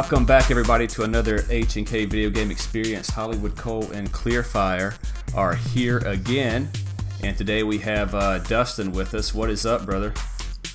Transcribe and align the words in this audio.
Welcome 0.00 0.24
back, 0.24 0.50
everybody, 0.50 0.86
to 0.86 1.02
another 1.02 1.44
H 1.50 1.76
and 1.76 1.86
K 1.86 2.06
video 2.06 2.30
game 2.30 2.50
experience. 2.50 3.10
HolliwoodKole 3.10 3.90
and 3.90 4.10
Kleerfyre 4.10 4.98
are 5.34 5.54
here 5.54 5.98
again, 5.98 6.70
and 7.22 7.36
today 7.36 7.62
we 7.64 7.76
have 7.80 8.14
uh, 8.14 8.38
Dustin 8.38 8.92
with 8.92 9.12
us. 9.12 9.34
What 9.34 9.50
is 9.50 9.66
up, 9.66 9.84
brother? 9.84 10.14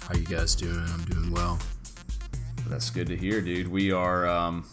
How 0.07 0.13
you 0.13 0.25
guys 0.25 0.53
doing? 0.53 0.77
I'm 0.77 1.03
doing 1.05 1.31
well. 1.31 1.57
That's 2.67 2.91
good 2.91 3.07
to 3.07 3.17
hear, 3.17 3.41
dude. 3.41 3.67
We 3.67 3.91
are 3.91 4.27
um, 4.27 4.63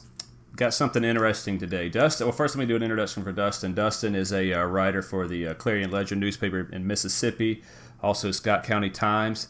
got 0.55 0.75
something 0.75 1.03
interesting 1.03 1.59
today. 1.59 1.89
Dustin. 1.89 2.27
Well, 2.27 2.37
first 2.37 2.55
let 2.55 2.61
me 2.61 2.67
do 2.67 2.77
an 2.77 2.83
introduction 2.83 3.25
for 3.25 3.33
Dustin. 3.33 3.73
Dustin 3.73 4.15
is 4.15 4.35
a 4.35 4.53
uh, 4.53 4.65
writer 4.67 5.01
for 5.01 5.27
the 5.27 5.49
uh, 5.49 5.55
Clarion 5.55 5.91
Ledger 5.91 6.15
newspaper 6.15 6.69
in 6.71 6.87
Mississippi, 6.87 7.63
also 8.03 8.31
Scott 8.31 8.65
County 8.65 8.91
Times, 8.91 9.49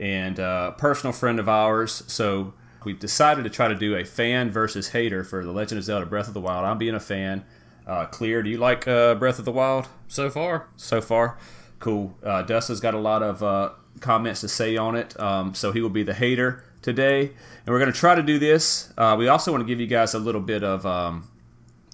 and 0.00 0.40
uh, 0.40 0.72
personal 0.72 1.12
friend 1.12 1.38
of 1.38 1.48
ours. 1.48 2.02
So 2.08 2.54
we 2.84 2.92
decided 2.92 3.44
to 3.44 3.50
try 3.50 3.68
to 3.68 3.74
do 3.74 3.96
a 3.96 4.04
fan 4.04 4.50
versus 4.50 4.88
hater 4.88 5.24
for 5.24 5.44
The 5.44 5.52
Legend 5.52 5.78
of 5.78 5.84
Zelda: 5.84 6.06
Breath 6.06 6.28
of 6.28 6.34
the 6.34 6.40
Wild. 6.40 6.64
I'm 6.64 6.78
being 6.78 6.94
a 6.94 7.00
fan. 7.00 7.44
Uh, 7.86 8.06
Clear, 8.06 8.42
do 8.42 8.50
you 8.50 8.58
like 8.58 8.86
uh, 8.86 9.14
Breath 9.16 9.38
of 9.38 9.44
the 9.44 9.52
Wild 9.52 9.88
so 10.06 10.30
far? 10.30 10.68
So 10.76 11.00
far, 11.00 11.38
cool. 11.78 12.16
Uh, 12.22 12.42
Dustin's 12.42 12.80
got 12.80 12.94
a 12.94 12.98
lot 12.98 13.22
of 13.22 13.42
uh, 13.42 13.70
comments 14.00 14.40
to 14.42 14.48
say 14.48 14.76
on 14.76 14.94
it, 14.94 15.18
um, 15.18 15.54
so 15.54 15.72
he 15.72 15.80
will 15.80 15.90
be 15.90 16.02
the 16.02 16.14
hater 16.14 16.62
today. 16.82 17.22
And 17.22 17.66
we're 17.66 17.78
going 17.78 17.92
to 17.92 17.98
try 17.98 18.14
to 18.14 18.22
do 18.22 18.38
this. 18.38 18.92
Uh, 18.96 19.16
we 19.18 19.28
also 19.28 19.50
want 19.50 19.62
to 19.62 19.66
give 19.66 19.80
you 19.80 19.86
guys 19.86 20.14
a 20.14 20.18
little 20.18 20.40
bit 20.40 20.62
of 20.62 20.86
um, 20.86 21.28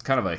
kind 0.03 0.19
of 0.19 0.25
a 0.25 0.37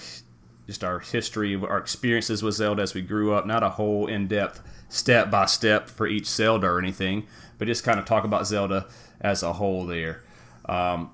just 0.67 0.85
our 0.85 1.01
history, 1.01 1.57
our 1.57 1.79
experiences 1.79 2.43
with 2.43 2.55
Zelda 2.55 2.83
as 2.83 2.95
we 2.95 3.01
grew 3.01 3.33
up. 3.33 3.47
Not 3.47 3.63
a 3.63 3.71
whole 3.71 4.07
in-depth 4.07 4.63
step 4.91 5.31
by 5.31 5.47
step 5.47 5.89
for 5.89 6.07
each 6.07 6.27
Zelda 6.27 6.67
or 6.67 6.79
anything, 6.79 7.27
but 7.57 7.67
just 7.67 7.85
kind 7.85 7.99
of 7.99 8.05
talk 8.05 8.25
about 8.25 8.47
Zelda 8.47 8.87
as 9.21 9.43
a 9.43 9.55
whole 9.55 9.87
there. 9.87 10.23
Um, 10.69 11.11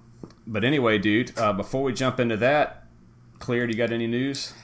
but 0.46 0.64
anyway, 0.64 0.98
dude, 0.98 1.38
uh, 1.38 1.52
before 1.52 1.82
we 1.82 1.92
jump 1.92 2.18
into 2.18 2.36
that, 2.38 2.84
Clear, 3.38 3.66
do 3.66 3.72
you 3.72 3.78
got 3.78 3.92
any 3.92 4.06
news? 4.06 4.54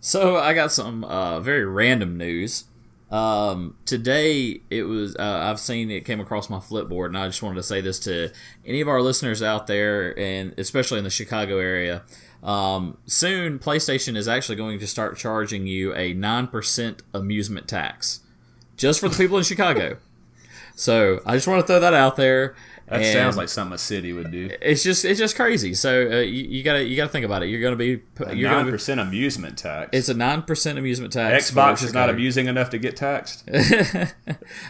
So 0.00 0.36
I 0.36 0.54
got 0.54 0.70
some 0.70 1.02
uh, 1.04 1.40
very 1.40 1.64
random 1.64 2.16
news. 2.16 2.64
Um, 3.10 3.76
today 3.86 4.60
it 4.70 4.82
was 4.84 5.16
uh, 5.16 5.40
I've 5.42 5.58
seen 5.58 5.90
it 5.90 6.04
came 6.04 6.20
across 6.20 6.48
my 6.48 6.58
Flipboard, 6.58 7.06
and 7.06 7.18
I 7.18 7.26
just 7.26 7.42
wanted 7.42 7.56
to 7.56 7.62
say 7.62 7.80
this 7.80 7.98
to 8.00 8.30
any 8.64 8.80
of 8.80 8.86
our 8.86 9.00
listeners 9.02 9.42
out 9.42 9.66
there, 9.66 10.16
and 10.18 10.54
especially 10.58 10.98
in 10.98 11.04
the 11.04 11.10
Chicago 11.10 11.58
area. 11.58 12.02
Um, 12.42 12.98
soon, 13.06 13.58
PlayStation 13.58 14.16
is 14.16 14.28
actually 14.28 14.56
going 14.56 14.78
to 14.78 14.86
start 14.86 15.16
charging 15.16 15.66
you 15.66 15.92
a 15.94 16.12
nine 16.12 16.46
percent 16.46 17.02
amusement 17.12 17.66
tax, 17.66 18.20
just 18.76 19.00
for 19.00 19.08
the 19.08 19.16
people 19.16 19.38
in 19.38 19.44
Chicago. 19.44 19.96
So 20.76 21.20
I 21.26 21.34
just 21.34 21.48
want 21.48 21.60
to 21.60 21.66
throw 21.66 21.80
that 21.80 21.94
out 21.94 22.14
there. 22.14 22.54
That 22.88 23.02
and 23.02 23.12
sounds 23.12 23.36
like 23.36 23.50
something 23.50 23.74
a 23.74 23.78
city 23.78 24.14
would 24.14 24.30
do. 24.30 24.48
It's 24.62 24.82
just 24.82 25.04
it's 25.04 25.18
just 25.18 25.36
crazy. 25.36 25.74
So 25.74 26.10
uh, 26.10 26.16
you, 26.20 26.44
you, 26.44 26.62
gotta 26.62 26.82
you 26.84 26.96
gotta 26.96 27.10
think 27.10 27.26
about 27.26 27.42
it. 27.42 27.50
You're 27.50 27.60
gonna 27.60 27.76
be 27.76 28.00
you're 28.32 28.50
nine 28.50 28.70
percent 28.70 28.98
amusement 28.98 29.58
tax. 29.58 29.90
It's 29.92 30.08
a 30.08 30.14
nine 30.14 30.40
percent 30.40 30.78
amusement 30.78 31.12
tax. 31.12 31.50
Xbox 31.50 31.82
is 31.82 31.92
not 31.92 32.08
amusing 32.08 32.46
enough 32.46 32.70
to 32.70 32.78
get 32.78 32.96
taxed. 32.96 33.44
you 33.52 33.60
know 33.60 34.06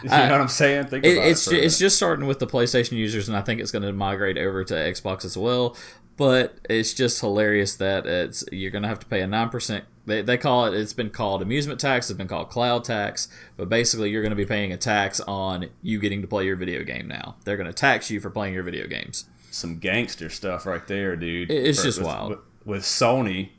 what 0.03 0.41
I'm 0.41 0.49
saying? 0.49 0.87
Think 0.87 1.05
about 1.05 1.11
it, 1.11 1.29
it's 1.29 1.49
it 1.49 1.63
it's 1.63 1.79
just 1.79 1.95
starting 1.95 2.27
with 2.27 2.39
the 2.39 2.47
PlayStation 2.47 2.93
users, 2.93 3.29
and 3.29 3.37
I 3.37 3.41
think 3.41 3.61
it's 3.61 3.71
going 3.71 3.83
to 3.83 3.93
migrate 3.93 4.37
over 4.37 4.65
to 4.65 4.73
Xbox 4.73 5.23
as 5.23 5.37
well. 5.37 5.77
But 6.17 6.59
it's 6.69 6.93
just 6.93 7.21
hilarious 7.21 7.77
that 7.77 8.05
it's 8.05 8.43
you're 8.51 8.71
going 8.71 8.83
to 8.83 8.89
have 8.89 8.99
to 8.99 9.05
pay 9.05 9.21
a 9.21 9.27
nine 9.27 9.47
percent 9.47 9.85
they, 10.09 10.21
they 10.21 10.37
call 10.37 10.65
it 10.65 10.73
it's 10.73 10.93
been 10.93 11.09
called 11.09 11.41
amusement 11.41 11.79
tax 11.79 12.09
it's 12.09 12.17
been 12.17 12.27
called 12.27 12.49
cloud 12.49 12.83
tax 12.83 13.27
but 13.55 13.69
basically 13.69 14.09
you're 14.09 14.21
going 14.21 14.31
to 14.31 14.35
be 14.35 14.45
paying 14.45 14.73
a 14.73 14.77
tax 14.77 15.19
on 15.21 15.69
you 15.81 15.99
getting 15.99 16.21
to 16.21 16.27
play 16.27 16.45
your 16.45 16.55
video 16.55 16.83
game 16.83 17.07
now. 17.07 17.35
They're 17.45 17.57
going 17.57 17.67
to 17.67 17.73
tax 17.73 18.11
you 18.11 18.19
for 18.19 18.29
playing 18.29 18.53
your 18.53 18.63
video 18.63 18.87
games. 18.87 19.25
Some 19.51 19.77
gangster 19.77 20.29
stuff 20.29 20.65
right 20.65 20.85
there 20.87 21.15
dude. 21.15 21.49
It's 21.49 21.79
for, 21.79 21.85
just 21.85 21.99
with, 21.99 22.07
wild. 22.07 22.29
with, 22.29 22.39
with 22.65 22.83
sony 22.83 23.49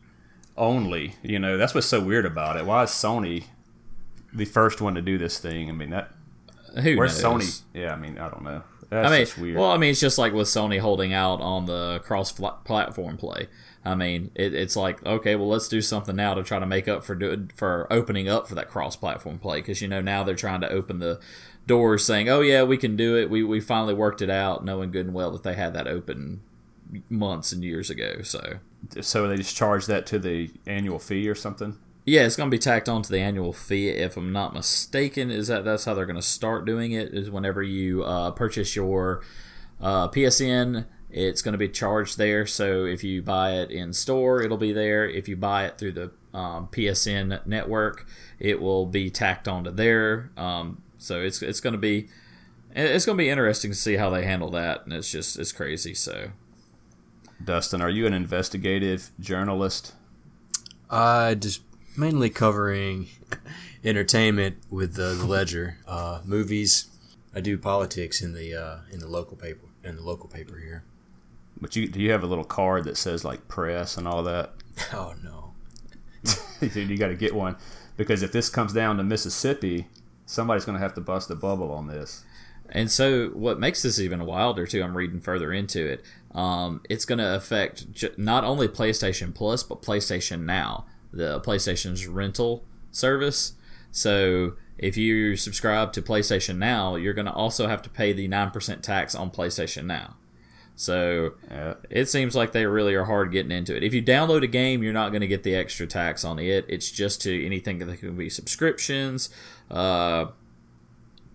only 0.56 1.14
you 1.22 1.38
know 1.38 1.56
that's 1.56 1.74
what's 1.74 1.86
so 1.86 2.00
weird 2.00 2.26
about 2.26 2.56
it. 2.56 2.66
Why 2.66 2.82
is 2.82 2.90
sony 2.90 3.44
the 4.32 4.44
first 4.44 4.80
one 4.80 4.94
to 4.94 5.02
do 5.02 5.16
this 5.16 5.38
thing? 5.38 5.68
I 5.70 5.72
mean 5.72 5.90
that 5.90 6.10
Who 6.82 6.96
where's 6.96 7.22
knows? 7.22 7.42
sony? 7.42 7.62
Yeah 7.72 7.94
i 7.94 7.96
mean 7.96 8.18
i 8.18 8.28
don't 8.28 8.42
know. 8.42 8.62
That's 8.90 9.08
I 9.08 9.10
mean, 9.10 9.20
just 9.24 9.38
weird. 9.38 9.56
well, 9.56 9.70
I 9.70 9.76
mean, 9.76 9.92
it's 9.92 10.00
just 10.00 10.18
like 10.18 10.32
with 10.32 10.48
Sony 10.48 10.80
holding 10.80 11.12
out 11.12 11.40
on 11.40 11.66
the 11.66 12.00
cross-platform 12.00 13.18
play. 13.18 13.46
I 13.84 13.94
mean, 13.94 14.30
it, 14.34 14.54
it's 14.54 14.76
like 14.76 15.04
okay, 15.06 15.36
well, 15.36 15.48
let's 15.48 15.68
do 15.68 15.80
something 15.80 16.16
now 16.16 16.34
to 16.34 16.42
try 16.42 16.58
to 16.58 16.66
make 16.66 16.86
up 16.86 17.04
for 17.04 17.14
do, 17.14 17.48
for 17.54 17.86
opening 17.90 18.28
up 18.28 18.48
for 18.48 18.54
that 18.54 18.68
cross-platform 18.68 19.38
play 19.38 19.60
because 19.60 19.80
you 19.80 19.88
know 19.88 20.00
now 20.02 20.22
they're 20.22 20.34
trying 20.34 20.60
to 20.60 20.70
open 20.70 20.98
the 20.98 21.18
doors, 21.66 22.04
saying, 22.04 22.28
"Oh 22.28 22.40
yeah, 22.40 22.62
we 22.62 22.76
can 22.76 22.96
do 22.96 23.16
it. 23.16 23.30
We 23.30 23.42
we 23.42 23.60
finally 23.60 23.94
worked 23.94 24.20
it 24.20 24.30
out," 24.30 24.64
knowing 24.64 24.90
good 24.90 25.06
and 25.06 25.14
well 25.14 25.30
that 25.30 25.42
they 25.42 25.54
had 25.54 25.72
that 25.74 25.86
open 25.86 26.42
months 27.08 27.52
and 27.52 27.64
years 27.64 27.90
ago. 27.90 28.22
So, 28.22 28.58
so 29.00 29.28
they 29.28 29.36
just 29.36 29.56
charge 29.56 29.86
that 29.86 30.06
to 30.06 30.18
the 30.18 30.50
annual 30.66 30.98
fee 30.98 31.28
or 31.28 31.34
something. 31.34 31.78
Yeah, 32.04 32.22
it's 32.22 32.36
going 32.36 32.50
to 32.50 32.54
be 32.54 32.58
tacked 32.58 32.88
onto 32.88 33.10
the 33.10 33.20
annual 33.20 33.52
fee, 33.52 33.90
if 33.90 34.16
I'm 34.16 34.32
not 34.32 34.54
mistaken. 34.54 35.30
Is 35.30 35.48
that 35.48 35.64
that's 35.64 35.84
how 35.84 35.94
they're 35.94 36.06
going 36.06 36.16
to 36.16 36.22
start 36.22 36.64
doing 36.64 36.92
it? 36.92 37.14
Is 37.14 37.30
whenever 37.30 37.62
you 37.62 38.02
uh, 38.02 38.30
purchase 38.32 38.74
your 38.74 39.22
uh, 39.80 40.08
PSN, 40.08 40.86
it's 41.12 41.42
going 41.42 41.52
to 41.52 41.58
be 41.58 41.68
charged 41.68 42.18
there. 42.18 42.46
So 42.46 42.84
if 42.84 43.02
you 43.02 43.22
buy 43.22 43.52
it 43.52 43.70
in 43.70 43.92
store, 43.92 44.42
it'll 44.42 44.56
be 44.56 44.72
there. 44.72 45.08
If 45.08 45.28
you 45.28 45.36
buy 45.36 45.66
it 45.66 45.78
through 45.78 45.92
the 45.92 46.12
um, 46.32 46.68
PSN 46.68 47.44
network, 47.46 48.06
it 48.38 48.60
will 48.60 48.86
be 48.86 49.10
tacked 49.10 49.48
onto 49.48 49.70
there. 49.70 50.30
Um, 50.36 50.82
so 50.98 51.20
it's 51.20 51.42
it's 51.42 51.60
going 51.60 51.72
to 51.72 51.78
be 51.78 52.08
it's 52.74 53.06
going 53.06 53.16
to 53.18 53.22
be 53.22 53.30
interesting 53.30 53.70
to 53.70 53.76
see 53.76 53.96
how 53.96 54.10
they 54.10 54.24
handle 54.24 54.50
that, 54.50 54.84
and 54.84 54.92
it's 54.92 55.10
just 55.10 55.38
it's 55.38 55.52
crazy. 55.52 55.94
So, 55.94 56.30
Dustin, 57.42 57.80
are 57.82 57.90
you 57.90 58.06
an 58.06 58.14
investigative 58.14 59.10
journalist? 59.18 59.94
I 60.88 61.34
just 61.34 61.62
mainly 61.96 62.30
covering 62.30 63.08
entertainment 63.84 64.58
with 64.70 64.94
the, 64.94 65.14
the 65.14 65.26
Ledger, 65.26 65.78
uh, 65.86 66.20
movies. 66.24 66.86
I 67.34 67.40
do 67.40 67.58
politics 67.58 68.22
in 68.22 68.34
the 68.34 68.54
uh, 68.54 68.78
in 68.90 69.00
the 69.00 69.08
local 69.08 69.36
paper 69.36 69.66
in 69.82 69.96
the 69.96 70.02
local 70.02 70.28
paper 70.28 70.58
here. 70.58 70.84
But 71.60 71.76
you 71.76 71.88
do 71.88 72.00
you 72.00 72.10
have 72.12 72.22
a 72.22 72.26
little 72.26 72.44
card 72.44 72.84
that 72.84 72.96
says 72.96 73.24
like 73.24 73.48
press 73.48 73.96
and 73.96 74.06
all 74.06 74.22
that? 74.24 74.52
Oh 74.94 75.14
no, 75.22 75.52
dude, 76.60 76.74
you 76.90 76.96
got 76.96 77.08
to 77.08 77.14
get 77.14 77.34
one 77.34 77.56
because 77.98 78.22
if 78.22 78.32
this 78.32 78.48
comes 78.48 78.72
down 78.72 78.96
to 78.96 79.02
Mississippi, 79.02 79.88
somebody's 80.24 80.64
going 80.64 80.78
to 80.78 80.82
have 80.82 80.94
to 80.94 81.02
bust 81.02 81.30
a 81.30 81.34
bubble 81.34 81.70
on 81.70 81.86
this. 81.86 82.24
And 82.70 82.90
so, 82.90 83.28
what 83.30 83.60
makes 83.60 83.82
this 83.82 84.00
even 84.00 84.24
wilder, 84.24 84.66
too, 84.66 84.82
I'm 84.82 84.96
reading 84.96 85.20
further 85.20 85.52
into 85.52 85.84
it. 85.86 86.02
Um, 86.34 86.80
it's 86.88 87.04
going 87.04 87.18
to 87.18 87.34
affect 87.34 87.92
j- 87.92 88.12
not 88.16 88.42
only 88.44 88.68
PlayStation 88.68 89.34
Plus, 89.34 89.62
but 89.62 89.82
PlayStation 89.82 90.44
Now 90.44 90.86
the 91.12 91.40
PlayStation's 91.40 92.06
rental 92.06 92.64
service. 92.90 93.54
So 93.90 94.54
if 94.78 94.96
you 94.96 95.36
subscribe 95.36 95.92
to 95.94 96.02
PlayStation 96.02 96.56
Now, 96.56 96.96
you're 96.96 97.14
going 97.14 97.26
to 97.26 97.32
also 97.32 97.66
have 97.66 97.82
to 97.82 97.90
pay 97.90 98.12
the 98.12 98.28
9% 98.28 98.82
tax 98.82 99.14
on 99.14 99.30
PlayStation 99.30 99.84
Now. 99.84 100.16
So 100.80 101.34
yeah. 101.50 101.74
it 101.90 102.08
seems 102.08 102.34
like 102.34 102.52
they 102.52 102.64
really 102.64 102.94
are 102.94 103.04
hard 103.04 103.32
getting 103.32 103.52
into 103.52 103.76
it. 103.76 103.82
If 103.82 103.92
you 103.92 104.02
download 104.02 104.42
a 104.42 104.46
game, 104.46 104.82
you're 104.82 104.94
not 104.94 105.10
going 105.10 105.20
to 105.20 105.26
get 105.26 105.42
the 105.42 105.54
extra 105.54 105.86
tax 105.86 106.24
on 106.24 106.38
it. 106.38 106.64
It's 106.68 106.90
just 106.90 107.20
to 107.20 107.46
anything 107.46 107.80
that 107.80 108.00
can 108.00 108.16
be 108.16 108.30
subscriptions, 108.30 109.28
uh, 109.70 110.28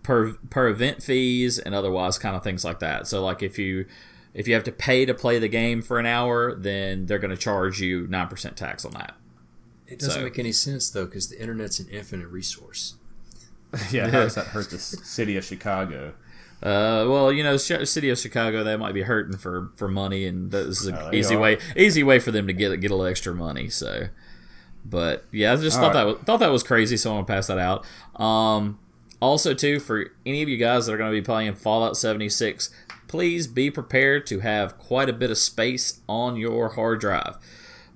per 0.02 0.32
per 0.50 0.66
event 0.66 1.00
fees, 1.00 1.60
and 1.60 1.76
otherwise 1.76 2.18
kind 2.18 2.34
of 2.34 2.42
things 2.42 2.64
like 2.64 2.80
that. 2.80 3.06
So 3.06 3.24
like 3.24 3.40
if 3.40 3.56
you 3.56 3.86
if 4.34 4.48
you 4.48 4.54
have 4.54 4.64
to 4.64 4.72
pay 4.72 5.06
to 5.06 5.14
play 5.14 5.38
the 5.38 5.46
game 5.46 5.80
for 5.80 6.00
an 6.00 6.06
hour, 6.06 6.52
then 6.52 7.06
they're 7.06 7.20
going 7.20 7.30
to 7.30 7.36
charge 7.36 7.80
you 7.80 8.08
nine 8.08 8.26
percent 8.26 8.56
tax 8.56 8.84
on 8.84 8.94
that. 8.94 9.14
It 9.86 10.00
doesn't 10.00 10.14
so. 10.14 10.24
make 10.24 10.40
any 10.40 10.50
sense 10.50 10.90
though, 10.90 11.04
because 11.04 11.28
the 11.28 11.40
internet's 11.40 11.78
an 11.78 11.86
infinite 11.88 12.30
resource. 12.30 12.96
yeah, 13.92 14.08
how 14.08 14.22
does 14.22 14.34
that 14.34 14.48
hurt 14.48 14.70
the 14.70 14.78
city 14.80 15.36
of 15.36 15.44
Chicago? 15.44 16.14
Uh, 16.62 17.04
well, 17.06 17.30
you 17.30 17.44
know, 17.44 17.56
city 17.56 18.08
of 18.08 18.18
Chicago, 18.18 18.64
they 18.64 18.76
might 18.76 18.94
be 18.94 19.02
hurting 19.02 19.36
for, 19.36 19.70
for 19.76 19.88
money, 19.88 20.24
and 20.24 20.50
this 20.50 20.80
is 20.80 20.86
an 20.86 20.96
oh, 20.98 21.12
easy 21.12 21.34
are. 21.34 21.40
way 21.40 21.58
easy 21.76 22.02
way 22.02 22.18
for 22.18 22.30
them 22.30 22.46
to 22.46 22.52
get 22.52 22.80
get 22.80 22.90
a 22.90 22.94
little 22.94 23.06
extra 23.06 23.34
money. 23.34 23.68
So, 23.68 24.08
but 24.84 25.24
yeah, 25.30 25.52
I 25.52 25.56
just 25.56 25.76
All 25.76 25.84
thought 25.84 25.94
right. 25.94 26.04
that 26.04 26.06
was, 26.06 26.24
thought 26.24 26.40
that 26.40 26.50
was 26.50 26.62
crazy, 26.62 26.96
so 26.96 27.10
I'm 27.10 27.16
gonna 27.18 27.26
pass 27.26 27.46
that 27.48 27.58
out. 27.58 27.84
Um, 28.20 28.78
also, 29.20 29.54
too, 29.54 29.80
for 29.80 30.12
any 30.24 30.42
of 30.42 30.48
you 30.48 30.56
guys 30.56 30.86
that 30.86 30.92
are 30.92 30.98
going 30.98 31.10
to 31.10 31.18
be 31.18 31.24
playing 31.24 31.54
Fallout 31.54 31.96
76, 31.96 32.70
please 33.08 33.46
be 33.46 33.70
prepared 33.70 34.26
to 34.26 34.40
have 34.40 34.76
quite 34.78 35.08
a 35.08 35.14
bit 35.14 35.30
of 35.30 35.38
space 35.38 36.00
on 36.08 36.36
your 36.36 36.70
hard 36.70 37.00
drive. 37.00 37.38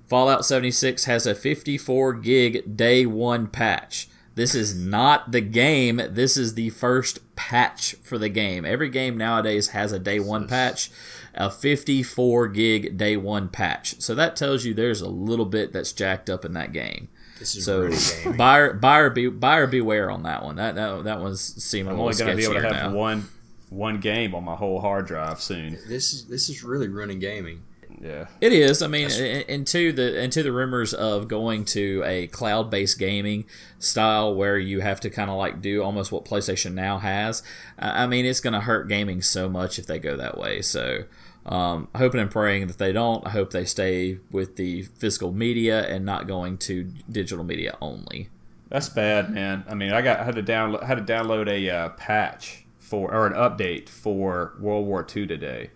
Fallout 0.07 0.45
76 0.45 1.05
has 1.05 1.27
a 1.27 1.35
54 1.35 2.13
gig 2.15 2.75
day 2.75 3.05
one 3.05 3.47
patch. 3.47 4.09
This 4.35 4.55
is 4.55 4.75
not 4.75 5.31
the 5.31 5.41
game. 5.41 6.01
This 6.09 6.37
is 6.37 6.53
the 6.53 6.69
first 6.69 7.19
patch 7.35 7.95
for 8.01 8.17
the 8.17 8.29
game. 8.29 8.63
Every 8.65 8.89
game 8.89 9.17
nowadays 9.17 9.69
has 9.69 9.91
a 9.91 9.99
day 9.99 10.19
one 10.19 10.47
patch, 10.47 10.89
a 11.33 11.49
54 11.49 12.47
gig 12.47 12.97
day 12.97 13.17
one 13.17 13.49
patch. 13.49 14.01
So 14.01 14.15
that 14.15 14.35
tells 14.35 14.63
you 14.63 14.73
there's 14.73 15.01
a 15.01 15.09
little 15.09 15.45
bit 15.45 15.73
that's 15.73 15.91
jacked 15.91 16.29
up 16.29 16.45
in 16.45 16.53
that 16.53 16.71
game. 16.71 17.09
This 17.39 17.55
is 17.55 17.65
so 17.65 17.81
really 17.81 18.37
buyer, 18.37 18.73
buyer, 18.73 19.09
be, 19.09 19.27
buyer 19.27 19.67
beware 19.67 20.09
on 20.11 20.23
that 20.23 20.43
one. 20.43 20.55
That 20.55 20.75
that, 20.75 21.03
that 21.05 21.19
one's 21.19 21.41
seeming 21.41 21.93
I'm 21.93 21.99
only 21.99 22.13
going 22.13 22.29
to 22.31 22.37
be 22.37 22.43
able 22.43 22.53
to 22.53 22.61
have 22.61 22.91
now. 22.91 22.91
one 22.91 23.27
one 23.69 23.99
game 23.99 24.35
on 24.35 24.43
my 24.43 24.55
whole 24.55 24.79
hard 24.79 25.07
drive 25.07 25.41
soon. 25.41 25.77
This 25.87 26.13
is 26.13 26.27
this 26.27 26.49
is 26.49 26.63
really 26.63 26.87
running 26.87 27.19
gaming 27.19 27.63
yeah, 28.01 28.27
it 28.41 28.51
is. 28.51 28.81
I 28.81 28.87
mean, 28.87 29.11
into 29.11 29.91
the 29.91 30.21
into 30.21 30.41
the 30.41 30.51
rumors 30.51 30.93
of 30.93 31.27
going 31.27 31.65
to 31.65 32.01
a 32.05 32.27
cloud 32.27 32.71
based 32.71 32.97
gaming 32.97 33.45
style 33.77 34.33
where 34.33 34.57
you 34.57 34.81
have 34.81 34.99
to 35.01 35.09
kind 35.09 35.29
of 35.29 35.37
like 35.37 35.61
do 35.61 35.83
almost 35.83 36.11
what 36.11 36.25
PlayStation 36.25 36.73
now 36.73 36.97
has. 36.97 37.43
I 37.77 38.07
mean, 38.07 38.25
it's 38.25 38.39
going 38.39 38.53
to 38.53 38.61
hurt 38.61 38.87
gaming 38.87 39.21
so 39.21 39.47
much 39.47 39.77
if 39.77 39.85
they 39.85 39.99
go 39.99 40.17
that 40.17 40.37
way. 40.37 40.61
So. 40.61 41.05
Um, 41.43 41.87
hoping 41.95 42.21
and 42.21 42.29
praying 42.29 42.67
that 42.67 42.77
they 42.77 42.93
don't. 42.93 43.25
I 43.25 43.31
hope 43.31 43.49
they 43.49 43.65
stay 43.65 44.19
with 44.29 44.57
the 44.57 44.83
physical 44.83 45.31
media 45.31 45.81
and 45.87 46.05
not 46.05 46.27
going 46.27 46.59
to 46.59 46.83
digital 47.09 47.43
media 47.43 47.75
only. 47.81 48.29
That's 48.69 48.89
bad, 48.89 49.33
man. 49.33 49.63
I 49.67 49.73
mean, 49.73 49.91
I 49.91 50.03
got 50.03 50.19
I 50.19 50.23
had 50.23 50.35
to 50.35 50.43
download 50.43 50.83
had 50.83 51.05
to 51.05 51.13
download 51.13 51.49
a 51.49 51.67
uh, 51.67 51.89
patch 51.89 52.65
for 52.77 53.11
or 53.11 53.25
an 53.25 53.33
update 53.33 53.89
for 53.89 54.53
World 54.59 54.85
War 54.85 55.03
II 55.15 55.25
today, 55.25 55.71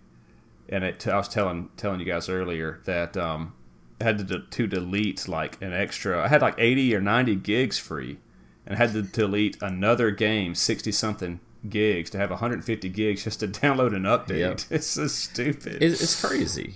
and 0.70 0.84
it, 0.84 1.08
I 1.08 1.18
was 1.18 1.28
telling 1.28 1.70
telling 1.78 2.00
you 2.00 2.06
guys 2.06 2.30
earlier 2.30 2.82
that 2.86 3.18
um, 3.18 3.54
I 4.02 4.06
had 4.06 4.28
to, 4.28 4.40
to 4.40 4.68
delete 4.68 5.28
like 5.28 5.62
an 5.62 5.74
extra. 5.74 6.24
I 6.24 6.28
had 6.28 6.42
like 6.42 6.56
eighty 6.58 6.96
or 6.96 7.02
ninety 7.02 7.36
gigs 7.36 7.78
free, 7.78 8.20
and 8.66 8.76
I 8.76 8.78
had 8.78 8.94
to 8.94 9.02
delete 9.02 9.62
another 9.62 10.12
game, 10.12 10.56
sixty 10.56 10.92
something 10.92 11.40
gigs 11.70 12.10
to 12.12 12.18
have 12.18 12.30
150 12.30 12.90
gigs 12.90 13.24
just 13.24 13.40
to 13.40 13.48
download 13.48 13.96
an 13.96 14.04
update. 14.04 14.40
Yep. 14.40 14.60
It's 14.70 14.88
so 14.88 15.08
stupid. 15.08 15.82
It's, 15.82 16.02
it's 16.02 16.24
crazy. 16.24 16.76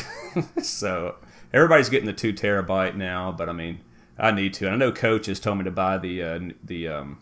so 0.62 1.16
everybody's 1.52 1.88
getting 1.88 2.06
the 2.06 2.12
two 2.12 2.32
terabyte 2.32 2.94
now, 2.94 3.32
but 3.32 3.48
I 3.48 3.52
mean, 3.52 3.80
I 4.18 4.30
need 4.30 4.54
to. 4.54 4.66
And 4.66 4.74
I 4.74 4.78
know 4.78 4.92
Coach 4.92 5.26
has 5.26 5.40
told 5.40 5.58
me 5.58 5.64
to 5.64 5.70
buy 5.70 5.98
the 5.98 6.22
uh, 6.22 6.40
the 6.62 6.88
um, 6.88 7.18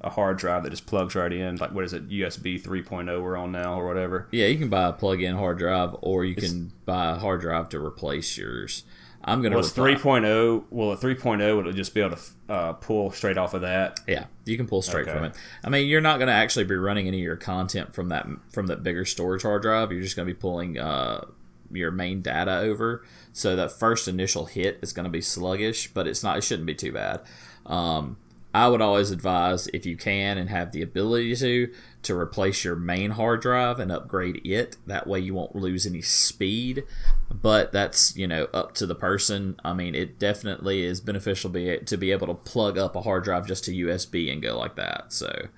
a 0.00 0.10
hard 0.10 0.38
drive 0.38 0.62
that 0.62 0.70
just 0.70 0.86
plugs 0.86 1.14
right 1.14 1.32
in. 1.32 1.56
Like 1.56 1.72
what 1.72 1.84
is 1.84 1.92
it, 1.92 2.08
USB 2.08 2.60
3.0 2.60 3.22
we're 3.22 3.36
on 3.36 3.52
now 3.52 3.78
or 3.78 3.86
whatever. 3.86 4.28
Yeah, 4.30 4.46
you 4.46 4.58
can 4.58 4.68
buy 4.68 4.88
a 4.88 4.92
plug-in 4.92 5.36
hard 5.36 5.58
drive, 5.58 5.94
or 6.00 6.24
you 6.24 6.34
it's, 6.36 6.50
can 6.50 6.72
buy 6.86 7.12
a 7.12 7.16
hard 7.16 7.40
drive 7.40 7.68
to 7.70 7.84
replace 7.84 8.36
yours. 8.36 8.84
I'm 9.22 9.42
gonna. 9.42 9.56
Well, 9.56 9.64
it's 9.64 9.74
3.0. 9.74 10.64
Well, 10.70 10.92
a 10.92 10.96
3.0 10.96 11.58
it'll 11.58 11.72
just 11.72 11.94
be 11.94 12.00
able 12.00 12.16
to 12.16 12.22
uh, 12.48 12.72
pull 12.74 13.10
straight 13.10 13.36
off 13.36 13.52
of 13.52 13.60
that. 13.60 14.00
Yeah, 14.06 14.26
you 14.46 14.56
can 14.56 14.66
pull 14.66 14.80
straight 14.80 15.06
okay. 15.06 15.12
from 15.12 15.24
it. 15.24 15.34
I 15.62 15.68
mean, 15.68 15.88
you're 15.88 16.00
not 16.00 16.18
gonna 16.18 16.32
actually 16.32 16.64
be 16.64 16.76
running 16.76 17.06
any 17.06 17.18
of 17.18 17.24
your 17.24 17.36
content 17.36 17.94
from 17.94 18.08
that 18.08 18.26
from 18.50 18.68
that 18.68 18.82
bigger 18.82 19.04
storage 19.04 19.42
hard 19.42 19.62
drive. 19.62 19.92
You're 19.92 20.02
just 20.02 20.16
gonna 20.16 20.26
be 20.26 20.34
pulling 20.34 20.78
uh, 20.78 21.26
your 21.70 21.90
main 21.90 22.22
data 22.22 22.60
over. 22.60 23.04
So 23.34 23.56
that 23.56 23.72
first 23.72 24.08
initial 24.08 24.46
hit 24.46 24.78
is 24.80 24.94
gonna 24.94 25.10
be 25.10 25.20
sluggish, 25.20 25.92
but 25.92 26.06
it's 26.06 26.22
not. 26.22 26.38
It 26.38 26.44
shouldn't 26.44 26.66
be 26.66 26.74
too 26.74 26.92
bad. 26.92 27.20
Um, 27.66 28.16
I 28.52 28.68
would 28.68 28.80
always 28.80 29.10
advise 29.10 29.68
if 29.68 29.86
you 29.86 29.96
can 29.96 30.36
and 30.36 30.50
have 30.50 30.72
the 30.72 30.82
ability 30.82 31.36
to 31.36 31.72
to 32.02 32.16
replace 32.16 32.64
your 32.64 32.76
main 32.76 33.12
hard 33.12 33.42
drive 33.42 33.78
and 33.78 33.92
upgrade 33.92 34.40
it. 34.44 34.76
That 34.86 35.06
way 35.06 35.20
you 35.20 35.34
won't 35.34 35.54
lose 35.54 35.86
any 35.86 36.02
speed. 36.02 36.84
But 37.30 37.72
that's 37.72 38.16
you 38.16 38.26
know 38.26 38.48
up 38.52 38.74
to 38.74 38.86
the 38.86 38.94
person. 38.94 39.56
I 39.64 39.72
mean, 39.72 39.94
it 39.94 40.18
definitely 40.18 40.82
is 40.84 41.00
beneficial 41.00 41.50
be, 41.50 41.78
to 41.78 41.96
be 41.96 42.10
able 42.10 42.26
to 42.26 42.34
plug 42.34 42.76
up 42.76 42.96
a 42.96 43.02
hard 43.02 43.24
drive 43.24 43.46
just 43.46 43.64
to 43.66 43.72
USB 43.72 44.32
and 44.32 44.42
go 44.42 44.58
like 44.58 44.76
that. 44.76 45.12
So. 45.12 45.48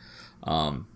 Um, 0.45 0.89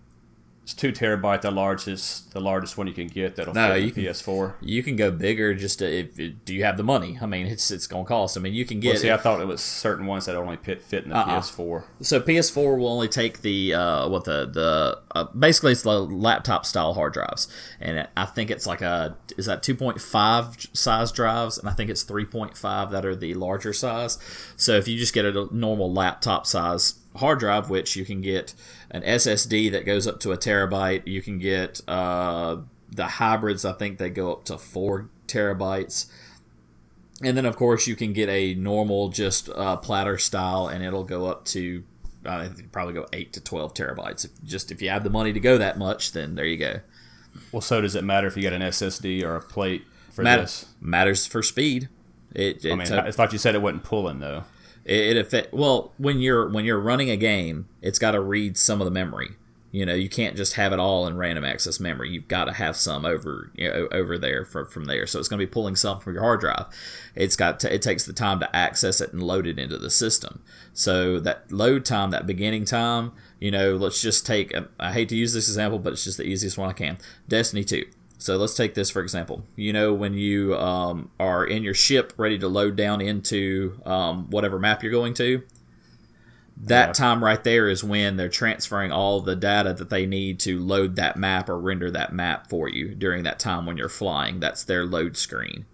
it's 0.67 0.75
two 0.75 0.91
terabyte, 0.91 1.43
the 1.43 1.53
largest, 1.53 2.33
the 2.33 2.41
largest 2.41 2.77
one 2.77 2.89
you 2.89 2.93
can 2.93 3.07
get 3.07 3.37
that'll 3.37 3.55
no, 3.55 3.75
fit 3.75 3.85
you 3.85 3.93
can, 3.93 4.03
PS4. 4.03 4.55
You 4.61 4.83
can 4.83 4.97
go 4.97 5.13
bigger. 5.13 5.55
Just 5.55 5.79
to, 5.79 5.87
if 5.87 6.17
do 6.17 6.53
you 6.53 6.65
have 6.65 6.77
the 6.77 6.83
money? 6.83 7.21
I 7.23 7.27
mean, 7.27 7.47
it's 7.47 7.71
it's 7.71 7.87
gonna 7.87 8.05
cost. 8.05 8.37
I 8.37 8.41
mean, 8.41 8.53
you 8.53 8.65
can 8.65 8.81
get. 8.81 8.95
Well, 8.95 9.01
see, 9.01 9.09
it, 9.09 9.15
I 9.15 9.17
thought 9.17 9.41
it 9.41 9.47
was 9.47 9.63
certain 9.63 10.07
ones 10.07 10.27
that 10.27 10.35
only 10.35 10.57
fit 10.57 10.83
fit 10.83 11.05
in 11.05 11.11
the 11.11 11.17
uh-uh. 11.19 11.39
PS4. 11.39 11.85
So 12.01 12.21
PS4 12.21 12.79
will 12.79 12.89
only 12.89 13.07
take 13.07 13.43
the 13.43 13.75
uh, 13.75 14.09
what 14.09 14.25
the 14.25 14.45
the 14.45 15.01
uh, 15.15 15.25
basically 15.39 15.71
it's 15.71 15.83
the 15.83 16.01
laptop 16.01 16.67
style 16.67 16.95
hard 16.95 17.13
drives, 17.13 17.47
and 17.79 18.09
I 18.17 18.25
think 18.25 18.51
it's 18.51 18.67
like 18.67 18.83
a 18.83 19.17
is 19.39 19.47
that 19.47 19.63
2.5 19.63 20.77
size 20.77 21.13
drives, 21.13 21.59
and 21.59 21.69
I 21.69 21.75
think 21.75 21.91
it's 21.91 22.05
3.5 22.05 22.91
that 22.91 23.07
are 23.07 23.15
the 23.15 23.35
larger 23.35 23.73
size. 23.73 24.19
So 24.57 24.73
if 24.73 24.89
you 24.89 24.99
just 24.99 25.15
get 25.15 25.25
a 25.25 25.47
normal 25.53 25.93
laptop 25.93 26.45
size 26.45 26.95
hard 27.17 27.39
drive, 27.39 27.71
which 27.71 27.97
you 27.97 28.05
can 28.05 28.21
get 28.21 28.55
an 28.91 29.03
SSD 29.03 29.71
that 29.73 29.85
goes 29.85 30.07
up 30.07 30.21
to 30.21 30.33
a 30.33 30.39
terabyte. 30.39 31.07
You 31.07 31.23
can 31.23 31.39
get 31.39 31.81
uh, 31.89 32.59
the 32.91 33.07
hybrids. 33.07 33.65
I 33.65 33.73
think 33.73 33.99
they 33.99 34.11
go 34.11 34.33
up 34.33 34.45
to 34.45 34.59
four 34.59 35.11
terabytes. 35.27 36.07
And 37.23 37.37
then, 37.37 37.47
of 37.47 37.57
course, 37.57 37.87
you 37.87 37.97
can 37.97 38.13
get 38.13 38.29
a 38.29 38.55
normal, 38.55 39.09
just 39.09 39.49
uh, 39.49 39.77
platter 39.77 40.19
style, 40.19 40.69
and 40.69 40.85
it'll 40.85 41.05
go 41.05 41.27
up 41.27 41.47
to 41.47 41.83
I 42.29 42.49
think 42.49 42.73
probably 42.73 42.95
go 42.95 43.07
eight 43.13 43.33
to 43.35 43.41
twelve 43.41 43.75
terabytes. 43.75 44.25
If, 44.25 44.43
just 44.45 44.71
if 44.71 44.83
you 44.83 44.91
have 44.91 45.05
the 45.05 45.11
money 45.11 45.33
to 45.33 45.41
go 45.41 45.59
that 45.59 45.79
much, 45.79 46.13
then 46.13 46.35
there 46.35 46.45
you 46.45 46.57
go. 46.57 46.81
Well, 47.53 47.61
so 47.61 47.81
does 47.81 47.95
it 47.95 48.05
matter 48.05 48.27
if 48.27 48.37
you 48.37 48.43
get 48.43 48.53
an 48.53 48.63
SSD 48.63 49.23
or 49.23 49.37
a 49.37 49.43
plate 49.43 49.85
for 50.11 50.23
Matter, 50.23 50.43
this? 50.43 50.67
Matters 50.81 51.27
for 51.27 51.43
speed. 51.43 51.89
It, 52.35 52.65
it 52.65 52.73
I 52.73 52.75
mean, 52.75 52.93
I 52.93 53.11
thought 53.11 53.33
you 53.33 53.39
said 53.39 53.55
it 53.55 53.63
wasn't 53.63 53.85
pulling 53.85 54.21
though. 54.21 54.45
It, 54.87 55.17
it 55.17 55.17
affect, 55.19 55.53
well 55.53 55.93
when 55.99 56.21
you're 56.21 56.49
when 56.49 56.65
you're 56.65 56.81
running 56.81 57.11
a 57.11 57.17
game, 57.17 57.69
it's 57.83 57.99
got 57.99 58.13
to 58.13 58.21
read 58.21 58.57
some 58.57 58.81
of 58.81 58.85
the 58.87 58.91
memory. 58.91 59.31
You 59.73 59.85
know, 59.85 59.95
you 59.95 60.09
can't 60.09 60.37
just 60.37 60.55
have 60.55 60.73
it 60.73 60.79
all 60.79 61.07
in 61.07 61.19
random 61.19 61.45
access 61.45 61.79
memory. 61.79 62.09
You've 62.09 62.29
got 62.29 62.47
to 62.47 62.53
have 62.53 62.77
some 62.77 63.05
over 63.05 63.51
you 63.57 63.69
know, 63.69 63.89
over 63.93 64.17
there 64.17 64.47
from, 64.47 64.67
from 64.69 64.85
there. 64.87 65.07
So 65.07 65.19
it's 65.19 65.29
going 65.29 65.39
to 65.39 65.45
be 65.45 65.51
pulling 65.51 65.77
some 65.77 66.01
from 66.01 66.15
your 66.15 66.23
hard 66.23 66.41
drive. 66.41 66.67
It's 67.15 67.37
got 67.37 67.61
to, 67.61 67.75
it 67.75 67.83
takes 67.83 68.07
the 68.07 68.15
time 68.15 68.41
to 68.41 68.57
access 68.57 69.03
it 69.03 69.13
and 69.13 69.23
load 69.23 69.47
it 69.47 69.59
into 69.59 69.77
the 69.77 69.91
system. 69.91 70.43
So 70.73 71.21
that 71.21 71.53
load 71.53 71.85
time, 71.85 72.11
that 72.13 72.27
beginning 72.27 72.65
time, 72.65 73.13
you 73.39 73.51
know, 73.51 73.77
let's 73.77 74.01
just 74.01 74.25
take. 74.25 74.57
Um, 74.57 74.69
I 74.79 74.93
hate 74.93 75.11
to 75.11 75.17
use 75.17 75.35
this 75.35 75.49
example, 75.49 75.79
but 75.79 75.93
it's 75.93 76.05
just 76.05 76.17
the 76.17 76.25
easiest 76.25 76.57
one 76.57 76.71
I 76.71 76.73
can. 76.73 76.97
Destiny 77.29 77.65
two. 77.65 77.85
So 78.19 78.37
let's 78.37 78.55
take 78.55 78.75
this 78.75 78.91
for 78.91 79.03
example. 79.03 79.45
You 79.57 79.73
know, 79.73 79.93
when 79.93 80.15
you 80.15 80.57
um, 80.57 81.11
are 81.21 81.45
in 81.45 81.63
your 81.63 81.75
ship 81.75 82.13
ready 82.17 82.39
to 82.39 82.49
load 82.49 82.77
down 82.77 83.01
into 83.01 83.81
um, 83.85 84.31
whatever 84.31 84.59
map 84.59 84.83
you're 84.83 84.93
going 84.93 85.15
to, 85.15 85.43
that 86.59 86.89
yeah. 86.89 86.93
time 86.93 87.23
right 87.23 87.43
there 87.45 87.69
is 87.69 87.85
when 87.85 88.17
they're 88.17 88.29
transferring 88.29 88.91
all 88.91 89.21
the 89.21 89.37
data 89.37 89.75
that 89.75 89.91
they 89.91 90.07
need 90.07 90.41
to 90.41 90.59
load 90.59 90.97
that 90.97 91.17
map 91.17 91.49
or 91.49 91.59
render 91.59 91.91
that 91.91 92.13
map 92.13 92.49
for 92.49 92.69
you 92.69 92.95
during 92.95 93.25
that 93.25 93.39
time 93.39 93.67
when 93.67 93.77
you're 93.77 93.89
flying. 93.89 94.41
That's 94.41 94.65
their 94.65 94.87
load 94.87 95.17
screen. 95.17 95.67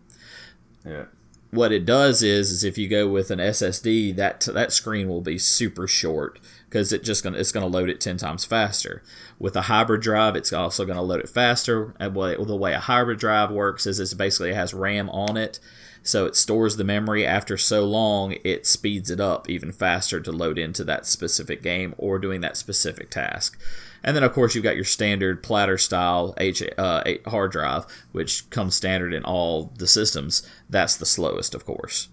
Yeah. 0.85 1.05
What 1.51 1.71
it 1.71 1.85
does 1.85 2.23
is, 2.23 2.51
is 2.51 2.65
if 2.65 2.79
you 2.79 2.89
go 2.89 3.07
with 3.07 3.31
an 3.31 3.39
SSD, 3.39 4.17
that 4.17 4.41
that 4.41 4.73
screen 4.73 5.09
will 5.09 5.21
be 5.21 5.39
super 5.39 5.87
short 5.87 6.41
because 6.73 6.91
it 6.91 7.05
just 7.05 7.23
gonna 7.23 7.37
it's 7.37 7.53
gonna 7.53 7.67
load 7.67 7.91
it 7.91 8.01
ten 8.01 8.17
times 8.17 8.47
faster. 8.47 9.03
With 9.39 9.55
a 9.57 9.63
hybrid 9.63 10.01
drive, 10.01 10.37
it's 10.37 10.55
also 10.55 10.87
gonna 10.87 11.03
load 11.03 11.21
it 11.21 11.29
faster. 11.29 11.95
And 12.01 12.17
the 12.17 12.57
way 12.57 12.73
a 12.73 12.81
hybrid 12.81 13.19
drive 13.19 13.51
works 13.51 13.87
is 13.87 14.01
it's 14.01 14.15
basically 14.15 14.51
it 14.51 14.55
has 14.55 14.73
RAM 14.73 15.11
on 15.11 15.37
it, 15.37 15.61
so 16.03 16.25
it 16.25 16.35
stores 16.35 16.79
the 16.79 16.85
memory. 16.85 17.27
After 17.27 17.59
so 17.59 17.85
long, 17.85 18.37
it 18.43 18.67
speeds 18.67 19.11
it 19.11 19.21
up 19.21 19.51
even 19.51 19.71
faster 19.71 20.19
to 20.21 20.33
load 20.33 20.59
into 20.59 20.83
that 20.85 21.05
specific 21.05 21.63
game 21.63 21.95
or 21.99 22.19
doing 22.19 22.41
that 22.41 22.57
specific 22.57 23.11
task. 23.11 23.61
And 24.03 24.17
then, 24.17 24.25
of 24.25 24.33
course, 24.33 24.55
you've 24.55 24.65
got 24.65 24.75
your 24.75 24.87
standard 24.87 25.43
platter 25.43 25.77
style 25.77 26.35
H, 26.39 26.63
uh, 26.79 27.05
hard 27.27 27.53
drive, 27.53 27.85
which 28.13 28.49
comes 28.49 28.75
standard 28.75 29.13
in 29.13 29.25
all 29.25 29.73
the 29.77 29.87
systems. 29.87 30.43
That's 30.71 30.97
the 30.97 31.07
slowest, 31.07 31.55
of 31.55 31.67
course. 31.67 32.09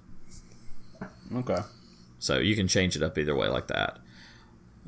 Okay. 1.33 1.59
So 2.19 2.39
you 2.39 2.57
can 2.57 2.67
change 2.67 2.97
it 2.97 3.01
up 3.01 3.17
either 3.17 3.33
way, 3.33 3.47
like 3.47 3.67
that. 3.67 3.99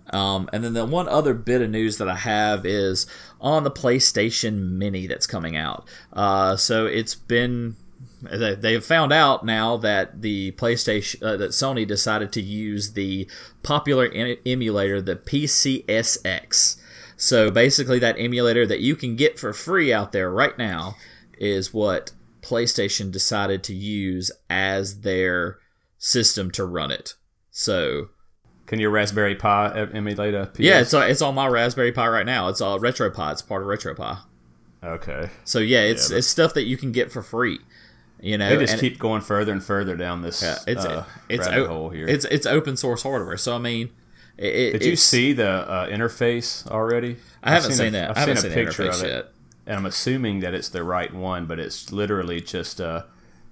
Um, 0.09 0.49
and 0.51 0.63
then 0.63 0.73
the 0.73 0.85
one 0.85 1.07
other 1.07 1.33
bit 1.33 1.61
of 1.61 1.69
news 1.69 1.97
that 1.97 2.09
I 2.09 2.15
have 2.15 2.65
is 2.65 3.07
on 3.39 3.63
the 3.63 3.71
PlayStation 3.71 4.71
Mini 4.71 5.07
that's 5.07 5.27
coming 5.27 5.55
out. 5.55 5.87
Uh, 6.11 6.55
so 6.55 6.85
it's 6.85 7.15
been 7.15 7.75
they 8.21 8.73
have 8.73 8.85
found 8.85 9.11
out 9.11 9.45
now 9.45 9.77
that 9.77 10.21
the 10.21 10.51
PlayStation 10.51 11.23
uh, 11.23 11.37
that 11.37 11.51
Sony 11.51 11.87
decided 11.87 12.31
to 12.33 12.41
use 12.41 12.93
the 12.93 13.27
popular 13.63 14.05
in- 14.05 14.37
emulator, 14.45 15.01
the 15.01 15.15
PCSX. 15.15 16.77
So 17.17 17.51
basically, 17.51 17.99
that 17.99 18.19
emulator 18.19 18.65
that 18.67 18.79
you 18.79 18.95
can 18.95 19.15
get 19.15 19.39
for 19.39 19.53
free 19.53 19.93
out 19.93 20.11
there 20.11 20.29
right 20.29 20.57
now 20.57 20.95
is 21.37 21.73
what 21.73 22.11
PlayStation 22.41 23.11
decided 23.11 23.63
to 23.63 23.73
use 23.73 24.31
as 24.49 25.01
their 25.01 25.59
system 25.97 26.51
to 26.51 26.65
run 26.65 26.91
it. 26.91 27.15
So 27.51 28.09
can 28.71 28.79
your 28.79 28.89
Raspberry 28.89 29.35
Pi 29.35 29.89
emulate 29.93 30.33
a 30.33 30.45
PS? 30.45 30.59
Yeah, 30.59 30.79
it's 30.79 30.93
uh, 30.93 31.01
it's 31.01 31.21
on 31.21 31.35
my 31.35 31.45
Raspberry 31.45 31.91
Pi 31.91 32.07
right 32.07 32.25
now. 32.25 32.47
It's 32.47 32.61
all 32.61 32.79
RetroPie. 32.79 33.33
It's 33.33 33.41
part 33.41 33.63
of 33.63 33.67
RetroPie. 33.67 34.19
Okay. 34.81 35.29
So 35.43 35.59
yeah, 35.59 35.81
it's 35.81 36.09
yeah, 36.09 36.19
it's 36.19 36.27
stuff 36.27 36.53
that 36.53 36.63
you 36.63 36.77
can 36.77 36.93
get 36.93 37.11
for 37.11 37.21
free. 37.21 37.59
You 38.21 38.37
know, 38.37 38.49
they 38.49 38.65
just 38.65 38.79
keep 38.79 38.97
going 38.97 39.19
further 39.19 39.51
and 39.51 39.61
further 39.61 39.97
down 39.97 40.21
this 40.21 40.41
yeah, 40.41 40.55
it's 40.67 40.85
uh, 40.85 41.03
it's 41.27 41.49
rabbit 41.49 41.67
hole 41.67 41.89
here. 41.89 42.07
It's 42.07 42.23
it's 42.23 42.45
open 42.45 42.77
source 42.77 43.03
hardware. 43.03 43.35
So 43.35 43.53
I 43.53 43.57
mean, 43.57 43.89
it, 44.37 44.71
did 44.71 44.85
you 44.85 44.95
see 44.95 45.33
the 45.33 45.49
uh, 45.49 45.89
interface 45.89 46.65
already? 46.67 47.17
I 47.43 47.51
haven't 47.51 47.71
seen, 47.71 47.77
seen, 47.77 47.93
that. 47.93 48.11
I've 48.11 48.17
I 48.17 48.19
haven't 48.21 48.37
seen, 48.37 48.51
seen 48.51 48.59
a 48.59 48.65
picture 48.65 48.89
of 48.89 49.03
it, 49.03 49.07
yet. 49.07 49.25
and 49.65 49.75
I'm 49.75 49.85
assuming 49.85 50.39
that 50.39 50.53
it's 50.53 50.69
the 50.69 50.85
right 50.85 51.13
one, 51.13 51.45
but 51.45 51.59
it's 51.59 51.91
literally 51.91 52.39
just 52.39 52.79
uh, 52.79 53.03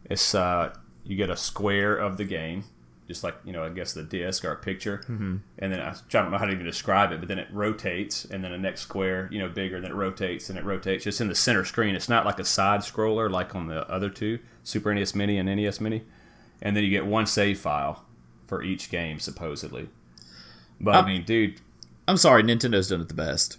it's 0.05 0.33
uh, 0.33 0.73
you 1.03 1.17
get 1.17 1.29
a 1.29 1.35
square 1.35 1.97
of 1.97 2.15
the 2.15 2.23
game 2.23 2.63
just 3.09 3.23
like 3.23 3.35
you 3.43 3.51
know, 3.51 3.63
I 3.63 3.69
guess 3.69 3.93
the 3.93 4.03
disc 4.03 4.45
or 4.45 4.51
a 4.51 4.55
picture, 4.55 4.99
mm-hmm. 4.99 5.37
and 5.57 5.73
then 5.73 5.81
I, 5.81 5.95
don't 6.09 6.29
know 6.29 6.37
how 6.37 6.45
to 6.45 6.51
even 6.53 6.65
describe 6.65 7.11
it, 7.11 7.19
but 7.19 7.27
then 7.27 7.39
it 7.39 7.47
rotates, 7.51 8.23
and 8.23 8.43
then 8.43 8.51
the 8.51 8.57
next 8.57 8.81
square, 8.81 9.27
you 9.31 9.39
know, 9.39 9.49
bigger, 9.49 9.77
and 9.77 9.83
then 9.83 9.91
it 9.91 9.95
rotates, 9.95 10.47
and 10.49 10.59
it 10.59 10.63
rotates 10.63 11.03
just 11.03 11.19
in 11.19 11.27
the 11.27 11.35
center 11.35 11.65
screen. 11.65 11.95
It's 11.95 12.07
not 12.07 12.23
like 12.23 12.39
a 12.39 12.45
side 12.45 12.81
scroller 12.81 13.29
like 13.29 13.55
on 13.55 13.67
the 13.67 13.89
other 13.89 14.09
two 14.09 14.37
Super 14.63 14.93
NES 14.93 15.15
Mini 15.15 15.39
and 15.39 15.47
NES 15.53 15.81
Mini, 15.81 16.03
and 16.61 16.77
then 16.77 16.83
you 16.83 16.91
get 16.91 17.07
one 17.07 17.25
save 17.25 17.59
file 17.59 18.05
for 18.45 18.61
each 18.61 18.91
game 18.91 19.19
supposedly. 19.19 19.89
But 20.79 20.95
I 20.95 21.05
mean, 21.05 21.23
dude, 21.23 21.59
I'm 22.07 22.17
sorry, 22.17 22.43
Nintendo's 22.43 22.89
done 22.89 23.01
it 23.01 23.07
the 23.07 23.15
best. 23.15 23.57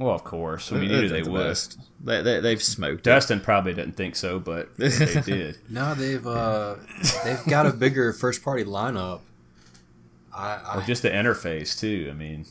Well, 0.00 0.14
of 0.14 0.24
course. 0.24 0.72
I 0.72 0.76
mean, 0.76 0.84
you 0.90 0.96
knew 1.02 1.08
they 1.10 1.20
the 1.20 1.30
would. 1.30 1.48
best. 1.48 1.78
They, 2.02 2.22
they, 2.22 2.40
they've 2.40 2.62
smoked. 2.62 3.00
it. 3.06 3.10
Dustin 3.10 3.38
probably 3.40 3.74
didn't 3.74 3.96
think 3.98 4.16
so, 4.16 4.40
but 4.40 4.74
they 4.78 4.88
did. 5.20 5.58
No, 5.68 5.94
they've 5.94 6.26
uh, 6.26 6.76
they've 7.22 7.44
got 7.46 7.66
a 7.66 7.72
bigger 7.74 8.14
first 8.14 8.42
party 8.42 8.64
lineup. 8.64 9.20
I, 10.34 10.76
Or 10.76 10.82
just 10.82 11.02
the 11.02 11.10
interface 11.10 11.78
too. 11.78 12.08
I 12.10 12.14
mean, 12.14 12.46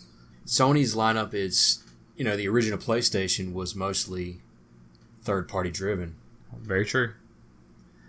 Sony's 0.45 0.93
lineup 0.95 1.33
is 1.33 1.83
you 2.15 2.23
know 2.23 2.37
the 2.37 2.47
original 2.47 2.77
PlayStation 2.77 3.51
was 3.53 3.75
mostly 3.75 4.41
third 5.23 5.47
party 5.47 5.71
driven, 5.71 6.17
Very 6.55 6.85
true. 6.85 7.13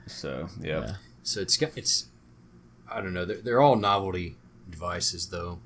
so 0.07 0.49
yeah. 0.61 0.81
Yeah. 0.81 0.95
so 1.23 1.41
it's 1.41 1.57
got 1.57 1.71
it's 1.79 2.07
I 2.93 3.01
don't 3.01 3.15
know 3.15 3.25
they're, 3.25 3.41
they're 3.41 3.61
all 3.63 3.77
novelty 3.77 4.37
devices 4.69 5.29
though. 5.31 5.61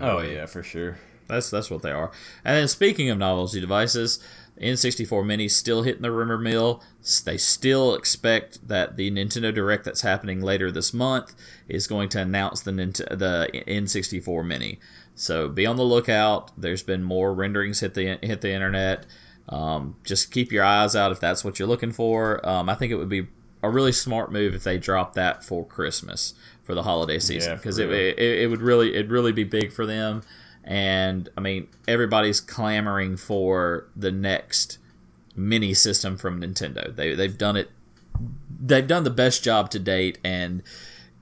Oh 0.00 0.18
way. 0.18 0.34
yeah, 0.34 0.46
for 0.46 0.62
sure. 0.62 0.98
That's 1.30 1.50
that's 1.50 1.70
what 1.70 1.82
they 1.82 1.92
are. 1.92 2.10
And 2.44 2.56
then 2.56 2.68
speaking 2.68 3.10
of 3.10 3.18
novelty 3.18 3.60
devices, 3.60 4.18
N64 4.60 5.24
Mini 5.24 5.48
still 5.48 5.82
hitting 5.82 6.02
the 6.02 6.12
rumor 6.12 6.38
mill. 6.38 6.82
They 7.24 7.38
still 7.38 7.94
expect 7.94 8.66
that 8.68 8.96
the 8.96 9.10
Nintendo 9.10 9.54
Direct 9.54 9.84
that's 9.84 10.02
happening 10.02 10.42
later 10.42 10.70
this 10.70 10.92
month 10.92 11.34
is 11.68 11.86
going 11.86 12.08
to 12.10 12.20
announce 12.20 12.60
the 12.60 12.72
the 12.72 13.48
N64 13.66 14.46
Mini. 14.46 14.78
So 15.14 15.48
be 15.48 15.66
on 15.66 15.76
the 15.76 15.84
lookout. 15.84 16.50
There's 16.58 16.82
been 16.82 17.02
more 17.02 17.34
renderings 17.34 17.80
hit 17.80 17.94
the 17.94 18.18
hit 18.22 18.40
the 18.40 18.52
internet. 18.52 19.06
Um, 19.48 19.96
just 20.04 20.30
keep 20.30 20.52
your 20.52 20.64
eyes 20.64 20.94
out 20.94 21.10
if 21.10 21.20
that's 21.20 21.44
what 21.44 21.58
you're 21.58 21.68
looking 21.68 21.92
for. 21.92 22.46
Um, 22.46 22.68
I 22.68 22.74
think 22.74 22.92
it 22.92 22.96
would 22.96 23.08
be 23.08 23.26
a 23.62 23.70
really 23.70 23.92
smart 23.92 24.32
move 24.32 24.54
if 24.54 24.64
they 24.64 24.78
drop 24.78 25.14
that 25.14 25.44
for 25.44 25.66
Christmas 25.66 26.34
for 26.62 26.74
the 26.74 26.82
holiday 26.84 27.18
season 27.18 27.52
Yeah, 27.52 27.56
because 27.56 27.78
it, 27.78 27.90
it, 27.90 28.18
it 28.18 28.50
would 28.50 28.62
really 28.62 28.94
it'd 28.94 29.10
really 29.10 29.32
be 29.32 29.44
big 29.44 29.72
for 29.72 29.86
them. 29.86 30.22
And 30.70 31.28
I 31.36 31.40
mean, 31.40 31.66
everybody's 31.88 32.40
clamoring 32.40 33.16
for 33.16 33.88
the 33.96 34.12
next 34.12 34.78
mini 35.34 35.74
system 35.74 36.16
from 36.16 36.40
Nintendo. 36.40 36.94
They 36.94 37.12
they've 37.16 37.36
done 37.36 37.56
it. 37.56 37.70
They've 38.62 38.86
done 38.86 39.02
the 39.02 39.10
best 39.10 39.42
job 39.42 39.70
to 39.70 39.80
date, 39.80 40.18
and 40.22 40.62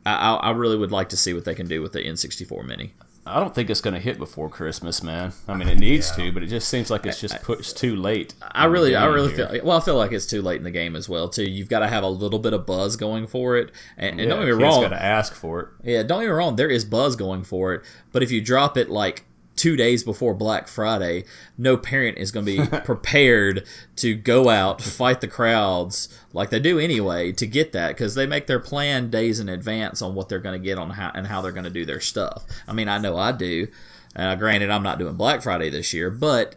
I, 0.04 0.34
I 0.34 0.50
really 0.50 0.76
would 0.76 0.92
like 0.92 1.08
to 1.08 1.16
see 1.16 1.32
what 1.32 1.46
they 1.46 1.54
can 1.54 1.66
do 1.66 1.80
with 1.80 1.92
the 1.92 2.00
N64 2.00 2.62
Mini. 2.66 2.92
I 3.24 3.40
don't 3.40 3.54
think 3.54 3.68
it's 3.68 3.80
going 3.80 3.94
to 3.94 4.00
hit 4.00 4.18
before 4.18 4.48
Christmas, 4.48 5.02
man. 5.02 5.32
I 5.46 5.54
mean, 5.54 5.68
it 5.68 5.78
needs 5.78 6.10
to, 6.12 6.32
but 6.32 6.42
it 6.42 6.46
just 6.46 6.68
seems 6.68 6.90
like 6.90 7.04
it's 7.04 7.20
just 7.20 7.42
pushed 7.42 7.76
too 7.76 7.94
late. 7.94 8.34
I 8.40 8.64
really, 8.64 8.96
I 8.96 9.04
really 9.06 9.34
game 9.34 9.48
feel 9.48 9.64
well. 9.64 9.76
I 9.76 9.80
feel 9.80 9.96
like 9.96 10.12
it's 10.12 10.24
too 10.26 10.40
late 10.40 10.56
in 10.56 10.64
the 10.64 10.70
game 10.70 10.96
as 10.96 11.08
well. 11.08 11.28
Too, 11.28 11.44
you've 11.44 11.68
got 11.68 11.80
to 11.80 11.88
have 11.88 12.02
a 12.02 12.08
little 12.08 12.38
bit 12.38 12.54
of 12.54 12.64
buzz 12.64 12.96
going 12.96 13.26
for 13.26 13.56
it. 13.56 13.70
And, 13.98 14.12
and 14.12 14.20
Yeah, 14.20 14.26
don't 14.28 14.46
get 14.46 14.56
me 14.56 14.62
wrong, 14.62 14.82
got 14.82 14.88
to 14.90 15.02
ask 15.02 15.34
for 15.34 15.60
it. 15.60 15.68
Yeah, 15.84 16.02
don't 16.04 16.20
get 16.20 16.26
me 16.26 16.32
wrong. 16.32 16.56
There 16.56 16.70
is 16.70 16.86
buzz 16.86 17.16
going 17.16 17.44
for 17.44 17.74
it, 17.74 17.82
but 18.12 18.22
if 18.22 18.30
you 18.30 18.40
drop 18.40 18.78
it 18.78 18.88
like 18.88 19.24
two 19.58 19.76
days 19.76 20.02
before 20.02 20.32
Black 20.32 20.68
Friday, 20.68 21.24
no 21.58 21.76
parent 21.76 22.16
is 22.16 22.30
going 22.30 22.46
to 22.46 22.56
be 22.56 22.78
prepared 22.84 23.66
to 23.96 24.14
go 24.14 24.48
out 24.48 24.80
fight 24.80 25.20
the 25.20 25.28
crowds 25.28 26.08
like 26.32 26.50
they 26.50 26.60
do 26.60 26.78
anyway 26.78 27.32
to 27.32 27.46
get 27.46 27.72
that 27.72 27.88
because 27.88 28.14
they 28.14 28.26
make 28.26 28.46
their 28.46 28.60
plan 28.60 29.10
days 29.10 29.40
in 29.40 29.48
advance 29.48 30.00
on 30.00 30.14
what 30.14 30.28
they're 30.28 30.38
going 30.38 30.58
to 30.58 30.64
get 30.64 30.78
on 30.78 30.90
how 30.90 31.10
and 31.14 31.26
how 31.26 31.42
they're 31.42 31.52
going 31.52 31.64
to 31.64 31.70
do 31.70 31.84
their 31.84 32.00
stuff. 32.00 32.46
I 32.66 32.72
mean, 32.72 32.88
I 32.88 32.98
know 32.98 33.16
I 33.16 33.32
do. 33.32 33.68
Uh, 34.16 34.34
granted, 34.36 34.70
I'm 34.70 34.82
not 34.82 34.98
doing 34.98 35.14
Black 35.16 35.42
Friday 35.42 35.68
this 35.68 35.92
year, 35.92 36.10
but 36.10 36.54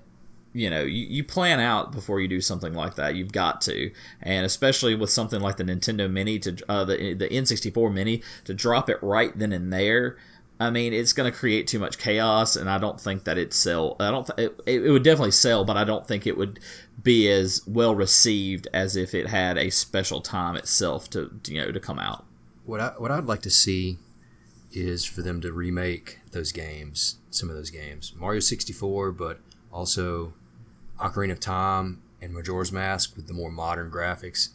you 0.54 0.70
know 0.70 0.82
you, 0.82 1.06
you 1.08 1.24
plan 1.24 1.60
out 1.60 1.92
before 1.92 2.20
you 2.20 2.28
do 2.28 2.42
something 2.42 2.74
like 2.74 2.96
that 2.96 3.16
you've 3.16 3.32
got 3.32 3.62
to 3.62 3.90
and 4.22 4.46
especially 4.46 4.94
with 4.94 5.10
something 5.10 5.40
like 5.40 5.56
the 5.58 5.64
nintendo 5.64 6.12
mini 6.12 6.38
to 6.40 6.58
uh, 6.68 6.84
the, 6.84 7.14
the 7.14 7.30
n64 7.30 7.94
mini 7.94 8.22
to 8.44 8.54
drop 8.54 8.90
it 8.90 8.98
right 9.02 9.38
then 9.40 9.54
and 9.54 9.72
there 9.72 10.18
i 10.62 10.70
mean 10.70 10.94
it's 10.94 11.14
going 11.14 11.32
to 11.32 11.38
create 11.38 11.68
too 11.68 11.80
much 11.80 11.98
chaos 11.98 12.56
and 12.56 12.70
i 12.70 12.78
don't 12.78 13.00
think 13.00 13.24
that 13.24 13.38
it 13.38 13.54
sell 13.54 13.96
i 14.00 14.12
don't 14.12 14.28
th- 14.28 14.52
it, 14.66 14.84
it 14.86 14.92
would 14.92 15.04
definitely 15.04 15.32
sell 15.32 15.66
but 15.66 15.76
i 15.76 15.84
don't 15.84 16.08
think 16.08 16.26
it 16.26 16.38
would 16.38 16.60
be 17.02 17.30
as 17.30 17.62
well 17.68 17.96
received 17.96 18.68
as 18.74 18.96
if 18.96 19.14
it 19.14 19.28
had 19.28 19.58
a 19.58 19.70
special 19.70 20.22
time 20.22 20.56
itself 20.56 21.10
to 21.10 21.40
you 21.48 21.60
know 21.60 21.72
to 21.72 21.80
come 21.80 22.00
out 22.00 22.26
What 22.66 22.80
I 22.80 22.88
what 22.98 23.12
I'd 23.12 23.26
like 23.26 23.42
to 23.42 23.50
see 23.50 23.98
is 24.72 25.04
for 25.04 25.22
them 25.22 25.42
to 25.42 25.52
remake 25.52 26.20
those 26.32 26.52
games, 26.52 27.18
some 27.30 27.50
of 27.50 27.56
those 27.56 27.72
games, 27.72 28.14
Mario 28.16 28.40
sixty 28.40 28.72
four, 28.74 29.12
but 29.12 29.40
also 29.72 30.34
Ocarina 31.00 31.32
of 31.32 31.40
Time 31.40 32.02
and 32.22 32.34
Majora's 32.34 32.72
Mask 32.72 33.16
with 33.16 33.28
the 33.28 33.34
more 33.34 33.52
modern 33.52 33.90
graphics. 33.90 34.50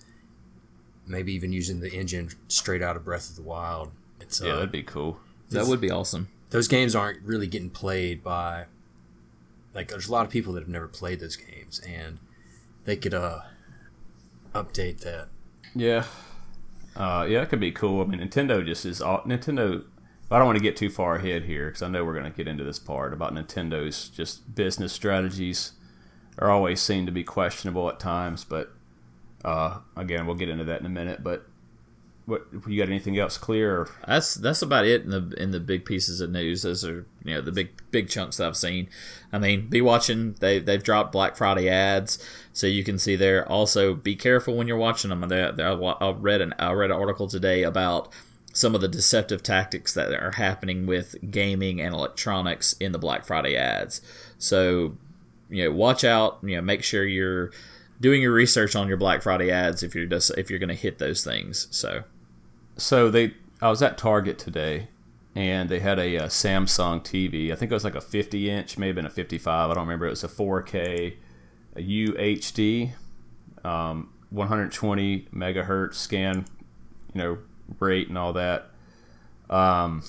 Maybe 1.06 1.34
even 1.34 1.52
using 1.52 1.80
the 1.80 1.92
engine 1.92 2.30
straight 2.48 2.82
out 2.82 2.96
of 2.96 3.04
Breath 3.04 3.28
of 3.30 3.36
the 3.36 3.42
Wild. 3.42 3.90
It's 4.20 4.40
Yeah, 4.40 4.52
uh, 4.52 4.56
that'd 4.56 4.72
be 4.72 4.82
cool. 4.82 5.18
That 5.50 5.66
would 5.66 5.80
be 5.80 5.90
awesome 5.90 6.28
those 6.50 6.68
games 6.68 6.94
aren't 6.94 7.20
really 7.22 7.46
getting 7.46 7.70
played 7.70 8.22
by 8.22 8.66
like 9.74 9.88
there's 9.88 10.08
a 10.08 10.12
lot 10.12 10.24
of 10.24 10.32
people 10.32 10.52
that 10.52 10.60
have 10.60 10.68
never 10.68 10.88
played 10.88 11.20
those 11.20 11.36
games 11.36 11.80
and 11.80 12.18
they 12.84 12.96
could 12.96 13.14
uh 13.14 13.40
update 14.54 15.00
that 15.00 15.28
Yeah. 15.74 16.04
Uh, 16.96 17.26
yeah, 17.28 17.42
it 17.42 17.50
could 17.50 17.60
be 17.60 17.70
cool. 17.70 18.00
I 18.00 18.06
mean, 18.06 18.20
Nintendo 18.20 18.64
just 18.64 18.86
is 18.86 19.02
all, 19.02 19.20
Nintendo. 19.24 19.84
I 20.30 20.38
don't 20.38 20.46
want 20.46 20.56
to 20.56 20.62
get 20.62 20.76
too 20.76 20.88
far 20.88 21.16
ahead 21.16 21.44
here 21.44 21.66
because 21.66 21.82
I 21.82 21.88
know 21.88 22.04
we're 22.04 22.18
going 22.18 22.30
to 22.30 22.34
get 22.34 22.48
into 22.48 22.64
this 22.64 22.78
part 22.78 23.12
about 23.12 23.34
Nintendo's 23.34 24.08
just 24.08 24.54
business 24.54 24.94
strategies 24.94 25.72
are 26.38 26.50
always 26.50 26.80
seem 26.80 27.04
to 27.04 27.12
be 27.12 27.22
questionable 27.22 27.88
at 27.90 28.00
times. 28.00 28.44
But 28.44 28.72
uh, 29.44 29.80
again, 29.94 30.26
we'll 30.26 30.36
get 30.36 30.48
into 30.48 30.64
that 30.64 30.80
in 30.80 30.86
a 30.86 30.90
minute. 30.90 31.22
But 31.22 31.46
what 32.26 32.44
you 32.66 32.78
got 32.78 32.88
anything 32.88 33.16
else 33.18 33.38
clear? 33.38 33.88
That's 34.06 34.34
that's 34.34 34.60
about 34.60 34.84
it 34.84 35.02
in 35.02 35.10
the 35.10 35.34
in 35.40 35.52
the 35.52 35.60
big 35.60 35.84
pieces 35.84 36.20
of 36.20 36.30
news. 36.30 36.62
Those 36.62 36.84
are 36.84 37.06
you 37.24 37.34
know 37.34 37.40
the 37.40 37.52
big 37.52 37.70
big 37.92 38.08
chunks 38.08 38.36
that 38.36 38.48
I've 38.48 38.56
seen. 38.56 38.88
I 39.32 39.38
mean, 39.38 39.68
be 39.68 39.80
watching. 39.80 40.34
They 40.40 40.58
they've 40.58 40.82
dropped 40.82 41.12
Black 41.12 41.36
Friday 41.36 41.68
ads, 41.68 42.18
so 42.52 42.66
you 42.66 42.82
can 42.82 42.98
see 42.98 43.14
there. 43.14 43.48
Also, 43.48 43.94
be 43.94 44.16
careful 44.16 44.56
when 44.56 44.66
you're 44.66 44.76
watching 44.76 45.10
them. 45.10 45.20
They, 45.28 45.40
I 45.40 46.10
read 46.10 46.40
an 46.40 46.52
I 46.58 46.72
read 46.72 46.90
an 46.90 46.96
article 46.96 47.28
today 47.28 47.62
about 47.62 48.12
some 48.52 48.74
of 48.74 48.80
the 48.80 48.88
deceptive 48.88 49.42
tactics 49.42 49.94
that 49.94 50.12
are 50.12 50.32
happening 50.32 50.86
with 50.86 51.14
gaming 51.30 51.80
and 51.80 51.94
electronics 51.94 52.72
in 52.80 52.90
the 52.90 52.98
Black 52.98 53.24
Friday 53.24 53.56
ads. 53.56 54.00
So 54.36 54.96
you 55.48 55.64
know, 55.64 55.70
watch 55.70 56.02
out. 56.02 56.38
You 56.42 56.56
know, 56.56 56.62
make 56.62 56.82
sure 56.82 57.04
you're 57.04 57.52
doing 58.00 58.20
your 58.20 58.32
research 58.32 58.74
on 58.74 58.88
your 58.88 58.96
Black 58.96 59.22
Friday 59.22 59.52
ads 59.52 59.84
if 59.84 59.94
you're 59.94 60.06
just 60.06 60.32
if 60.36 60.50
you're 60.50 60.58
going 60.58 60.70
to 60.70 60.74
hit 60.74 60.98
those 60.98 61.22
things. 61.22 61.68
So. 61.70 62.02
So 62.76 63.10
they, 63.10 63.34
I 63.60 63.68
was 63.70 63.82
at 63.82 63.98
Target 63.98 64.38
today, 64.38 64.88
and 65.34 65.68
they 65.68 65.80
had 65.80 65.98
a, 65.98 66.16
uh 66.18 66.26
Samsung 66.26 67.02
TV. 67.02 67.52
I 67.52 67.56
think 67.56 67.70
it 67.70 67.74
was 67.74 67.84
like 67.84 67.94
a 67.94 68.00
50 68.00 68.50
inch, 68.50 68.78
maybe 68.78 68.96
been 68.96 69.06
a 69.06 69.10
55. 69.10 69.70
I 69.70 69.74
don't 69.74 69.84
remember. 69.84 70.06
It 70.06 70.10
was 70.10 70.24
a 70.24 70.28
4K, 70.28 71.16
a 71.76 71.80
UHD, 71.80 72.92
um, 73.64 74.10
120 74.30 75.28
megahertz 75.34 75.94
scan, 75.94 76.46
you 77.14 77.18
know, 77.22 77.38
rate 77.80 78.08
and 78.08 78.18
all 78.18 78.32
that. 78.32 78.70
Um, 79.50 80.02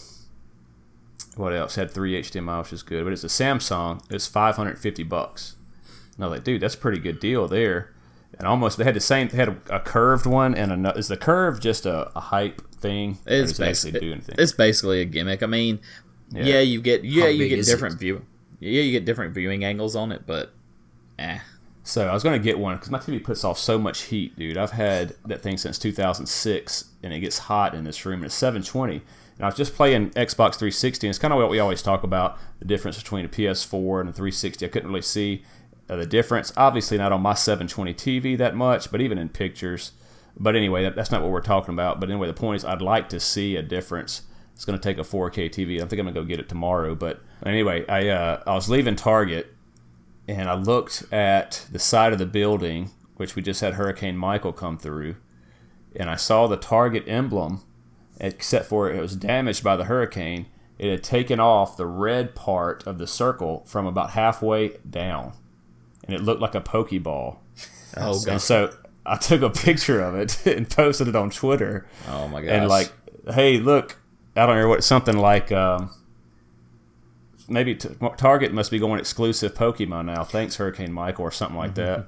what 1.35 1.53
else? 1.53 1.75
Had 1.75 1.91
three 1.91 2.19
HDMI, 2.19 2.59
which 2.59 2.73
is 2.73 2.83
good. 2.83 3.03
But 3.03 3.13
it's 3.13 3.23
a 3.23 3.27
Samsung. 3.27 4.01
It's 4.09 4.27
550 4.27 5.03
bucks. 5.03 5.55
And 6.15 6.25
I 6.25 6.27
was 6.27 6.37
like, 6.37 6.43
dude, 6.43 6.61
that's 6.61 6.75
a 6.75 6.79
pretty 6.79 6.99
good 6.99 7.19
deal 7.19 7.47
there. 7.47 7.93
And 8.39 8.47
almost 8.47 8.77
they 8.77 8.83
had 8.83 8.95
the 8.95 8.99
same. 8.99 9.29
They 9.29 9.37
had 9.37 9.49
a, 9.49 9.75
a 9.77 9.79
curved 9.79 10.25
one 10.25 10.53
and 10.53 10.85
a. 10.85 10.91
Is 10.91 11.07
the 11.07 11.17
curve 11.17 11.59
just 11.59 11.85
a, 11.85 12.11
a 12.15 12.19
hype 12.19 12.61
thing? 12.75 13.17
Or 13.25 13.33
It's 13.33 13.51
does 13.53 13.59
it 13.59 13.63
basically 13.63 13.99
do 13.99 14.11
anything? 14.11 14.35
It's 14.37 14.51
basically 14.51 15.01
a 15.01 15.05
gimmick. 15.05 15.41
I 15.41 15.47
mean, 15.47 15.79
yeah, 16.31 16.59
you 16.59 16.81
get 16.81 17.03
yeah 17.03 17.23
How 17.23 17.29
you 17.29 17.49
get 17.49 17.65
different 17.65 17.95
it? 17.95 17.99
view. 17.99 18.25
Yeah, 18.59 18.81
you 18.81 18.91
get 18.91 19.05
different 19.05 19.33
viewing 19.33 19.63
angles 19.63 19.95
on 19.95 20.11
it, 20.11 20.23
but 20.25 20.53
eh. 21.19 21.39
So 21.83 22.07
I 22.07 22.13
was 22.13 22.21
gonna 22.21 22.37
get 22.39 22.59
one 22.59 22.75
because 22.75 22.91
my 22.91 22.99
TV 22.99 23.23
puts 23.23 23.43
off 23.43 23.57
so 23.57 23.79
much 23.79 24.03
heat, 24.03 24.37
dude. 24.37 24.57
I've 24.57 24.71
had 24.71 25.15
that 25.25 25.41
thing 25.41 25.57
since 25.57 25.79
2006, 25.79 26.85
and 27.01 27.13
it 27.13 27.19
gets 27.21 27.37
hot 27.39 27.73
in 27.73 27.85
this 27.85 28.05
room. 28.05 28.15
And 28.19 28.25
it's 28.25 28.35
720, 28.35 28.95
and 28.95 29.03
I 29.39 29.45
was 29.45 29.55
just 29.55 29.73
playing 29.73 30.09
Xbox 30.11 30.55
360, 30.55 31.07
and 31.07 31.09
it's 31.11 31.19
kind 31.19 31.33
of 31.33 31.39
what 31.39 31.49
we 31.49 31.59
always 31.59 31.81
talk 31.81 32.03
about 32.03 32.37
the 32.59 32.65
difference 32.65 32.97
between 32.97 33.23
a 33.23 33.29
PS4 33.29 34.01
and 34.01 34.09
a 34.09 34.13
360. 34.13 34.65
I 34.65 34.69
couldn't 34.69 34.89
really 34.89 35.01
see 35.01 35.43
the 35.95 36.05
difference. 36.05 36.51
Obviously, 36.57 36.97
not 36.97 37.11
on 37.11 37.21
my 37.21 37.33
720 37.33 37.93
TV 37.93 38.37
that 38.37 38.55
much, 38.55 38.91
but 38.91 39.01
even 39.01 39.17
in 39.17 39.29
pictures. 39.29 39.91
But 40.35 40.55
anyway, 40.55 40.83
that, 40.83 40.95
that's 40.95 41.11
not 41.11 41.21
what 41.21 41.31
we're 41.31 41.41
talking 41.41 41.73
about. 41.73 41.99
But 41.99 42.09
anyway, 42.09 42.27
the 42.27 42.33
point 42.33 42.57
is, 42.57 42.65
I'd 42.65 42.81
like 42.81 43.09
to 43.09 43.19
see 43.19 43.55
a 43.55 43.61
difference. 43.61 44.23
It's 44.53 44.65
going 44.65 44.77
to 44.77 44.83
take 44.83 44.97
a 44.97 45.07
4K 45.07 45.49
TV. 45.49 45.75
I 45.77 45.85
think 45.85 45.93
I'm 45.93 46.05
going 46.05 46.15
to 46.15 46.21
go 46.21 46.25
get 46.25 46.39
it 46.39 46.49
tomorrow. 46.49 46.95
But 46.95 47.21
anyway, 47.45 47.85
I 47.87 48.09
uh, 48.09 48.43
I 48.45 48.53
was 48.53 48.69
leaving 48.69 48.95
Target 48.95 49.53
and 50.27 50.49
I 50.49 50.55
looked 50.55 51.03
at 51.11 51.65
the 51.71 51.79
side 51.79 52.11
of 52.11 52.19
the 52.19 52.25
building, 52.25 52.91
which 53.15 53.35
we 53.35 53.41
just 53.41 53.61
had 53.61 53.75
Hurricane 53.75 54.17
Michael 54.17 54.51
come 54.51 54.77
through, 54.77 55.15
and 55.95 56.09
I 56.09 56.15
saw 56.15 56.47
the 56.47 56.57
Target 56.57 57.05
emblem 57.07 57.63
except 58.19 58.65
for 58.65 58.91
it 58.91 58.99
was 58.99 59.15
damaged 59.15 59.63
by 59.63 59.75
the 59.75 59.85
hurricane. 59.85 60.47
It 60.77 60.91
had 60.91 61.03
taken 61.03 61.39
off 61.39 61.77
the 61.77 61.85
red 61.85 62.35
part 62.35 62.85
of 62.85 62.97
the 62.97 63.07
circle 63.07 63.63
from 63.65 63.85
about 63.85 64.11
halfway 64.11 64.77
down, 64.89 65.33
and 66.07 66.15
it 66.15 66.21
looked 66.23 66.41
like 66.41 66.55
a 66.55 66.61
pokeball. 66.61 67.37
Oh 67.95 68.19
And 68.27 68.41
so 68.41 68.73
I 69.05 69.17
took 69.17 69.41
a 69.41 69.49
picture 69.65 70.01
of 70.01 70.15
it 70.15 70.45
and 70.47 70.69
posted 70.69 71.07
it 71.07 71.15
on 71.15 71.29
Twitter. 71.29 71.87
Oh 72.07 72.27
my 72.27 72.41
gosh. 72.41 72.51
And 72.51 72.67
like, 72.67 72.91
hey, 73.33 73.59
look, 73.59 73.99
I 74.35 74.45
don't 74.45 74.55
know 74.57 74.67
what 74.67 74.83
something 74.83 75.17
like 75.17 75.51
um, 75.51 75.89
maybe 77.47 77.75
t- 77.75 77.89
Target 78.17 78.53
must 78.53 78.71
be 78.71 78.79
going 78.79 78.99
exclusive 78.99 79.53
Pokemon 79.53 80.05
now. 80.05 80.23
Thanks, 80.23 80.55
Hurricane 80.57 80.91
Michael, 80.91 81.25
or 81.25 81.31
something 81.31 81.57
like 81.57 81.71
Mm-hmm. 81.75 82.01
that. 82.01 82.07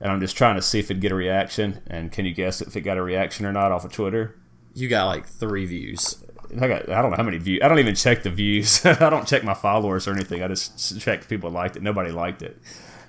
And 0.00 0.12
I'm 0.12 0.20
just 0.20 0.36
trying 0.36 0.54
to 0.54 0.62
see 0.62 0.78
if 0.78 0.92
it'd 0.92 1.00
get 1.00 1.10
a 1.10 1.16
reaction. 1.16 1.82
And 1.88 2.12
can 2.12 2.24
you 2.24 2.32
guess 2.32 2.60
if 2.60 2.76
it 2.76 2.82
got 2.82 2.98
a 2.98 3.02
reaction 3.02 3.44
or 3.46 3.52
not 3.52 3.72
off 3.72 3.84
of 3.84 3.92
Twitter? 3.92 4.36
you 4.74 4.88
got 4.88 5.06
like 5.06 5.26
three 5.26 5.64
views. 5.66 6.24
I 6.60 6.68
got 6.68 6.88
I 6.88 7.02
don't 7.02 7.10
know 7.10 7.16
how 7.16 7.24
many 7.24 7.38
views. 7.38 7.60
I 7.64 7.68
don't 7.68 7.80
even 7.80 7.96
check 7.96 8.22
the 8.22 8.30
views. 8.30 8.86
I 8.86 9.10
don't 9.10 9.26
check 9.26 9.42
my 9.42 9.54
followers 9.54 10.06
or 10.06 10.12
anything. 10.12 10.40
I 10.40 10.46
just 10.46 11.00
check 11.00 11.22
if 11.22 11.28
people 11.28 11.50
liked 11.50 11.74
it. 11.76 11.82
Nobody 11.82 12.12
liked 12.12 12.42
it. 12.42 12.56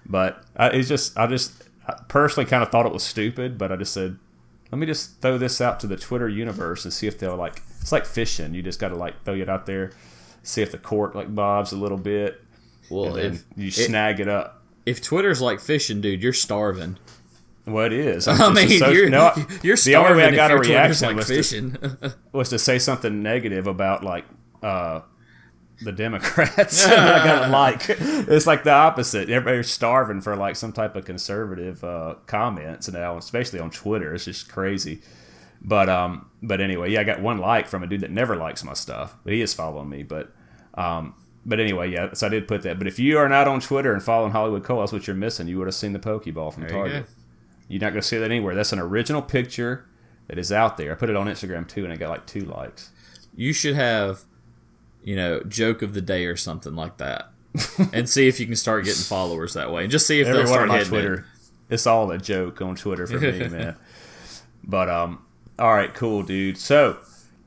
But 0.09 0.43
I, 0.55 0.67
it's 0.69 0.89
just 0.89 1.17
I 1.17 1.27
just 1.27 1.63
I 1.87 1.93
personally 2.07 2.49
kind 2.49 2.63
of 2.63 2.69
thought 2.69 2.85
it 2.85 2.91
was 2.91 3.03
stupid. 3.03 3.57
But 3.57 3.71
I 3.71 3.75
just 3.75 3.93
said, 3.93 4.17
let 4.71 4.79
me 4.79 4.85
just 4.87 5.21
throw 5.21 5.37
this 5.37 5.61
out 5.61 5.79
to 5.81 5.87
the 5.87 5.95
Twitter 5.97 6.27
universe 6.27 6.83
and 6.83 6.93
see 6.93 7.07
if 7.07 7.19
they'll 7.19 7.35
like. 7.37 7.61
It's 7.81 7.91
like 7.91 8.05
fishing. 8.05 8.53
You 8.53 8.61
just 8.61 8.79
got 8.79 8.89
to 8.89 8.95
like 8.95 9.23
throw 9.23 9.35
it 9.35 9.47
out 9.49 9.65
there, 9.65 9.91
see 10.43 10.61
if 10.61 10.71
the 10.71 10.77
cork 10.77 11.15
like 11.15 11.33
bobs 11.33 11.71
a 11.71 11.77
little 11.77 11.97
bit, 11.97 12.41
Well, 12.89 13.15
if 13.15 13.43
you 13.55 13.67
it- 13.67 13.73
snag 13.73 14.19
it 14.19 14.27
up. 14.27 14.63
if 14.85 15.01
Twitter's 15.01 15.41
like 15.41 15.59
fishing, 15.61 16.01
dude, 16.01 16.21
you're 16.23 16.33
starving. 16.33 16.97
Well, 17.65 17.85
it 17.85 17.93
is. 17.93 18.27
I 18.27 18.33
I'm 18.33 18.55
just 18.55 18.67
mean, 18.69 18.81
associ- 18.81 18.93
you're 18.95 19.09
no, 19.09 19.31
you're 19.63 19.77
the 19.77 19.95
only 19.95 20.17
way 20.17 20.25
I 20.25 20.31
got 20.35 20.49
a 20.51 20.57
reaction 20.57 21.07
like 21.07 21.17
was 21.17 21.27
to, 21.51 22.15
was 22.33 22.49
to 22.49 22.57
say 22.59 22.79
something 22.79 23.21
negative 23.21 23.67
about 23.67 24.03
like 24.03 24.25
uh, 24.63 25.01
the 25.81 25.91
Democrats. 25.91 26.85
I 26.85 27.23
got 27.25 27.47
a 27.47 27.51
like 27.51 27.85
it's 27.89 28.47
like 28.47 28.63
the 28.63 28.71
opposite. 28.71 29.29
Everybody's 29.29 29.69
starving 29.69 30.21
for 30.21 30.35
like 30.35 30.55
some 30.55 30.71
type 30.73 30.95
of 30.95 31.05
conservative 31.05 31.83
uh, 31.83 32.15
comments 32.25 32.91
now, 32.91 33.17
especially 33.17 33.59
on 33.59 33.71
Twitter. 33.71 34.13
It's 34.13 34.25
just 34.25 34.49
crazy. 34.49 35.01
But 35.61 35.89
um, 35.89 36.29
but 36.41 36.61
anyway, 36.61 36.91
yeah, 36.91 37.01
I 37.01 37.03
got 37.03 37.21
one 37.21 37.37
like 37.37 37.67
from 37.67 37.83
a 37.83 37.87
dude 37.87 38.01
that 38.01 38.11
never 38.11 38.35
likes 38.35 38.63
my 38.63 38.73
stuff, 38.73 39.15
but 39.23 39.33
he 39.33 39.41
is 39.41 39.53
following 39.53 39.89
me. 39.89 40.03
But 40.03 40.31
um, 40.75 41.15
but 41.45 41.59
anyway, 41.59 41.91
yeah, 41.91 42.13
so 42.13 42.27
I 42.27 42.29
did 42.29 42.47
put 42.47 42.61
that. 42.63 42.77
But 42.77 42.87
if 42.87 42.99
you 42.99 43.17
are 43.17 43.27
not 43.27 43.47
on 43.47 43.59
Twitter 43.59 43.93
and 43.93 44.01
following 44.03 44.31
HolliwoodKole, 44.33 44.81
that's 44.81 44.91
what 44.91 45.07
you're 45.07 45.15
missing. 45.15 45.47
You 45.47 45.57
would 45.57 45.67
have 45.67 45.75
seen 45.75 45.93
the 45.93 45.99
Pokeball 45.99 46.53
from 46.53 46.63
There 46.63 46.71
you. 46.71 46.77
Target. 46.77 47.05
You're 47.67 47.81
not 47.81 47.91
going 47.91 48.01
to 48.01 48.07
see 48.07 48.17
that 48.17 48.25
anywhere. 48.25 48.55
That's 48.55 48.73
an 48.73 48.79
original 48.79 49.21
picture 49.21 49.85
that 50.27 50.37
is 50.37 50.51
out 50.51 50.77
there. 50.77 50.91
I 50.91 50.95
put 50.95 51.09
it 51.09 51.15
on 51.15 51.27
Instagram 51.27 51.67
too, 51.67 51.83
and 51.83 51.91
I 51.93 51.97
got 51.97 52.09
like 52.09 52.25
two 52.25 52.41
likes. 52.41 52.91
you 53.35 53.53
should 53.53 53.75
have, 53.75 54.23
you 55.09 55.15
know, 55.15 55.39
joke 55.41 55.81
of 55.81 55.95
the 55.95 56.01
day 56.01 56.27
or 56.27 56.35
something 56.35 56.75
like 56.75 56.97
that, 56.97 57.31
and 57.93 58.07
see 58.07 58.27
if 58.27 58.39
you 58.39 58.45
can 58.45 58.55
start 58.55 58.85
getting 58.85 59.01
followers 59.15 59.55
that 59.55 59.71
way, 59.71 59.81
and 59.81 59.91
just 59.91 60.05
see 60.05 60.19
if 60.19 60.27
they'll 60.27 60.41
Everyone 60.41 60.53
start 60.53 60.61
on 60.61 60.67
my 60.67 60.77
hitting 60.77 60.89
Twitter, 60.89 61.13
It. 61.69 61.73
it's 61.73 61.87
all 61.87 62.11
a 62.11 62.19
joke 62.19 62.61
on 62.61 62.75
Twitter 62.75 63.07
for 63.07 63.17
me, 63.19 63.47
man. 63.47 63.75
But 64.63 64.87
um, 64.87 65.25
all 65.57 65.73
right, 65.73 65.91
cool, 65.95 66.21
dude. 66.21 66.59
So, 66.59 66.99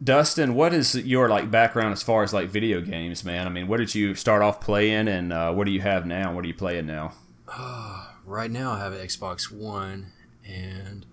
Dustin, 0.03 0.57
what 0.57 0.75
is 0.75 0.97
your 0.97 1.29
like 1.29 1.53
background 1.53 1.93
as 1.93 2.03
far 2.03 2.25
as 2.25 2.33
like 2.33 2.49
video 2.49 2.81
games, 2.81 3.23
man? 3.23 3.47
I 3.47 3.51
mean, 3.51 3.69
what 3.69 3.77
did 3.77 3.95
you 3.95 4.17
start 4.17 4.43
off 4.43 4.61
playing, 4.61 5.07
and 5.07 5.33
uh, 5.33 5.53
what 5.53 5.65
do 5.67 5.71
you 5.71 5.83
have 5.83 6.05
now? 6.05 6.35
What 6.35 6.45
are 6.45 6.49
you 6.49 6.55
playing 6.55 6.87
now? 6.87 7.13
Right 8.25 8.53
now, 8.53 8.73
I 8.73 8.79
have 8.79 8.93
an 8.93 9.01
Xbox 9.05 9.53
One, 9.53 10.13
and 10.49 11.05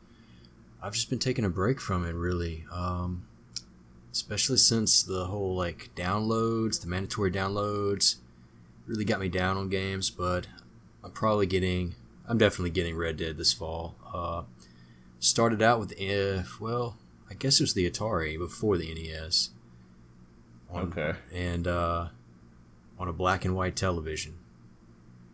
I've 0.81 0.93
just 0.93 1.09
been 1.09 1.17
taking 1.19 1.43
a 1.43 1.49
break 1.49 1.81
from 1.81 2.05
it, 2.05 2.13
really. 2.13 2.65
Um, 2.71 3.25
especially 4.11 4.57
since 4.57 5.03
the 5.03 5.25
whole 5.25 5.55
like 5.55 5.89
downloads, 5.95 6.81
the 6.81 6.87
mandatory 6.87 7.31
downloads, 7.31 8.15
really 8.87 9.05
got 9.05 9.19
me 9.19 9.29
down 9.29 9.57
on 9.57 9.69
games. 9.69 10.09
But 10.09 10.47
I'm 11.03 11.11
probably 11.11 11.45
getting, 11.45 11.95
I'm 12.27 12.37
definitely 12.37 12.71
getting 12.71 12.95
Red 12.97 13.17
Dead 13.17 13.37
this 13.37 13.53
fall. 13.53 13.95
Uh, 14.13 14.43
started 15.19 15.61
out 15.61 15.79
with, 15.79 15.93
uh, 16.01 16.43
well, 16.59 16.97
I 17.29 17.33
guess 17.35 17.59
it 17.59 17.63
was 17.63 17.73
the 17.73 17.89
Atari 17.89 18.37
before 18.37 18.77
the 18.77 18.93
NES. 18.93 19.49
On- 20.71 20.91
Okay, 20.91 21.13
And 21.33 21.67
uh, 21.67 22.09
on 22.99 23.07
a 23.07 23.13
black 23.13 23.43
and 23.45 23.55
white 23.55 23.75
television. 23.75 24.35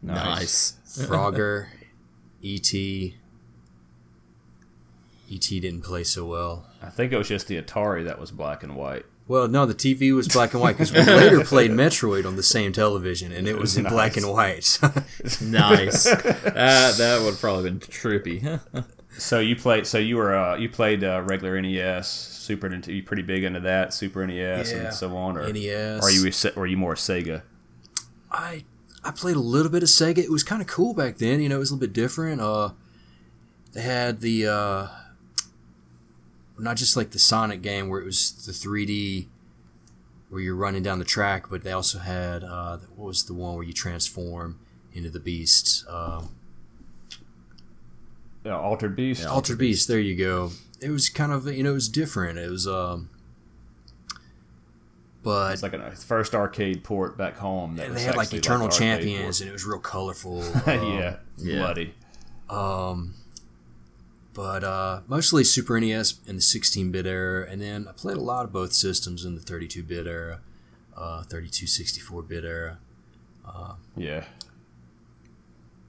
Nice. 0.02 0.78
Frogger, 0.88 1.68
E.T. 2.42 3.16
E.T. 5.28 5.60
didn't 5.60 5.82
play 5.82 6.04
so 6.04 6.26
well. 6.26 6.68
I 6.86 6.89
think 6.89 7.12
it 7.12 7.17
was 7.17 7.28
just 7.28 7.48
the 7.48 7.62
Atari 7.62 8.04
that 8.06 8.19
was 8.19 8.32
black 8.32 8.63
and 8.63 8.76
white. 8.76 9.06
Well, 9.28 9.48
no, 9.48 9.65
the 9.65 9.74
TV 9.74 10.13
was 10.15 10.28
black 10.28 10.54
and 10.54 10.62
white 10.62 10.74
because 10.78 10.91
we 10.91 11.00
later 11.02 11.43
played 11.43 11.71
Metroid 11.71 12.26
on 12.28 12.36
the 12.36 12.43
same 12.43 12.71
television, 12.71 13.32
and 13.32 13.48
it 13.48 13.58
was 13.58 13.76
in 13.76 13.84
Nice. 13.84 13.91
black 13.93 14.17
and 14.17 14.30
white. 14.30 14.80
nice. 15.41 16.04
That 16.04 16.95
that 16.98 17.21
would 17.21 17.32
have 17.32 17.39
probably 17.39 17.69
been 17.71 17.80
trippy. 17.80 18.60
So 19.17 19.39
you 19.39 19.56
played. 19.56 19.88
So 19.88 19.98
you 19.98 20.17
were 20.17 20.36
uh, 20.36 20.58
you 20.58 20.67
played 20.67 21.02
uh, 21.02 21.21
regular 21.21 21.62
NES, 21.62 22.06
Super 22.10 22.69
Nintendo. 22.69 22.95
You 22.95 23.02
pretty 23.02 23.21
big 23.24 23.45
into 23.45 23.62
that 23.62 23.93
Super 23.93 24.28
NES 24.28 24.74
Yeah. 24.74 24.78
and 24.78 24.93
so 24.93 25.15
on, 25.15 25.38
or 25.38 25.48
NES. 25.54 26.04
Or 26.04 26.08
are 26.10 26.12
you 26.12 26.30
or 26.58 26.63
are 26.63 26.67
you 26.67 26.76
more 26.76 26.95
Sega? 26.95 27.43
I 28.30 28.65
I 29.06 29.12
played 29.12 29.38
a 29.38 29.39
little 29.39 29.71
bit 29.71 29.84
of 29.84 29.88
Sega. 29.89 30.17
It 30.17 30.30
was 30.32 30.43
kind 30.43 30.62
of 30.62 30.67
cool 30.67 30.93
back 30.93 31.15
then. 31.17 31.39
You 31.39 31.48
know, 31.48 31.56
it 31.56 31.60
was 31.60 31.71
a 31.71 31.76
little 31.76 31.88
bit 31.88 31.93
different. 31.93 32.41
Uh, 32.41 32.71
they 33.71 33.84
had 33.84 34.19
the 34.19 34.48
uh, 34.48 34.88
not 36.58 36.78
just 36.78 36.96
like 36.96 37.12
the 37.12 37.20
Sonic 37.20 37.62
game 37.62 37.89
where 37.89 38.00
it 38.00 38.06
was 38.06 38.32
the 38.46 38.52
3D 38.52 39.28
where 40.30 40.41
you're 40.41 40.56
running 40.56 40.84
down 40.84 41.00
the 41.00 41.06
track, 41.06 41.50
but 41.50 41.63
they 41.63 41.72
also 41.72 42.00
had 42.00 42.44
uh, 42.44 42.78
what 42.96 43.08
was 43.08 43.26
the 43.26 43.34
one 43.34 43.56
where 43.56 43.63
you 43.63 43.74
transform 43.74 44.60
into 44.94 45.10
the 45.10 45.20
beasts? 45.20 45.86
Um, 45.89 46.36
Yeah, 48.44 48.58
Altered 48.58 48.96
Beast. 48.96 49.26
Altered 49.26 49.58
Beast. 49.58 49.88
There 49.88 50.00
you 50.00 50.15
go. 50.15 50.52
It 50.82 50.89
was 50.89 51.10
kind 51.10 51.32
of 51.32 51.48
you 51.48 51.63
know 51.63 51.72
it 51.72 51.74
was 51.74 51.89
different. 51.89 52.38
It 52.39 52.50
was 52.50 52.68
um, 52.68 53.10
but 55.24 55.54
It's 55.54 55.63
like 55.63 55.74
a 55.74 55.91
first 55.96 56.36
arcade 56.36 56.84
port 56.84 57.18
back 57.18 57.38
home. 57.38 57.78
That 57.78 57.88
and 57.88 57.98
they 57.98 58.04
had 58.04 58.15
like 58.15 58.32
Eternal 58.34 58.65
arcade 58.68 58.78
Champions, 58.80 59.41
and 59.41 59.50
it 59.50 59.54
was 59.54 59.65
real 59.65 59.80
colorful. 59.80 60.41
Um, 60.65 60.65
yeah, 60.65 61.18
Yeah. 61.38 61.58
bloody. 61.60 61.94
Um, 62.50 63.15
but 64.36 64.63
uh, 64.63 65.02
mostly 65.08 65.43
Super 65.45 65.80
NES 65.80 66.19
in 66.28 66.36
the 66.36 66.41
16-bit 66.41 67.08
era, 67.08 67.48
and 67.50 67.62
then 67.62 67.88
I 67.88 67.93
played 67.93 68.17
a 68.17 68.21
lot 68.21 68.43
of 68.45 68.52
both 68.52 68.74
systems 68.74 69.24
in 69.24 69.34
the 69.36 69.41
32-bit 69.41 70.06
era, 70.06 70.41
uh, 70.95 71.24
32, 71.24 71.65
64-bit 71.65 72.43
era. 72.43 72.78
Yeah. 73.95 74.26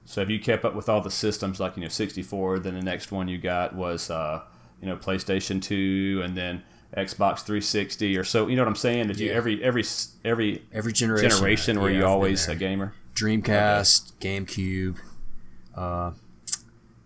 So 0.05 0.21
have 0.21 0.29
you 0.29 0.39
kept 0.39 0.63
up 0.63 0.73
with 0.73 0.87
all 0.87 1.01
the 1.01 1.11
systems 1.11 1.59
like 1.59 1.75
you 1.75 1.83
know 1.83 1.89
64? 1.89 2.59
Then 2.59 2.75
the 2.75 2.81
next 2.81 3.11
one 3.11 3.27
you 3.27 3.37
got 3.37 3.75
was 3.75 4.09
uh, 4.09 4.41
you 4.81 4.87
know 4.87 4.95
PlayStation 4.95 5.61
2, 5.61 6.21
and 6.23 6.37
then 6.37 6.63
Xbox 6.95 7.39
360, 7.41 8.17
or 8.17 8.23
so. 8.23 8.47
You 8.47 8.55
know 8.55 8.61
what 8.61 8.69
I'm 8.69 8.75
saying? 8.75 9.07
Did 9.07 9.19
you 9.19 9.31
every 9.31 9.61
every 9.61 9.83
every 10.23 10.63
Every 10.71 10.93
generation, 10.93 11.29
generation 11.29 11.81
were 11.81 11.89
yeah, 11.89 11.99
you 11.99 12.05
always 12.05 12.47
a 12.47 12.55
gamer? 12.55 12.93
Dreamcast, 13.15 14.13
GameCube. 14.21 14.97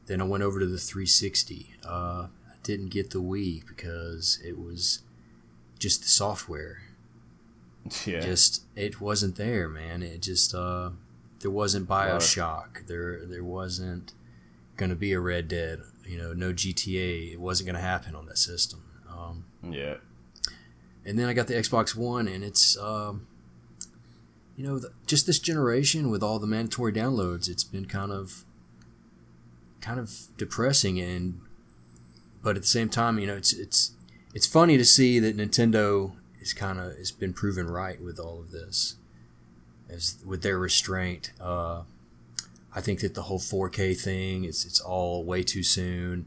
Then 0.08 0.22
I 0.22 0.26
went 0.26 0.44
over 0.44 0.60
to 0.60 0.66
the 0.66 0.78
360. 0.78 1.76
Uh, 1.86 2.28
I 2.50 2.56
didn't 2.64 2.90
get 2.90 3.12
the 3.12 3.22
Wii 3.22 3.66
because 3.68 4.40
it 4.44 4.58
was 4.60 5.00
just 5.80 6.02
the 6.04 6.08
software. 6.10 6.84
Yeah. 8.06 8.20
just 8.20 8.62
it 8.76 9.02
wasn't 9.02 9.38
there, 9.38 9.68
man. 9.68 10.04
It 10.04 10.22
just 10.22 10.54
uh, 10.54 10.92
there 11.40 11.50
wasn't 11.50 11.90
Bioshock. 11.90 12.86
There 12.86 13.26
there 13.26 13.44
wasn't 13.44 14.14
gonna 14.78 14.94
be 14.96 15.14
a 15.14 15.20
Red 15.20 15.48
Dead. 15.48 15.80
You 16.06 16.20
know, 16.20 16.34
no 16.34 16.54
GTA. 16.54 17.34
It 17.34 17.40
wasn't 17.40 17.66
gonna 17.66 17.80
happen 17.80 18.16
on 18.16 18.28
that 18.28 18.38
system. 18.38 18.84
Um, 19.10 19.46
yeah. 19.68 19.96
and 21.06 21.18
then 21.18 21.28
I 21.28 21.34
got 21.34 21.48
the 21.48 21.56
Xbox 21.56 21.96
One, 21.96 22.28
and 22.28 22.44
it's 22.44 22.78
um, 22.78 23.26
you 24.56 24.64
know 24.64 24.80
just 25.08 25.26
this 25.26 25.40
generation 25.40 26.12
with 26.12 26.22
all 26.22 26.38
the 26.38 26.46
mandatory 26.48 26.94
downloads. 26.94 27.50
It's 27.50 27.64
been 27.64 27.86
kind 27.86 28.12
of 28.12 28.46
kind 29.82 30.00
of 30.00 30.12
depressing, 30.38 31.00
and 31.00 31.42
but 32.42 32.56
at 32.56 32.62
the 32.62 32.68
same 32.68 32.90
time, 32.90 33.20
you 33.20 33.28
know, 33.28 33.36
it's 33.36 33.54
it's 33.54 33.92
it's 34.34 34.48
funny 34.48 34.78
to 34.78 34.86
see 34.86 35.20
that 35.20 35.38
Nintendo 35.38 36.14
is 36.40 36.54
kind 36.54 36.80
of 36.80 36.96
has 36.98 37.12
been 37.12 37.34
proven 37.34 37.68
right 37.68 38.02
with 38.02 38.20
all 38.20 38.40
of 38.40 38.52
this, 38.52 38.96
as 39.90 40.18
with 40.26 40.44
their 40.44 40.58
restraint. 40.58 41.32
Uh, 41.40 41.84
I 42.74 42.80
think 42.80 43.02
that 43.02 43.16
the 43.16 43.24
whole 43.24 43.40
4K 43.40 44.00
thing 44.00 44.46
is 44.46 44.66
it's 44.66 44.80
all 44.80 45.26
way 45.26 45.44
too 45.44 45.64
soon, 45.64 46.26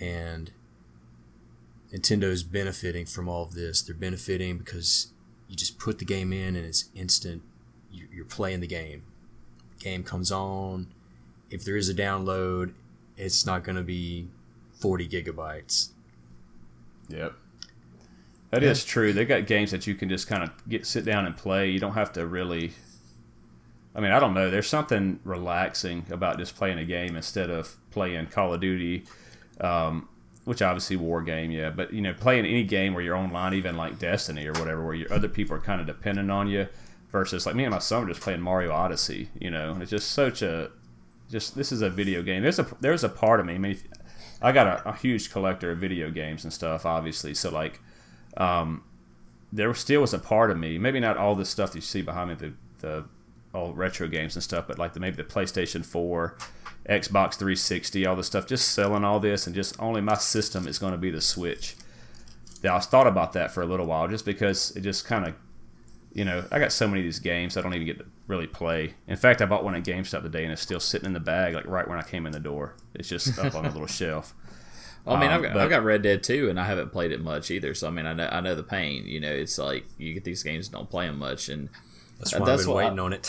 and 0.00 0.50
Nintendo's 1.92 2.42
benefiting 2.42 3.06
from 3.06 3.28
all 3.28 3.42
of 3.42 3.54
this. 3.54 3.82
They're 3.82 3.94
benefiting 3.94 4.58
because 4.58 5.08
you 5.48 5.56
just 5.56 5.78
put 5.78 5.98
the 5.98 6.04
game 6.04 6.32
in 6.32 6.54
and 6.54 6.64
it's 6.64 6.88
instant. 6.94 7.42
You're 7.90 8.24
playing 8.24 8.60
the 8.60 8.68
game. 8.68 9.02
Game 9.80 10.04
comes 10.04 10.30
on. 10.30 10.88
If 11.50 11.64
there 11.64 11.76
is 11.76 11.88
a 11.88 11.94
download, 11.94 12.72
it's 13.16 13.44
not 13.44 13.64
going 13.64 13.76
to 13.76 13.82
be 13.82 14.28
40 14.72 15.08
gigabytes. 15.08 15.90
Yep. 17.08 17.34
That 18.50 18.62
is 18.64 18.84
true. 18.84 19.12
They 19.12 19.24
got 19.24 19.46
games 19.46 19.70
that 19.70 19.86
you 19.86 19.94
can 19.94 20.08
just 20.08 20.26
kind 20.26 20.42
of 20.42 20.50
get 20.68 20.84
sit 20.84 21.04
down 21.04 21.24
and 21.24 21.36
play. 21.36 21.70
You 21.70 21.78
don't 21.78 21.94
have 21.94 22.12
to 22.14 22.26
really. 22.26 22.72
I 23.94 24.00
mean, 24.00 24.12
I 24.12 24.18
don't 24.20 24.34
know. 24.34 24.50
There's 24.50 24.68
something 24.68 25.20
relaxing 25.24 26.06
about 26.10 26.38
just 26.38 26.56
playing 26.56 26.78
a 26.78 26.84
game 26.84 27.16
instead 27.16 27.50
of 27.50 27.76
playing 27.90 28.26
Call 28.26 28.54
of 28.54 28.60
Duty, 28.60 29.04
um, 29.60 30.08
which 30.44 30.62
obviously 30.62 30.96
war 30.96 31.22
game, 31.22 31.50
yeah. 31.50 31.70
But 31.70 31.92
you 31.92 32.00
know, 32.00 32.12
playing 32.12 32.44
any 32.44 32.64
game 32.64 32.94
where 32.94 33.02
you're 33.02 33.16
online, 33.16 33.54
even 33.54 33.76
like 33.76 33.98
Destiny 33.98 34.46
or 34.46 34.52
whatever, 34.52 34.84
where 34.84 34.94
your 34.94 35.12
other 35.12 35.28
people 35.28 35.56
are 35.56 35.60
kind 35.60 35.80
of 35.80 35.86
dependent 35.86 36.30
on 36.30 36.48
you, 36.48 36.66
versus 37.10 37.46
like 37.46 37.54
me 37.54 37.64
and 37.64 37.72
my 37.72 37.78
son 37.78 38.04
are 38.04 38.08
just 38.08 38.20
playing 38.20 38.40
Mario 38.40 38.72
Odyssey. 38.72 39.28
You 39.38 39.50
know, 39.50 39.76
it's 39.80 39.90
just 39.90 40.10
such 40.10 40.42
a, 40.42 40.70
just 41.30 41.54
this 41.54 41.72
is 41.72 41.82
a 41.82 41.90
video 41.90 42.22
game. 42.22 42.42
There's 42.42 42.58
a 42.58 42.66
there's 42.80 43.04
a 43.04 43.08
part 43.08 43.40
of 43.40 43.46
me. 43.46 43.54
I 43.54 43.58
mean, 43.58 43.78
I 44.42 44.52
got 44.52 44.66
a, 44.66 44.90
a 44.90 44.96
huge 44.96 45.30
collector 45.30 45.70
of 45.70 45.78
video 45.78 46.10
games 46.10 46.44
and 46.44 46.52
stuff, 46.52 46.84
obviously. 46.84 47.34
So 47.34 47.50
like 47.50 47.80
um, 48.36 48.82
there 49.52 49.72
still 49.74 50.00
was 50.00 50.14
a 50.14 50.18
part 50.18 50.50
of 50.50 50.58
me, 50.58 50.78
maybe 50.78 51.00
not 51.00 51.16
all 51.16 51.34
the 51.34 51.44
stuff 51.44 51.72
that 51.72 51.78
you 51.78 51.82
see 51.82 52.02
behind 52.02 52.30
me, 52.30 52.36
the, 52.36 52.52
the 52.78 53.04
all 53.52 53.72
retro 53.72 54.06
games 54.06 54.36
and 54.36 54.42
stuff, 54.42 54.66
but 54.68 54.78
like 54.78 54.92
the, 54.92 55.00
maybe 55.00 55.16
the 55.16 55.24
PlayStation 55.24 55.84
4, 55.84 56.36
Xbox 56.88 57.34
360, 57.34 58.06
all 58.06 58.16
the 58.16 58.22
stuff, 58.22 58.46
just 58.46 58.68
selling 58.68 59.04
all 59.04 59.18
this 59.18 59.46
and 59.46 59.54
just 59.54 59.80
only 59.80 60.00
my 60.00 60.14
system 60.14 60.68
is 60.68 60.78
going 60.78 60.92
to 60.92 60.98
be 60.98 61.10
the 61.10 61.20
Switch. 61.20 61.76
Yeah, 62.62 62.76
I 62.76 62.78
thought 62.80 63.06
about 63.06 63.32
that 63.32 63.50
for 63.50 63.62
a 63.62 63.66
little 63.66 63.86
while 63.86 64.06
just 64.06 64.24
because 64.24 64.70
it 64.76 64.82
just 64.82 65.04
kind 65.04 65.26
of, 65.26 65.34
you 66.12 66.24
know, 66.24 66.44
I 66.50 66.58
got 66.58 66.72
so 66.72 66.86
many 66.86 67.00
of 67.00 67.04
these 67.04 67.18
games 67.18 67.56
I 67.56 67.62
don't 67.62 67.74
even 67.74 67.86
get 67.86 67.98
to 67.98 68.06
really 68.30 68.46
play. 68.46 68.94
In 69.06 69.16
fact, 69.16 69.42
I 69.42 69.46
bought 69.46 69.64
one 69.64 69.74
at 69.74 69.82
GameStop 69.82 70.22
today 70.22 70.44
and 70.44 70.52
it's 70.52 70.62
still 70.62 70.80
sitting 70.80 71.06
in 71.06 71.12
the 71.12 71.20
bag, 71.20 71.54
like 71.54 71.66
right 71.66 71.86
when 71.86 71.98
I 71.98 72.02
came 72.02 72.24
in 72.24 72.32
the 72.32 72.40
door. 72.40 72.76
It's 72.94 73.08
just 73.08 73.38
up 73.38 73.54
on 73.54 73.66
a 73.66 73.70
little 73.70 73.86
shelf. 73.88 74.34
Well, 75.04 75.16
I 75.16 75.20
mean, 75.20 75.30
um, 75.30 75.36
I've, 75.36 75.42
got, 75.42 75.52
but, 75.54 75.62
I've 75.62 75.70
got 75.70 75.82
Red 75.82 76.02
Dead 76.02 76.22
2, 76.22 76.50
and 76.50 76.60
I 76.60 76.64
haven't 76.64 76.92
played 76.92 77.10
it 77.10 77.20
much 77.20 77.50
either. 77.50 77.74
So 77.74 77.88
I 77.88 77.90
mean, 77.90 78.06
I 78.06 78.12
know, 78.12 78.28
I 78.30 78.40
know 78.40 78.54
the 78.54 78.62
pain. 78.62 79.06
You 79.06 79.20
know, 79.20 79.32
it's 79.32 79.58
like 79.58 79.84
you 79.98 80.14
get 80.14 80.24
these 80.24 80.42
games, 80.42 80.68
don't 80.68 80.88
play 80.88 81.06
them 81.06 81.18
much, 81.18 81.48
and 81.48 81.68
that's 82.18 82.38
why 82.38 82.44
that's 82.46 82.62
I've 82.62 82.66
been 82.66 82.76
waiting 82.76 82.98
I, 82.98 83.02
on 83.02 83.12
it. 83.14 83.26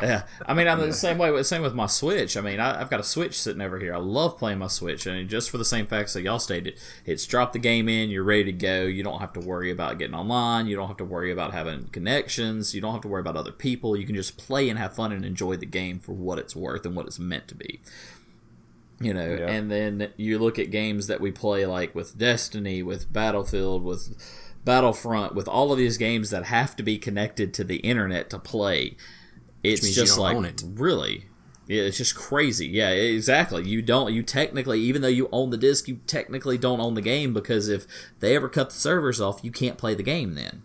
Yeah, 0.00 0.22
I 0.46 0.54
mean, 0.54 0.68
I'm 0.68 0.80
the 0.80 0.92
same 0.92 1.18
way. 1.18 1.42
Same 1.42 1.62
with 1.62 1.74
my 1.74 1.86
Switch. 1.86 2.36
I 2.36 2.40
mean, 2.40 2.60
I, 2.60 2.78
have 2.78 2.90
got 2.90 3.00
a 3.00 3.04
Switch 3.04 3.40
sitting 3.40 3.62
over 3.62 3.78
here. 3.78 3.94
I 3.94 3.98
love 3.98 4.38
playing 4.38 4.58
my 4.58 4.66
Switch, 4.66 5.06
and 5.06 5.28
just 5.28 5.50
for 5.50 5.58
the 5.58 5.64
same 5.64 5.86
facts 5.86 6.12
that 6.14 6.22
y'all 6.22 6.38
stated, 6.38 6.78
it's 7.06 7.26
drop 7.26 7.52
the 7.52 7.58
game 7.58 7.88
in, 7.88 8.10
you're 8.10 8.24
ready 8.24 8.44
to 8.44 8.52
go. 8.52 8.82
You 8.82 9.02
don't 9.02 9.20
have 9.20 9.32
to 9.34 9.40
worry 9.40 9.70
about 9.70 9.98
getting 9.98 10.14
online. 10.14 10.66
You 10.66 10.76
don't 10.76 10.88
have 10.88 10.96
to 10.98 11.04
worry 11.04 11.30
about 11.30 11.52
having 11.52 11.84
connections. 11.88 12.74
You 12.74 12.80
don't 12.80 12.92
have 12.92 13.02
to 13.02 13.08
worry 13.08 13.20
about 13.20 13.36
other 13.36 13.52
people. 13.52 13.96
You 13.96 14.06
can 14.06 14.14
just 14.14 14.36
play 14.36 14.68
and 14.68 14.78
have 14.78 14.94
fun 14.94 15.12
and 15.12 15.24
enjoy 15.24 15.56
the 15.56 15.66
game 15.66 15.98
for 15.98 16.12
what 16.12 16.38
it's 16.38 16.56
worth 16.56 16.84
and 16.84 16.94
what 16.94 17.06
it's 17.06 17.18
meant 17.18 17.48
to 17.48 17.54
be 17.54 17.80
you 19.00 19.12
know 19.12 19.34
yeah. 19.34 19.50
and 19.50 19.70
then 19.70 20.12
you 20.16 20.38
look 20.38 20.58
at 20.58 20.70
games 20.70 21.08
that 21.08 21.20
we 21.20 21.30
play 21.30 21.66
like 21.66 21.94
with 21.94 22.16
destiny 22.16 22.82
with 22.82 23.12
battlefield 23.12 23.82
with 23.82 24.16
battlefront 24.64 25.34
with 25.34 25.48
all 25.48 25.72
of 25.72 25.78
these 25.78 25.98
games 25.98 26.30
that 26.30 26.44
have 26.44 26.76
to 26.76 26.82
be 26.82 26.96
connected 26.96 27.52
to 27.52 27.64
the 27.64 27.76
internet 27.78 28.30
to 28.30 28.38
play 28.38 28.96
it's 29.64 29.94
just 29.94 30.18
like 30.18 30.36
it. 30.44 30.62
really 30.74 31.26
yeah, 31.66 31.82
it's 31.82 31.96
just 31.96 32.14
crazy. 32.14 32.66
Yeah, 32.66 32.90
exactly. 32.90 33.66
You 33.66 33.80
don't. 33.80 34.12
You 34.12 34.22
technically, 34.22 34.80
even 34.80 35.00
though 35.00 35.08
you 35.08 35.28
own 35.32 35.50
the 35.50 35.56
disc, 35.56 35.88
you 35.88 36.00
technically 36.06 36.58
don't 36.58 36.80
own 36.80 36.94
the 36.94 37.00
game 37.00 37.32
because 37.32 37.68
if 37.68 37.86
they 38.20 38.36
ever 38.36 38.48
cut 38.48 38.70
the 38.70 38.76
servers 38.76 39.20
off, 39.20 39.42
you 39.42 39.50
can't 39.50 39.78
play 39.78 39.94
the 39.94 40.02
game. 40.02 40.34
Then, 40.34 40.62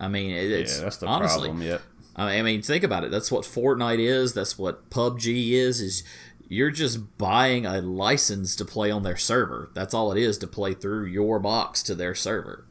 I 0.00 0.08
mean, 0.08 0.30
it's 0.30 0.78
yeah, 0.78 0.84
that's 0.84 0.96
the 0.96 1.06
honestly, 1.06 1.48
problem. 1.48 1.66
Yeah. 1.66 1.78
I 2.18 2.40
mean, 2.40 2.62
think 2.62 2.82
about 2.82 3.04
it. 3.04 3.10
That's 3.10 3.30
what 3.30 3.44
Fortnite 3.44 3.98
is. 3.98 4.32
That's 4.32 4.58
what 4.58 4.88
PUBG 4.88 5.52
is. 5.52 5.82
Is 5.82 6.02
you're 6.48 6.70
just 6.70 7.18
buying 7.18 7.66
a 7.66 7.82
license 7.82 8.56
to 8.56 8.64
play 8.64 8.90
on 8.90 9.02
their 9.02 9.18
server. 9.18 9.70
That's 9.74 9.92
all 9.92 10.12
it 10.12 10.18
is 10.18 10.38
to 10.38 10.46
play 10.46 10.72
through 10.72 11.06
your 11.06 11.38
box 11.38 11.82
to 11.84 11.94
their 11.94 12.14
server. 12.14 12.64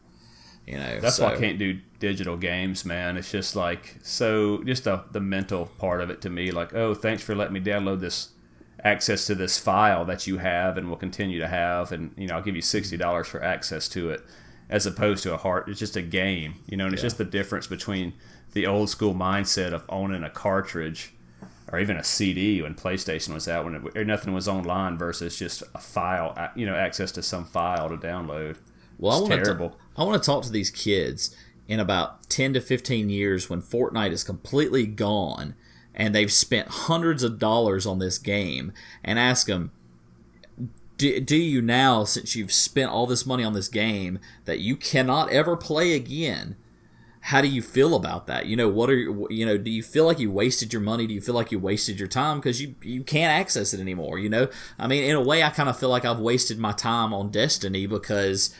You 0.68 0.78
know, 0.78 1.00
that's 1.00 1.18
so. 1.18 1.26
why 1.26 1.36
I 1.36 1.38
can't 1.38 1.60
do 1.60 1.80
digital 2.00 2.38
games, 2.38 2.86
man. 2.86 3.18
It's 3.18 3.32
just 3.32 3.56
like 3.56 3.98
so, 4.02 4.64
just 4.64 4.84
the 4.84 5.04
the 5.12 5.20
mental 5.20 5.68
part 5.78 6.02
of 6.02 6.10
it 6.10 6.22
to 6.22 6.30
me. 6.30 6.52
Like, 6.52 6.74
oh, 6.74 6.94
thanks 6.94 7.24
for 7.24 7.36
letting 7.36 7.54
me 7.54 7.60
download 7.60 8.00
this 8.00 8.30
access 8.84 9.26
to 9.28 9.36
this 9.36 9.58
file 9.58 10.06
that 10.06 10.28
you 10.28 10.38
have 10.38 10.78
and 10.78 10.90
will 10.90 10.98
continue 10.98 11.40
to 11.40 11.48
have, 11.48 11.92
and 11.92 12.14
you 12.18 12.28
know, 12.28 12.36
I'll 12.36 12.42
give 12.42 12.56
you 12.56 12.62
sixty 12.62 12.98
dollars 12.98 13.28
for 13.28 13.44
access 13.44 13.88
to 13.90 14.10
it, 14.10 14.22
as 14.70 14.86
opposed 14.86 15.22
to 15.24 15.34
a 15.34 15.38
heart. 15.38 15.70
It's 15.70 15.80
just 15.80 15.96
a 15.96 16.02
game, 16.02 16.56
you 16.68 16.78
know, 16.78 16.86
and 16.86 16.94
it's 16.94 17.04
yeah. 17.04 17.08
just 17.08 17.18
the 17.20 17.26
difference 17.26 17.68
between 17.68 18.14
the 18.54 18.66
old 18.66 18.90
school 18.90 19.14
mindset 19.14 19.72
of 19.72 19.86
owning 19.90 20.24
a 20.24 20.30
cartridge 20.30 21.14
or 21.72 21.80
even 21.80 21.98
a 21.98 22.04
CD 22.04 22.62
when 22.62 22.76
PlayStation 22.76 23.34
was 23.34 23.48
out, 23.48 23.66
when 23.66 23.76
it, 23.96 24.08
nothing 24.08 24.34
was 24.34 24.48
online 24.48 24.98
versus 24.98 25.38
just 25.38 25.64
a 25.74 25.80
file, 25.80 26.52
you 26.56 26.66
know, 26.66 26.76
access 26.76 27.12
to 27.12 27.24
some 27.24 27.46
file 27.46 27.90
to 27.90 27.98
download. 27.98 28.58
Well, 28.98 29.24
it's 29.24 29.32
I 29.32 29.44
terrible. 29.44 29.70
To, 29.72 29.76
I 29.98 30.04
want 30.04 30.22
to 30.22 30.26
talk 30.26 30.44
to 30.44 30.52
these 30.52 30.72
kids 30.72 31.36
in 31.68 31.80
about 31.80 32.30
10 32.30 32.54
to 32.54 32.62
15 32.62 33.10
years 33.10 33.50
when 33.50 33.62
Fortnite 33.62 34.12
is 34.12 34.24
completely 34.24 34.86
gone 34.86 35.56
and 35.94 36.14
they've 36.14 36.32
spent 36.32 36.68
hundreds 36.68 37.24
of 37.24 37.40
dollars 37.40 37.86
on 37.86 38.00
this 38.00 38.18
game 38.18 38.74
and 39.04 39.18
ask 39.18 39.48
them, 39.48 39.72
do, 40.98 41.20
do 41.20 41.36
you 41.36 41.62
now, 41.62 42.04
since 42.04 42.36
you've 42.36 42.54
spent 42.54 42.92
all 42.92 43.08
this 43.08 43.26
money 43.26 43.44
on 43.44 43.54
this 43.54 43.68
game 43.68 44.20
that 44.46 44.60
you 44.60 44.76
cannot 44.76 45.30
ever 45.30 45.58
play 45.58 45.94
again, 45.94 46.56
how 47.26 47.42
do 47.42 47.48
you 47.48 47.62
feel 47.62 47.96
about 47.96 48.28
that? 48.28 48.46
You 48.46 48.56
know, 48.56 48.70
what 48.70 48.88
are 48.88 48.96
you 48.96 49.48
know? 49.48 49.58
Do 49.58 49.72
you 49.72 49.82
feel 49.82 50.06
like 50.06 50.20
you 50.20 50.30
wasted 50.30 50.72
your 50.72 50.82
money? 50.82 51.08
Do 51.08 51.14
you 51.16 51.22
feel 51.22 51.34
like 51.34 51.52
you 51.52 51.58
wasted 51.58 51.98
your 51.98 52.08
time 52.08 52.38
because 52.38 52.62
you 52.62 52.76
you 52.84 53.04
can't 53.04 53.32
access 53.32 53.74
it 53.74 53.80
anymore? 53.80 54.20
You 54.20 54.30
know, 54.30 54.48
I 54.78 54.86
mean, 54.86 55.04
in 55.04 55.16
a 55.16 55.22
way, 55.22 55.42
I 55.42 55.50
kind 55.50 55.68
of 55.68 55.78
feel 55.78 55.90
like 55.90 56.06
I've 56.06 56.20
wasted 56.20 56.60
my 56.60 56.72
time 56.72 57.14
on 57.14 57.32
Destiny 57.32 57.88
because. 57.88 58.56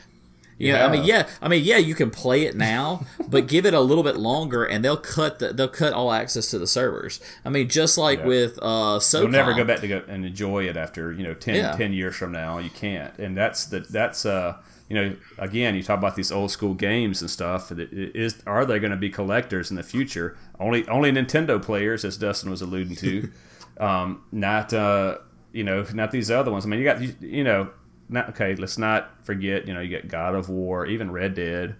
You 0.58 0.68
yeah. 0.68 0.78
know, 0.78 0.86
I 0.86 0.92
mean, 0.92 1.04
yeah, 1.04 1.28
I 1.42 1.48
mean, 1.48 1.64
yeah, 1.64 1.76
you 1.76 1.94
can 1.94 2.10
play 2.10 2.44
it 2.44 2.56
now, 2.56 3.04
but 3.28 3.46
give 3.46 3.66
it 3.66 3.74
a 3.74 3.80
little 3.80 4.04
bit 4.04 4.16
longer, 4.16 4.64
and 4.64 4.84
they'll 4.84 4.96
cut 4.96 5.38
the, 5.38 5.52
they'll 5.52 5.68
cut 5.68 5.92
all 5.92 6.12
access 6.12 6.50
to 6.50 6.58
the 6.58 6.66
servers. 6.66 7.20
I 7.44 7.50
mean, 7.50 7.68
just 7.68 7.98
like 7.98 8.20
yeah. 8.20 8.26
with 8.26 8.58
uh, 8.62 9.00
you'll 9.12 9.28
never 9.28 9.52
go 9.52 9.64
back 9.64 9.80
to 9.80 9.88
go 9.88 10.02
and 10.08 10.24
enjoy 10.24 10.64
it 10.64 10.76
after 10.76 11.12
you 11.12 11.24
know 11.24 11.34
10, 11.34 11.54
yeah. 11.54 11.72
10 11.72 11.92
years 11.92 12.16
from 12.16 12.32
now. 12.32 12.58
You 12.58 12.70
can't, 12.70 13.16
and 13.18 13.36
that's 13.36 13.66
the 13.66 13.80
that's 13.80 14.24
uh 14.24 14.56
you 14.88 14.94
know, 14.94 15.16
again, 15.38 15.74
you 15.74 15.82
talk 15.82 15.98
about 15.98 16.14
these 16.14 16.30
old 16.30 16.50
school 16.52 16.74
games 16.74 17.20
and 17.20 17.28
stuff. 17.28 17.72
Is 17.72 18.40
are 18.46 18.64
they 18.64 18.78
going 18.78 18.92
to 18.92 18.96
be 18.96 19.10
collectors 19.10 19.70
in 19.70 19.76
the 19.76 19.82
future? 19.82 20.36
Only 20.60 20.86
only 20.88 21.10
Nintendo 21.10 21.60
players, 21.60 22.04
as 22.04 22.16
Dustin 22.16 22.50
was 22.50 22.62
alluding 22.62 22.94
to, 22.96 23.30
um, 23.78 24.22
not 24.30 24.72
uh, 24.72 25.18
you 25.52 25.64
know, 25.64 25.84
not 25.92 26.12
these 26.12 26.30
other 26.30 26.52
ones. 26.52 26.64
I 26.64 26.68
mean, 26.68 26.78
you 26.78 26.84
got 26.84 27.00
you, 27.00 27.14
you 27.20 27.42
know, 27.42 27.70
not 28.08 28.28
okay. 28.30 28.54
Let's 28.54 28.78
not 28.78 29.24
forget, 29.24 29.66
you 29.66 29.74
know, 29.74 29.80
you 29.80 29.88
get 29.88 30.08
God 30.08 30.34
of 30.34 30.48
War, 30.48 30.86
even 30.86 31.10
Red 31.10 31.34
Dead. 31.34 31.76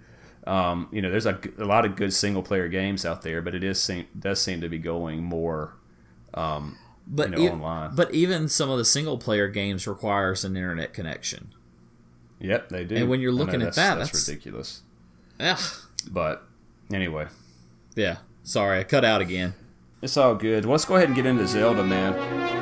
Um, 0.47 0.89
you 0.93 1.03
know, 1.03 1.11
there's 1.11 1.27
a, 1.27 1.39
a 1.59 1.65
lot 1.65 1.85
of 1.85 1.97
good 1.97 2.12
single 2.12 2.43
player 2.43 2.69
games 2.69 3.05
out 3.05 3.23
there, 3.23 3.43
but 3.43 3.55
it 3.55 3.65
is 3.65 3.83
seem, 3.83 4.07
does 4.19 4.41
seem 4.41 4.61
to 4.61 4.69
be 4.69 4.79
going 4.79 5.23
more. 5.23 5.75
Um, 6.35 6.79
but 7.07 7.31
you 7.31 7.37
know, 7.37 7.43
e- 7.43 7.51
online. 7.51 7.95
But 7.95 8.15
even 8.15 8.49
some 8.49 8.71
of 8.71 8.79
the 8.79 8.85
single 8.85 9.19
player 9.19 9.49
games 9.49 9.87
requires 9.87 10.45
an 10.45 10.57
internet 10.57 10.93
connection. 10.93 11.53
Yep, 12.39 12.69
they 12.69 12.85
do. 12.85 12.97
And 12.97 13.09
when 13.09 13.21
you're 13.21 13.33
looking 13.33 13.62
at 13.62 13.75
that, 13.75 13.97
that's, 13.97 14.12
that's 14.12 14.29
ridiculous. 14.29 14.83
Yeah. 15.41 15.59
But 16.09 16.45
anyway. 16.93 17.27
Yeah. 17.95 18.19
Sorry, 18.45 18.79
I 18.79 18.85
cut 18.85 19.05
out 19.05 19.21
again. 19.21 19.55
It's 20.03 20.17
all 20.17 20.35
good. 20.35 20.65
Let's 20.65 20.85
go 20.85 20.97
ahead 20.97 21.09
and 21.09 21.17
get 21.17 21.27
into 21.27 21.47
Zelda, 21.47 21.83
man. 21.83 22.56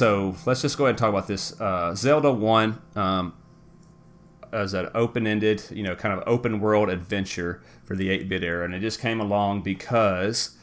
So 0.00 0.34
let's 0.46 0.62
just 0.62 0.78
go 0.78 0.86
ahead 0.86 0.92
and 0.92 0.98
talk 0.98 1.10
about 1.10 1.26
this. 1.26 1.60
Uh, 1.60 1.94
Zelda 1.94 2.32
1 2.32 2.80
um, 2.96 3.34
as 4.50 4.72
an 4.72 4.88
open 4.94 5.26
ended, 5.26 5.62
you 5.70 5.82
know, 5.82 5.94
kind 5.94 6.18
of 6.18 6.26
open 6.26 6.58
world 6.58 6.88
adventure 6.88 7.62
for 7.84 7.94
the 7.94 8.08
8 8.08 8.26
bit 8.26 8.42
era. 8.42 8.64
And 8.64 8.74
it 8.74 8.80
just 8.80 8.98
came 8.98 9.20
along 9.20 9.60
because 9.60 10.56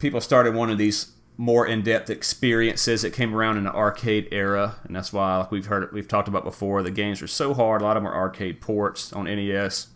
people 0.00 0.20
started 0.20 0.56
wanting 0.56 0.78
these 0.78 1.12
more 1.36 1.64
in-depth 1.64 2.10
experiences 2.10 3.02
that 3.02 3.12
came 3.12 3.36
around 3.36 3.56
in 3.56 3.62
the 3.62 3.72
arcade 3.72 4.26
era, 4.32 4.74
and 4.82 4.96
that's 4.96 5.12
why, 5.12 5.38
like 5.38 5.52
we've 5.52 5.66
heard, 5.66 5.92
we've 5.92 6.08
talked 6.08 6.26
about 6.26 6.42
before, 6.42 6.82
the 6.82 6.90
games 6.90 7.22
were 7.22 7.28
so 7.28 7.54
hard. 7.54 7.82
A 7.82 7.84
lot 7.84 7.96
of 7.96 8.02
them 8.02 8.12
are 8.12 8.16
arcade 8.16 8.60
ports 8.60 9.12
on 9.12 9.26
NES, 9.26 9.86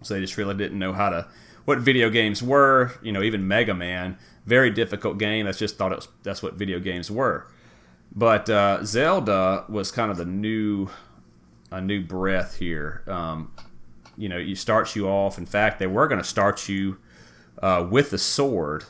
so 0.00 0.14
they 0.14 0.20
just 0.20 0.38
really 0.38 0.54
didn't 0.54 0.78
know 0.78 0.94
how 0.94 1.10
to 1.10 1.28
what 1.66 1.80
video 1.80 2.08
games 2.08 2.42
were. 2.42 2.94
You 3.02 3.12
know, 3.12 3.22
even 3.22 3.46
Mega 3.46 3.74
Man, 3.74 4.16
very 4.46 4.70
difficult 4.70 5.18
game. 5.18 5.44
That's 5.44 5.58
just 5.58 5.76
thought 5.76 5.92
it 5.92 5.96
was 5.96 6.08
that's 6.22 6.42
what 6.42 6.54
video 6.54 6.80
games 6.80 7.10
were. 7.10 7.46
But 8.16 8.48
uh, 8.48 8.82
Zelda 8.82 9.66
was 9.68 9.92
kind 9.92 10.10
of 10.10 10.16
the 10.16 10.24
new 10.24 10.88
a 11.70 11.82
new 11.82 12.00
breath 12.02 12.56
here. 12.56 13.02
Um, 13.06 13.52
you 14.16 14.28
know, 14.28 14.38
you 14.38 14.54
starts 14.54 14.96
you 14.96 15.06
off. 15.06 15.36
In 15.36 15.44
fact, 15.44 15.78
they 15.78 15.86
were 15.86 16.08
going 16.08 16.20
to 16.20 16.26
start 16.26 16.66
you 16.68 16.96
uh, 17.62 17.86
with 17.88 18.10
the 18.10 18.18
sword. 18.18 18.84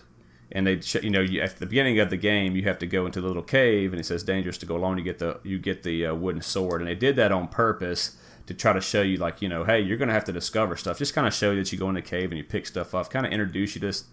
And 0.52 0.64
they 0.64 0.80
you 1.02 1.10
know 1.10 1.20
you, 1.20 1.40
at 1.40 1.56
the 1.56 1.66
beginning 1.66 1.98
of 1.98 2.08
the 2.08 2.16
game 2.16 2.54
you 2.54 2.62
have 2.62 2.78
to 2.78 2.86
go 2.86 3.04
into 3.04 3.20
the 3.20 3.26
little 3.26 3.42
cave 3.42 3.92
and 3.92 3.98
it 3.98 4.04
says 4.04 4.22
dangerous 4.22 4.58
to 4.58 4.66
go 4.66 4.76
alone. 4.76 4.96
You 4.96 5.02
get 5.02 5.18
the 5.18 5.40
you 5.42 5.58
get 5.58 5.82
the 5.82 6.06
uh, 6.06 6.14
wooden 6.14 6.40
sword. 6.40 6.80
And 6.80 6.88
they 6.88 6.94
did 6.94 7.16
that 7.16 7.32
on 7.32 7.48
purpose 7.48 8.16
to 8.46 8.54
try 8.54 8.72
to 8.72 8.80
show 8.80 9.02
you 9.02 9.16
like 9.16 9.42
you 9.42 9.48
know 9.48 9.64
hey 9.64 9.80
you're 9.80 9.96
gonna 9.96 10.12
have 10.12 10.24
to 10.26 10.32
discover 10.32 10.76
stuff. 10.76 10.98
Just 10.98 11.14
kind 11.14 11.26
of 11.26 11.34
show 11.34 11.50
you 11.50 11.64
that 11.64 11.72
you 11.72 11.78
go 11.78 11.88
in 11.88 11.96
the 11.96 12.02
cave 12.02 12.30
and 12.30 12.38
you 12.38 12.44
pick 12.44 12.64
stuff 12.64 12.94
up. 12.94 13.10
Kind 13.10 13.26
of 13.26 13.32
introduce 13.32 13.74
you 13.74 13.80
to 13.80 13.88
this 13.88 14.04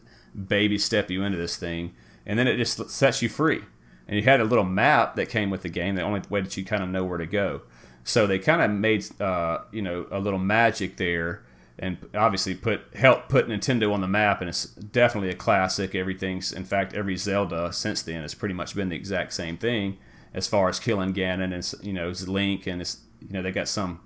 baby 0.47 0.80
step 0.80 1.12
you 1.12 1.21
into 1.21 1.38
this 1.38 1.56
thing. 1.56 1.93
And 2.26 2.39
then 2.39 2.47
it 2.47 2.58
just 2.58 2.89
sets 2.89 3.21
you 3.21 3.30
free 3.30 3.62
and 4.07 4.17
you 4.17 4.23
had 4.23 4.39
a 4.39 4.43
little 4.43 4.65
map 4.65 5.15
that 5.15 5.29
came 5.29 5.49
with 5.49 5.61
the 5.61 5.69
game 5.69 5.95
the 5.95 6.01
only 6.01 6.21
way 6.29 6.41
that 6.41 6.55
you 6.57 6.65
kind 6.65 6.83
of 6.83 6.89
know 6.89 7.03
where 7.03 7.17
to 7.17 7.25
go 7.25 7.61
so 8.03 8.27
they 8.27 8.39
kind 8.39 8.61
of 8.61 8.71
made 8.71 9.05
uh, 9.21 9.59
you 9.71 9.81
know 9.81 10.05
a 10.11 10.19
little 10.19 10.39
magic 10.39 10.97
there 10.97 11.43
and 11.79 11.97
obviously 12.13 12.53
put 12.53 12.81
help 12.95 13.29
put 13.29 13.47
Nintendo 13.47 13.91
on 13.91 14.01
the 14.01 14.07
map, 14.07 14.41
and 14.41 14.49
it's 14.49 14.65
definitely 14.65 15.29
a 15.29 15.35
classic. 15.35 15.95
Everything's 15.95 16.51
in 16.51 16.65
fact 16.65 16.93
every 16.93 17.17
Zelda 17.17 17.73
since 17.73 18.01
then 18.01 18.21
has 18.21 18.35
pretty 18.35 18.53
much 18.53 18.75
been 18.75 18.89
the 18.89 18.95
exact 18.95 19.33
same 19.33 19.57
thing 19.57 19.97
as 20.33 20.47
far 20.47 20.69
as 20.69 20.79
killing 20.79 21.13
Ganon 21.13 21.53
and 21.53 21.85
you 21.85 21.93
know 21.93 22.13
Link, 22.27 22.67
and 22.67 22.81
it's 22.81 22.97
you 23.21 23.33
know 23.33 23.41
they 23.41 23.51
got 23.51 23.67
some 23.67 24.01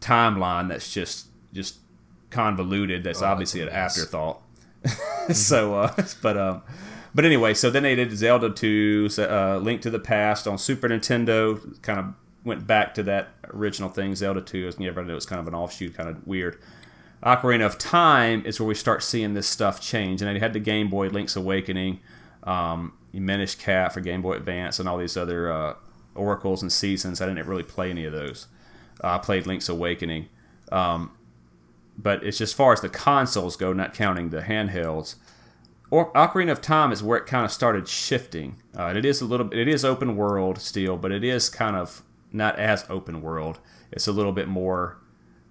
timeline 0.00 0.68
that's 0.68 0.92
just 0.92 1.28
just 1.52 1.76
convoluted. 2.30 3.04
That's 3.04 3.22
oh, 3.22 3.26
obviously 3.26 3.62
an 3.62 3.70
afterthought. 3.70 4.42
so, 5.32 5.74
uh, 5.74 5.94
but 6.22 6.36
um, 6.36 6.62
but 7.14 7.24
anyway, 7.24 7.54
so 7.54 7.70
then 7.70 7.82
they 7.82 7.94
did 7.94 8.16
Zelda 8.16 8.50
2, 8.50 9.08
uh, 9.18 9.58
Link 9.58 9.82
to 9.82 9.90
the 9.90 9.98
Past 9.98 10.46
on 10.46 10.58
Super 10.58 10.88
Nintendo, 10.88 11.80
kind 11.82 11.98
of 11.98 12.14
went 12.44 12.66
back 12.66 12.94
to 12.94 13.02
that 13.04 13.28
original 13.52 13.88
thing, 13.88 14.14
Zelda 14.14 14.40
2, 14.40 14.66
as 14.66 14.74
everybody 14.74 15.06
knows, 15.06 15.12
it 15.12 15.14
was 15.14 15.26
kind 15.26 15.40
of 15.40 15.48
an 15.48 15.54
offshoot, 15.54 15.94
kind 15.94 16.08
of 16.08 16.26
weird. 16.26 16.58
Ocarina 17.22 17.64
of 17.64 17.78
Time 17.78 18.44
is 18.44 18.58
where 18.58 18.66
we 18.66 18.74
start 18.74 19.02
seeing 19.02 19.34
this 19.34 19.48
stuff 19.48 19.80
change. 19.80 20.20
And 20.20 20.34
they 20.34 20.40
had 20.40 20.52
the 20.52 20.60
Game 20.60 20.88
Boy 20.88 21.08
Link's 21.08 21.36
Awakening, 21.36 22.00
um, 22.42 22.94
Minish 23.12 23.54
Cap 23.54 23.92
for 23.92 24.00
Game 24.00 24.22
Boy 24.22 24.32
Advance, 24.32 24.80
and 24.80 24.88
all 24.88 24.98
these 24.98 25.16
other 25.16 25.52
uh, 25.52 25.74
Oracles 26.14 26.62
and 26.62 26.72
Seasons. 26.72 27.20
I 27.20 27.26
didn't 27.26 27.46
really 27.46 27.62
play 27.62 27.90
any 27.90 28.04
of 28.04 28.12
those. 28.12 28.48
Uh, 29.02 29.14
I 29.14 29.18
played 29.18 29.46
Link's 29.46 29.68
Awakening. 29.68 30.28
Um, 30.72 31.12
but 31.96 32.24
it's 32.24 32.38
just 32.38 32.52
as 32.52 32.56
far 32.56 32.72
as 32.72 32.80
the 32.80 32.88
consoles 32.88 33.56
go, 33.56 33.72
not 33.72 33.94
counting 33.94 34.30
the 34.30 34.40
handhelds. 34.40 35.16
Or 35.92 36.10
Ocarina 36.14 36.52
of 36.52 36.62
Time 36.62 36.90
is 36.90 37.02
where 37.02 37.18
it 37.18 37.26
kind 37.26 37.44
of 37.44 37.52
started 37.52 37.86
shifting. 37.86 38.56
Uh, 38.74 38.94
it 38.96 39.04
is 39.04 39.20
a 39.20 39.26
little, 39.26 39.52
it 39.52 39.68
is 39.68 39.84
open 39.84 40.16
world 40.16 40.58
still, 40.58 40.96
but 40.96 41.12
it 41.12 41.22
is 41.22 41.50
kind 41.50 41.76
of 41.76 42.00
not 42.32 42.58
as 42.58 42.86
open 42.88 43.20
world. 43.20 43.60
It's 43.90 44.06
a 44.06 44.12
little 44.12 44.32
bit 44.32 44.48
more. 44.48 44.96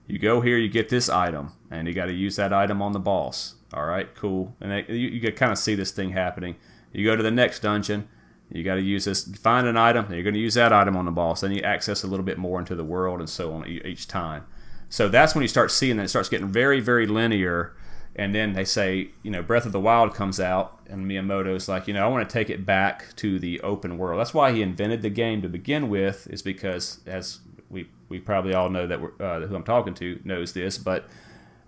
You 0.07 0.17
go 0.17 0.41
here, 0.41 0.57
you 0.57 0.67
get 0.67 0.89
this 0.89 1.09
item, 1.09 1.51
and 1.69 1.87
you 1.87 1.93
got 1.93 2.07
to 2.07 2.13
use 2.13 2.37
that 2.37 2.51
item 2.51 2.81
on 2.81 2.91
the 2.91 2.99
boss. 2.99 3.53
All 3.71 3.85
right, 3.85 4.15
cool. 4.15 4.55
And 4.59 4.83
you, 4.89 5.09
you 5.09 5.21
can 5.21 5.33
kind 5.33 5.51
of 5.51 5.59
see 5.59 5.75
this 5.75 5.91
thing 5.91 6.09
happening. 6.09 6.55
You 6.91 7.05
go 7.05 7.15
to 7.15 7.21
the 7.21 7.29
next 7.29 7.59
dungeon, 7.59 8.09
you 8.49 8.63
got 8.63 8.75
to 8.75 8.81
use 8.81 9.05
this. 9.05 9.23
Find 9.23 9.67
an 9.67 9.77
item, 9.77 10.11
you're 10.11 10.23
going 10.23 10.33
to 10.33 10.39
use 10.39 10.55
that 10.55 10.73
item 10.73 10.97
on 10.97 11.05
the 11.05 11.11
boss. 11.11 11.41
Then 11.41 11.51
you 11.51 11.61
access 11.61 12.03
a 12.03 12.07
little 12.07 12.25
bit 12.25 12.39
more 12.39 12.57
into 12.57 12.73
the 12.73 12.83
world, 12.83 13.19
and 13.19 13.29
so 13.29 13.53
on 13.53 13.67
each 13.67 14.07
time. 14.07 14.47
So 14.89 15.07
that's 15.07 15.35
when 15.35 15.43
you 15.43 15.47
start 15.47 15.69
seeing 15.69 15.97
that 15.97 16.05
it 16.05 16.09
starts 16.09 16.29
getting 16.29 16.47
very, 16.47 16.79
very 16.79 17.05
linear 17.05 17.75
and 18.15 18.35
then 18.35 18.53
they 18.53 18.65
say, 18.65 19.11
you 19.23 19.31
know, 19.31 19.41
Breath 19.41 19.65
of 19.65 19.71
the 19.71 19.79
Wild 19.79 20.13
comes 20.13 20.39
out, 20.39 20.79
and 20.89 21.05
Miyamoto's 21.05 21.69
like, 21.69 21.87
you 21.87 21.93
know, 21.93 22.05
I 22.05 22.07
want 22.09 22.27
to 22.27 22.31
take 22.31 22.49
it 22.49 22.65
back 22.65 23.15
to 23.17 23.39
the 23.39 23.59
open 23.61 23.97
world. 23.97 24.19
That's 24.19 24.33
why 24.33 24.51
he 24.51 24.61
invented 24.61 25.01
the 25.01 25.09
game 25.09 25.41
to 25.41 25.49
begin 25.49 25.89
with, 25.89 26.27
is 26.29 26.41
because, 26.41 26.99
as 27.05 27.39
we 27.69 27.89
we 28.09 28.19
probably 28.19 28.53
all 28.53 28.69
know 28.69 28.85
that 28.85 28.99
uh, 29.19 29.47
who 29.47 29.55
I'm 29.55 29.63
talking 29.63 29.93
to 29.95 30.19
knows 30.25 30.51
this, 30.53 30.77
but 30.77 31.05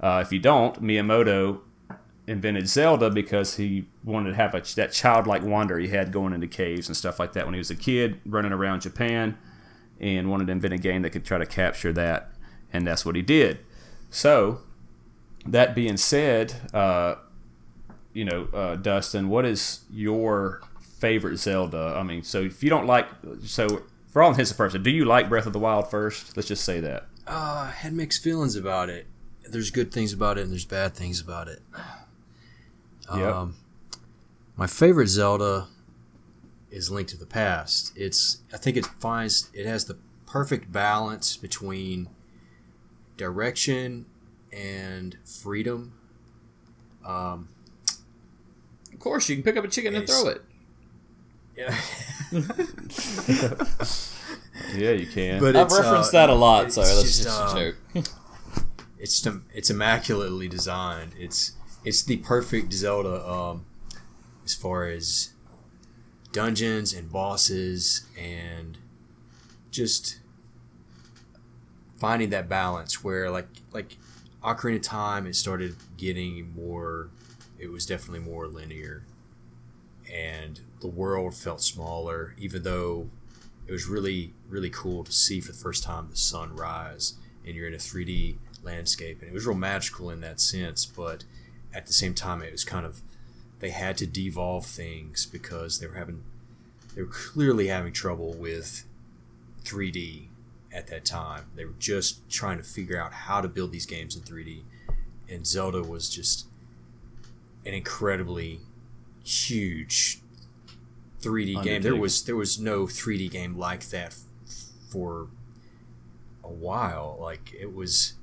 uh, 0.01 0.21
if 0.25 0.33
you 0.33 0.39
don't, 0.39 0.81
Miyamoto 0.81 1.61
invented 2.27 2.67
Zelda 2.67 3.09
because 3.09 3.55
he 3.55 3.87
wanted 4.03 4.31
to 4.31 4.35
have 4.35 4.53
a, 4.53 4.61
that 4.75 4.91
childlike 4.91 5.43
wonder 5.43 5.77
he 5.79 5.89
had 5.89 6.11
going 6.11 6.33
into 6.33 6.47
caves 6.47 6.87
and 6.87 6.95
stuff 6.95 7.19
like 7.19 7.33
that 7.33 7.45
when 7.45 7.53
he 7.53 7.57
was 7.57 7.71
a 7.71 7.75
kid, 7.75 8.19
running 8.25 8.51
around 8.51 8.81
Japan, 8.81 9.37
and 9.99 10.29
wanted 10.29 10.47
to 10.47 10.51
invent 10.51 10.73
a 10.73 10.77
game 10.77 11.01
that 11.03 11.11
could 11.11 11.23
try 11.23 11.37
to 11.37 11.45
capture 11.45 11.93
that, 11.93 12.31
and 12.73 12.85
that's 12.85 13.05
what 13.05 13.15
he 13.15 13.21
did. 13.21 13.59
So 14.09 14.59
that 15.45 15.75
being 15.75 15.97
said, 15.97 16.53
uh, 16.73 17.15
you 18.13 18.25
know, 18.25 18.47
uh, 18.53 18.75
Dustin, 18.75 19.29
what 19.29 19.45
is 19.45 19.81
your 19.91 20.61
favorite 20.79 21.37
Zelda? 21.37 21.95
I 21.97 22.03
mean, 22.03 22.23
so 22.23 22.41
if 22.41 22.63
you 22.63 22.69
don't 22.69 22.85
like, 22.85 23.07
so 23.43 23.83
for 24.07 24.21
all 24.21 24.29
intents 24.29 24.51
and 24.51 24.57
purposes, 24.57 24.81
do 24.83 24.91
you 24.91 25.05
like 25.05 25.29
Breath 25.29 25.45
of 25.45 25.53
the 25.53 25.59
Wild 25.59 25.89
first? 25.89 26.37
Let's 26.37 26.47
just 26.47 26.63
say 26.63 26.79
that. 26.79 27.07
Uh, 27.27 27.69
I 27.69 27.73
had 27.75 27.93
mixed 27.93 28.23
feelings 28.23 28.55
about 28.55 28.89
it. 28.89 29.07
There's 29.49 29.71
good 29.71 29.91
things 29.91 30.13
about 30.13 30.37
it, 30.37 30.41
and 30.41 30.51
there's 30.51 30.65
bad 30.65 30.93
things 30.93 31.19
about 31.19 31.47
it. 31.47 31.61
Yep. 33.13 33.35
Um, 33.35 33.55
my 34.55 34.67
favorite 34.67 35.07
Zelda 35.07 35.67
is 36.71 36.89
Link 36.89 37.07
to 37.09 37.17
the 37.17 37.25
Past. 37.25 37.91
It's 37.95 38.39
I 38.53 38.57
think 38.57 38.77
it 38.77 38.85
finds 38.85 39.49
it 39.53 39.65
has 39.65 39.85
the 39.85 39.97
perfect 40.25 40.71
balance 40.71 41.37
between 41.37 42.09
direction 43.17 44.05
and 44.53 45.17
freedom. 45.25 45.93
Um, 47.05 47.49
of 48.91 48.99
course, 48.99 49.27
you 49.29 49.35
can 49.35 49.43
pick 49.43 49.57
up 49.57 49.65
a 49.65 49.67
chicken 49.67 49.95
and 49.95 50.07
throw 50.07 50.27
it. 50.27 50.41
Yeah. 51.55 51.75
yeah, 54.75 54.91
you 54.91 55.07
can. 55.07 55.39
But 55.39 55.55
I've 55.55 55.71
referenced 55.71 56.13
uh, 56.13 56.19
that 56.19 56.29
a 56.29 56.35
lot, 56.35 56.71
so 56.71 56.81
that's 56.81 57.01
just, 57.01 57.23
just 57.23 57.39
um, 57.39 57.57
a 57.57 57.73
joke. 57.93 58.05
it's 58.97 59.27
it's 59.53 59.69
immaculately 59.69 60.47
designed. 60.47 61.11
It's 61.17 61.53
it's 61.83 62.01
the 62.03 62.17
perfect 62.17 62.73
Zelda 62.73 63.27
um, 63.29 63.65
as 64.45 64.53
far 64.55 64.87
as 64.87 65.33
dungeons 66.31 66.93
and 66.93 67.11
bosses 67.11 68.07
and 68.19 68.79
just 69.69 70.19
finding 71.97 72.31
that 72.31 72.49
balance 72.49 73.03
where 73.03 73.29
like 73.29 73.47
like 73.71 73.97
Ocarina 74.43 74.75
of 74.75 74.81
Time, 74.81 75.25
it 75.25 75.35
started 75.35 75.75
getting 75.97 76.53
more. 76.53 77.09
It 77.57 77.71
was 77.71 77.85
definitely 77.85 78.19
more 78.19 78.47
linear, 78.47 79.03
and 80.11 80.59
the 80.81 80.87
world 80.87 81.33
felt 81.33 81.61
smaller. 81.61 82.35
Even 82.37 82.63
though 82.63 83.09
it 83.67 83.71
was 83.71 83.87
really, 83.87 84.33
really 84.49 84.69
cool 84.69 85.03
to 85.05 85.13
see 85.13 85.39
for 85.39 85.53
the 85.53 85.57
first 85.57 85.83
time 85.83 86.09
the 86.09 86.17
sun 86.17 86.55
rise, 86.55 87.13
and 87.45 87.55
you're 87.55 87.67
in 87.67 87.73
a 87.73 87.77
3D 87.77 88.35
landscape, 88.63 89.21
and 89.21 89.29
it 89.29 89.33
was 89.33 89.45
real 89.45 89.55
magical 89.55 90.09
in 90.09 90.19
that 90.21 90.41
sense. 90.41 90.85
But 90.85 91.23
at 91.73 91.85
the 91.85 91.93
same 91.93 92.13
time, 92.13 92.41
it 92.41 92.51
was 92.51 92.65
kind 92.65 92.85
of 92.85 93.01
they 93.59 93.69
had 93.69 93.97
to 93.97 94.05
devolve 94.05 94.65
things 94.65 95.25
because 95.25 95.79
they 95.79 95.87
were 95.87 95.95
having 95.95 96.23
they 96.95 97.01
were 97.01 97.07
clearly 97.07 97.67
having 97.67 97.93
trouble 97.93 98.33
with 98.33 98.83
3D 99.63 100.27
at 100.73 100.87
that 100.87 101.05
time. 101.05 101.45
They 101.55 101.65
were 101.65 101.75
just 101.79 102.27
trying 102.29 102.57
to 102.57 102.63
figure 102.63 102.99
out 102.99 103.13
how 103.13 103.41
to 103.41 103.47
build 103.47 103.71
these 103.71 103.85
games 103.85 104.15
in 104.15 104.23
3D, 104.23 104.63
and 105.29 105.45
Zelda 105.45 105.81
was 105.81 106.09
just 106.09 106.47
an 107.65 107.73
incredibly 107.73 108.59
huge 109.23 110.19
3D 111.21 111.63
game. 111.63 111.81
There 111.81 111.95
was 111.95 112.23
there 112.23 112.35
was 112.35 112.59
no 112.59 112.85
3D 112.85 113.31
game 113.31 113.57
like 113.57 113.89
that 113.89 114.15
for 114.89 115.27
a 116.43 116.51
while. 116.51 117.17
Like 117.19 117.53
it 117.53 117.73
was 117.73 118.13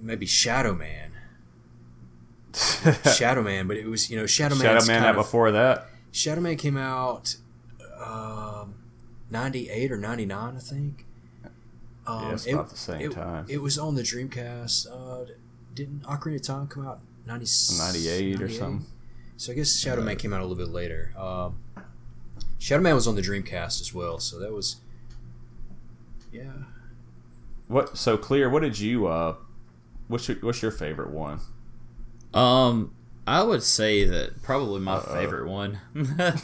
maybe 0.00 0.26
Shadow 0.26 0.74
Man. 0.74 1.12
Shadow 3.16 3.42
Man, 3.42 3.66
but 3.66 3.76
it 3.76 3.86
was 3.86 4.10
you 4.10 4.16
know 4.16 4.26
Shadow 4.26 4.54
Man. 4.54 4.64
Shadow 4.64 4.86
Man 4.86 5.02
had 5.02 5.16
before 5.16 5.50
that. 5.52 5.88
Shadow 6.12 6.40
Man 6.40 6.56
came 6.56 6.76
out. 6.76 7.36
Um, 8.00 8.74
98 9.30 9.92
or 9.92 9.96
99, 9.96 10.56
I 10.56 10.58
think. 10.58 11.06
Um, 12.06 12.22
yeah, 12.24 12.32
it's 12.32 12.46
it, 12.46 12.52
about 12.54 12.70
the 12.70 12.76
same 12.76 13.00
it, 13.02 13.12
time. 13.12 13.46
It 13.48 13.60
was 13.60 13.78
on 13.78 13.94
the 13.94 14.02
Dreamcast. 14.02 14.86
Uh, 14.90 15.30
didn't 15.74 16.02
Ocarina 16.04 16.36
of 16.36 16.42
Time 16.42 16.66
come 16.66 16.86
out 16.86 17.00
90, 17.26 17.46
98, 17.78 18.38
98, 18.38 18.42
or 18.42 18.48
something? 18.48 18.86
So 19.36 19.52
I 19.52 19.54
guess 19.54 19.78
Shadow 19.78 20.02
Man 20.02 20.16
came 20.16 20.32
out 20.32 20.40
a 20.40 20.44
little 20.44 20.56
bit 20.56 20.72
later. 20.72 21.12
Um, 21.16 21.60
Shadow 22.58 22.82
Man 22.82 22.94
was 22.94 23.06
on 23.06 23.14
the 23.14 23.22
Dreamcast 23.22 23.80
as 23.80 23.94
well, 23.94 24.18
so 24.18 24.38
that 24.40 24.52
was 24.52 24.76
yeah. 26.32 26.52
What 27.68 27.96
so 27.96 28.16
clear? 28.16 28.48
What 28.48 28.62
did 28.62 28.78
you 28.78 29.06
uh? 29.06 29.36
What's 30.08 30.28
your 30.28 30.38
what's 30.38 30.62
your 30.62 30.70
favorite 30.70 31.10
one? 31.10 31.40
Um, 32.34 32.94
I 33.26 33.42
would 33.42 33.62
say 33.62 34.04
that 34.04 34.42
probably 34.42 34.80
my 34.80 34.94
Uh-oh. 34.94 35.14
favorite 35.14 35.48
one. 35.48 35.78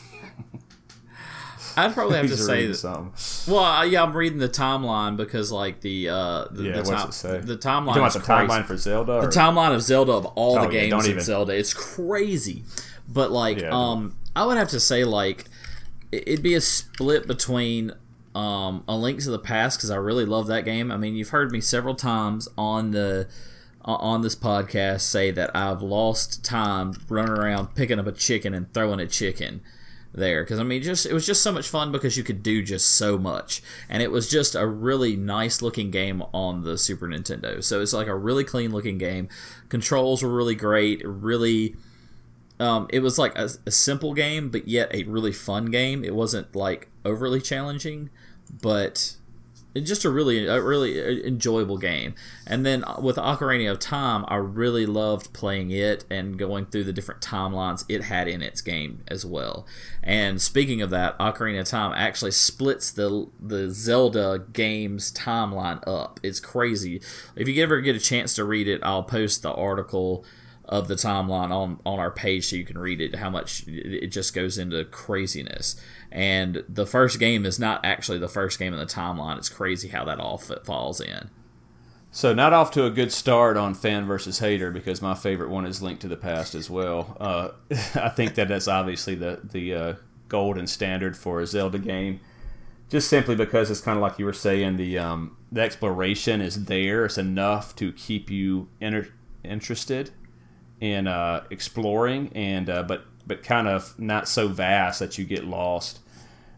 I'd 1.77 1.95
probably 1.95 2.17
have 2.17 2.29
to 2.29 2.37
say 2.37 2.67
that. 2.67 2.75
Something. 2.75 3.53
Well, 3.53 3.87
yeah, 3.87 4.03
I'm 4.03 4.17
reading 4.17 4.39
the 4.39 4.49
timeline 4.49 5.17
because 5.17 5.51
like 5.53 5.81
the 5.81 6.09
uh, 6.09 6.45
the, 6.51 6.63
yeah, 6.65 6.81
the, 6.81 6.91
what's 6.91 7.05
it 7.05 7.13
say? 7.13 7.39
the 7.39 7.57
timeline. 7.57 7.97
You 7.97 8.21
the 8.21 8.27
timeline 8.27 8.65
for 8.65 8.77
Zelda? 8.77 9.13
Or? 9.13 9.21
The 9.23 9.29
timeline 9.29 9.75
of 9.75 9.83
Zelda 9.83 10.13
of 10.13 10.27
all 10.27 10.59
oh, 10.59 10.63
the 10.63 10.73
games 10.73 11.07
yeah, 11.07 11.15
in 11.15 11.21
Zelda. 11.21 11.53
It's 11.53 11.75
crazy, 11.75 12.65
but 13.09 13.31
like, 13.31 13.61
yeah, 13.61 13.71
um, 13.71 14.17
I 14.37 14.47
would 14.47 14.57
have 14.57 14.69
to 14.69 14.81
say 14.81 15.05
like 15.05 15.47
it'd 16.13 16.43
be 16.43 16.55
a 16.55 16.61
split 16.61 17.27
between 17.27 17.93
um, 18.35 18.85
a 18.89 18.97
Link 18.97 19.21
to 19.23 19.31
the 19.31 19.39
Past 19.39 19.79
because 19.79 19.91
I 19.91 19.97
really 19.97 20.25
love 20.25 20.47
that 20.49 20.65
game. 20.65 20.91
I 20.91 20.97
mean, 20.97 21.15
you've 21.15 21.31
heard 21.31 21.53
me 21.53 21.61
several 21.61 21.95
times 21.95 22.49
on 22.57 22.91
the 22.93 23.29
on 23.87 24.23
this 24.23 24.35
podcast 24.35 25.03
say 25.03 25.31
that 25.31 25.55
I've 25.55 25.83
lost 25.83 26.43
time 26.43 26.95
running 27.09 27.33
around 27.33 27.75
picking 27.75 27.99
up 27.99 28.07
a 28.07 28.13
chicken 28.13 28.55
and 28.55 28.73
throwing 28.73 28.99
a 28.99 29.07
chicken 29.07 29.61
there 30.15 30.45
because 30.45 30.59
I 30.59 30.63
mean 30.63 30.83
just 30.83 31.07
it 31.07 31.13
was 31.13 31.27
just 31.27 31.43
so 31.43 31.53
much 31.53 31.69
fun 31.69 31.91
because 31.91 32.17
you 32.17 32.23
could 32.23 32.43
do 32.43 32.63
just 32.63 32.89
so 32.93 33.19
much. 33.19 33.63
And 33.89 34.03
it 34.03 34.11
was 34.11 34.31
just 34.31 34.55
a 34.55 34.67
really 34.67 35.17
nice 35.17 35.61
looking 35.61 35.91
game 35.91 36.23
on 36.33 36.63
the 36.63 36.79
Super 36.79 37.09
Nintendo. 37.09 37.63
So 37.63 37.81
it's 37.81 37.93
like 37.93 38.07
a 38.07 38.15
really 38.15 38.45
clean 38.45 38.71
looking 38.73 38.99
game. 38.99 39.29
Controls 39.69 40.23
were 40.23 40.35
really 40.35 40.55
great. 40.55 41.03
Really 41.05 41.77
um, 42.61 42.87
it 42.91 43.01
was 43.01 43.19
like 43.19 43.37
a, 43.37 43.51
a 43.67 43.71
simple 43.71 44.15
game 44.15 44.49
but 44.51 44.69
yet 44.69 44.95
a 44.95 45.03
really 45.05 45.33
fun 45.33 45.67
game. 45.67 46.05
It 46.05 46.15
wasn't 46.15 46.55
like 46.55 46.89
overly 47.05 47.41
challenging 47.41 48.11
but 48.63 49.17
it's 49.75 49.89
just 49.89 50.05
a 50.05 50.11
really 50.11 50.47
a 50.47 50.61
really 50.61 51.27
enjoyable 51.27 51.79
game. 51.79 52.15
And 52.47 52.65
then 52.65 52.85
uh, 52.85 53.01
with 53.01 53.17
Ocarina 53.17 53.71
of 53.71 53.81
Time, 53.81 54.25
I 54.29 54.37
really 54.37 54.87
loved 54.87 55.33
playing 55.33 55.71
it 55.71 56.05
and 56.11 56.39
going 56.39 56.67
through 56.67 56.85
the 56.85 56.93
different 56.93 57.21
timelines 57.21 57.85
it 57.89 58.05
had 58.05 58.29
in 58.29 58.43
its 58.43 58.61
game 58.61 59.03
as 59.09 59.27
well. 59.27 59.67
And 60.03 60.41
speaking 60.41 60.81
of 60.81 60.91
that, 60.91 61.19
Ocarina 61.19 61.61
of 61.61 61.67
Time 61.67 61.93
actually 61.95 62.31
splits 62.31 62.93
the 62.93 63.29
the 63.41 63.71
Zelda 63.71 64.45
game's 64.53 65.13
timeline 65.13 65.83
up. 65.87 66.21
It's 66.23 66.41
crazy. 66.41 67.01
If 67.35 67.49
you 67.49 67.63
ever 67.63 67.81
get 67.81 67.97
a 67.97 68.01
chance 68.01 68.35
to 68.35 68.45
read 68.45 68.69
it, 68.69 68.81
I'll 68.85 69.03
post 69.03 69.43
the 69.43 69.53
article 69.53 70.25
of 70.67 70.89
the 70.89 70.95
timeline 70.95 71.51
on 71.51 71.79
on 71.85 71.99
our 71.99 72.11
page 72.11 72.47
so 72.47 72.57
you 72.57 72.65
can 72.65 72.79
read 72.79 73.01
it 73.01 73.17
how 73.17 73.29
much 73.29 73.65
it 73.67 74.07
just 74.09 74.35
goes 74.35 74.57
into 74.57 74.83
craziness 74.87 75.77
and 76.15 76.63
the 76.69 76.87
first 76.87 77.19
game 77.19 77.45
is 77.45 77.59
not 77.59 77.85
actually 77.85 78.19
the 78.19 78.29
first 78.29 78.61
game 78.61 78.73
in 78.73 78.79
the 78.79 78.87
timeline. 78.87 79.37
It's 79.37 79.49
crazy 79.49 79.89
how 79.89 80.05
that 80.05 80.21
all 80.21 80.39
falls 80.39 81.01
in. 81.01 81.29
So 82.13 82.33
not 82.33 82.53
off 82.53 82.71
to 82.73 82.87
a 82.87 82.91
good 82.91 83.11
start 83.11 83.57
on 83.57 83.75
fan 83.75 84.07
versus 84.07 84.39
hater 84.39 84.71
because 84.71 85.03
my 85.03 85.15
favorite 85.15 85.51
one 85.51 85.67
is 85.67 85.83
Link 85.83 85.99
to 86.01 86.09
the 86.09 86.17
Past 86.17 86.55
as 86.55 86.71
well. 86.71 87.17
Uh, 87.19 87.49
I 87.97 88.11
think 88.11 88.37
that 88.37 88.47
that's 88.47 88.69
obviously 88.69 89.17
the 89.17 89.41
the 89.43 89.75
uh, 89.75 89.95
golden 90.29 90.69
standard 90.69 91.17
for 91.17 91.41
a 91.41 91.47
Zelda 91.49 91.81
game, 91.81 92.21
just 92.89 93.09
simply 93.09 93.35
because 93.35 93.69
it's 93.69 93.81
kind 93.81 93.99
of 93.99 94.03
like 94.03 94.17
you 94.17 94.25
were 94.25 94.33
saying 94.33 94.77
the 94.77 94.97
um, 94.97 95.37
the 95.51 95.63
exploration 95.63 96.41
is 96.41 96.67
there. 96.67 97.07
It's 97.07 97.19
enough 97.19 97.75
to 97.77 97.93
keep 97.93 98.31
you 98.31 98.69
inter- 98.81 99.09
interested 99.43 100.13
in 100.81 101.09
uh, 101.09 101.43
exploring, 101.51 102.31
and 102.37 102.71
uh, 102.71 102.85
but 102.85 103.07
but 103.27 103.43
kind 103.43 103.67
of 103.67 103.99
not 103.99 104.29
so 104.29 104.47
vast 104.47 105.01
that 105.01 105.19
you 105.19 105.25
get 105.25 105.45
lost. 105.45 105.99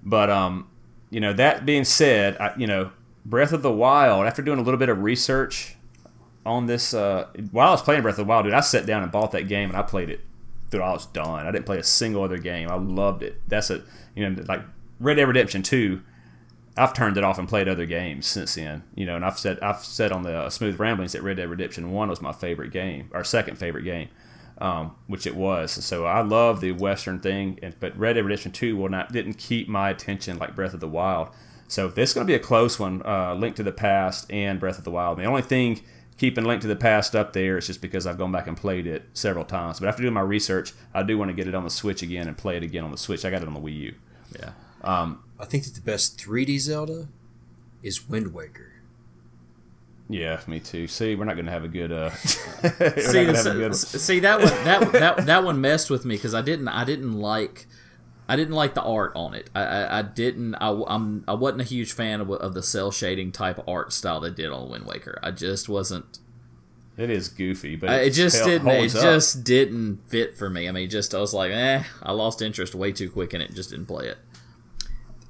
But 0.07 0.31
um, 0.31 0.69
you 1.11 1.21
know, 1.21 1.33
that 1.33 1.67
being 1.67 1.85
said, 1.85 2.37
I, 2.39 2.55
you 2.57 2.69
know, 2.69 2.93
Breath 3.27 3.53
of 3.53 3.63
the 3.63 3.73
Wild. 3.73 4.25
After 4.25 4.41
doing 4.41 4.61
a 4.61 4.63
little 4.63 4.79
bit 4.79 4.89
of 4.89 5.03
research 5.03 5.75
on 6.47 6.67
this, 6.67 6.95
uh, 6.95 7.27
while 7.51 7.69
I 7.69 7.71
was 7.73 7.83
playing 7.83 8.03
Breath 8.03 8.15
of 8.15 8.25
the 8.27 8.31
Wild, 8.31 8.45
dude, 8.45 8.55
I 8.55 8.61
sat 8.61 8.87
down 8.87 9.03
and 9.03 9.11
bought 9.11 9.33
that 9.33 9.49
game 9.49 9.69
and 9.69 9.77
I 9.77 9.83
played 9.83 10.09
it 10.09 10.21
through 10.71 10.83
I 10.83 10.93
was 10.93 11.07
done. 11.07 11.45
I 11.45 11.51
didn't 11.51 11.67
play 11.67 11.79
a 11.79 11.83
single 11.83 12.23
other 12.23 12.39
game. 12.39 12.71
I 12.71 12.77
loved 12.77 13.25
it. 13.25 13.41
That's 13.49 13.69
a 13.69 13.83
you 14.15 14.29
know 14.29 14.43
like 14.49 14.63
Red 15.01 15.15
Dead 15.15 15.27
Redemption 15.27 15.63
Two. 15.63 16.03
I've 16.79 16.93
turned 16.93 17.17
it 17.17 17.25
off 17.25 17.39
and 17.39 17.49
played 17.49 17.69
other 17.69 17.87
games 17.87 18.27
since 18.27 18.55
then. 18.55 18.85
You 18.95 19.07
know, 19.07 19.17
and 19.17 19.25
I've 19.25 19.41
said 19.41 19.59
I've 19.61 19.79
said 19.79 20.13
on 20.13 20.23
the 20.23 20.37
uh, 20.37 20.51
Smooth 20.51 20.79
Ramblings 20.79 21.13
that 21.13 21.23
Red 21.23 21.39
Dead 21.39 21.51
Redemption 21.51 21.91
One 21.91 22.09
was 22.09 22.23
my 22.23 22.33
favorite 22.33 22.71
game, 22.71 23.11
our 23.13 23.25
second 23.25 23.57
favorite 23.57 23.83
game 23.83 24.09
um, 24.59 24.95
which 25.07 25.27
it 25.27 25.37
was. 25.37 25.73
So 25.85 26.07
I 26.07 26.23
love 26.23 26.61
the 26.61 26.73
Western 26.73 27.21
thing, 27.21 27.59
and, 27.63 27.75
but 27.81 27.97
Red 27.99 28.15
Dead 28.15 28.25
Redemption 28.25 28.53
2 28.53 28.77
will 28.77 28.89
not 28.89 29.13
didn't 29.13 29.35
keep 29.35 29.69
my 29.69 29.91
attention 29.91 30.39
like 30.39 30.55
Breath 30.55 30.75
of 30.75 30.81
the 30.81 30.89
Wild. 30.89 31.29
So 31.69 31.89
this 31.89 32.11
is 32.11 32.15
going 32.15 32.27
to 32.27 32.31
be 32.31 32.37
a 32.37 32.41
close 32.41 32.79
one, 32.79 33.03
uh, 33.05 33.35
Link 33.35 33.57
to 33.57 33.63
the 33.63 33.73
Past 33.73 34.31
and 34.31 34.61
Breath 34.61 34.79
of 34.79 34.85
the 34.85 34.91
Wild. 34.91 35.19
The 35.19 35.25
only 35.25 35.43
thing 35.43 35.81
keeping 36.17 36.45
Link 36.45 36.63
to 36.63 36.69
the 36.69 36.77
Past 36.77 37.15
up 37.15 37.33
there 37.33 37.59
is 37.59 37.67
just 37.67 37.83
because 37.83 38.07
I've 38.07 38.19
gone 38.19 38.33
back 38.33 38.47
and 38.47 38.57
played 38.57 38.87
it 38.87 39.05
several 39.15 39.45
times. 39.45 39.81
But 39.81 39.89
after 39.89 40.03
doing 40.03 40.15
my 40.15 40.21
research, 40.21 40.73
I 40.95 41.03
do 41.03 41.19
want 41.19 41.31
to 41.31 41.35
get 41.35 41.49
it 41.49 41.55
on 41.55 41.65
the 41.65 41.71
Switch 41.71 42.03
again 42.03 42.29
and 42.29 42.39
play 42.39 42.57
it 42.57 42.63
again 42.63 42.85
on 42.85 42.93
the 42.93 42.99
Switch. 42.99 43.25
I 43.25 43.31
got 43.31 43.43
it 43.43 43.49
on 43.49 43.55
the 43.55 43.61
Wii 43.61 43.77
U. 43.77 43.95
Yeah. 44.39 44.53
Um, 44.83 45.25
I 45.39 45.45
think 45.45 45.65
that 45.65 45.75
the 45.75 45.81
best 45.81 46.19
3D 46.19 46.59
Zelda 46.61 47.09
is 47.83 48.09
Wind 48.09 48.33
Waker. 48.33 48.73
Yeah, 50.09 50.41
me 50.47 50.61
too. 50.61 50.87
See, 50.87 51.17
we're 51.17 51.25
not 51.25 51.35
going 51.35 51.47
to 51.47 51.53
have 51.53 51.65
a 51.65 51.69
good. 51.69 51.91
Uh, 51.91 52.11
see, 52.15 53.25
good... 53.25 53.75
see 53.75 54.21
that 54.21 54.39
one 54.39 54.65
that 54.65 54.93
that 54.93 55.27
that 55.27 55.45
one 55.45 55.61
messed 55.61 55.91
with 55.91 56.05
me 56.05 56.15
because 56.15 56.35
I 56.35 56.43
didn't 56.43 56.69
I 56.69 56.85
didn't 56.85 57.15
like 57.15 57.67
I 58.29 58.37
didn't 58.37 58.55
like 58.55 58.75
the 58.75 58.83
art 58.83 59.13
on 59.17 59.35
it. 59.35 59.51
I 59.55 59.63
I, 59.63 59.99
I 59.99 60.03
didn't 60.03 60.55
I 60.57 60.71
I'm 60.87 61.25
I 61.27 61.35
wasn't 61.35 61.63
a 61.63 61.65
huge 61.65 61.93
fan 61.93 62.21
of, 62.21 62.31
of 62.31 62.55
the 62.55 62.63
cel 62.63 62.93
shading 62.93 63.33
type 63.33 63.59
art 63.67 63.93
style 63.93 64.21
they 64.21 64.31
did 64.31 64.51
on 64.51 64.69
Wind 64.69 64.87
Waker. 64.87 65.19
I 65.23 65.33
just 65.33 65.69
wasn't. 65.69 66.21
It 66.97 67.11
is 67.11 67.29
goofy, 67.29 67.77
but 67.77 67.91
it 67.91 68.11
just 68.11 68.45
didn't. 68.45 68.69
It 68.69 68.95
up. 68.95 69.03
just 69.03 69.45
didn't 69.45 69.99
fit 70.09 70.39
for 70.39 70.49
me. 70.49 70.69
I 70.69 70.73
mean, 70.73 70.89
just 70.89 71.15
I 71.15 71.19
was 71.19 71.35
like, 71.35 71.51
eh, 71.51 71.83
I 72.03 72.13
lost 72.13 72.41
interest 72.41 72.75
way 72.77 72.93
too 72.93 73.11
quick 73.11 73.35
in 73.35 73.41
it. 73.41 73.53
Just 73.55 73.71
didn't 73.71 73.87
play 73.87 74.07
it. 74.07 74.19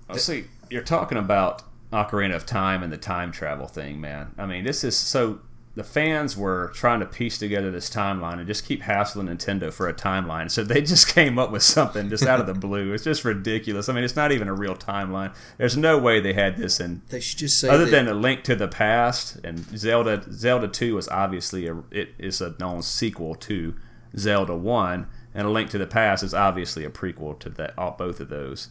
I 0.08 0.18
see. 0.18 0.44
You're 0.70 0.84
talking 0.84 1.18
about 1.18 1.62
Ocarina 1.96 2.34
of 2.34 2.44
Time 2.44 2.82
and 2.82 2.92
the 2.92 2.98
time 2.98 3.32
travel 3.32 3.66
thing, 3.66 4.00
man. 4.00 4.32
I 4.36 4.46
mean, 4.46 4.64
this 4.64 4.84
is 4.84 4.96
so. 4.96 5.40
The 5.74 5.84
fans 5.84 6.38
were 6.38 6.72
trying 6.74 7.00
to 7.00 7.06
piece 7.06 7.36
together 7.36 7.70
this 7.70 7.90
timeline 7.90 8.38
and 8.38 8.46
just 8.46 8.64
keep 8.64 8.80
hassling 8.80 9.26
Nintendo 9.26 9.70
for 9.70 9.86
a 9.86 9.92
timeline. 9.92 10.50
So 10.50 10.64
they 10.64 10.80
just 10.80 11.06
came 11.14 11.38
up 11.38 11.52
with 11.52 11.62
something 11.62 12.08
just 12.08 12.24
out 12.24 12.40
of 12.40 12.46
the 12.46 12.54
blue. 12.66 12.94
It's 12.94 13.04
just 13.04 13.26
ridiculous. 13.26 13.90
I 13.90 13.92
mean, 13.92 14.02
it's 14.02 14.16
not 14.16 14.32
even 14.32 14.48
a 14.48 14.54
real 14.54 14.74
timeline. 14.74 15.34
There's 15.58 15.76
no 15.76 15.98
way 15.98 16.18
they 16.18 16.32
had 16.32 16.56
this 16.56 16.80
in. 16.80 17.02
They 17.10 17.20
should 17.20 17.40
just 17.40 17.60
say 17.60 17.68
other 17.68 17.84
that, 17.84 17.90
than 17.90 18.08
a 18.08 18.14
link 18.14 18.42
to 18.44 18.56
the 18.56 18.68
past 18.68 19.38
and 19.44 19.58
Zelda. 19.76 20.24
Zelda 20.32 20.68
Two 20.68 20.94
was 20.94 21.08
obviously 21.08 21.66
a 21.66 21.82
it 21.90 22.14
is 22.18 22.40
a 22.40 22.54
known 22.58 22.80
sequel 22.80 23.34
to 23.34 23.74
Zelda 24.16 24.56
One, 24.56 25.08
and 25.34 25.46
a 25.46 25.50
link 25.50 25.68
to 25.70 25.78
the 25.78 25.86
past 25.86 26.22
is 26.22 26.32
obviously 26.32 26.86
a 26.86 26.90
prequel 26.90 27.38
to 27.40 27.50
that 27.50 27.74
all, 27.76 27.94
both 27.98 28.18
of 28.20 28.30
those. 28.30 28.70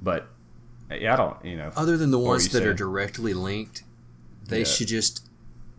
But 0.00 0.28
I 0.90 1.16
don't, 1.16 1.44
you 1.44 1.56
know. 1.56 1.72
Other 1.76 1.96
than 1.96 2.10
the 2.10 2.18
ones 2.18 2.48
that 2.50 2.64
are 2.64 2.74
directly 2.74 3.34
linked, 3.34 3.82
they 4.46 4.60
yeah. 4.60 4.64
should 4.64 4.88
just 4.88 5.28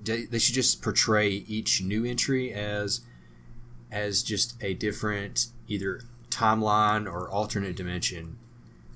they 0.03 0.39
should 0.39 0.55
just 0.55 0.81
portray 0.81 1.29
each 1.29 1.81
new 1.81 2.05
entry 2.05 2.53
as 2.53 3.01
as 3.91 4.23
just 4.23 4.61
a 4.61 4.73
different 4.73 5.47
either 5.67 6.01
timeline 6.29 7.05
or 7.11 7.29
alternate 7.29 7.75
dimension, 7.75 8.37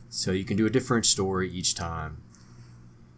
so 0.09 0.31
you 0.31 0.43
can 0.43 0.57
do 0.57 0.65
a 0.65 0.69
different 0.69 1.05
story 1.05 1.49
each 1.49 1.75
time. 1.75 2.21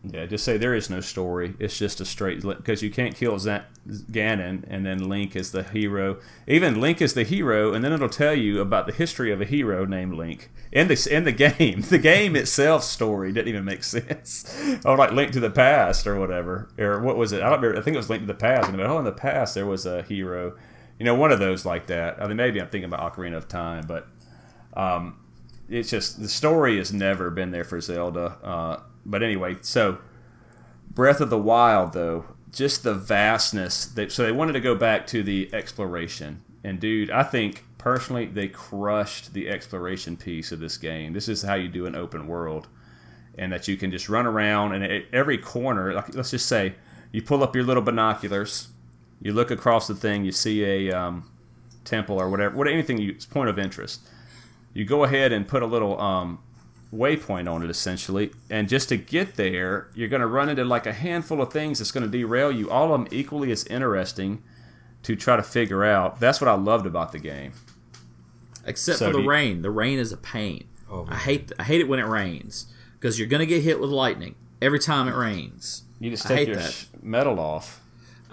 Yeah, 0.03 0.25
just 0.25 0.43
say 0.43 0.57
there 0.57 0.73
is 0.73 0.89
no 0.89 0.99
story. 0.99 1.53
It's 1.59 1.77
just 1.77 2.01
a 2.01 2.05
straight 2.05 2.41
because 2.41 2.81
you 2.81 2.89
can't 2.89 3.15
kill 3.15 3.37
Z- 3.37 3.59
Ganon 3.87 4.63
and 4.67 4.83
then 4.83 5.07
Link 5.07 5.35
is 5.35 5.51
the 5.51 5.61
hero. 5.61 6.19
Even 6.47 6.81
Link 6.81 7.03
is 7.03 7.13
the 7.13 7.23
hero, 7.23 7.71
and 7.71 7.85
then 7.85 7.93
it'll 7.93 8.09
tell 8.09 8.33
you 8.33 8.61
about 8.61 8.87
the 8.87 8.93
history 8.93 9.31
of 9.31 9.41
a 9.41 9.45
hero 9.45 9.85
named 9.85 10.15
Link 10.15 10.49
in 10.71 10.87
the 10.87 11.07
in 11.11 11.23
the 11.23 11.31
game. 11.31 11.83
The 11.91 11.99
game 11.99 12.35
itself 12.35 12.83
story 12.83 13.31
didn't 13.31 13.49
even 13.49 13.65
make 13.65 13.83
sense. 13.83 14.57
or 14.85 14.97
like 14.97 15.11
Link 15.11 15.33
to 15.33 15.39
the 15.39 15.51
Past 15.51 16.07
or 16.07 16.19
whatever, 16.19 16.69
or 16.79 16.99
what 17.01 17.15
was 17.15 17.31
it? 17.31 17.41
I 17.43 17.49
don't 17.49 17.61
remember. 17.61 17.79
I 17.79 17.83
think 17.83 17.93
it 17.93 17.99
was 17.99 18.09
Link 18.09 18.23
to 18.23 18.27
the 18.27 18.33
Past. 18.33 18.69
And 18.69 18.81
oh, 18.81 18.97
in 18.97 19.05
the 19.05 19.11
past 19.11 19.53
there 19.53 19.67
was 19.67 19.85
a 19.85 20.01
hero. 20.01 20.57
You 20.97 21.05
know, 21.05 21.13
one 21.13 21.31
of 21.31 21.37
those 21.39 21.63
like 21.63 21.87
that. 21.87 22.19
I 22.19 22.27
mean, 22.27 22.37
maybe 22.37 22.59
I'm 22.59 22.69
thinking 22.69 22.91
about 22.91 23.13
Ocarina 23.13 23.35
of 23.37 23.47
Time, 23.47 23.85
but 23.87 24.07
um, 24.73 25.19
it's 25.69 25.91
just 25.91 26.19
the 26.19 26.27
story 26.27 26.77
has 26.77 26.91
never 26.91 27.29
been 27.29 27.51
there 27.51 27.63
for 27.63 27.79
Zelda. 27.81 28.37
Uh, 28.43 28.79
but 29.05 29.23
anyway, 29.23 29.57
so 29.61 29.99
Breath 30.89 31.21
of 31.21 31.29
the 31.29 31.37
Wild, 31.37 31.93
though, 31.93 32.25
just 32.51 32.83
the 32.83 32.93
vastness. 32.93 33.85
That, 33.85 34.11
so 34.11 34.23
they 34.23 34.31
wanted 34.31 34.53
to 34.53 34.59
go 34.59 34.75
back 34.75 35.07
to 35.07 35.23
the 35.23 35.49
exploration. 35.53 36.43
And 36.63 36.79
dude, 36.79 37.09
I 37.09 37.23
think 37.23 37.63
personally 37.77 38.25
they 38.25 38.47
crushed 38.47 39.33
the 39.33 39.49
exploration 39.49 40.17
piece 40.17 40.51
of 40.51 40.59
this 40.59 40.77
game. 40.77 41.13
This 41.13 41.27
is 41.27 41.41
how 41.41 41.55
you 41.55 41.67
do 41.67 41.85
an 41.85 41.95
open 41.95 42.27
world, 42.27 42.67
and 43.37 43.51
that 43.51 43.67
you 43.67 43.77
can 43.77 43.91
just 43.91 44.09
run 44.09 44.27
around 44.27 44.73
and 44.73 44.83
at 44.83 45.03
every 45.13 45.37
corner. 45.37 45.93
Like 45.93 46.13
let's 46.13 46.31
just 46.31 46.47
say 46.47 46.75
you 47.11 47.21
pull 47.21 47.43
up 47.43 47.55
your 47.55 47.63
little 47.63 47.83
binoculars, 47.83 48.69
you 49.21 49.33
look 49.33 49.51
across 49.51 49.87
the 49.87 49.95
thing, 49.95 50.25
you 50.25 50.31
see 50.31 50.63
a 50.63 50.91
um, 50.91 51.29
temple 51.83 52.19
or 52.19 52.29
whatever, 52.29 52.55
what 52.55 52.67
anything 52.67 52.97
you 52.97 53.15
point 53.29 53.49
of 53.49 53.57
interest. 53.57 54.01
You 54.73 54.85
go 54.85 55.03
ahead 55.03 55.31
and 55.31 55.47
put 55.47 55.61
a 55.61 55.65
little 55.65 55.99
um, 55.99 56.39
waypoint 56.93 57.51
on 57.51 57.63
it 57.63 57.69
essentially. 57.69 58.31
And 58.49 58.67
just 58.69 58.89
to 58.89 58.97
get 58.97 59.35
there, 59.35 59.89
you're 59.93 60.09
going 60.09 60.21
to 60.21 60.27
run 60.27 60.49
into 60.49 60.63
like 60.65 60.85
a 60.85 60.93
handful 60.93 61.41
of 61.41 61.51
things 61.53 61.79
that's 61.79 61.91
going 61.91 62.03
to 62.03 62.09
derail 62.09 62.51
you. 62.51 62.69
All 62.69 62.93
of 62.93 62.99
them 62.99 63.07
equally 63.11 63.51
as 63.51 63.63
interesting. 63.65 64.43
to 65.03 65.15
try 65.15 65.35
to 65.35 65.41
figure 65.43 65.83
out. 65.83 66.19
That's 66.19 66.39
what 66.39 66.47
I 66.47 66.53
loved 66.53 66.85
about 66.85 67.11
the 67.11 67.17
game. 67.17 67.53
Except 68.65 68.99
So 68.99 69.07
for 69.07 69.13
the 69.13 69.21
you- 69.23 69.29
rain. 69.29 69.61
The 69.63 69.71
rain 69.71 69.97
is 69.97 70.11
a 70.11 70.17
pain. 70.17 70.65
Oh, 70.91 71.07
I 71.09 71.15
hate 71.15 71.51
I 71.57 71.63
hate 71.63 71.81
it 71.81 71.87
when 71.87 71.97
it 71.99 72.05
rains 72.05 72.67
because 72.99 73.17
you're 73.17 73.27
gonna 73.27 73.47
get 73.47 73.63
hit 73.63 73.79
with 73.79 73.89
lightning 73.89 74.35
every 74.61 74.77
time 74.77 75.07
it 75.07 75.15
rains. 75.15 75.83
You 75.99 76.11
just 76.11 76.25
I 76.25 76.29
take 76.29 76.37
hate 76.39 76.47
your 76.49 76.57
that. 76.57 76.85
metal 77.01 77.39
off. 77.39 77.80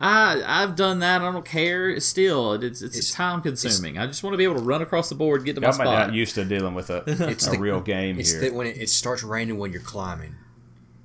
I 0.01 0.42
I've 0.46 0.76
done 0.76 1.01
that. 1.01 1.22
I 1.22 1.32
don't 1.32 1.44
care. 1.44 1.99
Still 2.01 2.53
it's 2.55 2.82
it's, 2.82 2.96
It's- 2.96 3.12
time 3.12 3.42
consuming. 3.42 3.99
I 3.99 4.07
just 4.07 4.22
want 4.22 4.34
to 4.34 4.38
be 4.38 4.44
able 4.44 4.55
to 4.57 4.62
run 4.62 4.80
across 4.82 5.09
the 5.09 5.14
board, 5.16 5.44
get 5.44 5.55
to 5.57 5.61
my 5.61 5.68
I 5.68 5.70
might 5.70 5.76
spot. 5.76 6.07
not 6.09 6.12
used 6.14 6.34
to 6.36 6.44
dealing 6.44 6.74
with 6.74 6.88
a, 6.90 7.03
It's 7.28 7.46
a 7.46 7.51
the- 7.51 7.59
real 7.59 7.80
game 7.80 8.18
It's 8.20 8.30
here. 8.32 8.42
that 8.42 8.55
when 8.55 8.66
it, 8.68 8.76
it 8.76 8.88
starts 8.90 9.22
raining 9.24 9.59
when 9.59 9.72
you're 9.72 9.80
climbing. 9.82 10.34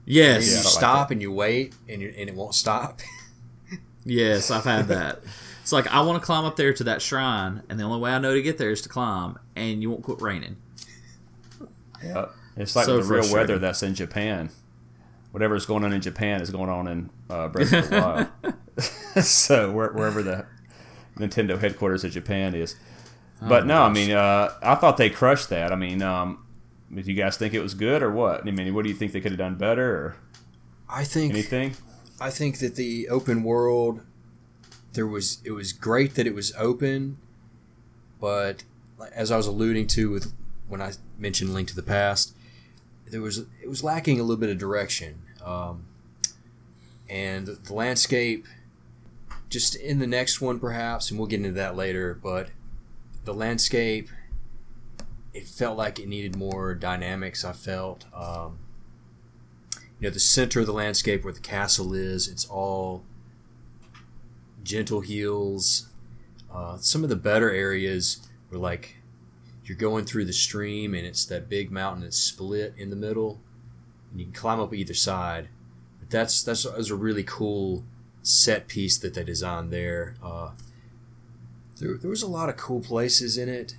yes, 0.05 0.35
And 0.35 0.43
Yeah, 0.45 0.49
you 0.49 0.55
don't 0.57 0.63
like 0.65 0.73
stop 0.73 1.11
and 1.11 1.21
you 1.21 1.31
wait 1.31 1.73
and, 1.89 2.01
you 2.01 2.13
and 2.17 2.29
it 2.29 2.35
won't 2.35 2.53
stop. 2.55 3.01
yes, 4.05 4.51
I've 4.51 4.63
had 4.65 4.87
that. 4.89 5.21
It's 5.63 5.71
like 5.71 5.87
I 5.87 6.01
want 6.01 6.21
to 6.21 6.25
climb 6.25 6.45
up 6.45 6.55
there 6.57 6.73
to 6.73 6.83
that 6.83 7.01
shrine, 7.01 7.63
and 7.69 7.79
the 7.79 7.83
only 7.85 7.99
way 7.99 8.11
I 8.11 8.19
know 8.19 8.33
to 8.33 8.41
get 8.41 8.57
there 8.57 8.69
is 8.71 8.81
to 8.81 8.89
climb, 8.89 9.39
and 9.55 9.81
you 9.81 9.89
won't 9.89 10.03
quit 10.03 10.21
raining. 10.21 10.57
Yep. 12.03 12.31
It's 12.57 12.75
like 12.75 12.85
So 12.85 13.01
the 13.01 13.03
real 13.13 13.33
weather 13.33 13.57
that's 13.57 13.81
in 13.81 13.95
Japan. 13.95 14.49
Whatever's 15.31 15.65
going 15.65 15.83
on 15.83 15.93
in 15.93 16.01
Japan 16.01 16.41
is 16.41 16.49
going 16.51 16.69
on 16.69 16.87
in 16.87 17.09
uh, 17.29 17.47
Breath 17.47 17.73
of 17.73 17.89
the 17.89 18.29
Wild. 18.43 18.53
so 19.21 19.71
wherever 19.71 20.23
the 20.23 20.45
Nintendo 21.17 21.59
headquarters 21.59 22.03
of 22.03 22.11
Japan 22.11 22.55
is. 22.55 22.75
Oh 23.41 23.49
But 23.49 23.65
no, 23.65 23.83
I 23.83 23.89
mean, 23.89 24.11
uh, 24.11 24.53
I 24.61 24.75
thought 24.75 24.97
they 24.97 25.09
crushed 25.09 25.49
that. 25.49 25.71
I 25.71 25.75
mean, 25.75 26.01
um, 26.01 26.45
did 26.93 27.07
you 27.07 27.13
guys 27.13 27.37
think 27.37 27.53
it 27.53 27.61
was 27.61 27.73
good 27.73 28.01
or 28.01 28.11
what? 28.11 28.47
I 28.47 28.51
mean, 28.51 28.73
what 28.73 28.83
do 28.83 28.89
you 28.89 28.95
think 28.95 29.11
they 29.11 29.21
could 29.21 29.31
have 29.31 29.39
done 29.39 29.55
better 29.55 29.95
or 29.95 30.15
I 30.89 31.03
think 31.03 31.33
anything? 31.33 31.75
I 32.19 32.29
think 32.29 32.59
that 32.59 32.75
the 32.75 33.09
open 33.09 33.43
world 33.43 34.01
there 34.93 35.07
was 35.07 35.39
it 35.43 35.51
was 35.51 35.73
great 35.73 36.15
that 36.15 36.27
it 36.27 36.35
was 36.35 36.53
open, 36.57 37.17
but 38.19 38.63
as 39.13 39.31
I 39.31 39.37
was 39.37 39.47
alluding 39.47 39.87
to 39.87 40.09
with 40.11 40.33
when 40.67 40.81
I 40.81 40.93
mentioned 41.17 41.53
Link 41.53 41.67
to 41.69 41.75
the 41.75 41.83
Past, 41.83 42.35
there 43.07 43.21
was 43.21 43.39
it 43.61 43.69
was 43.69 43.83
lacking 43.83 44.19
a 44.19 44.23
little 44.23 44.39
bit 44.39 44.49
of 44.49 44.57
direction, 44.57 45.21
um, 45.43 45.85
and 47.09 47.47
the, 47.47 47.53
the 47.53 47.73
landscape. 47.73 48.45
Just 49.53 49.75
in 49.75 49.99
the 49.99 50.07
next 50.07 50.41
one, 50.41 50.59
perhaps, 50.59 51.11
and 51.11 51.19
we'll 51.19 51.27
get 51.27 51.37
into 51.37 51.51
that 51.51 51.75
later. 51.75 52.15
But 52.15 52.49
the 53.23 53.35
landscape, 53.35 54.09
it 55.31 55.47
felt 55.47 55.77
like 55.77 55.99
it 55.99 56.07
needed 56.07 56.35
more 56.35 56.73
dynamics. 56.73 57.45
I 57.45 57.51
felt. 57.51 58.05
Um, 58.13 58.57
you 59.99 60.09
know 60.09 60.13
the 60.13 60.19
center 60.19 60.59
of 60.59 60.65
the 60.65 60.73
landscape 60.73 61.23
where 61.23 61.31
the 61.31 61.39
castle 61.39 61.93
is 61.93 62.27
it's 62.27 62.43
all 62.43 63.03
gentle 64.61 64.99
hills 64.99 65.87
uh, 66.53 66.75
some 66.77 67.03
of 67.03 67.09
the 67.09 67.15
better 67.15 67.49
areas 67.49 68.27
were 68.51 68.57
like 68.57 68.97
you're 69.63 69.77
going 69.77 70.03
through 70.03 70.25
the 70.25 70.33
stream 70.33 70.93
and 70.93 71.07
it's 71.07 71.23
that 71.23 71.47
big 71.47 71.71
mountain 71.71 72.03
that's 72.03 72.17
split 72.17 72.73
in 72.77 72.89
the 72.89 72.97
middle 72.97 73.39
and 74.11 74.19
you 74.19 74.25
can 74.25 74.33
climb 74.33 74.59
up 74.59 74.73
either 74.73 74.93
side 74.93 75.47
but 76.01 76.09
that's 76.09 76.43
that's, 76.43 76.63
that 76.63 76.77
was 76.77 76.89
a 76.89 76.95
really 76.95 77.23
cool 77.23 77.85
set 78.23 78.67
piece 78.67 78.97
that 78.97 79.13
they 79.13 79.23
designed 79.23 79.71
there 79.71 80.15
uh, 80.23 80.49
there, 81.79 81.97
there 81.97 82.09
was 82.09 82.23
a 82.23 82.27
lot 82.27 82.49
of 82.49 82.57
cool 82.57 82.79
places 82.79 83.37
in 83.37 83.47
it 83.47 83.75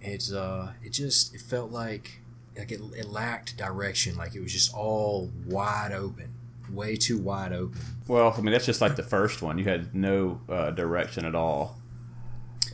it's 0.00 0.32
uh 0.32 0.72
it 0.82 0.92
just 0.92 1.34
it 1.34 1.40
felt 1.40 1.70
like 1.72 2.20
like 2.56 2.70
it, 2.70 2.80
it 2.96 3.08
lacked 3.08 3.56
direction 3.56 4.16
like 4.16 4.34
it 4.34 4.40
was 4.40 4.52
just 4.52 4.74
all 4.74 5.30
wide 5.46 5.92
open 5.92 6.34
way 6.70 6.96
too 6.96 7.18
wide 7.18 7.52
open 7.52 7.80
Well, 8.06 8.34
I 8.36 8.40
mean, 8.40 8.52
that's 8.52 8.66
just 8.66 8.80
like 8.80 8.96
the 8.96 9.02
first 9.02 9.42
one. 9.42 9.58
You 9.58 9.64
had 9.64 9.94
no 9.94 10.40
uh, 10.48 10.70
direction 10.70 11.24
at 11.24 11.34
all, 11.34 11.78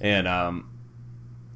and 0.01 0.27
um, 0.27 0.71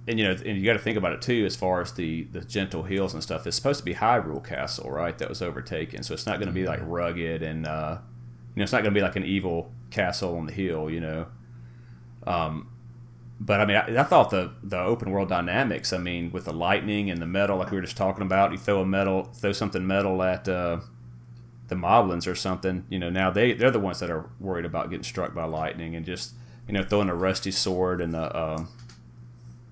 and 0.07 0.19
you 0.19 0.25
know, 0.25 0.33
and 0.33 0.59
you 0.59 0.65
got 0.65 0.75
to 0.75 0.79
think 0.79 0.97
about 0.97 1.13
it 1.13 1.23
too, 1.23 1.45
as 1.47 1.57
far 1.57 1.81
as 1.81 1.93
the 1.93 2.25
the 2.25 2.41
gentle 2.41 2.83
hills 2.83 3.15
and 3.15 3.23
stuff. 3.23 3.47
It's 3.47 3.57
supposed 3.57 3.81
to 3.81 3.85
be 3.85 3.95
Hyrule 3.95 4.45
Castle, 4.45 4.91
right? 4.91 5.17
That 5.19 5.29
was 5.29 5.43
overtaken, 5.43 6.03
so 6.03 6.15
it's 6.15 6.27
not 6.27 6.39
going 6.39 6.49
to 6.49 6.55
be 6.55 6.67
like 6.67 6.81
rugged 6.83 7.43
and 7.43 7.67
uh, 7.67 7.99
know, 8.59 8.65
it's 8.65 8.73
not 8.73 8.83
going 8.83 8.95
to 8.95 8.99
be 8.99 9.03
like 9.03 9.17
an 9.17 9.25
evil 9.25 9.73
castle 9.91 10.37
on 10.37 10.47
the 10.47 10.53
hill, 10.53 10.91
you 10.91 11.01
know. 11.01 11.27
Um, 12.27 12.69
but 13.41 13.61
I 13.61 13.67
mean, 13.67 13.77
I, 13.77 14.01
I 14.01 14.03
thought 14.03 14.31
the 14.31 14.53
the 14.63 14.79
open 14.79 15.11
world 15.11 15.29
dynamics. 15.29 15.93
I 15.93 15.99
mean, 15.99 16.31
with 16.33 16.45
the 16.45 16.53
lightning 16.53 17.11
and 17.11 17.23
the 17.23 17.27
metal, 17.27 17.59
like 17.59 17.71
we 17.71 17.77
were 17.77 17.83
just 17.83 17.97
talking 17.97 18.23
about, 18.23 18.53
you 18.53 18.59
throw 18.59 18.81
a 18.81 18.87
metal, 18.87 19.25
throw 19.25 19.53
something 19.53 19.87
metal 19.87 20.23
at. 20.23 20.49
Uh, 20.49 20.81
the 21.69 21.75
Moblins 21.75 22.27
or 22.27 22.35
something, 22.35 22.85
you 22.89 22.99
know, 22.99 23.11
now 23.11 23.31
they 23.31 23.53
they're 23.53 23.71
the 23.71 23.79
ones 23.79 24.01
that 24.01 24.11
are 24.11 24.31
worried 24.41 24.65
about 24.65 24.91
getting 24.91 25.05
struck 25.05 25.35
by 25.35 25.45
lightning 25.45 25.95
and 25.95 26.05
just 26.05 26.33
you 26.67 26.73
know 26.73 26.83
throwing 26.83 27.11
a 27.11 27.15
rusty 27.15 27.51
sword 27.51 28.01
and 28.01 28.13
the 28.15 28.37
um, 28.37 28.69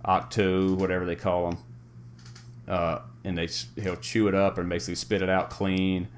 octo 0.05 0.75
whatever 0.75 1.07
they 1.07 1.17
call 1.17 1.51
them, 1.51 1.59
uh, 2.69 2.99
and 3.25 3.37
they 3.37 3.49
he'll 3.83 3.97
chew 3.97 4.29
it 4.29 4.35
up 4.35 4.59
and 4.59 4.69
basically 4.69 4.95
spit 4.95 5.23
it 5.23 5.31
out 5.31 5.51
clean. 5.51 6.09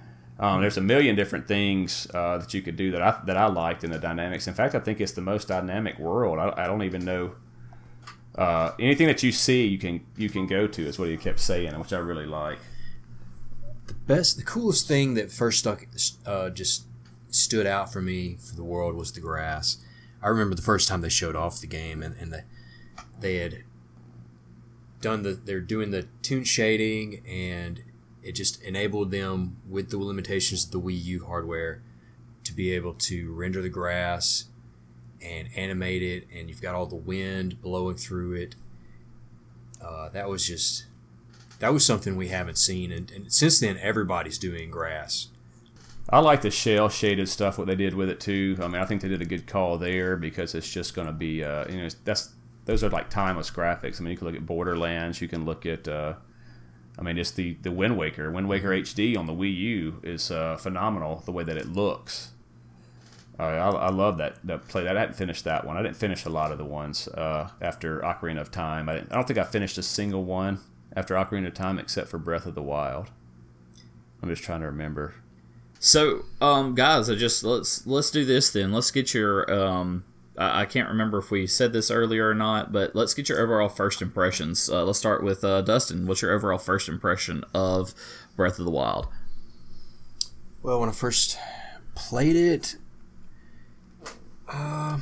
Um, 0.40 0.60
there's 0.60 0.76
a 0.76 0.82
million 0.82 1.16
different 1.16 1.48
things 1.48 2.06
uh, 2.14 2.38
that 2.38 2.54
you 2.54 2.62
could 2.62 2.76
do 2.76 2.92
that 2.92 3.02
I 3.02 3.20
that 3.26 3.36
I 3.36 3.46
liked 3.46 3.82
in 3.82 3.90
the 3.90 3.98
dynamics. 3.98 4.46
In 4.46 4.54
fact, 4.54 4.74
I 4.74 4.80
think 4.80 5.00
it's 5.00 5.12
the 5.12 5.20
most 5.20 5.48
dynamic 5.48 5.98
world. 5.98 6.38
I, 6.38 6.64
I 6.64 6.66
don't 6.66 6.82
even 6.82 7.04
know. 7.04 7.34
Uh, 8.36 8.72
anything 8.78 9.08
that 9.08 9.22
you 9.22 9.32
see, 9.32 9.66
you 9.66 9.78
can 9.78 10.06
you 10.16 10.28
can 10.30 10.46
go 10.46 10.68
to 10.68 10.86
is 10.86 10.98
what 10.98 11.08
he 11.08 11.16
kept 11.16 11.40
saying, 11.40 11.76
which 11.78 11.92
I 11.92 11.98
really 11.98 12.26
like. 12.26 12.58
The 13.88 13.94
best 13.94 14.36
the 14.36 14.44
coolest 14.44 14.86
thing 14.86 15.14
that 15.14 15.32
first 15.32 15.58
stuck 15.58 15.86
uh, 16.24 16.50
just 16.50 16.84
stood 17.30 17.66
out 17.66 17.92
for 17.92 18.00
me 18.00 18.36
for 18.36 18.54
the 18.54 18.64
world 18.64 18.94
was 18.94 19.12
the 19.12 19.20
grass 19.20 19.78
i 20.22 20.28
remember 20.28 20.54
the 20.54 20.62
first 20.62 20.88
time 20.88 21.00
they 21.00 21.08
showed 21.08 21.36
off 21.36 21.60
the 21.60 21.66
game 21.66 22.02
and, 22.02 22.16
and 22.16 22.32
the, 22.32 22.44
they 23.20 23.36
had 23.36 23.64
done 25.00 25.22
the 25.22 25.32
they're 25.32 25.60
doing 25.60 25.90
the 25.90 26.06
toon 26.22 26.44
shading 26.44 27.22
and 27.26 27.82
it 28.28 28.34
just 28.34 28.62
enabled 28.62 29.10
them 29.10 29.56
with 29.66 29.90
the 29.90 29.98
limitations 29.98 30.64
of 30.66 30.70
the 30.70 30.80
wii 30.80 31.02
u 31.02 31.24
hardware 31.24 31.82
to 32.44 32.52
be 32.52 32.72
able 32.72 32.92
to 32.92 33.32
render 33.32 33.62
the 33.62 33.68
grass 33.68 34.44
and 35.22 35.48
animate 35.56 36.02
it 36.02 36.26
and 36.34 36.48
you've 36.48 36.60
got 36.60 36.74
all 36.74 36.86
the 36.86 36.94
wind 36.94 37.60
blowing 37.62 37.96
through 37.96 38.34
it 38.34 38.54
uh, 39.82 40.08
that 40.10 40.28
was 40.28 40.46
just 40.46 40.84
that 41.58 41.72
was 41.72 41.84
something 41.84 42.16
we 42.16 42.28
haven't 42.28 42.58
seen 42.58 42.92
and, 42.92 43.10
and 43.10 43.32
since 43.32 43.58
then 43.60 43.78
everybody's 43.80 44.38
doing 44.38 44.70
grass 44.70 45.28
I 46.10 46.20
like 46.20 46.40
the 46.40 46.50
shell 46.50 46.88
shaded 46.88 47.28
stuff. 47.28 47.58
What 47.58 47.66
they 47.66 47.76
did 47.76 47.92
with 47.92 48.08
it 48.08 48.18
too. 48.18 48.56
I 48.62 48.66
mean, 48.66 48.80
I 48.80 48.86
think 48.86 49.02
they 49.02 49.08
did 49.08 49.20
a 49.20 49.26
good 49.26 49.46
call 49.46 49.76
there 49.76 50.16
because 50.16 50.54
it's 50.54 50.70
just 50.70 50.94
going 50.94 51.06
to 51.06 51.12
be, 51.12 51.44
uh, 51.44 51.68
you 51.68 51.82
know, 51.82 51.88
that's 52.02 52.30
those 52.64 52.82
are 52.82 52.88
like 52.88 53.10
timeless 53.10 53.50
graphics. 53.50 54.00
I 54.00 54.04
mean, 54.04 54.12
you 54.12 54.16
can 54.16 54.26
look 54.26 54.36
at 54.36 54.46
Borderlands. 54.46 55.20
You 55.20 55.28
can 55.28 55.44
look 55.44 55.66
at, 55.66 55.86
uh, 55.86 56.14
I 56.98 57.02
mean, 57.02 57.16
it's 57.16 57.30
the 57.30 57.56
the 57.62 57.70
Wind 57.70 57.96
Waker. 57.96 58.30
Wind 58.30 58.48
Waker 58.48 58.70
HD 58.70 59.16
on 59.16 59.26
the 59.26 59.32
Wii 59.32 59.54
U 59.56 60.00
is 60.02 60.30
uh, 60.30 60.56
phenomenal. 60.56 61.22
The 61.24 61.32
way 61.32 61.44
that 61.44 61.56
it 61.56 61.68
looks. 61.68 62.32
Uh, 63.38 63.44
I, 63.44 63.70
I 63.70 63.90
love 63.90 64.18
that 64.18 64.38
that 64.44 64.66
play. 64.66 64.88
I 64.88 64.98
hadn't 64.98 65.14
finished 65.14 65.44
that 65.44 65.64
one. 65.64 65.76
I 65.76 65.82
didn't 65.82 65.96
finish 65.96 66.24
a 66.24 66.30
lot 66.30 66.50
of 66.50 66.58
the 66.58 66.64
ones 66.64 67.06
uh, 67.08 67.50
after 67.60 68.00
Ocarina 68.00 68.40
of 68.40 68.50
Time. 68.50 68.88
I, 68.88 68.94
didn't, 68.94 69.12
I 69.12 69.14
don't 69.14 69.26
think 69.28 69.38
I 69.38 69.44
finished 69.44 69.78
a 69.78 69.82
single 69.82 70.24
one 70.24 70.58
after 70.96 71.14
Ocarina 71.14 71.46
of 71.46 71.54
Time 71.54 71.78
except 71.78 72.08
for 72.08 72.18
Breath 72.18 72.46
of 72.46 72.56
the 72.56 72.62
Wild. 72.62 73.10
I'm 74.20 74.28
just 74.28 74.42
trying 74.42 74.60
to 74.60 74.66
remember. 74.66 75.14
So, 75.78 76.24
um, 76.40 76.74
guys, 76.74 77.08
I 77.08 77.14
just 77.14 77.44
let's 77.44 77.86
let's 77.86 78.10
do 78.10 78.24
this 78.24 78.50
then. 78.50 78.72
Let's 78.72 78.90
get 78.90 79.14
your 79.14 79.50
um. 79.52 80.04
I 80.38 80.62
I 80.62 80.64
can't 80.64 80.88
remember 80.88 81.18
if 81.18 81.30
we 81.30 81.46
said 81.46 81.72
this 81.72 81.90
earlier 81.90 82.30
or 82.30 82.34
not, 82.34 82.72
but 82.72 82.94
let's 82.94 83.12
get 83.12 83.28
your 83.28 83.40
overall 83.40 83.68
first 83.68 84.00
impressions. 84.00 84.70
Uh, 84.70 84.84
let's 84.84 84.98
start 84.98 85.22
with 85.22 85.44
uh, 85.44 85.60
Dustin. 85.62 86.06
What's 86.06 86.22
your 86.22 86.32
overall 86.32 86.58
first 86.58 86.88
impression 86.88 87.44
of 87.52 87.92
Breath 88.36 88.58
of 88.58 88.64
the 88.64 88.70
Wild? 88.70 89.08
well 90.62 90.80
when 90.80 90.88
i 90.88 90.92
first 90.92 91.38
played 91.94 92.36
it 92.36 92.76
uh, 94.52 94.98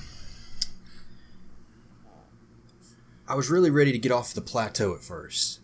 i 3.28 3.34
was 3.34 3.51
really 3.51 3.70
ready 3.70 3.93
to 3.93 3.99
get 3.99 4.12
off 4.12 4.34
the 4.34 4.41
plateau 4.41 4.95
at 4.95 5.03
first 5.03 5.61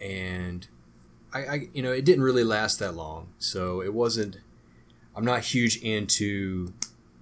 and 0.00 0.68
I, 1.32 1.38
I 1.38 1.68
you 1.72 1.82
know 1.82 1.92
it 1.92 2.04
didn't 2.04 2.24
really 2.24 2.44
last 2.44 2.78
that 2.80 2.94
long 2.94 3.28
so 3.38 3.80
it 3.82 3.94
wasn't 3.94 4.38
i'm 5.16 5.24
not 5.24 5.42
huge 5.42 5.76
into 5.78 6.72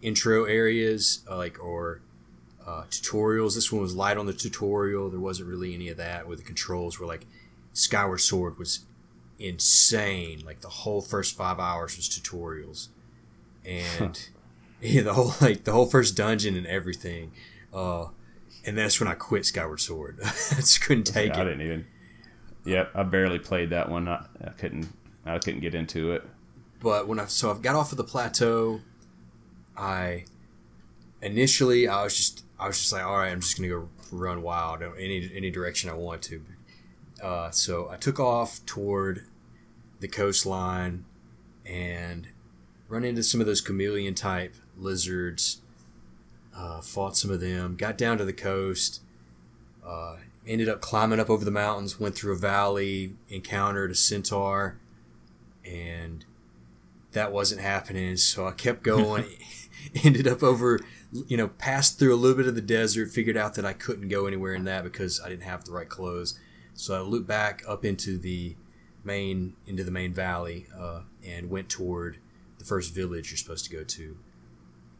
intro 0.03 0.45
areas 0.45 1.25
uh, 1.31 1.37
like 1.37 1.63
or 1.63 2.01
uh, 2.67 2.83
tutorials 2.91 3.55
this 3.55 3.73
one 3.73 3.81
was 3.83 3.95
light 3.95 4.17
on 4.17 4.27
the 4.27 4.33
tutorial 4.33 5.09
there 5.11 5.21
wasn't 5.21 5.49
really 5.49 5.75
any 5.75 5.89
of 5.89 5.97
that 5.97 6.27
where 6.27 6.37
the 6.37 6.43
controls 6.43 6.99
were 6.99 7.07
like 7.07 7.27
skyward 7.73 8.21
sword 8.21 8.59
was 8.59 8.81
insane 9.39 10.43
like 10.45 10.61
the 10.61 10.69
whole 10.69 11.01
first 11.01 11.37
five 11.37 11.59
hours 11.59 11.97
was 11.97 12.09
tutorials 12.09 12.89
and 13.65 14.29
yeah 14.81 15.03
the 15.03 15.15
whole 15.15 15.33
like 15.41 15.65
the 15.65 15.73
whole 15.73 15.87
first 15.87 16.17
dungeon 16.17 16.57
and 16.57 16.67
everything 16.67 17.33
uh 17.75 18.07
and 18.65 18.79
that's 18.79 19.01
when 19.01 19.09
i 19.09 19.15
quit 19.15 19.45
skyward 19.45 19.81
sword 19.81 20.19
i 20.25 20.29
just 20.57 20.83
couldn't 20.83 21.05
take 21.05 21.33
I 21.33 21.39
it 21.39 21.41
I 21.41 21.45
didn't 21.45 21.63
even. 21.63 21.87
Yep, 22.65 22.93
I 22.95 23.03
barely 23.03 23.41
played 23.41 23.71
that 23.71 23.89
one. 23.89 24.07
I, 24.07 24.25
I 24.45 24.51
couldn't. 24.51 24.87
I 25.27 25.39
couldn't 25.41 25.63
get 25.63 25.75
into 25.75 26.13
it. 26.13 26.23
but 26.81 27.09
when 27.09 27.19
I 27.19 27.25
so 27.25 27.51
I've 27.51 27.61
got 27.61 27.75
off 27.75 27.91
of 27.91 27.99
the 27.99 28.05
plateau, 28.05 28.81
I 29.77 30.25
initially 31.21 31.89
I 31.89 32.05
was 32.05 32.17
just 32.17 32.45
I 32.59 32.67
was 32.67 32.79
just 32.79 32.93
like, 32.93 33.05
all 33.05 33.19
right, 33.19 33.31
I'm 33.31 33.41
just 33.41 33.57
gonna 33.57 33.69
go 33.69 33.89
run 34.11 34.43
wild 34.43 34.83
any 34.83 35.31
any 35.35 35.51
direction 35.51 35.91
I 35.91 35.95
want 35.95 36.23
to. 36.23 36.43
Uh, 37.23 37.51
so 37.51 37.89
I 37.91 37.97
took 37.97 38.19
off 38.19 38.65
toward 38.67 39.27
the 40.01 40.09
coastline 40.09 41.05
and 41.65 42.29
run 42.89 43.05
into 43.05 43.23
some 43.23 43.41
of 43.41 43.47
those 43.47 43.61
chameleon 43.61 44.15
type 44.15 44.55
lizards. 44.77 45.63
Uh, 46.55 46.81
fought 46.81 47.17
some 47.17 47.31
of 47.31 47.41
them. 47.41 47.77
Got 47.77 47.97
down 47.97 48.19
to 48.19 48.25
the 48.25 48.33
coast. 48.33 49.01
Uh, 49.87 50.17
ended 50.47 50.69
up 50.69 50.81
climbing 50.81 51.21
up 51.21 51.31
over 51.31 51.45
the 51.45 51.51
mountains. 51.51 51.99
Went 51.99 52.15
through 52.17 52.35
a 52.35 52.39
valley. 52.39 53.15
Encountered 53.29 53.91
a 53.91 53.95
centaur, 53.95 54.79
and 55.65 56.25
that 57.13 57.33
wasn't 57.33 57.61
happening. 57.61 58.17
So 58.17 58.47
I 58.47 58.51
kept 58.51 58.83
going. 58.83 59.25
ended 60.05 60.27
up 60.27 60.43
over, 60.43 60.81
you 61.27 61.37
know, 61.37 61.49
passed 61.49 61.99
through 61.99 62.15
a 62.15 62.17
little 62.17 62.37
bit 62.37 62.47
of 62.47 62.55
the 62.55 62.61
desert. 62.61 63.11
Figured 63.11 63.37
out 63.37 63.55
that 63.55 63.65
I 63.65 63.73
couldn't 63.73 64.09
go 64.09 64.27
anywhere 64.27 64.55
in 64.55 64.65
that 64.65 64.85
because 64.85 65.21
I 65.21 65.29
didn't 65.29 65.45
have 65.45 65.65
the 65.65 65.73
right 65.73 65.89
clothes. 65.89 66.39
So 66.75 66.95
I 66.95 67.01
looped 67.01 67.29
back 67.29 67.63
up 67.69 67.85
into 67.85 68.19
the 68.19 68.57
main 69.05 69.55
into 69.67 69.85
the 69.85 69.91
main 69.91 70.13
valley 70.13 70.67
uh, 70.79 71.01
and 71.25 71.51
went 71.51 71.69
toward 71.69 72.19
the 72.59 72.65
first 72.65 72.95
village 72.95 73.31
you're 73.31 73.39
supposed 73.39 73.65
to 73.65 73.77
go 73.77 73.83
to, 73.83 74.17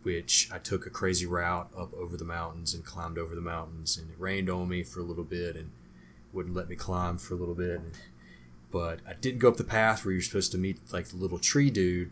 which 0.03 0.49
I 0.53 0.59
took 0.59 0.87
a 0.87 0.91
crazy 0.91 1.27
route 1.27 1.71
up 1.77 1.95
over 1.95 2.17
the 2.17 2.25
mountains 2.25 2.75
and 2.75 2.85
climbed 2.85 3.19
over 3.19 3.35
the 3.35 3.41
mountains, 3.41 3.97
and 3.97 4.11
it 4.11 4.17
rained 4.19 4.51
on 4.51 4.69
me 4.69 4.83
for 4.83 5.01
a 5.01 5.05
little 5.05 5.25
bit 5.25 5.57
and 5.57 5.71
wouldn't 6.33 6.57
let 6.57 6.69
me 6.69 6.77
climb 6.77 7.19
for 7.19 7.35
a 7.35 7.37
little 7.37 7.55
bit. 7.55 7.81
But 8.71 9.01
I 9.07 9.15
didn't 9.15 9.39
go 9.39 9.49
up 9.49 9.59
the 9.59 9.65
path 9.65 10.05
where 10.05 10.13
you're 10.13 10.23
supposed 10.23 10.53
to 10.53 10.59
meet 10.59 10.93
like 10.93 11.09
the 11.09 11.17
little 11.17 11.39
tree 11.39 11.71
dude 11.71 12.11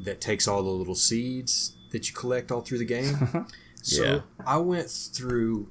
that 0.00 0.20
takes 0.20 0.48
all 0.48 0.62
the 0.62 0.70
little 0.70 0.94
seeds 0.94 1.76
that 1.90 2.08
you 2.08 2.14
collect 2.14 2.50
all 2.50 2.60
through 2.60 2.78
the 2.78 2.84
game. 2.84 3.46
so 3.82 4.04
yeah. 4.04 4.20
I 4.46 4.56
went 4.58 4.90
through 4.90 5.68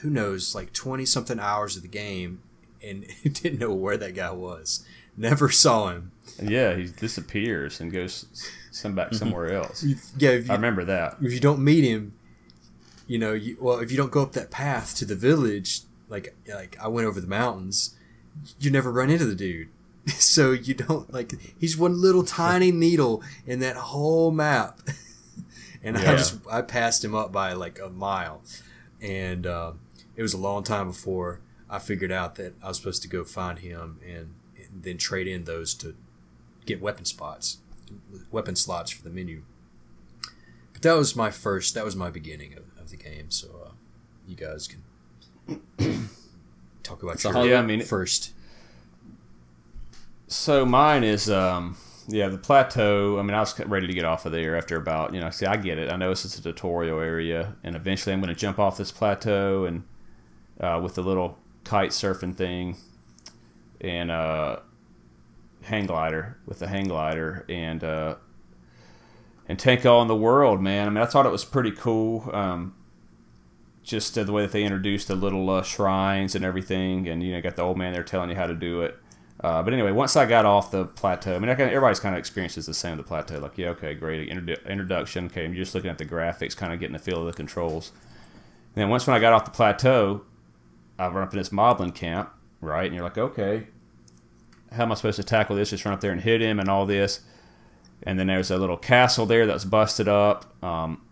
who 0.00 0.10
knows 0.10 0.54
like 0.54 0.72
20 0.72 1.04
something 1.04 1.38
hours 1.38 1.76
of 1.76 1.82
the 1.82 1.88
game 1.88 2.42
and 2.82 3.06
didn't 3.22 3.58
know 3.58 3.72
where 3.72 3.96
that 3.96 4.14
guy 4.14 4.32
was. 4.32 4.84
Never 5.16 5.50
saw 5.50 5.90
him. 5.90 6.12
Yeah, 6.42 6.74
he 6.74 6.84
disappears 6.84 7.80
and 7.80 7.92
goes 7.92 8.50
some 8.70 8.94
back 8.94 9.08
mm-hmm. 9.08 9.16
somewhere 9.16 9.52
else. 9.52 9.84
yeah, 10.16 10.32
you, 10.32 10.46
I 10.48 10.54
remember 10.54 10.84
that. 10.84 11.18
If 11.20 11.32
you 11.32 11.40
don't 11.40 11.62
meet 11.62 11.84
him, 11.84 12.14
you 13.06 13.18
know, 13.18 13.32
you, 13.32 13.58
well, 13.60 13.78
if 13.78 13.90
you 13.90 13.96
don't 13.96 14.10
go 14.10 14.22
up 14.22 14.32
that 14.32 14.50
path 14.50 14.96
to 14.96 15.04
the 15.04 15.14
village, 15.14 15.82
like 16.08 16.34
like 16.48 16.78
I 16.80 16.88
went 16.88 17.06
over 17.06 17.20
the 17.20 17.26
mountains, 17.26 17.94
you 18.58 18.70
never 18.70 18.90
run 18.90 19.10
into 19.10 19.26
the 19.26 19.34
dude. 19.34 19.68
So 20.18 20.50
you 20.50 20.74
don't 20.74 21.12
like 21.12 21.34
he's 21.58 21.76
one 21.76 22.00
little 22.00 22.24
tiny 22.24 22.72
needle 22.72 23.22
in 23.46 23.60
that 23.60 23.76
whole 23.76 24.32
map, 24.32 24.80
and 25.82 25.96
yeah. 25.96 26.12
I 26.12 26.16
just 26.16 26.40
I 26.50 26.62
passed 26.62 27.04
him 27.04 27.14
up 27.14 27.30
by 27.30 27.52
like 27.52 27.78
a 27.78 27.88
mile, 27.88 28.42
and 29.00 29.46
uh, 29.46 29.72
it 30.16 30.22
was 30.22 30.34
a 30.34 30.38
long 30.38 30.64
time 30.64 30.88
before 30.88 31.40
I 31.70 31.78
figured 31.78 32.12
out 32.12 32.34
that 32.34 32.54
I 32.62 32.68
was 32.68 32.76
supposed 32.76 33.02
to 33.02 33.08
go 33.08 33.24
find 33.24 33.60
him 33.60 33.98
and, 34.06 34.34
and 34.56 34.82
then 34.82 34.98
trade 34.98 35.26
in 35.26 35.44
those 35.44 35.72
to 35.74 35.94
get 36.66 36.82
weapon 36.82 37.04
spots, 37.04 37.58
weapon 38.30 38.56
slots 38.56 38.90
for 38.90 39.02
the 39.02 39.10
menu. 39.10 39.42
But 40.72 40.82
that 40.82 40.94
was 40.94 41.16
my 41.16 41.30
first. 41.30 41.74
That 41.74 41.84
was 41.84 41.96
my 41.96 42.10
beginning 42.10 42.54
of, 42.54 42.64
of 42.78 42.90
the 42.90 42.96
game. 42.96 43.30
So 43.30 43.48
uh, 43.66 43.70
you 44.26 44.36
guys 44.36 44.68
can 44.68 45.60
talk 46.82 47.02
about 47.02 47.20
so 47.20 47.30
your 47.30 47.52
yeah, 47.52 47.60
I 47.60 47.62
mean, 47.62 47.82
first. 47.82 48.32
So 50.32 50.64
mine 50.64 51.04
is 51.04 51.28
um, 51.30 51.76
yeah 52.08 52.28
the 52.28 52.38
plateau. 52.38 53.18
I 53.18 53.22
mean 53.22 53.34
I 53.34 53.40
was 53.40 53.58
ready 53.60 53.86
to 53.86 53.92
get 53.92 54.06
off 54.06 54.24
of 54.24 54.32
there 54.32 54.56
after 54.56 54.76
about 54.76 55.12
you 55.12 55.20
know 55.20 55.28
see 55.28 55.44
I 55.44 55.56
get 55.56 55.76
it. 55.76 55.92
I 55.92 55.96
know 55.96 56.08
this 56.08 56.24
is 56.24 56.38
a 56.38 56.42
tutorial 56.42 57.00
area 57.00 57.54
and 57.62 57.76
eventually 57.76 58.14
I'm 58.14 58.20
going 58.22 58.34
to 58.34 58.40
jump 58.40 58.58
off 58.58 58.78
this 58.78 58.90
plateau 58.90 59.66
and 59.66 59.84
uh, 60.58 60.80
with 60.82 60.94
the 60.94 61.02
little 61.02 61.38
kite 61.64 61.90
surfing 61.90 62.34
thing 62.34 62.78
and 63.78 64.10
uh, 64.10 64.60
hang 65.64 65.84
glider 65.84 66.38
with 66.46 66.60
the 66.60 66.68
hang 66.68 66.88
glider 66.88 67.44
and 67.50 67.84
uh, 67.84 68.14
and 69.46 69.58
take 69.58 69.84
on 69.84 70.08
the 70.08 70.16
world, 70.16 70.62
man. 70.62 70.86
I 70.86 70.90
mean, 70.90 71.02
I 71.02 71.06
thought 71.06 71.26
it 71.26 71.32
was 71.32 71.44
pretty 71.44 71.72
cool. 71.72 72.30
Um, 72.32 72.74
just 73.82 74.14
the 74.14 74.32
way 74.32 74.42
that 74.42 74.52
they 74.52 74.62
introduced 74.62 75.08
the 75.08 75.14
little 75.14 75.50
uh, 75.50 75.62
shrines 75.62 76.34
and 76.34 76.42
everything, 76.42 77.06
and 77.06 77.22
you 77.22 77.32
know, 77.32 77.42
got 77.42 77.56
the 77.56 77.62
old 77.62 77.76
man 77.76 77.92
there 77.92 78.02
telling 78.02 78.30
you 78.30 78.36
how 78.36 78.46
to 78.46 78.54
do 78.54 78.80
it. 78.80 78.96
Uh, 79.42 79.60
but 79.62 79.72
anyway, 79.72 79.90
once 79.90 80.14
I 80.14 80.24
got 80.24 80.44
off 80.44 80.70
the 80.70 80.84
plateau, 80.84 81.34
I 81.34 81.38
mean, 81.40 81.50
I 81.50 81.56
can, 81.56 81.66
everybody's 81.68 81.98
kind 81.98 82.14
of 82.14 82.18
experiences 82.20 82.66
the 82.66 82.74
same. 82.74 82.96
The 82.96 83.02
plateau, 83.02 83.40
like, 83.40 83.58
yeah, 83.58 83.70
okay, 83.70 83.92
great 83.94 84.30
introdu- 84.30 84.64
introduction. 84.66 85.26
Okay, 85.26 85.44
I'm 85.44 85.54
just 85.54 85.74
looking 85.74 85.90
at 85.90 85.98
the 85.98 86.06
graphics, 86.06 86.56
kind 86.56 86.72
of 86.72 86.78
getting 86.78 86.92
the 86.92 87.00
feel 87.00 87.20
of 87.20 87.26
the 87.26 87.32
controls. 87.32 87.90
And 88.74 88.82
then 88.82 88.88
once 88.88 89.06
when 89.06 89.16
I 89.16 89.20
got 89.20 89.32
off 89.32 89.44
the 89.44 89.50
plateau, 89.50 90.22
I 90.98 91.08
run 91.08 91.24
up 91.24 91.32
in 91.32 91.38
this 91.38 91.48
moblin 91.48 91.92
camp, 91.92 92.30
right? 92.60 92.86
And 92.86 92.94
you're 92.94 93.02
like, 93.02 93.18
okay, 93.18 93.66
how 94.70 94.84
am 94.84 94.92
I 94.92 94.94
supposed 94.94 95.16
to 95.16 95.24
tackle 95.24 95.56
this? 95.56 95.70
Just 95.70 95.84
run 95.84 95.92
up 95.92 96.00
there 96.00 96.12
and 96.12 96.20
hit 96.20 96.40
him 96.40 96.60
and 96.60 96.68
all 96.68 96.86
this. 96.86 97.20
And 98.04 98.18
then 98.18 98.28
there's 98.28 98.50
a 98.50 98.58
little 98.58 98.76
castle 98.76 99.26
there 99.26 99.46
that's 99.46 99.64
busted 99.64 100.08
up. 100.08 100.64
Um, 100.64 101.02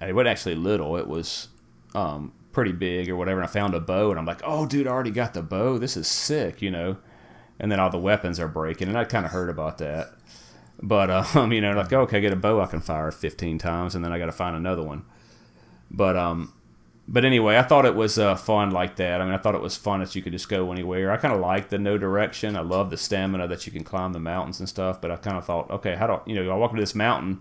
it 0.00 0.14
wasn't 0.14 0.28
actually 0.28 0.54
little; 0.54 0.96
it 0.96 1.08
was 1.08 1.48
um, 1.94 2.32
pretty 2.52 2.72
big 2.72 3.08
or 3.08 3.16
whatever. 3.16 3.40
And 3.40 3.48
I 3.48 3.52
found 3.52 3.74
a 3.74 3.80
bow, 3.80 4.10
and 4.10 4.18
I'm 4.18 4.26
like, 4.26 4.40
oh, 4.44 4.66
dude, 4.66 4.86
I 4.86 4.90
already 4.90 5.10
got 5.10 5.34
the 5.34 5.42
bow. 5.42 5.78
This 5.78 5.96
is 5.96 6.06
sick, 6.06 6.62
you 6.62 6.70
know. 6.70 6.98
And 7.60 7.72
then 7.72 7.80
all 7.80 7.90
the 7.90 7.98
weapons 7.98 8.38
are 8.38 8.48
breaking, 8.48 8.88
and 8.88 8.96
I 8.96 9.04
kind 9.04 9.26
of 9.26 9.32
heard 9.32 9.50
about 9.50 9.78
that. 9.78 10.12
But 10.80 11.10
um, 11.10 11.52
you 11.52 11.60
know, 11.60 11.72
like, 11.72 11.92
okay, 11.92 12.18
I 12.18 12.20
get 12.20 12.32
a 12.32 12.36
bow 12.36 12.60
I 12.60 12.66
can 12.66 12.80
fire 12.80 13.10
15 13.10 13.58
times, 13.58 13.94
and 13.94 14.04
then 14.04 14.12
I 14.12 14.18
got 14.18 14.26
to 14.26 14.32
find 14.32 14.56
another 14.56 14.82
one. 14.82 15.04
But 15.90 16.16
um, 16.16 16.52
but 17.10 17.24
anyway, 17.24 17.56
I 17.56 17.62
thought 17.62 17.86
it 17.86 17.94
was 17.94 18.18
uh, 18.18 18.36
fun 18.36 18.70
like 18.70 18.96
that. 18.96 19.20
I 19.20 19.24
mean, 19.24 19.32
I 19.32 19.38
thought 19.38 19.54
it 19.54 19.62
was 19.62 19.76
fun 19.76 20.00
that 20.00 20.14
you 20.14 20.20
could 20.22 20.32
just 20.32 20.48
go 20.48 20.70
anywhere. 20.70 21.10
I 21.10 21.16
kind 21.16 21.32
of 21.32 21.40
like 21.40 21.70
the 21.70 21.78
no 21.78 21.96
direction. 21.96 22.54
I 22.54 22.60
love 22.60 22.90
the 22.90 22.98
stamina 22.98 23.48
that 23.48 23.66
you 23.66 23.72
can 23.72 23.82
climb 23.82 24.12
the 24.12 24.20
mountains 24.20 24.60
and 24.60 24.68
stuff. 24.68 25.00
But 25.00 25.10
I 25.10 25.16
kind 25.16 25.38
of 25.38 25.46
thought, 25.46 25.70
okay, 25.70 25.96
how 25.96 26.06
do 26.06 26.30
you 26.30 26.36
know? 26.36 26.50
I 26.50 26.56
walk 26.56 26.70
up 26.70 26.76
to 26.76 26.82
this 26.82 26.94
mountain 26.94 27.40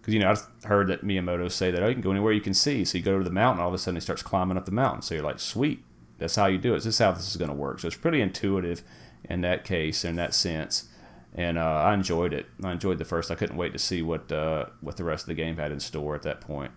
because 0.00 0.14
you 0.14 0.20
know 0.20 0.32
I 0.32 0.68
heard 0.68 0.86
that 0.86 1.04
Miyamoto 1.04 1.50
say 1.50 1.70
that 1.72 1.82
oh, 1.82 1.88
you 1.88 1.94
can 1.94 2.02
go 2.02 2.12
anywhere 2.12 2.32
you 2.32 2.40
can 2.40 2.54
see. 2.54 2.84
So 2.84 2.96
you 2.96 3.04
go 3.04 3.18
to 3.18 3.24
the 3.24 3.30
mountain, 3.30 3.60
all 3.60 3.68
of 3.68 3.74
a 3.74 3.78
sudden 3.78 3.96
he 3.96 4.00
starts 4.00 4.22
climbing 4.22 4.56
up 4.56 4.66
the 4.66 4.72
mountain. 4.72 5.02
So 5.02 5.14
you're 5.16 5.24
like, 5.24 5.40
sweet, 5.40 5.82
that's 6.18 6.36
how 6.36 6.46
you 6.46 6.58
do 6.58 6.74
it. 6.74 6.76
This 6.76 6.86
is 6.86 6.98
how 6.98 7.12
this 7.12 7.28
is 7.28 7.36
going 7.36 7.50
to 7.50 7.56
work. 7.56 7.80
So 7.80 7.88
it's 7.88 7.96
pretty 7.96 8.20
intuitive 8.20 8.82
in 9.24 9.40
that 9.42 9.64
case, 9.64 10.04
in 10.04 10.16
that 10.16 10.34
sense. 10.34 10.88
And 11.34 11.58
uh, 11.58 11.62
I 11.62 11.94
enjoyed 11.94 12.32
it. 12.32 12.46
I 12.62 12.72
enjoyed 12.72 12.98
the 12.98 13.04
first. 13.04 13.30
I 13.30 13.34
couldn't 13.34 13.56
wait 13.56 13.72
to 13.72 13.78
see 13.78 14.02
what 14.02 14.32
uh, 14.32 14.66
what 14.80 14.96
the 14.96 15.04
rest 15.04 15.24
of 15.24 15.28
the 15.28 15.34
game 15.34 15.56
had 15.56 15.72
in 15.72 15.80
store 15.80 16.14
at 16.14 16.22
that 16.22 16.40
point. 16.40 16.72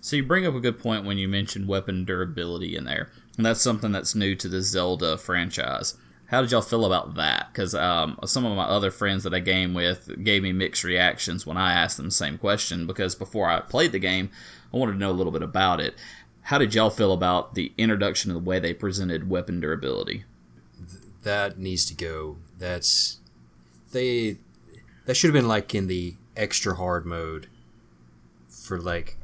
So 0.00 0.16
you 0.16 0.24
bring 0.24 0.46
up 0.46 0.54
a 0.54 0.60
good 0.60 0.78
point 0.78 1.04
when 1.04 1.18
you 1.18 1.28
mentioned 1.28 1.68
weapon 1.68 2.04
durability 2.04 2.76
in 2.76 2.84
there, 2.84 3.10
and 3.36 3.44
that's 3.44 3.60
something 3.60 3.92
that's 3.92 4.14
new 4.14 4.34
to 4.36 4.48
the 4.48 4.62
Zelda 4.62 5.18
franchise. 5.18 5.96
How 6.26 6.40
did 6.40 6.50
y'all 6.50 6.62
feel 6.62 6.84
about 6.84 7.14
that? 7.14 7.50
Because 7.52 7.74
um, 7.74 8.18
some 8.24 8.44
of 8.44 8.56
my 8.56 8.64
other 8.64 8.90
friends 8.90 9.22
that 9.22 9.34
I 9.34 9.38
game 9.38 9.74
with 9.74 10.24
gave 10.24 10.42
me 10.42 10.52
mixed 10.52 10.82
reactions 10.82 11.46
when 11.46 11.56
I 11.56 11.72
asked 11.72 11.98
them 11.98 12.06
the 12.06 12.12
same 12.12 12.36
question. 12.36 12.86
Because 12.86 13.14
before 13.14 13.48
I 13.48 13.60
played 13.60 13.92
the 13.92 14.00
game, 14.00 14.30
I 14.74 14.76
wanted 14.76 14.92
to 14.92 14.98
know 14.98 15.10
a 15.10 15.12
little 15.12 15.32
bit 15.32 15.42
about 15.42 15.80
it. 15.80 15.94
How 16.42 16.58
did 16.58 16.74
y'all 16.74 16.90
feel 16.90 17.12
about 17.12 17.54
the 17.54 17.72
introduction 17.78 18.30
of 18.30 18.34
the 18.36 18.48
way 18.48 18.58
they 18.58 18.74
presented 18.74 19.30
weapon 19.30 19.60
durability? 19.60 20.24
That 21.26 21.58
needs 21.58 21.84
to 21.86 21.94
go. 21.94 22.36
That's 22.56 23.18
they. 23.90 24.36
That 25.06 25.16
should 25.16 25.26
have 25.26 25.34
been 25.34 25.48
like 25.48 25.74
in 25.74 25.88
the 25.88 26.14
extra 26.36 26.76
hard 26.76 27.04
mode 27.04 27.48
for 28.48 28.80
like 28.80 29.16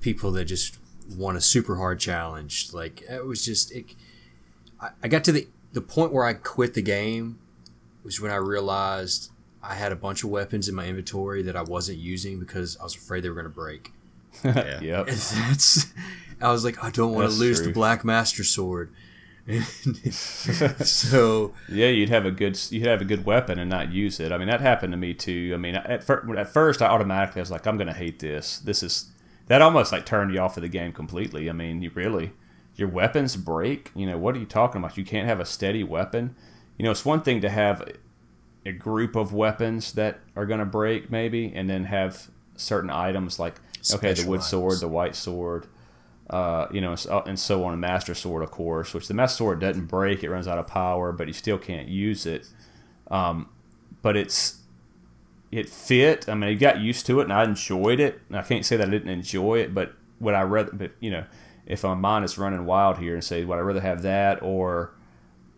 people 0.00 0.32
that 0.32 0.46
just 0.46 0.78
want 1.16 1.36
a 1.36 1.40
super 1.40 1.76
hard 1.76 2.00
challenge. 2.00 2.74
Like 2.74 3.02
it 3.08 3.24
was 3.24 3.44
just 3.44 3.70
it. 3.70 3.94
I, 4.80 4.88
I 5.04 5.06
got 5.06 5.22
to 5.24 5.32
the 5.32 5.46
the 5.74 5.80
point 5.80 6.12
where 6.12 6.24
I 6.24 6.32
quit 6.32 6.74
the 6.74 6.82
game 6.82 7.38
was 8.02 8.20
when 8.20 8.32
I 8.32 8.36
realized 8.36 9.30
I 9.62 9.74
had 9.74 9.92
a 9.92 9.96
bunch 9.96 10.24
of 10.24 10.30
weapons 10.30 10.68
in 10.68 10.74
my 10.74 10.86
inventory 10.86 11.42
that 11.42 11.54
I 11.54 11.62
wasn't 11.62 11.98
using 11.98 12.40
because 12.40 12.76
I 12.80 12.82
was 12.82 12.96
afraid 12.96 13.22
they 13.22 13.28
were 13.28 13.36
going 13.36 13.44
to 13.44 13.48
break. 13.48 13.92
yeah. 14.44 14.80
yep. 14.80 15.06
And 15.06 15.16
that's. 15.16 15.86
I 16.40 16.50
was 16.50 16.64
like, 16.64 16.82
I 16.82 16.90
don't 16.90 17.14
want 17.14 17.30
to 17.30 17.36
lose 17.36 17.58
true. 17.58 17.68
the 17.68 17.72
Black 17.72 18.04
Master 18.04 18.42
Sword. 18.42 18.92
so 20.10 21.54
yeah, 21.68 21.88
you'd 21.88 22.10
have 22.10 22.26
a 22.26 22.30
good 22.30 22.58
you'd 22.70 22.86
have 22.86 23.00
a 23.00 23.04
good 23.04 23.24
weapon 23.24 23.58
and 23.58 23.70
not 23.70 23.90
use 23.90 24.20
it. 24.20 24.30
I 24.30 24.38
mean, 24.38 24.48
that 24.48 24.60
happened 24.60 24.92
to 24.92 24.96
me 24.96 25.14
too. 25.14 25.52
I 25.54 25.56
mean, 25.56 25.76
at, 25.76 26.04
fir- 26.04 26.36
at 26.36 26.48
first 26.48 26.82
I 26.82 26.86
automatically 26.86 27.40
was 27.40 27.50
like, 27.50 27.66
I'm 27.66 27.76
going 27.76 27.86
to 27.86 27.94
hate 27.94 28.18
this. 28.18 28.58
This 28.58 28.82
is 28.82 29.10
that 29.46 29.62
almost 29.62 29.90
like 29.90 30.04
turned 30.04 30.34
you 30.34 30.40
off 30.40 30.56
of 30.58 30.62
the 30.62 30.68
game 30.68 30.92
completely. 30.92 31.48
I 31.48 31.54
mean, 31.54 31.80
you 31.80 31.90
really 31.94 32.32
your 32.76 32.88
weapons 32.88 33.36
break. 33.36 33.90
You 33.94 34.06
know, 34.06 34.18
what 34.18 34.36
are 34.36 34.38
you 34.38 34.46
talking 34.46 34.80
about? 34.80 34.98
You 34.98 35.04
can't 35.04 35.26
have 35.26 35.40
a 35.40 35.46
steady 35.46 35.82
weapon. 35.82 36.36
You 36.76 36.84
know, 36.84 36.90
it's 36.90 37.04
one 37.04 37.22
thing 37.22 37.40
to 37.40 37.48
have 37.48 37.82
a 38.66 38.72
group 38.72 39.16
of 39.16 39.32
weapons 39.32 39.92
that 39.94 40.20
are 40.36 40.46
going 40.46 40.60
to 40.60 40.66
break, 40.66 41.10
maybe, 41.10 41.52
and 41.54 41.68
then 41.68 41.84
have 41.84 42.28
certain 42.56 42.90
items 42.90 43.38
like 43.38 43.60
okay, 43.94 44.12
the 44.12 44.26
wood 44.26 44.40
items. 44.40 44.46
sword, 44.46 44.80
the 44.80 44.88
white 44.88 45.16
sword, 45.16 45.66
uh, 46.30 46.66
you 46.70 46.80
know, 46.80 46.94
and 47.26 47.38
so 47.38 47.64
on. 47.64 47.74
A 47.74 47.76
master 47.76 48.14
sword, 48.14 48.42
of 48.42 48.50
course, 48.50 48.94
which 48.94 49.08
the 49.08 49.14
master 49.14 49.38
sword 49.38 49.60
doesn't 49.60 49.86
break; 49.86 50.22
it 50.22 50.30
runs 50.30 50.48
out 50.48 50.58
of 50.58 50.66
power, 50.66 51.12
but 51.12 51.26
you 51.26 51.32
still 51.32 51.58
can't 51.58 51.88
use 51.88 52.26
it. 52.26 52.48
Um, 53.10 53.48
but 54.02 54.16
it's 54.16 54.58
it 55.50 55.68
fit. 55.68 56.28
I 56.28 56.34
mean, 56.34 56.50
I 56.50 56.54
got 56.54 56.80
used 56.80 57.06
to 57.06 57.20
it 57.20 57.24
and 57.24 57.32
I 57.32 57.44
enjoyed 57.44 58.00
it. 58.00 58.20
I 58.30 58.42
can't 58.42 58.64
say 58.64 58.76
that 58.76 58.88
I 58.88 58.90
didn't 58.90 59.08
enjoy 59.08 59.60
it, 59.60 59.74
but 59.74 59.94
would 60.20 60.34
I 60.34 60.42
rather? 60.42 60.72
But 60.72 60.92
you 61.00 61.10
know, 61.10 61.24
if 61.66 61.84
my 61.84 61.94
mind 61.94 62.24
is 62.24 62.38
running 62.38 62.66
wild 62.66 62.98
here 62.98 63.14
and 63.14 63.24
say, 63.24 63.44
would 63.44 63.56
I 63.56 63.60
rather 63.60 63.80
have 63.80 64.02
that 64.02 64.42
or 64.42 64.92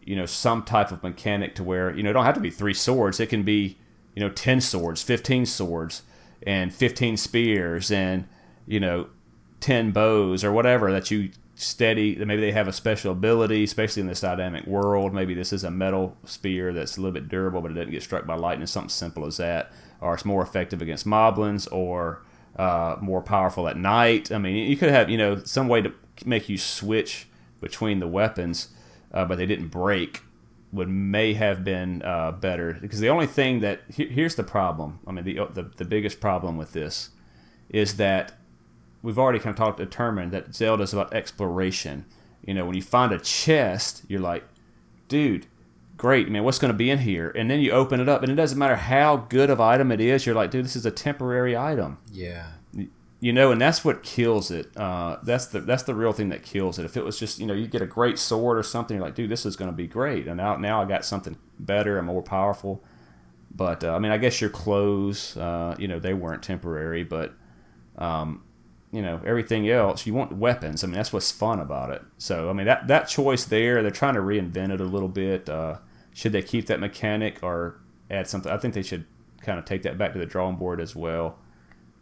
you 0.04 0.16
know 0.16 0.26
some 0.26 0.62
type 0.62 0.90
of 0.92 1.02
mechanic 1.02 1.54
to 1.56 1.64
where 1.64 1.94
you 1.94 2.02
know 2.02 2.10
it 2.10 2.12
don't 2.14 2.24
have 2.24 2.34
to 2.34 2.40
be 2.40 2.50
three 2.50 2.74
swords. 2.74 3.20
It 3.20 3.28
can 3.28 3.42
be 3.42 3.78
you 4.14 4.20
know 4.20 4.30
ten 4.30 4.60
swords, 4.60 5.02
fifteen 5.02 5.46
swords, 5.46 6.02
and 6.46 6.72
fifteen 6.72 7.16
spears, 7.16 7.90
and 7.90 8.26
you 8.66 8.80
know 8.80 9.08
ten 9.60 9.90
bows 9.92 10.42
or 10.42 10.52
whatever 10.52 10.90
that 10.92 11.10
you 11.10 11.30
steady. 11.54 12.16
Maybe 12.16 12.40
they 12.40 12.52
have 12.52 12.68
a 12.68 12.72
special 12.72 13.12
ability, 13.12 13.64
especially 13.64 14.00
in 14.00 14.06
this 14.06 14.22
dynamic 14.22 14.66
world. 14.66 15.12
Maybe 15.12 15.34
this 15.34 15.52
is 15.52 15.62
a 15.62 15.70
metal 15.70 16.16
spear 16.24 16.72
that's 16.72 16.96
a 16.96 17.00
little 17.00 17.12
bit 17.12 17.28
durable, 17.28 17.60
but 17.60 17.70
it 17.70 17.74
doesn't 17.74 17.90
get 17.90 18.02
struck 18.02 18.26
by 18.26 18.34
lightning. 18.34 18.66
Something 18.66 18.88
simple 18.88 19.26
as 19.26 19.36
that, 19.36 19.70
or 20.00 20.14
it's 20.14 20.24
more 20.24 20.42
effective 20.42 20.80
against 20.80 21.06
moblins, 21.06 21.68
or 21.70 22.22
uh, 22.56 22.96
more 23.00 23.22
powerful 23.22 23.68
at 23.68 23.76
night. 23.76 24.32
I 24.32 24.38
mean, 24.38 24.68
you 24.70 24.76
could 24.76 24.90
have 24.90 25.10
you 25.10 25.18
know 25.18 25.42
some 25.44 25.68
way 25.68 25.82
to 25.82 25.92
make 26.24 26.48
you 26.48 26.58
switch 26.58 27.28
between 27.60 28.00
the 28.00 28.08
weapons, 28.08 28.68
uh, 29.12 29.24
but 29.24 29.36
they 29.36 29.46
didn't 29.46 29.68
break. 29.68 30.22
Would 30.72 30.88
may 30.88 31.34
have 31.34 31.64
been 31.64 32.00
uh, 32.02 32.30
better 32.30 32.78
because 32.80 33.00
the 33.00 33.08
only 33.08 33.26
thing 33.26 33.58
that 33.58 33.80
here's 33.88 34.36
the 34.36 34.44
problem. 34.44 35.00
I 35.04 35.10
mean, 35.10 35.24
the, 35.24 35.34
the 35.52 35.64
the 35.64 35.84
biggest 35.84 36.20
problem 36.20 36.56
with 36.56 36.72
this 36.72 37.10
is 37.68 37.96
that 37.96 38.39
we've 39.02 39.18
already 39.18 39.38
kind 39.38 39.54
of 39.54 39.56
talked 39.56 39.78
determined 39.78 40.32
that 40.32 40.54
Zelda 40.54 40.82
is 40.82 40.92
about 40.92 41.12
exploration. 41.12 42.04
You 42.44 42.54
know, 42.54 42.64
when 42.64 42.74
you 42.74 42.82
find 42.82 43.12
a 43.12 43.18
chest, 43.18 44.02
you're 44.08 44.20
like, 44.20 44.44
dude, 45.08 45.46
great, 45.96 46.30
man, 46.30 46.44
what's 46.44 46.58
going 46.58 46.72
to 46.72 46.76
be 46.76 46.90
in 46.90 47.00
here? 47.00 47.30
And 47.30 47.50
then 47.50 47.60
you 47.60 47.72
open 47.72 48.00
it 48.00 48.08
up, 48.08 48.22
and 48.22 48.32
it 48.32 48.36
doesn't 48.36 48.58
matter 48.58 48.76
how 48.76 49.16
good 49.16 49.50
of 49.50 49.60
item 49.60 49.92
it 49.92 50.00
is. 50.00 50.24
You're 50.24 50.34
like, 50.34 50.50
dude, 50.50 50.64
this 50.64 50.76
is 50.76 50.86
a 50.86 50.90
temporary 50.90 51.56
item. 51.56 51.98
Yeah. 52.10 52.46
You 53.22 53.34
know, 53.34 53.52
and 53.52 53.60
that's 53.60 53.84
what 53.84 54.02
kills 54.02 54.50
it. 54.50 54.74
Uh, 54.74 55.18
that's 55.22 55.46
the 55.48 55.60
that's 55.60 55.82
the 55.82 55.94
real 55.94 56.12
thing 56.12 56.30
that 56.30 56.42
kills 56.42 56.78
it. 56.78 56.86
If 56.86 56.96
it 56.96 57.04
was 57.04 57.18
just, 57.18 57.38
you 57.38 57.46
know, 57.46 57.52
you 57.52 57.66
get 57.66 57.82
a 57.82 57.86
great 57.86 58.18
sword 58.18 58.56
or 58.56 58.62
something, 58.62 58.96
you're 58.96 59.04
like, 59.04 59.14
dude, 59.14 59.28
this 59.28 59.44
is 59.44 59.56
going 59.56 59.70
to 59.70 59.76
be 59.76 59.86
great. 59.86 60.26
And 60.26 60.38
now 60.38 60.56
now 60.56 60.80
I 60.80 60.86
got 60.86 61.04
something 61.04 61.36
better 61.58 61.98
and 61.98 62.06
more 62.06 62.22
powerful. 62.22 62.82
But 63.54 63.84
uh, 63.84 63.94
I 63.94 63.98
mean, 63.98 64.10
I 64.10 64.16
guess 64.16 64.40
your 64.40 64.48
clothes, 64.48 65.36
uh, 65.36 65.74
you 65.78 65.86
know, 65.86 65.98
they 65.98 66.14
weren't 66.14 66.42
temporary, 66.42 67.04
but 67.04 67.34
um, 67.98 68.42
you 68.92 69.02
know 69.02 69.20
everything 69.24 69.68
else 69.68 70.06
you 70.06 70.14
want 70.14 70.32
weapons. 70.32 70.82
I 70.82 70.86
mean 70.86 70.94
that's 70.94 71.12
what's 71.12 71.30
fun 71.30 71.60
about 71.60 71.90
it. 71.90 72.02
So 72.18 72.50
i 72.50 72.52
mean 72.52 72.66
that 72.66 72.88
that 72.88 73.08
choice 73.08 73.44
there 73.44 73.82
they're 73.82 73.90
trying 73.90 74.14
to 74.14 74.20
reinvent 74.20 74.72
it 74.72 74.80
a 74.80 74.84
little 74.84 75.08
bit. 75.08 75.48
Uh, 75.48 75.78
should 76.12 76.32
they 76.32 76.42
keep 76.42 76.66
that 76.66 76.80
mechanic 76.80 77.38
or 77.42 77.80
add 78.10 78.26
something? 78.28 78.50
I 78.50 78.56
think 78.56 78.74
they 78.74 78.82
should 78.82 79.06
kind 79.40 79.58
of 79.58 79.64
take 79.64 79.82
that 79.82 79.96
back 79.96 80.12
to 80.12 80.18
the 80.18 80.26
drawing 80.26 80.56
board 80.56 80.80
as 80.80 80.94
well 80.94 81.38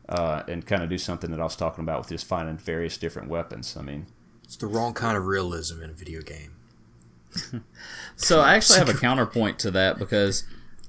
uh, 0.09 0.43
and 0.49 0.67
kind 0.67 0.83
of 0.83 0.89
do 0.89 0.99
something 0.99 1.31
that 1.31 1.41
i 1.41 1.45
was 1.45 1.55
talking 1.55 1.85
about 1.85 2.01
with 2.01 2.09
just 2.09 2.27
finding 2.27 2.57
various 2.57 2.97
different 2.97 3.29
weapons. 3.29 3.77
I 3.77 3.83
mean 3.83 4.07
it's 4.45 4.57
the 4.57 4.67
wrong 4.67 4.95
kind 4.95 5.17
of 5.17 5.27
realism 5.27 5.83
in 5.83 5.91
a 5.91 5.95
video 5.95 6.23
game. 6.23 6.55
So 8.17 8.41
i 8.41 8.55
actually 8.55 8.79
have 8.79 8.89
a 8.89 8.95
counterpoint 8.95 9.59
to 9.61 9.71
that 9.73 9.99
because 9.99 10.45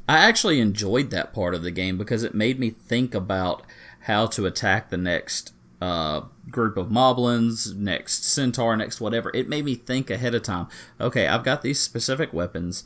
i 0.07 0.17
actually 0.17 0.59
enjoyed 0.59 1.11
that 1.11 1.33
part 1.33 1.53
of 1.53 1.61
the 1.61 1.69
game 1.69 1.97
because 1.97 2.23
it 2.23 2.33
made 2.33 2.57
me 2.59 2.69
think 2.69 3.13
about 3.13 3.63
how 4.01 4.25
to 4.27 4.45
attack 4.45 4.89
the 4.89 4.97
next 4.97 5.53
uh, 5.81 6.21
group 6.49 6.77
of 6.77 6.87
moblins, 6.87 7.75
next 7.75 8.25
centaur, 8.25 8.75
next 8.75 8.99
whatever. 8.99 9.31
It 9.33 9.47
made 9.47 9.65
me 9.65 9.75
think 9.75 10.09
ahead 10.09 10.35
of 10.35 10.43
time. 10.43 10.67
Okay, 10.99 11.27
I've 11.27 11.43
got 11.43 11.61
these 11.61 11.79
specific 11.79 12.33
weapons. 12.33 12.83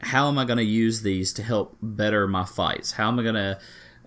How 0.00 0.28
am 0.28 0.38
I 0.38 0.44
going 0.44 0.58
to 0.58 0.64
use 0.64 1.02
these 1.02 1.32
to 1.34 1.42
help 1.42 1.76
better 1.80 2.26
my 2.28 2.44
fights? 2.44 2.92
How 2.92 3.08
am 3.08 3.18
I 3.18 3.22
going 3.22 3.34
to 3.34 3.58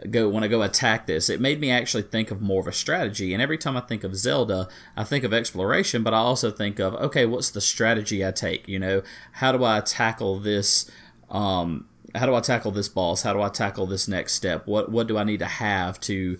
go 0.10 0.30
when 0.30 0.44
I 0.44 0.48
go 0.48 0.62
attack 0.62 1.08
this? 1.08 1.30
It 1.30 1.42
made 1.42 1.60
me 1.60 1.72
actually 1.72 2.04
think 2.04 2.32
of 2.32 2.42
more 2.42 2.62
of 2.62 2.68
a 2.68 2.72
strategy. 2.72 3.34
And 3.34 3.42
every 3.42 3.58
time 3.58 3.76
I 3.76 3.82
think 3.82 4.04
of 4.04 4.16
Zelda, 4.16 4.70
I 4.96 5.04
think 5.04 5.24
of 5.24 5.34
exploration, 5.34 6.04
but 6.04 6.14
I 6.14 6.18
also 6.18 6.52
think 6.52 6.80
of 6.80 6.94
okay, 6.96 7.26
what's 7.26 7.50
the 7.50 7.62
strategy 7.62 8.26
I 8.26 8.32
take? 8.32 8.68
You 8.68 8.80
know, 8.80 9.02
how 9.34 9.52
do 9.52 9.64
I 9.64 9.82
tackle 9.82 10.40
this? 10.40 10.90
Um, 11.30 11.88
how 12.16 12.26
do 12.26 12.34
I 12.34 12.40
tackle 12.40 12.72
this 12.72 12.90
boss? 12.90 13.24
How 13.24 13.34
do 13.34 13.42
I 13.42 13.50
tackle 13.50 13.86
this 13.86 14.08
next 14.08 14.34
step? 14.34 14.68
What 14.68 14.92
what 14.92 15.08
do 15.08 15.18
I 15.18 15.24
need 15.24 15.40
to 15.40 15.46
have 15.46 16.00
to 16.02 16.38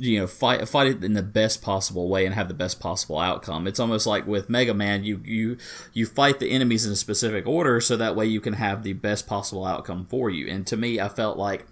you 0.00 0.18
know 0.18 0.26
fight 0.26 0.66
fight 0.68 0.86
it 0.88 1.04
in 1.04 1.12
the 1.12 1.22
best 1.22 1.62
possible 1.62 2.08
way 2.08 2.24
and 2.24 2.34
have 2.34 2.48
the 2.48 2.54
best 2.54 2.80
possible 2.80 3.18
outcome. 3.18 3.66
It's 3.66 3.78
almost 3.78 4.06
like 4.06 4.26
with 4.26 4.48
Mega 4.48 4.74
Man, 4.74 5.04
you 5.04 5.20
you 5.24 5.58
you 5.92 6.06
fight 6.06 6.40
the 6.40 6.50
enemies 6.50 6.86
in 6.86 6.92
a 6.92 6.96
specific 6.96 7.46
order 7.46 7.80
so 7.80 7.96
that 7.96 8.16
way 8.16 8.26
you 8.26 8.40
can 8.40 8.54
have 8.54 8.82
the 8.82 8.94
best 8.94 9.26
possible 9.26 9.64
outcome 9.64 10.06
for 10.08 10.30
you. 10.30 10.48
And 10.48 10.66
to 10.66 10.76
me, 10.76 10.98
I 10.98 11.08
felt 11.08 11.36
like 11.36 11.66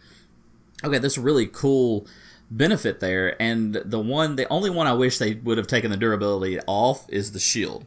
okay, 0.84 0.98
this 0.98 1.18
really 1.18 1.46
cool 1.46 2.06
benefit 2.50 3.00
there. 3.00 3.40
And 3.40 3.74
the 3.74 3.98
one, 3.98 4.36
the 4.36 4.48
only 4.48 4.70
one 4.70 4.86
I 4.86 4.92
wish 4.92 5.18
they 5.18 5.34
would 5.34 5.58
have 5.58 5.66
taken 5.66 5.90
the 5.90 5.96
durability 5.96 6.60
off 6.66 7.06
is 7.08 7.32
the 7.32 7.40
shield. 7.40 7.86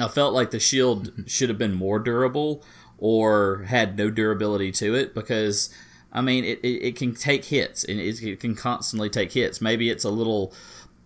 I 0.00 0.08
felt 0.08 0.34
like 0.34 0.50
the 0.50 0.60
shield 0.60 1.12
should 1.26 1.48
have 1.48 1.58
been 1.58 1.74
more 1.74 1.98
durable 1.98 2.62
or 2.98 3.64
had 3.64 3.96
no 3.96 4.10
durability 4.10 4.72
to 4.72 4.94
it 4.94 5.14
because 5.14 5.72
I 6.18 6.20
mean, 6.20 6.44
it, 6.44 6.58
it, 6.64 6.88
it 6.88 6.96
can 6.96 7.14
take 7.14 7.44
hits 7.44 7.84
and 7.84 8.00
it, 8.00 8.20
it 8.20 8.40
can 8.40 8.56
constantly 8.56 9.08
take 9.08 9.30
hits. 9.30 9.60
Maybe 9.60 9.88
it's 9.88 10.02
a 10.02 10.10
little, 10.10 10.52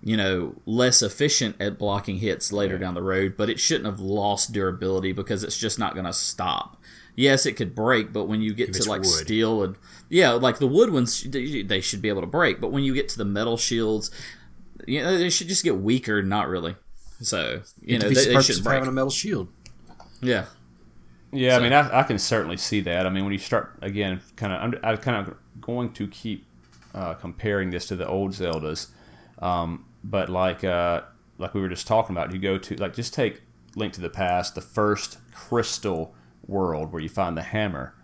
you 0.03 0.17
know, 0.17 0.55
less 0.65 1.03
efficient 1.03 1.57
at 1.61 1.77
blocking 1.77 2.17
hits 2.17 2.51
later 2.51 2.79
down 2.79 2.95
the 2.95 3.03
road, 3.03 3.35
but 3.37 3.51
it 3.51 3.61
shouldn't 3.61 3.85
have 3.85 4.01
lost 4.01 4.53
durability 4.53 5.13
because 5.13 5.45
it's 5.45 5.59
just 5.59 5.79
not 5.79 5.93
going 5.93 6.07
to 6.07 6.15
stop. 6.15 6.79
Yes, 7.15 7.45
it 7.45 7.59
could 7.59 7.75
break, 7.75 8.11
but 8.11 8.25
when 8.25 8.41
you 8.41 8.55
get 8.55 8.71
if 8.71 8.81
to 8.81 8.89
like 8.89 9.03
wood. 9.03 9.11
steel 9.11 9.63
and 9.63 9.77
yeah, 10.09 10.31
like 10.31 10.59
the 10.59 10.67
wood 10.67 10.91
ones, 10.91 11.23
they 11.23 11.83
should 11.83 12.01
be 12.01 12.09
able 12.09 12.23
to 12.23 12.27
break. 12.27 12.59
But 12.59 12.73
when 12.73 12.83
you 12.83 12.95
get 12.95 13.11
to 13.11 13.19
the 13.19 13.27
metal 13.27 13.59
shields, 13.59 14.11
you 14.87 15.03
know, 15.03 15.19
they 15.19 15.29
should 15.29 15.49
just 15.49 15.63
get 15.63 15.77
weaker. 15.77 16.23
Not 16.23 16.49
really. 16.49 16.75
So 17.21 17.61
you 17.83 17.97
it 17.97 18.03
know, 18.03 18.09
they, 18.09 18.33
they 18.33 18.41
should 18.41 18.65
break. 18.65 18.75
having 18.77 18.89
a 18.89 18.93
metal 18.93 19.11
shield. 19.11 19.49
Yeah, 20.23 20.47
yeah, 21.33 21.53
so. 21.53 21.57
I 21.57 21.63
mean, 21.63 21.73
I, 21.73 22.01
I, 22.01 22.03
can 22.03 22.19
certainly 22.19 22.57
see 22.57 22.81
that. 22.83 23.07
I 23.07 23.11
mean, 23.11 23.25
when 23.25 23.33
you 23.33 23.39
start 23.39 23.73
again, 23.81 24.21
kind 24.37 24.53
of, 24.53 24.63
I'm, 24.63 24.75
I'm 24.85 24.99
kind 24.99 25.27
of 25.27 25.37
going 25.61 25.93
to 25.95 26.07
keep 26.07 26.47
uh, 26.95 27.15
comparing 27.15 27.71
this 27.71 27.87
to 27.89 27.97
the 27.97 28.07
old 28.07 28.33
Zeldas, 28.33 28.89
um, 29.41 29.87
but 30.05 30.29
like 30.29 30.63
uh, 30.63 31.03
like 31.39 31.55
we 31.55 31.61
were 31.61 31.69
just 31.69 31.87
talking 31.87 32.15
about, 32.15 32.33
you 32.33 32.39
go 32.39 32.59
to 32.59 32.77
like 32.77 32.95
just 32.95 33.15
take 33.15 33.43
Link 33.75 33.95
to 33.95 34.01
the 34.01 34.11
Past, 34.11 34.55
the 34.55 34.61
first 34.61 35.19
crystal 35.33 36.15
world 36.47 36.93
where 36.93 37.01
you 37.01 37.09
find 37.09 37.37
the 37.37 37.43
hammer, 37.43 37.95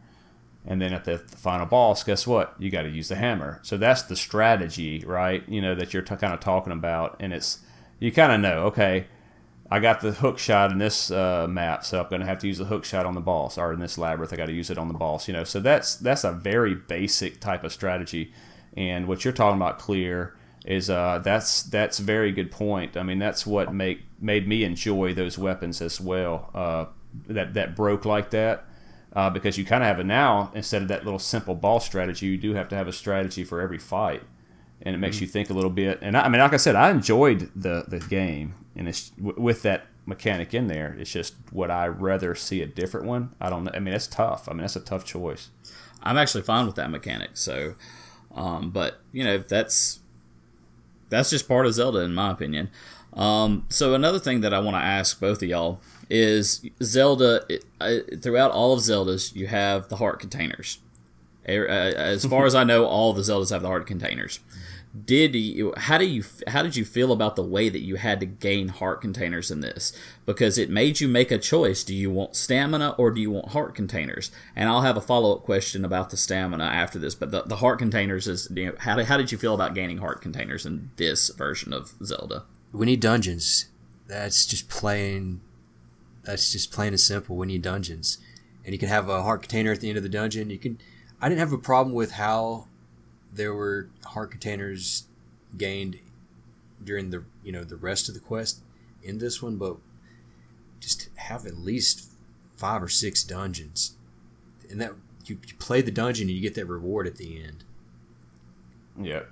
and 0.67 0.81
then 0.81 0.95
at 0.95 1.05
the, 1.05 1.19
the 1.19 1.37
final 1.37 1.67
boss, 1.67 2.03
guess 2.03 2.27
what? 2.27 2.55
You 2.59 2.71
got 2.71 2.83
to 2.83 2.89
use 2.89 3.09
the 3.09 3.17
hammer. 3.17 3.61
So 3.63 3.77
that's 3.77 4.03
the 4.03 4.17
strategy, 4.17 5.05
right? 5.07 5.47
You 5.47 5.61
know 5.61 5.75
that 5.75 5.93
you're 5.93 6.03
t- 6.03 6.17
kind 6.17 6.33
of 6.33 6.41
talking 6.41 6.73
about, 6.73 7.17
and 7.21 7.35
it's 7.35 7.59
you 8.01 8.11
kind 8.11 8.33
of 8.33 8.41
know, 8.41 8.65
okay 8.69 9.07
I 9.71 9.81
got 9.81 10.01
the 10.01 10.13
hook 10.13 10.39
shot 10.39 10.73
in 10.73 10.79
this 10.79 11.11
uh, 11.11 11.47
map, 11.49 11.85
so 11.85 12.01
I'm 12.01 12.09
going 12.09 12.21
to 12.21 12.27
have 12.27 12.39
to 12.39 12.47
use 12.47 12.59
the 12.59 12.65
hook 12.65 12.85
shot 12.85 13.05
on 13.05 13.15
the 13.15 13.21
boss, 13.21 13.59
or 13.59 13.73
in 13.73 13.81
this 13.81 13.99
labyrinth, 13.99 14.33
I 14.33 14.37
got 14.37 14.47
to 14.47 14.53
use 14.53 14.71
it 14.71 14.79
on 14.79 14.89
the 14.89 14.95
boss. 14.95 15.29
You 15.29 15.35
know, 15.35 15.45
so 15.45 15.61
that's 15.61 15.95
that's 15.97 16.25
a 16.25 16.33
very 16.33 16.75
basic 16.75 17.41
type 17.41 17.65
of 17.65 17.73
strategy. 17.73 18.33
And 18.77 19.07
what 19.07 19.25
you're 19.25 19.33
talking 19.33 19.57
about, 19.57 19.79
clear, 19.79 20.35
is 20.65 20.89
uh, 20.89 21.21
that's 21.23 21.63
that's 21.63 21.99
very 21.99 22.33
good 22.33 22.51
point. 22.51 22.97
I 22.97 23.03
mean, 23.03 23.19
that's 23.19 23.47
what 23.47 23.75
make 23.75 24.05
made 24.19 24.49
me 24.49 24.65
enjoy 24.65 25.13
those 25.13 25.37
weapons 25.37 25.83
as 25.83 26.01
well. 26.01 26.51
Uh, 26.55 26.87
that 27.27 27.55
that 27.55 27.77
broke 27.77 28.05
like 28.05 28.31
that. 28.31 28.65
Uh, 29.15 29.31
because 29.31 29.57
you 29.57 29.65
kind 29.65 29.83
of 29.83 29.89
have 29.89 29.99
it 29.99 30.05
now 30.05 30.53
instead 30.55 30.83
of 30.83 30.89
that 30.89 31.03
little 31.03 31.19
simple 31.19 31.55
ball 31.55 31.81
strategy, 31.81 32.27
you 32.27 32.37
do 32.37 32.53
have 32.55 32.69
to 32.69 32.77
have 32.77 32.87
a 32.87 32.93
strategy 32.93 33.43
for 33.43 33.61
every 33.61 33.79
fight, 33.79 34.23
and 34.83 34.95
it 34.95 34.99
makes 34.99 35.17
mm-hmm. 35.17 35.25
you 35.25 35.29
think 35.29 35.51
a 35.51 35.55
little 35.55 35.71
bit. 35.71 35.99
And 36.03 36.17
I, 36.17 36.23
I 36.23 36.29
mean, 36.29 36.41
like 36.41 36.53
I 36.53 36.59
said, 36.59 36.77
I 36.77 36.91
enjoyed 36.91 37.51
the 37.57 37.85
the 37.89 38.01
game 38.01 38.55
and 38.79 38.89
it's 38.89 39.13
with 39.19 39.63
that 39.63 39.87
mechanic 40.07 40.55
in 40.55 40.69
there. 40.69 40.97
It's 40.99 41.13
just 41.13 41.35
would 41.53 41.71
I 41.71 41.87
rather 41.89 42.35
see 42.35 42.63
a 42.63 42.67
different 42.67 43.07
one? 43.07 43.35
I 43.41 43.51
don't 43.51 43.65
know. 43.65 43.73
I 43.75 43.81
mean, 43.81 43.93
it's 43.93 44.07
tough. 44.07 44.49
I 44.49 44.53
mean, 44.53 44.63
that's 44.63 44.77
a 44.77 44.81
tough 44.81 45.05
choice. 45.05 45.51
I'm 46.03 46.17
actually 46.17 46.43
fine 46.43 46.65
with 46.67 46.77
that 46.77 46.91
mechanic. 46.91 47.31
So, 47.35 47.75
um, 48.35 48.71
but 48.71 49.01
you 49.13 49.25
know, 49.25 49.39
that's 49.39 50.01
that's 51.11 51.31
just 51.31 51.49
part 51.49 51.67
of 51.67 51.75
Zelda, 51.75 52.01
in 52.01 52.15
my 52.15 52.31
opinion. 52.31 52.71
Um, 53.15 53.67
so 53.69 53.95
another 53.95 54.19
thing 54.19 54.43
that 54.43 54.55
I 54.55 54.61
want 54.61 54.77
to 54.77 54.83
ask 54.83 55.19
both 55.19 55.43
of 55.43 55.49
y'all 55.49 55.81
is 56.09 56.65
Zelda. 56.83 57.45
It, 57.49 57.65
I, 57.81 58.03
throughout 58.23 58.53
all 58.53 58.73
of 58.73 58.81
Zeldas, 58.81 59.35
you 59.35 59.49
have 59.49 59.89
the 59.89 59.97
heart 59.97 60.21
containers. 60.21 60.79
As 61.47 62.27
far 62.27 62.45
as 62.45 62.55
I 62.55 62.63
know, 62.63 62.85
all 62.85 63.15
the 63.15 63.23
Zeldas 63.23 63.51
have 63.51 63.63
the 63.63 63.69
heart 63.69 63.87
containers 63.87 64.41
did 65.05 65.35
you 65.35 65.75
how 65.77 65.99
do 65.99 66.07
you 66.07 66.25
how 66.47 66.63
did 66.63 66.77
you 66.77 66.85
feel 66.85 67.13
about 67.13 67.37
the 67.37 67.43
way 67.43 67.69
that 67.69 67.81
you 67.81 67.97
had 67.97 68.21
to 68.21 68.27
gain 68.27 68.69
heart 68.69 69.01
containers 69.01 69.51
in 69.51 69.61
this? 69.61 69.93
Because 70.25 70.59
it 70.59 70.71
made 70.71 71.01
you 71.01 71.09
make 71.09 71.31
a 71.31 71.39
choice. 71.39 71.85
Do 71.85 71.95
you 71.95 72.11
want 72.11 72.37
stamina 72.37 72.95
or 72.99 73.11
do 73.11 73.21
you 73.21 73.31
want 73.31 73.51
heart 73.51 73.75
containers? 73.75 74.31
And 74.57 74.69
i'll 74.69 74.83
have 74.83 74.97
a 74.97 75.03
follow-up 75.03 75.43
question 75.43 75.85
about 75.85 76.11
the 76.11 76.17
stamina 76.17 76.65
after 76.65 76.99
this 76.99 77.15
but 77.15 77.31
the, 77.31 77.43
the 77.43 77.57
heart 77.57 77.79
containers 77.79 78.27
is 78.27 78.49
you 78.55 78.67
know 78.67 78.75
how 78.79 78.97
did, 78.97 79.07
how 79.07 79.17
did 79.17 79.33
you 79.33 79.39
feel 79.39 79.55
about 79.55 79.75
gaining 79.75 79.99
heart 79.99 80.21
containers 80.23 80.65
in 80.65 80.91
this 80.97 81.29
version 81.31 81.73
of 81.73 81.95
zelda? 82.03 82.45
We 82.73 82.87
need 82.87 83.01
dungeons. 83.01 83.67
That's 84.07 84.47
just 84.47 84.69
plain 84.69 85.41
that's 86.25 86.53
just 86.53 86.73
plain 86.73 86.89
and 86.89 87.01
simple. 87.01 87.37
We 87.37 87.47
need 87.47 87.63
dungeons. 87.63 88.19
And 88.65 88.75
you 88.75 88.79
can 88.79 88.89
have 88.89 89.09
a 89.09 89.23
heart 89.23 89.43
container 89.43 89.73
at 89.73 89.81
the 89.81 89.89
end 89.89 89.97
of 89.97 90.03
the 90.03 90.09
dungeon. 90.09 90.51
You 90.51 90.59
can 90.59 90.79
i 91.21 91.29
didn't 91.29 91.41
have 91.41 91.53
a 91.53 91.59
problem 91.59 91.95
with 91.95 92.13
how 92.13 92.69
there 93.39 93.55
were 93.55 93.89
heart 94.05 94.31
containers 94.33 95.05
gained 95.57 95.99
during 96.85 97.11
the 97.11 97.25
you 97.43 97.53
know 97.53 97.65
the 97.65 97.77
rest 97.77 98.09
of 98.09 98.15
the 98.15 98.21
quest 98.21 98.61
in 99.03 99.19
this 99.19 99.41
one, 99.43 99.57
but 99.57 99.77
just 100.81 101.09
have 101.17 101.47
at 101.47 101.57
least 101.57 102.11
five 102.57 102.83
or 102.83 102.89
six 102.89 103.23
dungeons, 103.25 103.95
and 104.71 104.81
that 104.81 104.93
you, 105.25 105.39
you 105.47 105.55
play 105.59 105.81
the 105.81 105.91
dungeon 105.91 106.29
and 106.29 106.37
you 106.37 106.43
get 106.43 106.55
that 106.55 106.67
reward 106.67 107.07
at 107.07 107.17
the 107.17 107.43
end. 107.43 107.65
Yeah, 109.01 109.23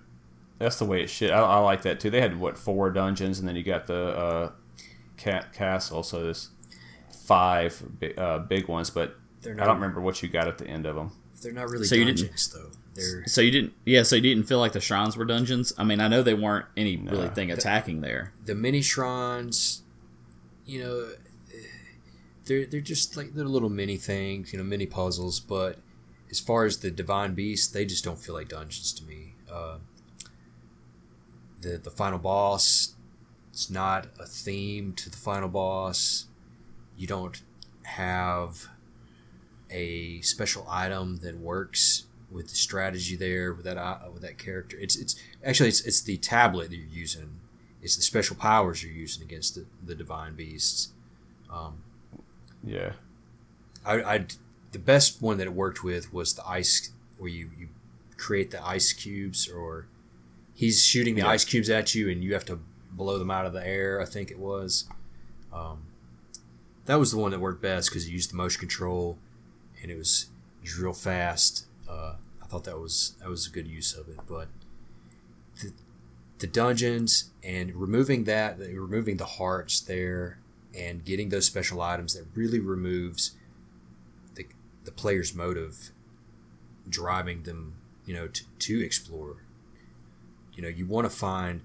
that's 0.58 0.78
the 0.78 0.84
way 0.84 1.02
it 1.02 1.10
should. 1.10 1.30
I, 1.30 1.40
I 1.40 1.58
like 1.58 1.82
that 1.82 1.98
too. 2.00 2.10
They 2.10 2.20
had 2.20 2.38
what 2.38 2.56
four 2.56 2.90
dungeons, 2.90 3.38
and 3.40 3.48
then 3.48 3.56
you 3.56 3.62
got 3.64 3.86
the 3.88 4.16
uh, 4.16 4.50
cat 5.16 5.52
castle. 5.52 6.02
So 6.04 6.22
there's 6.22 6.50
five 7.24 7.82
big, 7.98 8.16
uh, 8.18 8.38
big 8.38 8.68
ones, 8.68 8.90
but 8.90 9.16
not, 9.44 9.60
I 9.60 9.66
don't 9.66 9.76
remember 9.76 10.00
what 10.00 10.22
you 10.22 10.28
got 10.28 10.46
at 10.46 10.58
the 10.58 10.66
end 10.68 10.86
of 10.86 10.94
them. 10.94 11.10
They're 11.42 11.52
not 11.52 11.68
really 11.68 11.84
So 11.86 11.96
you 11.96 12.04
didn't- 12.04 12.18
dungeons 12.20 12.48
though. 12.52 12.70
They're 12.96 13.26
So 13.26 13.40
you 13.40 13.50
didn't, 13.50 13.74
yeah. 13.84 14.02
So 14.02 14.16
you 14.16 14.22
didn't 14.22 14.44
feel 14.44 14.58
like 14.58 14.72
the 14.72 14.80
shrines 14.80 15.16
were 15.16 15.24
dungeons. 15.24 15.72
I 15.78 15.84
mean, 15.84 16.00
I 16.00 16.08
know 16.08 16.22
they 16.22 16.34
weren't 16.34 16.66
any 16.76 16.96
really 16.96 17.28
thing 17.28 17.50
attacking 17.50 18.00
there. 18.00 18.32
the 18.44 18.54
mini 18.54 18.82
shrines, 18.82 19.82
you 20.64 20.82
know, 20.82 21.08
they're 22.46 22.66
they're 22.66 22.80
just 22.80 23.16
like 23.16 23.34
they're 23.34 23.44
little 23.44 23.70
mini 23.70 23.96
things, 23.96 24.52
you 24.52 24.58
know, 24.58 24.64
mini 24.64 24.86
puzzles. 24.86 25.40
But 25.40 25.78
as 26.30 26.40
far 26.40 26.64
as 26.64 26.78
the 26.78 26.90
divine 26.90 27.34
beasts, 27.34 27.68
they 27.68 27.84
just 27.84 28.04
don't 28.04 28.18
feel 28.18 28.34
like 28.34 28.48
dungeons 28.48 28.92
to 28.94 29.04
me. 29.04 29.34
Uh, 29.50 29.78
the 31.60 31.78
the 31.78 31.90
final 31.90 32.18
boss, 32.18 32.94
it's 33.52 33.70
not 33.70 34.06
a 34.18 34.26
theme 34.26 34.92
to 34.94 35.10
the 35.10 35.16
final 35.16 35.48
boss. 35.48 36.26
You 36.96 37.06
don't 37.06 37.42
have 37.82 38.68
a 39.70 40.20
special 40.22 40.66
item 40.68 41.18
that 41.18 41.36
works 41.38 42.05
with 42.30 42.48
the 42.48 42.56
strategy 42.56 43.16
there 43.16 43.52
with 43.54 43.64
that 43.64 43.76
uh, 43.78 43.98
with 44.12 44.22
that 44.22 44.38
character. 44.38 44.76
It's 44.78 44.96
it's 44.96 45.16
actually 45.44 45.68
it's, 45.68 45.80
it's 45.82 46.00
the 46.00 46.16
tablet 46.16 46.70
that 46.70 46.76
you're 46.76 46.86
using. 46.86 47.40
It's 47.82 47.94
the 47.96 48.02
special 48.02 48.34
powers 48.36 48.82
you're 48.82 48.92
using 48.92 49.22
against 49.22 49.54
the, 49.54 49.64
the 49.84 49.94
divine 49.94 50.34
beasts. 50.34 50.92
Um, 51.52 51.82
Yeah, 52.64 52.92
I, 53.84 54.02
I 54.02 54.26
the 54.72 54.78
best 54.80 55.22
one 55.22 55.38
that 55.38 55.46
it 55.46 55.52
worked 55.54 55.84
with 55.84 56.12
was 56.12 56.34
the 56.34 56.46
ice 56.46 56.90
where 57.18 57.30
you, 57.30 57.50
you 57.56 57.68
create 58.16 58.50
the 58.50 58.62
ice 58.66 58.92
cubes 58.92 59.48
or 59.48 59.86
he's 60.54 60.82
shooting 60.82 61.14
the 61.14 61.20
Yeah. 61.22 61.28
ice 61.28 61.44
cubes 61.44 61.70
at 61.70 61.94
you 61.94 62.10
and 62.10 62.24
you 62.24 62.32
have 62.34 62.44
to 62.46 62.58
blow 62.90 63.18
them 63.18 63.30
out 63.30 63.46
of 63.46 63.52
the 63.52 63.64
air. 63.64 64.00
I 64.00 64.04
think 64.04 64.30
it 64.32 64.38
was. 64.38 64.86
Um, 65.52 65.82
that 66.86 66.96
was 66.96 67.12
the 67.12 67.18
one 67.18 67.30
that 67.30 67.40
worked 67.40 67.62
best 67.62 67.88
because 67.90 68.08
you 68.08 68.14
used 68.14 68.32
the 68.32 68.36
motion 68.36 68.58
control 68.58 69.16
and 69.80 69.90
it 69.92 69.96
was, 69.96 70.26
it 70.60 70.64
was 70.64 70.78
real 70.78 70.92
fast. 70.92 71.65
Uh, 71.88 72.14
I 72.42 72.46
thought 72.46 72.64
that 72.64 72.78
was 72.78 73.14
that 73.20 73.28
was 73.28 73.46
a 73.46 73.50
good 73.50 73.66
use 73.66 73.94
of 73.94 74.08
it, 74.08 74.18
but 74.28 74.48
the, 75.62 75.72
the 76.38 76.46
dungeons 76.46 77.30
and 77.42 77.74
removing 77.74 78.24
that, 78.24 78.58
removing 78.58 79.16
the 79.16 79.24
hearts 79.24 79.80
there, 79.80 80.38
and 80.76 81.04
getting 81.04 81.30
those 81.30 81.46
special 81.46 81.80
items 81.80 82.14
that 82.14 82.26
really 82.34 82.60
removes 82.60 83.32
the, 84.34 84.46
the 84.84 84.92
player's 84.92 85.34
motive 85.34 85.90
driving 86.88 87.42
them 87.42 87.74
you 88.04 88.14
know 88.14 88.28
to, 88.28 88.44
to 88.58 88.84
explore. 88.84 89.36
You 90.54 90.62
know 90.62 90.68
you 90.68 90.86
want 90.86 91.10
to 91.10 91.16
find 91.16 91.62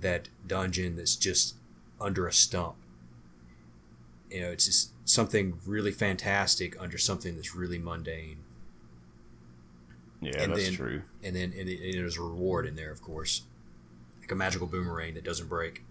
that 0.00 0.28
dungeon 0.46 0.96
that's 0.96 1.16
just 1.16 1.56
under 2.00 2.26
a 2.26 2.32
stump. 2.32 2.76
You 4.30 4.40
know 4.40 4.50
it's 4.50 4.66
just 4.66 4.92
something 5.04 5.58
really 5.66 5.92
fantastic 5.92 6.80
under 6.80 6.96
something 6.96 7.36
that's 7.36 7.54
really 7.54 7.78
mundane 7.78 8.38
yeah, 10.22 10.42
And 10.42 10.52
that's 10.52 10.64
then- 10.64 10.74
true. 10.74 11.02
and 11.22 11.36
then 11.36 11.52
and, 11.58 11.68
it, 11.68 11.80
and 11.82 11.94
there's 11.94 12.16
a 12.16 12.22
reward 12.22 12.66
in 12.66 12.74
there 12.76 12.90
of 12.90 13.02
course 13.02 13.42
like 14.20 14.30
a 14.30 14.34
magical 14.34 14.66
boomerang 14.66 15.14
that 15.14 15.24
doesn't 15.24 15.48
break 15.48 15.84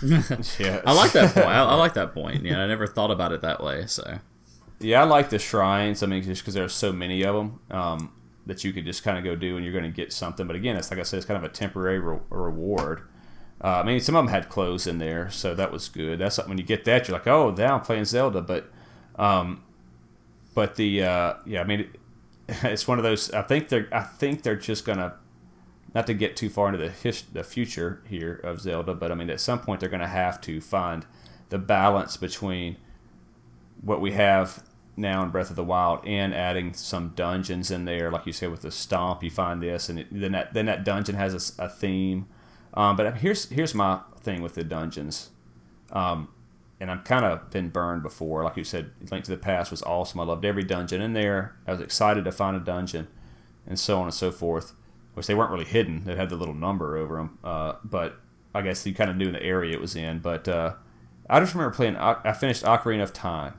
Yeah, 0.02 0.80
I 0.86 0.92
like 0.94 1.12
that 1.12 1.34
point. 1.34 1.46
I, 1.46 1.62
I 1.62 1.74
like 1.74 1.94
that 1.94 2.14
point. 2.14 2.42
Yeah, 2.44 2.60
I 2.62 2.66
never 2.66 2.86
thought 2.86 3.10
about 3.10 3.32
it 3.32 3.42
that 3.42 3.62
way. 3.62 3.86
So 3.86 4.18
Yeah, 4.78 5.02
I 5.02 5.04
like 5.04 5.28
the 5.30 5.38
shrines. 5.38 6.02
I 6.02 6.06
mean, 6.06 6.22
just 6.22 6.42
because 6.42 6.54
there 6.54 6.64
are 6.64 6.68
so 6.70 6.90
many 6.92 7.22
of 7.22 7.34
them 7.34 7.60
um, 7.70 8.12
that 8.46 8.64
you 8.64 8.72
could 8.72 8.86
just 8.86 9.02
kind 9.02 9.18
of 9.18 9.24
go 9.24 9.36
do 9.36 9.56
and 9.56 9.64
you're 9.64 9.72
going 9.74 9.84
to 9.84 9.90
get 9.94 10.12
something. 10.12 10.46
But 10.46 10.56
again, 10.56 10.76
it's 10.76 10.90
like 10.90 11.00
I 11.00 11.02
said, 11.02 11.18
it's 11.18 11.26
kind 11.26 11.36
of 11.36 11.44
a 11.44 11.52
temporary 11.52 11.98
re- 11.98 12.18
reward. 12.30 13.02
Uh, 13.62 13.80
I 13.80 13.82
mean, 13.82 14.00
some 14.00 14.16
of 14.16 14.24
them 14.24 14.32
had 14.32 14.48
clothes 14.48 14.86
in 14.86 14.96
there, 14.98 15.28
so 15.30 15.54
that 15.54 15.70
was 15.70 15.88
good. 15.90 16.18
That's 16.18 16.38
when 16.46 16.56
you 16.56 16.64
get 16.64 16.86
that, 16.86 17.06
you're 17.06 17.18
like, 17.18 17.26
oh, 17.26 17.50
now 17.50 17.74
I'm 17.74 17.82
playing 17.82 18.06
Zelda. 18.06 18.40
But, 18.40 18.70
um, 19.16 19.62
but 20.54 20.76
the 20.76 21.02
uh, 21.02 21.34
yeah, 21.44 21.60
I 21.60 21.64
mean, 21.64 21.80
it, 21.80 21.88
it's 22.64 22.88
one 22.88 22.98
of 22.98 23.04
those. 23.04 23.30
I 23.32 23.42
think 23.42 23.68
they're 23.68 23.88
I 23.92 24.02
think 24.02 24.42
they're 24.42 24.56
just 24.56 24.84
gonna 24.84 25.14
not 25.94 26.06
to 26.06 26.14
get 26.14 26.36
too 26.36 26.48
far 26.48 26.68
into 26.68 26.78
the 26.78 26.90
his, 26.90 27.22
the 27.22 27.44
future 27.44 28.02
here 28.08 28.34
of 28.44 28.60
Zelda, 28.60 28.94
but 28.94 29.12
I 29.12 29.14
mean, 29.14 29.30
at 29.30 29.40
some 29.40 29.60
point 29.60 29.80
they're 29.80 29.88
to 29.88 30.06
have 30.06 30.40
to 30.42 30.60
find 30.60 31.06
the 31.48 31.58
balance 31.58 32.16
between 32.16 32.76
what 33.80 34.00
we 34.00 34.12
have 34.12 34.64
now 34.96 35.22
in 35.22 35.30
Breath 35.30 35.50
of 35.50 35.56
the 35.56 35.64
Wild 35.64 36.04
and 36.04 36.34
adding 36.34 36.74
some 36.74 37.12
dungeons 37.16 37.70
in 37.70 37.84
there, 37.84 38.10
like 38.10 38.26
you 38.26 38.32
said 38.32 38.50
with 38.50 38.62
the 38.62 38.70
stomp. 38.70 39.22
You 39.22 39.30
find 39.30 39.62
this, 39.62 39.88
and 39.88 40.00
it, 40.00 40.08
then 40.10 40.32
that 40.32 40.52
then 40.52 40.66
that 40.66 40.84
dungeon 40.84 41.14
has 41.14 41.54
a 41.58 41.68
theme. 41.68 42.26
Um, 42.74 42.96
but 42.96 43.18
here's 43.18 43.48
here's 43.48 43.74
my 43.74 44.00
thing 44.20 44.42
with 44.42 44.54
the 44.54 44.64
dungeons, 44.64 45.30
um, 45.92 46.28
and 46.80 46.90
I've 46.90 47.04
kind 47.04 47.24
of 47.24 47.50
been 47.50 47.68
burned 47.68 48.02
before. 48.02 48.42
Like 48.42 48.56
you 48.56 48.64
said, 48.64 48.90
Link 49.10 49.24
to 49.24 49.30
the 49.30 49.36
Past 49.36 49.70
was 49.70 49.82
awesome. 49.82 50.20
I 50.20 50.24
loved 50.24 50.44
every 50.44 50.64
dungeon 50.64 51.02
in 51.02 51.12
there. 51.12 51.56
I 51.66 51.72
was 51.72 51.80
excited 51.80 52.24
to 52.24 52.32
find 52.32 52.56
a 52.56 52.60
dungeon, 52.60 53.08
and 53.66 53.78
so 53.78 53.98
on 53.98 54.04
and 54.04 54.14
so 54.14 54.30
forth. 54.30 54.72
Which 55.14 55.26
they 55.26 55.34
weren't 55.34 55.50
really 55.50 55.64
hidden; 55.64 56.04
they 56.04 56.16
had 56.16 56.30
the 56.30 56.36
little 56.36 56.54
number 56.54 56.96
over 56.96 57.16
them. 57.16 57.38
Uh, 57.44 57.74
but 57.84 58.20
I 58.54 58.62
guess 58.62 58.86
you 58.86 58.94
kind 58.94 59.10
of 59.10 59.16
knew 59.16 59.30
the 59.30 59.42
area 59.42 59.74
it 59.74 59.80
was 59.80 59.94
in. 59.94 60.20
But 60.20 60.48
uh, 60.48 60.74
I 61.28 61.40
just 61.40 61.54
remember 61.54 61.74
playing. 61.74 61.96
I 61.96 62.32
finished 62.32 62.64
Ocarina 62.64 63.02
of 63.02 63.12
Time, 63.12 63.58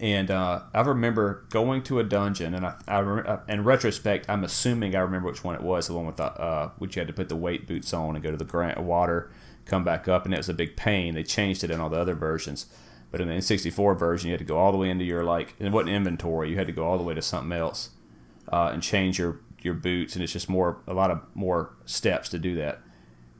and 0.00 0.30
uh, 0.30 0.62
I 0.74 0.80
remember 0.80 1.44
going 1.50 1.82
to 1.84 1.98
a 1.98 2.04
dungeon, 2.04 2.54
and 2.54 2.66
I, 2.66 2.74
I 2.86 3.00
rem- 3.00 3.24
uh, 3.26 3.38
in 3.48 3.64
retrospect, 3.64 4.28
I'm 4.28 4.44
assuming 4.44 4.94
I 4.94 5.00
remember 5.00 5.28
which 5.28 5.44
one 5.44 5.54
it 5.54 5.62
was, 5.62 5.86
the 5.86 5.94
one 5.94 6.06
with 6.06 6.16
the 6.16 6.24
uh, 6.24 6.70
which 6.78 6.96
you 6.96 7.00
had 7.00 7.08
to 7.08 7.14
put 7.14 7.28
the 7.28 7.36
weight 7.36 7.66
boots 7.66 7.92
on 7.92 8.14
and 8.14 8.22
go 8.22 8.30
to 8.30 8.36
the 8.36 8.44
grant 8.44 8.80
water, 8.80 9.30
come 9.68 9.84
back 9.84 10.08
up, 10.08 10.24
and 10.24 10.34
it 10.34 10.38
was 10.38 10.48
a 10.48 10.54
big 10.54 10.76
pain. 10.76 11.14
They 11.14 11.22
changed 11.22 11.62
it 11.62 11.70
in 11.70 11.80
all 11.80 11.90
the 11.90 12.00
other 12.00 12.14
versions, 12.14 12.66
but 13.10 13.20
in 13.20 13.28
the 13.28 13.34
N64 13.34 13.98
version, 13.98 14.28
you 14.28 14.32
had 14.32 14.40
to 14.40 14.44
go 14.44 14.58
all 14.58 14.72
the 14.72 14.78
way 14.78 14.90
into 14.90 15.04
your 15.04 15.24
like 15.24 15.54
it 15.58 15.70
wasn't 15.70 15.90
inventory. 15.90 16.50
You 16.50 16.56
had 16.56 16.66
to 16.66 16.72
go 16.72 16.84
all 16.84 16.98
the 16.98 17.04
way 17.04 17.14
to 17.14 17.22
something 17.22 17.56
else 17.56 17.90
uh, 18.52 18.70
and 18.72 18.82
change 18.82 19.18
your 19.18 19.40
your 19.62 19.74
boots, 19.74 20.14
and 20.14 20.22
it's 20.22 20.32
just 20.32 20.48
more 20.48 20.78
a 20.86 20.94
lot 20.94 21.10
of 21.10 21.20
more 21.34 21.70
steps 21.84 22.28
to 22.30 22.38
do 22.38 22.54
that. 22.56 22.80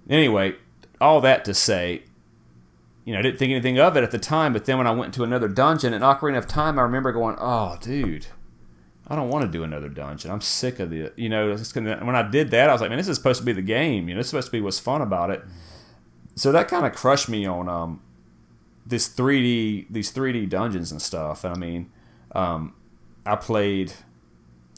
Anyway, 0.08 0.56
all 1.00 1.20
that 1.20 1.44
to 1.44 1.54
say, 1.54 2.02
you 3.04 3.12
know, 3.12 3.18
I 3.18 3.22
didn't 3.22 3.38
think 3.38 3.50
anything 3.50 3.78
of 3.78 3.96
it 3.96 4.04
at 4.04 4.10
the 4.10 4.18
time, 4.18 4.52
but 4.52 4.64
then 4.64 4.78
when 4.78 4.86
I 4.86 4.90
went 4.90 5.14
to 5.14 5.24
another 5.24 5.48
dungeon 5.48 5.92
in 5.94 6.02
Ocarina 6.02 6.38
of 6.38 6.46
Time, 6.46 6.78
I 6.78 6.82
remember 6.82 7.12
going, 7.12 7.36
"Oh, 7.38 7.76
dude, 7.80 8.26
I 9.06 9.16
don't 9.16 9.28
want 9.28 9.44
to 9.44 9.50
do 9.50 9.62
another 9.62 9.88
dungeon. 9.88 10.30
I'm 10.30 10.40
sick 10.40 10.78
of 10.78 10.90
the, 10.90 11.12
you 11.16 11.28
know." 11.28 11.56
Gonna, 11.72 12.04
when 12.04 12.16
I 12.16 12.28
did 12.28 12.50
that, 12.50 12.68
I 12.68 12.72
was 12.72 12.80
like, 12.80 12.90
"Man, 12.90 12.98
this 12.98 13.08
is 13.08 13.16
supposed 13.16 13.40
to 13.40 13.46
be 13.46 13.52
the 13.52 13.62
game. 13.62 14.08
You 14.08 14.14
know, 14.14 14.20
it's 14.20 14.28
supposed 14.28 14.48
to 14.48 14.52
be 14.52 14.60
what's 14.60 14.78
fun 14.78 15.02
about 15.02 15.30
it." 15.30 15.42
So 16.38 16.52
that 16.52 16.68
kind 16.68 16.86
of 16.86 16.94
crushed 16.94 17.28
me 17.28 17.46
on 17.46 17.68
um, 17.68 18.00
this 18.86 19.08
3D, 19.08 19.86
these 19.90 20.12
3D 20.12 20.48
dungeons 20.48 20.92
and 20.92 21.02
stuff. 21.02 21.44
I 21.44 21.54
mean, 21.54 21.90
um, 22.30 22.76
I 23.26 23.34
played 23.34 23.92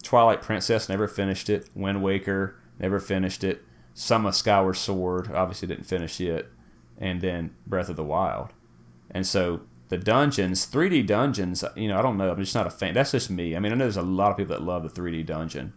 Twilight 0.03 0.41
Princess, 0.41 0.89
never 0.89 1.07
finished 1.07 1.51
it. 1.51 1.69
Wind 1.75 2.03
Waker, 2.03 2.57
never 2.79 2.99
finished 2.99 3.45
it. 3.45 3.63
Of 4.11 4.35
Skyward 4.35 4.79
Sword, 4.79 5.31
obviously 5.35 5.69
didn't 5.69 5.85
finish 5.85 6.19
it, 6.23 6.49
and 6.97 7.21
then 7.21 7.55
Breath 7.67 7.91
of 7.91 7.97
the 7.97 8.05
Wild. 8.05 8.55
And 9.11 9.27
so 9.27 9.61
the 9.89 9.99
dungeons, 9.99 10.67
3D 10.67 11.07
dungeons, 11.07 11.63
you 11.77 11.89
know, 11.89 11.99
I 11.99 12.03
don't 12.03 12.17
know. 12.17 12.31
I'm 12.31 12.39
just 12.39 12.55
not 12.55 12.67
a 12.67 12.71
fan. 12.71 12.95
That's 12.95 13.13
just 13.13 13.29
me. 13.29 13.55
I 13.55 13.59
mean, 13.59 13.73
I 13.73 13.75
know 13.75 13.85
there's 13.85 13.99
a 13.99 14.03
lot 14.03 14.31
of 14.31 14.39
people 14.39 14.55
that 14.55 14.63
love 14.63 14.83
the 14.83 15.01
3D 15.01 15.27
dungeon. 15.27 15.75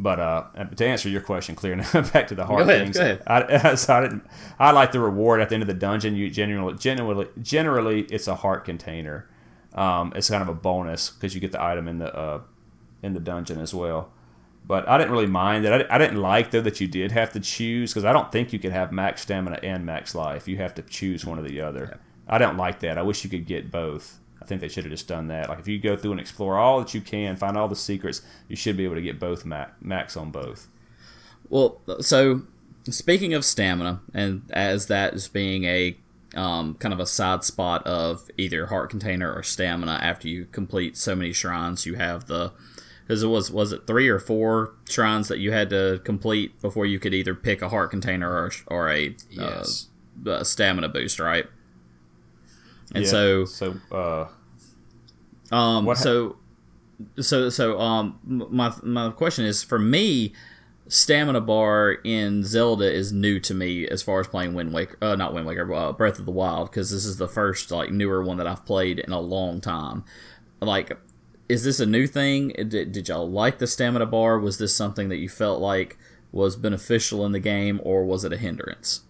But 0.00 0.20
uh, 0.20 0.44
to 0.76 0.86
answer 0.86 1.08
your 1.08 1.20
question, 1.20 1.56
clear 1.56 1.74
now, 1.94 2.02
back 2.12 2.28
to 2.28 2.34
the 2.34 2.46
hard 2.46 2.66
Go 2.66 2.72
ahead, 2.72 2.94
things. 2.94 3.20
I, 3.26 3.74
so 3.74 3.94
I 3.94 4.00
didn't. 4.02 4.24
I 4.58 4.70
like 4.70 4.92
the 4.92 5.00
reward 5.00 5.40
at 5.40 5.48
the 5.48 5.56
end 5.56 5.62
of 5.62 5.66
the 5.66 5.74
dungeon. 5.74 6.14
You 6.14 6.30
generally, 6.30 6.74
generally, 6.76 7.28
generally, 7.42 8.02
it's 8.02 8.28
a 8.28 8.36
heart 8.36 8.64
container. 8.64 9.28
Um, 9.74 10.12
it's 10.14 10.30
kind 10.30 10.42
of 10.42 10.48
a 10.48 10.54
bonus 10.54 11.10
because 11.10 11.34
you 11.34 11.40
get 11.40 11.52
the 11.52 11.62
item 11.62 11.88
in 11.88 11.98
the 11.98 12.14
uh, 12.16 12.40
in 13.02 13.14
the 13.14 13.20
dungeon 13.20 13.60
as 13.60 13.74
well. 13.74 14.12
But 14.64 14.88
I 14.88 14.98
didn't 14.98 15.12
really 15.12 15.26
mind 15.26 15.64
that. 15.64 15.90
I, 15.90 15.96
I 15.96 15.98
didn't 15.98 16.20
like 16.20 16.52
though 16.52 16.60
that 16.60 16.80
you 16.80 16.86
did 16.86 17.10
have 17.12 17.32
to 17.32 17.40
choose 17.40 17.92
because 17.92 18.04
I 18.04 18.12
don't 18.12 18.30
think 18.30 18.52
you 18.52 18.58
could 18.58 18.72
have 18.72 18.92
max 18.92 19.22
stamina 19.22 19.58
and 19.62 19.84
max 19.84 20.14
life. 20.14 20.46
You 20.46 20.58
have 20.58 20.74
to 20.74 20.82
choose 20.82 21.24
one 21.24 21.38
or 21.38 21.42
the 21.42 21.60
other. 21.60 21.98
I 22.28 22.38
don't 22.38 22.56
like 22.56 22.80
that. 22.80 22.98
I 22.98 23.02
wish 23.02 23.24
you 23.24 23.30
could 23.30 23.46
get 23.46 23.70
both. 23.70 24.18
I 24.48 24.52
think 24.56 24.62
they 24.62 24.68
should 24.68 24.84
have 24.84 24.90
just 24.90 25.06
done 25.06 25.28
that. 25.28 25.50
Like 25.50 25.58
if 25.58 25.68
you 25.68 25.78
go 25.78 25.94
through 25.94 26.12
and 26.12 26.20
explore 26.20 26.56
all 26.56 26.78
that 26.78 26.94
you 26.94 27.02
can, 27.02 27.36
find 27.36 27.54
all 27.54 27.68
the 27.68 27.76
secrets, 27.76 28.22
you 28.48 28.56
should 28.56 28.78
be 28.78 28.84
able 28.84 28.94
to 28.94 29.02
get 29.02 29.20
both 29.20 29.44
ma- 29.44 29.66
max 29.78 30.16
on 30.16 30.30
both. 30.30 30.68
Well, 31.50 31.82
so 32.00 32.44
speaking 32.88 33.34
of 33.34 33.44
stamina, 33.44 34.00
and 34.14 34.42
as 34.50 34.86
that 34.86 35.12
is 35.12 35.28
being 35.28 35.64
a 35.64 35.98
um, 36.34 36.76
kind 36.76 36.94
of 36.94 37.00
a 37.00 37.04
side 37.04 37.44
spot 37.44 37.86
of 37.86 38.30
either 38.38 38.66
heart 38.66 38.88
container 38.88 39.30
or 39.30 39.42
stamina, 39.42 39.98
after 40.02 40.28
you 40.28 40.46
complete 40.46 40.96
so 40.96 41.14
many 41.14 41.34
shrines, 41.34 41.84
you 41.84 41.96
have 41.96 42.26
the 42.26 42.52
because 43.02 43.22
it 43.22 43.28
was 43.28 43.50
was 43.50 43.72
it 43.72 43.86
three 43.86 44.08
or 44.08 44.18
four 44.18 44.74
shrines 44.88 45.28
that 45.28 45.40
you 45.40 45.52
had 45.52 45.68
to 45.68 46.00
complete 46.04 46.58
before 46.62 46.86
you 46.86 46.98
could 46.98 47.12
either 47.12 47.34
pick 47.34 47.60
a 47.60 47.68
heart 47.68 47.90
container 47.90 48.30
or 48.30 48.50
or 48.68 48.90
a 48.90 49.14
yes. 49.28 49.88
uh, 50.26 50.42
stamina 50.42 50.88
boost, 50.88 51.18
right? 51.20 51.46
And 52.94 53.04
yeah, 53.04 53.10
so 53.10 53.44
so 53.44 53.76
uh, 53.92 54.26
um 55.50 55.84
what 55.84 55.98
so 55.98 56.36
so 57.20 57.48
so 57.48 57.78
um 57.80 58.18
my 58.50 58.72
my 58.82 59.10
question 59.10 59.44
is 59.44 59.62
for 59.62 59.78
me 59.78 60.32
stamina 60.88 61.40
bar 61.40 61.92
in 62.04 62.42
Zelda 62.44 62.90
is 62.90 63.12
new 63.12 63.38
to 63.40 63.54
me 63.54 63.86
as 63.86 64.02
far 64.02 64.20
as 64.20 64.26
playing 64.26 64.54
Wind 64.54 64.72
Waker, 64.72 64.96
uh, 65.02 65.14
not 65.14 65.34
Wind 65.34 65.46
Waker, 65.46 65.72
uh, 65.72 65.92
Breath 65.92 66.18
of 66.18 66.24
the 66.24 66.32
Wild, 66.32 66.70
because 66.70 66.90
this 66.90 67.04
is 67.04 67.18
the 67.18 67.28
first 67.28 67.70
like 67.70 67.90
newer 67.90 68.22
one 68.22 68.38
that 68.38 68.46
I've 68.46 68.64
played 68.64 68.98
in 68.98 69.12
a 69.12 69.20
long 69.20 69.60
time. 69.60 70.04
Like, 70.60 70.98
is 71.48 71.64
this 71.64 71.78
a 71.78 71.86
new 71.86 72.06
thing? 72.06 72.48
Did, 72.48 72.92
did 72.92 73.08
y'all 73.08 73.30
like 73.30 73.58
the 73.58 73.66
stamina 73.66 74.06
bar? 74.06 74.38
Was 74.38 74.58
this 74.58 74.74
something 74.74 75.08
that 75.10 75.18
you 75.18 75.28
felt 75.28 75.60
like 75.60 75.98
was 76.32 76.56
beneficial 76.56 77.24
in 77.24 77.32
the 77.32 77.40
game, 77.40 77.80
or 77.84 78.04
was 78.04 78.24
it 78.24 78.32
a 78.32 78.36
hindrance? 78.36 79.02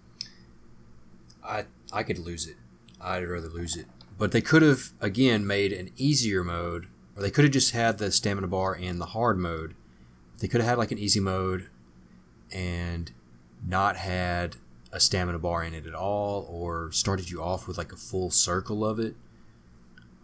I 1.43 1.65
I 1.93 2.03
could 2.03 2.19
lose 2.19 2.47
it. 2.47 2.57
I'd 3.01 3.25
rather 3.25 3.49
lose 3.49 3.77
it. 3.77 3.87
But 4.19 4.33
they 4.33 4.41
could 4.41 4.63
have 4.63 4.93
again 5.01 5.47
made 5.47 5.73
an 5.73 5.91
easier 5.97 6.43
mode, 6.43 6.89
or 7.17 7.23
they 7.23 7.31
could 7.31 7.45
have 7.45 7.53
just 7.53 7.71
had 7.71 7.99
the 7.99 8.11
stamina 8.11 8.49
bar 8.49 8.75
in 8.75 8.99
the 8.99 9.07
hard 9.07 9.39
mode 9.39 9.75
they 10.39 10.49
could 10.49 10.61
have 10.61 10.69
had 10.69 10.79
like 10.79 10.93
an 10.93 10.99
easy 10.99 11.21
mode 11.21 11.69
and 12.53 13.13
not 13.67 13.97
had 13.97 14.57
a 14.93 15.01
stamina 15.01 15.39
bar 15.39 15.65
in 15.65 15.75
it 15.75 15.87
at 15.87 15.95
all, 15.95 16.47
or 16.49 16.91
started 16.93 17.31
you 17.31 17.43
off 17.43 17.67
with 17.69 17.77
like 17.77 17.93
a 17.93 17.97
full 17.97 18.31
circle 18.31 18.85
of 18.85 18.99
it. 18.99 19.17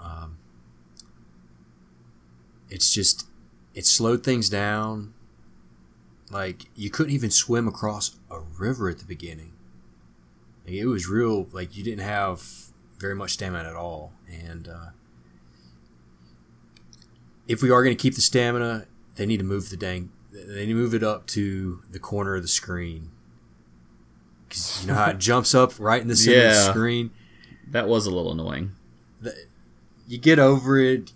Um, 0.01 0.39
it's 2.71 2.93
just 2.93 3.27
it 3.75 3.87
slowed 3.87 4.23
things 4.23 4.49
down. 4.49 5.15
Like 6.31 6.67
you 6.75 6.91
couldn't 6.91 7.13
even 7.13 7.31
swim 7.31 7.69
across 7.69 8.17
a 8.31 8.41
river 8.41 8.89
at 8.89 8.99
the 8.99 9.05
beginning. 9.05 9.53
It 10.65 10.87
was 10.87 11.09
real. 11.09 11.49
Like 11.53 11.77
you 11.77 11.85
didn't 11.85 12.05
have 12.05 12.64
very 13.05 13.15
much 13.15 13.33
stamina 13.33 13.69
at 13.69 13.77
all, 13.77 14.15
and 14.27 14.67
uh, 14.67 14.87
if 17.47 17.61
we 17.61 17.71
are 17.71 17.85
going 17.85 17.95
to 17.95 18.03
keep 18.03 18.15
the 18.15 18.23
stamina, 18.23 18.87
they 19.17 19.27
need 19.27 19.37
to 19.37 19.45
move 19.45 19.69
the 19.69 19.77
dang. 19.77 20.11
They 20.33 20.65
need 20.65 20.73
to 20.73 20.75
move 20.75 20.95
it 20.95 21.03
up 21.03 21.27
to 21.29 21.83
the 21.91 21.99
corner 21.99 22.35
of 22.35 22.41
the 22.41 22.49
screen. 22.49 23.11
Cause 24.49 24.81
you 24.81 24.89
know 24.89 24.95
how 24.95 25.11
it 25.11 25.19
jumps 25.31 25.55
up 25.55 25.79
right 25.79 26.01
in 26.01 26.09
the 26.09 26.17
center 26.17 26.39
yeah, 26.39 26.49
of 26.49 26.55
the 26.55 26.73
screen. 26.73 27.11
That 27.69 27.89
was 27.89 28.07
a 28.07 28.11
little 28.11 28.33
annoying. 28.33 28.71
The, 29.21 29.35
you 30.09 30.17
get 30.17 30.39
over 30.39 30.79
it, 30.79 31.13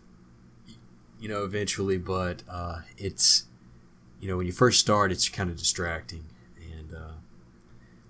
you 1.18 1.30
know, 1.30 1.42
eventually, 1.42 1.96
but 1.96 2.42
uh, 2.50 2.80
it's 2.98 3.44
you 4.20 4.28
know 4.28 4.36
when 4.36 4.44
you 4.44 4.52
first 4.52 4.78
start, 4.78 5.10
it's 5.10 5.26
kind 5.30 5.48
of 5.48 5.56
distracting, 5.56 6.26
and 6.60 6.94
uh, 6.94 7.12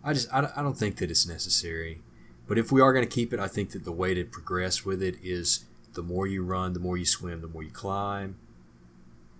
I 0.02 0.14
just 0.14 0.34
I, 0.34 0.50
I 0.56 0.62
don't 0.64 0.76
think 0.76 0.96
that 0.96 1.12
it's 1.12 1.28
necessary. 1.28 2.02
But 2.48 2.58
if 2.58 2.72
we 2.72 2.80
are 2.80 2.92
going 2.92 3.06
to 3.06 3.14
keep 3.14 3.32
it, 3.32 3.38
I 3.38 3.46
think 3.46 3.70
that 3.72 3.84
the 3.84 3.92
way 3.92 4.14
to 4.14 4.24
progress 4.24 4.84
with 4.84 5.02
it 5.02 5.16
is 5.22 5.66
the 5.92 6.02
more 6.02 6.26
you 6.26 6.42
run, 6.42 6.72
the 6.72 6.80
more 6.80 6.96
you 6.96 7.04
swim, 7.04 7.42
the 7.42 7.48
more 7.48 7.62
you 7.62 7.70
climb, 7.70 8.36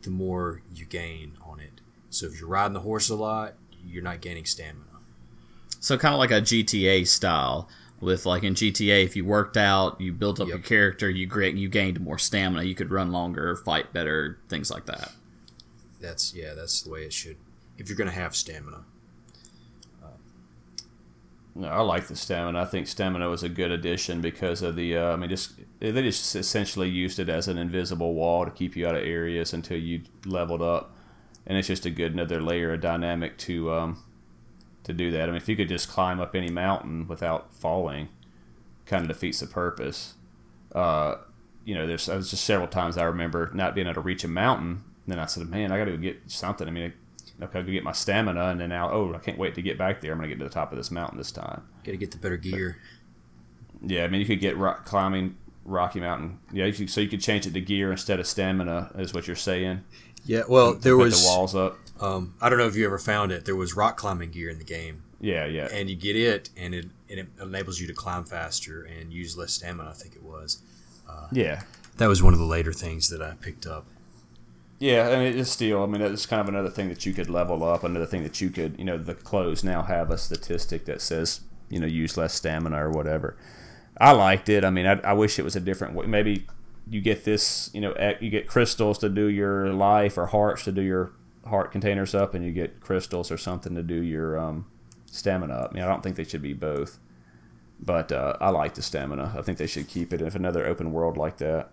the 0.02 0.10
more 0.10 0.62
you 0.72 0.84
gain 0.84 1.32
on 1.44 1.58
it. 1.58 1.80
So 2.10 2.26
if 2.26 2.38
you're 2.38 2.48
riding 2.48 2.74
the 2.74 2.80
horse 2.80 3.08
a 3.08 3.16
lot, 3.16 3.54
you're 3.84 4.02
not 4.02 4.20
gaining 4.20 4.44
stamina. 4.44 4.84
So 5.80 5.96
kind 5.96 6.14
of 6.14 6.18
like 6.18 6.30
a 6.30 6.40
GTA 6.40 7.06
style. 7.06 7.68
With 8.00 8.26
like 8.26 8.44
in 8.44 8.54
GTA, 8.54 9.04
if 9.04 9.16
you 9.16 9.24
worked 9.24 9.56
out, 9.56 10.00
you 10.00 10.12
built 10.12 10.38
up 10.38 10.46
yep. 10.46 10.54
your 10.54 10.62
character, 10.62 11.10
you 11.10 11.28
you 11.28 11.68
gained 11.68 12.00
more 12.00 12.16
stamina, 12.16 12.62
you 12.62 12.76
could 12.76 12.92
run 12.92 13.10
longer, 13.10 13.56
fight 13.56 13.92
better, 13.92 14.38
things 14.48 14.70
like 14.70 14.86
that. 14.86 15.10
That's 16.00 16.32
yeah, 16.32 16.54
that's 16.54 16.82
the 16.82 16.90
way 16.90 17.02
it 17.02 17.12
should. 17.12 17.38
If 17.76 17.88
you're 17.88 17.98
gonna 17.98 18.12
have 18.12 18.36
stamina. 18.36 18.84
I 21.62 21.80
like 21.80 22.06
the 22.06 22.16
stamina. 22.16 22.60
I 22.60 22.64
think 22.64 22.86
stamina 22.86 23.28
was 23.28 23.42
a 23.42 23.48
good 23.48 23.70
addition 23.70 24.20
because 24.20 24.62
of 24.62 24.76
the. 24.76 24.96
Uh, 24.96 25.12
I 25.12 25.16
mean, 25.16 25.28
just 25.28 25.54
they 25.80 25.90
just 25.92 26.36
essentially 26.36 26.88
used 26.88 27.18
it 27.18 27.28
as 27.28 27.48
an 27.48 27.58
invisible 27.58 28.14
wall 28.14 28.44
to 28.44 28.50
keep 28.50 28.76
you 28.76 28.86
out 28.86 28.94
of 28.94 29.02
areas 29.04 29.52
until 29.52 29.78
you 29.78 30.02
leveled 30.24 30.62
up, 30.62 30.96
and 31.46 31.58
it's 31.58 31.68
just 31.68 31.86
a 31.86 31.90
good 31.90 32.12
another 32.12 32.40
layer 32.40 32.72
of 32.74 32.80
dynamic 32.80 33.38
to 33.38 33.72
um, 33.72 34.02
to 34.84 34.92
do 34.92 35.10
that. 35.10 35.22
I 35.22 35.26
mean, 35.26 35.36
if 35.36 35.48
you 35.48 35.56
could 35.56 35.68
just 35.68 35.88
climb 35.88 36.20
up 36.20 36.34
any 36.34 36.50
mountain 36.50 37.08
without 37.08 37.52
falling, 37.52 38.08
kind 38.86 39.02
of 39.02 39.08
defeats 39.08 39.40
the 39.40 39.46
purpose. 39.46 40.14
Uh, 40.74 41.16
you 41.64 41.74
know, 41.74 41.86
there's 41.86 42.08
was 42.08 42.30
just 42.30 42.44
several 42.44 42.68
times 42.68 42.96
I 42.96 43.04
remember 43.04 43.50
not 43.52 43.74
being 43.74 43.86
able 43.86 43.94
to 43.94 44.00
reach 44.00 44.24
a 44.24 44.28
mountain. 44.28 44.84
And 45.04 45.12
then 45.12 45.18
I 45.18 45.26
said, 45.26 45.48
"Man, 45.48 45.72
I 45.72 45.78
got 45.78 45.86
to 45.86 45.96
get 45.96 46.30
something." 46.30 46.68
I 46.68 46.70
mean, 46.70 46.92
okay, 47.42 47.58
I'll 47.58 47.64
go 47.64 47.72
get 47.72 47.84
my 47.84 47.92
stamina, 47.92 48.48
and 48.48 48.60
then 48.60 48.70
now, 48.70 48.90
oh, 48.90 49.14
I 49.14 49.18
can't 49.18 49.38
wait 49.38 49.54
to 49.54 49.62
get 49.62 49.78
back 49.78 50.00
there. 50.00 50.12
I'm 50.12 50.18
gonna 50.18 50.28
get 50.28 50.38
to 50.38 50.44
the 50.44 50.50
top 50.50 50.72
of 50.72 50.78
this 50.78 50.90
mountain 50.90 51.18
this 51.18 51.32
time. 51.32 51.62
Got 51.84 51.92
to 51.92 51.98
get 51.98 52.10
the 52.10 52.18
better 52.18 52.36
gear. 52.36 52.78
But, 53.80 53.90
yeah, 53.90 54.04
I 54.04 54.08
mean, 54.08 54.20
you 54.20 54.26
could 54.26 54.40
get 54.40 54.56
rock, 54.56 54.84
climbing 54.84 55.36
Rocky 55.64 56.00
Mountain. 56.00 56.40
Yeah, 56.52 56.66
you 56.66 56.72
could, 56.72 56.90
so 56.90 57.00
you 57.00 57.08
could 57.08 57.20
change 57.20 57.46
it 57.46 57.52
to 57.54 57.60
gear 57.60 57.90
instead 57.92 58.18
of 58.20 58.26
stamina, 58.26 58.90
is 58.96 59.14
what 59.14 59.26
you're 59.26 59.36
saying. 59.36 59.84
Yeah, 60.24 60.42
well, 60.48 60.74
there 60.74 60.96
was 60.96 61.22
the 61.22 61.28
walls 61.28 61.54
up. 61.54 61.78
Um, 62.00 62.34
I 62.40 62.48
don't 62.48 62.58
know 62.58 62.66
if 62.66 62.76
you 62.76 62.84
ever 62.84 62.98
found 62.98 63.32
it. 63.32 63.44
There 63.44 63.56
was 63.56 63.74
rock 63.74 63.96
climbing 63.96 64.30
gear 64.30 64.50
in 64.50 64.58
the 64.58 64.64
game. 64.64 65.02
Yeah, 65.20 65.46
yeah. 65.46 65.68
And 65.72 65.90
you 65.90 65.96
get 65.96 66.16
it, 66.16 66.50
and 66.56 66.74
it, 66.74 66.86
and 67.10 67.20
it 67.20 67.28
enables 67.40 67.80
you 67.80 67.86
to 67.88 67.94
climb 67.94 68.24
faster 68.24 68.82
and 68.82 69.12
use 69.12 69.36
less 69.36 69.52
stamina. 69.52 69.90
I 69.90 69.92
think 69.94 70.14
it 70.14 70.22
was. 70.22 70.62
Uh, 71.08 71.28
yeah, 71.32 71.62
that 71.96 72.06
was 72.06 72.22
one 72.22 72.34
of 72.34 72.38
the 72.38 72.44
later 72.44 72.72
things 72.72 73.08
that 73.10 73.22
I 73.22 73.34
picked 73.40 73.66
up. 73.66 73.86
Yeah, 74.78 75.08
and 75.08 75.22
it's 75.22 75.50
still. 75.50 75.82
I 75.82 75.86
mean, 75.86 76.00
it's 76.00 76.26
kind 76.26 76.40
of 76.40 76.48
another 76.48 76.70
thing 76.70 76.88
that 76.88 77.04
you 77.04 77.12
could 77.12 77.28
level 77.28 77.64
up. 77.64 77.82
Another 77.82 78.06
thing 78.06 78.22
that 78.22 78.40
you 78.40 78.48
could, 78.48 78.78
you 78.78 78.84
know, 78.84 78.96
the 78.96 79.14
clothes 79.14 79.64
now 79.64 79.82
have 79.82 80.10
a 80.10 80.18
statistic 80.18 80.84
that 80.84 81.00
says, 81.00 81.40
you 81.68 81.80
know, 81.80 81.86
use 81.86 82.16
less 82.16 82.34
stamina 82.34 82.84
or 82.84 82.90
whatever. 82.90 83.36
I 84.00 84.12
liked 84.12 84.48
it. 84.48 84.64
I 84.64 84.70
mean, 84.70 84.86
I, 84.86 85.00
I 85.00 85.12
wish 85.14 85.38
it 85.38 85.42
was 85.42 85.56
a 85.56 85.60
different 85.60 85.94
way. 85.94 86.06
Maybe 86.06 86.46
you 86.88 87.00
get 87.00 87.24
this, 87.24 87.70
you 87.74 87.80
know, 87.80 88.16
you 88.20 88.30
get 88.30 88.46
crystals 88.46 88.98
to 88.98 89.08
do 89.08 89.26
your 89.26 89.72
life 89.72 90.16
or 90.16 90.26
hearts 90.26 90.64
to 90.64 90.72
do 90.72 90.82
your 90.82 91.12
heart 91.44 91.72
containers 91.72 92.14
up, 92.14 92.34
and 92.34 92.44
you 92.44 92.52
get 92.52 92.80
crystals 92.80 93.32
or 93.32 93.36
something 93.36 93.74
to 93.74 93.82
do 93.82 94.00
your 94.00 94.38
um, 94.38 94.66
stamina 95.06 95.54
up. 95.54 95.70
I 95.72 95.74
mean, 95.74 95.82
I 95.82 95.88
don't 95.88 96.04
think 96.04 96.14
they 96.14 96.24
should 96.24 96.42
be 96.42 96.52
both, 96.52 97.00
but 97.80 98.12
uh, 98.12 98.36
I 98.40 98.50
like 98.50 98.74
the 98.74 98.82
stamina. 98.82 99.34
I 99.36 99.42
think 99.42 99.58
they 99.58 99.66
should 99.66 99.88
keep 99.88 100.12
it 100.12 100.22
if 100.22 100.36
another 100.36 100.64
open 100.66 100.92
world 100.92 101.16
like 101.16 101.38
that 101.38 101.72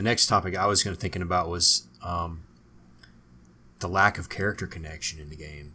the 0.00 0.04
next 0.08 0.28
topic 0.28 0.56
I 0.56 0.64
was 0.64 0.82
going 0.82 0.96
to 0.96 1.00
thinking 1.00 1.20
about 1.20 1.50
was 1.50 1.86
um, 2.02 2.44
the 3.80 3.86
lack 3.86 4.16
of 4.16 4.30
character 4.30 4.66
connection 4.66 5.20
in 5.20 5.28
the 5.28 5.36
game. 5.36 5.74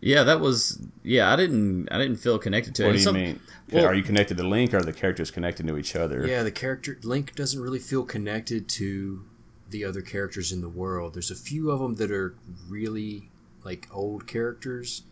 Yeah, 0.00 0.22
that 0.22 0.38
was 0.38 0.80
yeah. 1.02 1.32
I 1.32 1.34
didn't 1.34 1.88
I 1.90 1.98
didn't 1.98 2.18
feel 2.18 2.38
connected 2.38 2.76
to 2.76 2.84
what 2.84 2.90
it. 2.90 2.90
What 2.90 2.92
do 2.92 2.98
you 2.98 3.04
Some, 3.04 3.14
mean? 3.16 3.40
Well, 3.72 3.86
are 3.86 3.94
you 3.94 4.04
connected 4.04 4.36
to 4.36 4.44
Link, 4.44 4.72
or 4.72 4.76
are 4.76 4.82
the 4.82 4.92
characters 4.92 5.32
connected 5.32 5.66
to 5.66 5.76
each 5.76 5.96
other? 5.96 6.24
Yeah, 6.24 6.44
the 6.44 6.52
character 6.52 6.96
Link 7.02 7.34
doesn't 7.34 7.60
really 7.60 7.80
feel 7.80 8.04
connected 8.04 8.68
to 8.68 9.24
the 9.68 9.84
other 9.84 10.00
characters 10.00 10.52
in 10.52 10.60
the 10.60 10.68
world. 10.68 11.14
There's 11.14 11.32
a 11.32 11.34
few 11.34 11.72
of 11.72 11.80
them 11.80 11.96
that 11.96 12.12
are 12.12 12.36
really 12.68 13.30
like 13.64 13.88
old 13.90 14.28
characters 14.28 15.02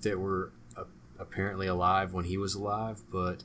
that 0.00 0.18
were 0.18 0.52
uh, 0.74 0.84
apparently 1.18 1.66
alive 1.66 2.14
when 2.14 2.24
he 2.24 2.38
was 2.38 2.54
alive, 2.54 3.02
but 3.12 3.44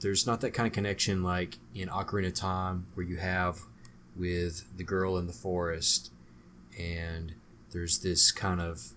there's 0.00 0.26
not 0.26 0.40
that 0.42 0.50
kind 0.50 0.66
of 0.66 0.72
connection 0.72 1.22
like 1.22 1.56
in 1.74 1.88
Ocarina 1.88 2.28
of 2.28 2.34
Time 2.34 2.86
where 2.94 3.06
you 3.06 3.16
have 3.16 3.60
with 4.14 4.76
the 4.76 4.84
girl 4.84 5.16
in 5.16 5.26
the 5.26 5.32
forest 5.32 6.10
and 6.78 7.34
there's 7.72 7.98
this 7.98 8.32
kind 8.32 8.60
of 8.60 8.92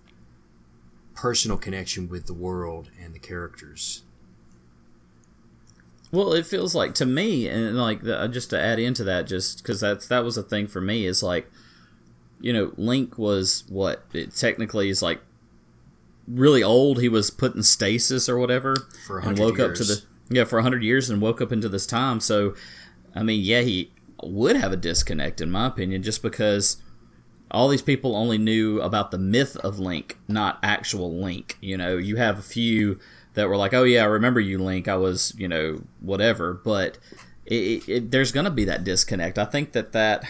personal 1.14 1.58
connection 1.58 2.08
with 2.08 2.26
the 2.26 2.34
world 2.34 2.90
and 3.02 3.14
the 3.14 3.18
characters. 3.18 4.02
Well, 6.12 6.32
it 6.32 6.46
feels 6.46 6.74
like 6.74 6.94
to 6.94 7.06
me, 7.06 7.46
and 7.46 7.76
like 7.76 8.02
the, 8.02 8.18
uh, 8.18 8.28
just 8.28 8.50
to 8.50 8.60
add 8.60 8.78
into 8.78 9.04
that, 9.04 9.26
just 9.28 9.58
because 9.58 9.80
that's 9.80 10.08
that 10.08 10.24
was 10.24 10.36
a 10.36 10.42
thing 10.42 10.66
for 10.66 10.80
me 10.80 11.06
is 11.06 11.22
like, 11.22 11.48
you 12.40 12.52
know, 12.52 12.72
Link 12.76 13.16
was 13.16 13.64
what 13.68 14.04
it 14.12 14.34
technically 14.34 14.88
is 14.88 15.02
like 15.02 15.20
really 16.26 16.64
old. 16.64 17.00
He 17.00 17.08
was 17.08 17.30
put 17.30 17.54
in 17.54 17.62
stasis 17.62 18.28
or 18.28 18.38
whatever, 18.38 18.74
and 19.08 19.38
woke 19.38 19.58
years. 19.58 19.70
up 19.70 19.76
to 19.76 19.84
the 19.84 20.02
yeah, 20.30 20.44
for 20.44 20.56
100 20.56 20.82
years 20.82 21.10
and 21.10 21.20
woke 21.20 21.40
up 21.40 21.52
into 21.52 21.68
this 21.68 21.86
time. 21.86 22.20
So, 22.20 22.54
I 23.14 23.22
mean, 23.22 23.40
yeah, 23.42 23.60
he 23.62 23.92
would 24.22 24.56
have 24.56 24.72
a 24.72 24.76
disconnect, 24.76 25.40
in 25.40 25.50
my 25.50 25.66
opinion, 25.66 26.02
just 26.02 26.22
because 26.22 26.80
all 27.50 27.68
these 27.68 27.82
people 27.82 28.14
only 28.14 28.38
knew 28.38 28.80
about 28.80 29.10
the 29.10 29.18
myth 29.18 29.56
of 29.56 29.80
Link, 29.80 30.18
not 30.28 30.60
actual 30.62 31.20
Link. 31.20 31.58
You 31.60 31.76
know, 31.76 31.96
you 31.96 32.16
have 32.16 32.38
a 32.38 32.42
few 32.42 33.00
that 33.34 33.48
were 33.48 33.56
like, 33.56 33.74
oh, 33.74 33.82
yeah, 33.82 34.02
I 34.02 34.06
remember 34.06 34.40
you, 34.40 34.58
Link. 34.58 34.86
I 34.86 34.96
was, 34.96 35.34
you 35.36 35.48
know, 35.48 35.82
whatever. 36.00 36.54
But 36.54 36.98
it, 37.44 37.88
it, 37.88 38.10
there's 38.12 38.32
to 38.32 38.50
be 38.50 38.64
that 38.64 38.84
disconnect. 38.84 39.38
I 39.38 39.44
think 39.44 39.72
that 39.72 39.92
that. 39.92 40.24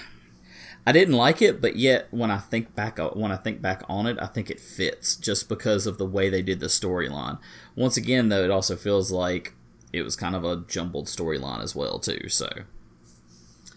I 0.86 0.92
didn't 0.92 1.14
like 1.14 1.42
it, 1.42 1.60
but 1.60 1.76
yet 1.76 2.08
when 2.10 2.30
I 2.30 2.38
think 2.38 2.74
back 2.74 2.98
when 2.98 3.30
I 3.30 3.36
think 3.36 3.60
back 3.60 3.82
on 3.86 4.06
it, 4.06 4.16
I 4.18 4.24
think 4.24 4.50
it 4.50 4.58
fits 4.58 5.14
just 5.14 5.46
because 5.46 5.86
of 5.86 5.98
the 5.98 6.06
way 6.06 6.30
they 6.30 6.40
did 6.40 6.58
the 6.58 6.66
storyline. 6.66 7.38
Once 7.76 7.98
again, 7.98 8.30
though, 8.30 8.42
it 8.42 8.50
also 8.50 8.76
feels 8.76 9.12
like 9.12 9.52
it 9.92 10.02
was 10.02 10.16
kind 10.16 10.34
of 10.36 10.44
a 10.44 10.64
jumbled 10.68 11.06
storyline 11.06 11.62
as 11.62 11.74
well 11.74 11.98
too. 11.98 12.28
So, 12.28 12.48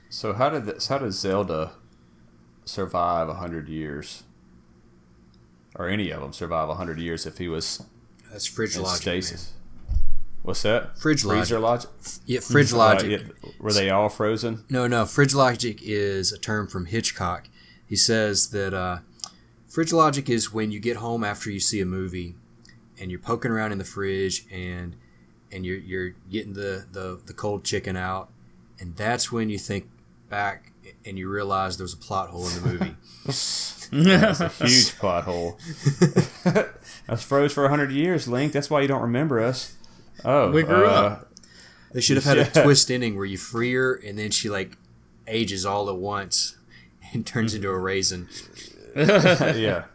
So 0.09 0.33
how 0.33 0.49
did 0.49 0.65
this, 0.65 0.87
how 0.87 0.99
does 0.99 1.19
Zelda 1.19 1.71
survive 2.65 3.29
a 3.29 3.35
hundred 3.35 3.67
years, 3.69 4.23
or 5.75 5.87
any 5.89 6.11
of 6.11 6.21
them 6.21 6.33
survive 6.33 6.69
a 6.69 6.75
hundred 6.75 6.99
years 6.99 7.25
if 7.25 7.37
he 7.37 7.47
was 7.47 7.83
That's 8.31 8.45
fridge 8.45 8.75
in 8.75 8.83
logic. 8.83 9.01
stasis? 9.01 9.53
What's 10.43 10.61
that? 10.63 10.97
Fridge 10.99 11.21
Freezer 11.23 11.57
logic. 11.57 11.89
man. 11.89 11.99
Yeah, 12.25 12.39
fridge 12.41 12.73
Uh, 12.73 12.77
logic. 12.77 13.21
yeah, 13.21 13.49
were 13.59 13.71
they 13.71 13.89
all 13.89 14.09
frozen? 14.09 14.65
No, 14.69 14.87
no. 14.87 15.05
Fridge 15.05 15.33
logic 15.33 15.79
is 15.81 16.33
a 16.33 16.37
term 16.37 16.67
from 16.67 16.87
Hitchcock. 16.87 17.47
He 17.87 17.95
says 17.95 18.49
that 18.49 18.73
uh, 18.73 18.99
fridge 19.69 19.93
logic 19.93 20.29
is 20.29 20.51
when 20.53 20.69
you 20.69 20.81
get 20.81 20.97
home 20.97 21.23
after 21.23 21.49
you 21.49 21.61
see 21.61 21.79
a 21.79 21.85
movie, 21.85 22.35
and 22.99 23.09
you're 23.09 23.21
poking 23.21 23.51
around 23.51 23.71
in 23.71 23.77
the 23.77 23.85
fridge, 23.85 24.45
and 24.51 24.97
and 25.53 25.65
you're 25.65 25.77
you're 25.77 26.09
getting 26.31 26.53
the 26.53 26.85
the, 26.91 27.19
the 27.25 27.33
cold 27.33 27.63
chicken 27.63 27.95
out, 27.95 28.29
and 28.79 28.95
that's 28.95 29.31
when 29.31 29.49
you 29.49 29.57
think 29.57 29.89
back 30.29 30.71
and 31.05 31.17
you 31.17 31.29
realize 31.29 31.77
there's 31.77 31.93
a 31.93 31.97
plot 31.97 32.29
hole 32.29 32.47
in 32.47 32.55
the 32.55 32.61
movie. 32.69 32.95
That's 33.91 34.39
a 34.41 34.49
huge 34.49 34.95
plot 34.97 35.25
hole. 35.25 35.57
Us 37.09 37.23
froze 37.23 37.53
for 37.53 37.65
a 37.65 37.69
hundred 37.69 37.91
years, 37.91 38.27
Link. 38.27 38.51
That's 38.53 38.69
why 38.69 38.81
you 38.81 38.87
don't 38.87 39.01
remember 39.01 39.39
us. 39.39 39.75
Oh, 40.25 40.49
We 40.51 40.63
grew 40.63 40.87
uh, 40.87 40.89
up. 40.89 41.31
They 41.91 42.01
should 42.01 42.17
have 42.17 42.23
had 42.25 42.37
Yeah. 42.55 42.61
a 42.61 42.63
twist 42.63 42.89
ending 42.89 43.15
where 43.15 43.25
you 43.25 43.37
free 43.37 43.73
her 43.73 43.93
and 43.93 44.17
then 44.17 44.31
she 44.31 44.49
like 44.49 44.77
ages 45.27 45.65
all 45.65 45.89
at 45.89 45.97
once 45.97 46.57
and 47.13 47.25
turns 47.25 47.53
into 47.53 47.69
a 47.69 47.77
raisin. 47.77 48.27
yeah, 48.95 49.85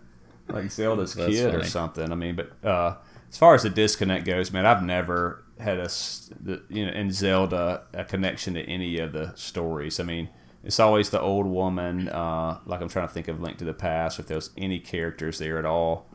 like 0.48 0.70
Zelda's 0.70 1.14
That's 1.14 1.30
kid 1.30 1.54
or 1.54 1.64
something. 1.64 2.12
I 2.12 2.14
mean, 2.14 2.36
but 2.36 2.52
uh, 2.64 2.96
as 3.30 3.36
far 3.38 3.54
as 3.54 3.62
the 3.62 3.70
disconnect 3.70 4.24
goes, 4.26 4.52
man, 4.52 4.64
I've 4.66 4.82
never 4.82 5.42
had 5.60 5.78
a 5.78 5.88
you 6.68 6.86
know 6.86 6.92
in 6.92 7.10
Zelda 7.10 7.82
a 7.92 8.04
connection 8.04 8.54
to 8.54 8.62
any 8.62 8.98
of 8.98 9.12
the 9.12 9.32
stories. 9.34 9.98
I 10.00 10.04
mean, 10.04 10.28
it's 10.64 10.80
always 10.80 11.10
the 11.10 11.20
old 11.20 11.46
woman. 11.46 12.08
Uh, 12.08 12.58
like 12.66 12.80
I'm 12.80 12.88
trying 12.88 13.08
to 13.08 13.12
think 13.14 13.28
of 13.28 13.40
Link 13.40 13.58
to 13.58 13.64
the 13.64 13.74
Past. 13.74 14.18
If 14.18 14.26
there's 14.26 14.50
any 14.56 14.78
characters 14.78 15.38
there 15.38 15.58
at 15.58 15.64
all, 15.64 16.06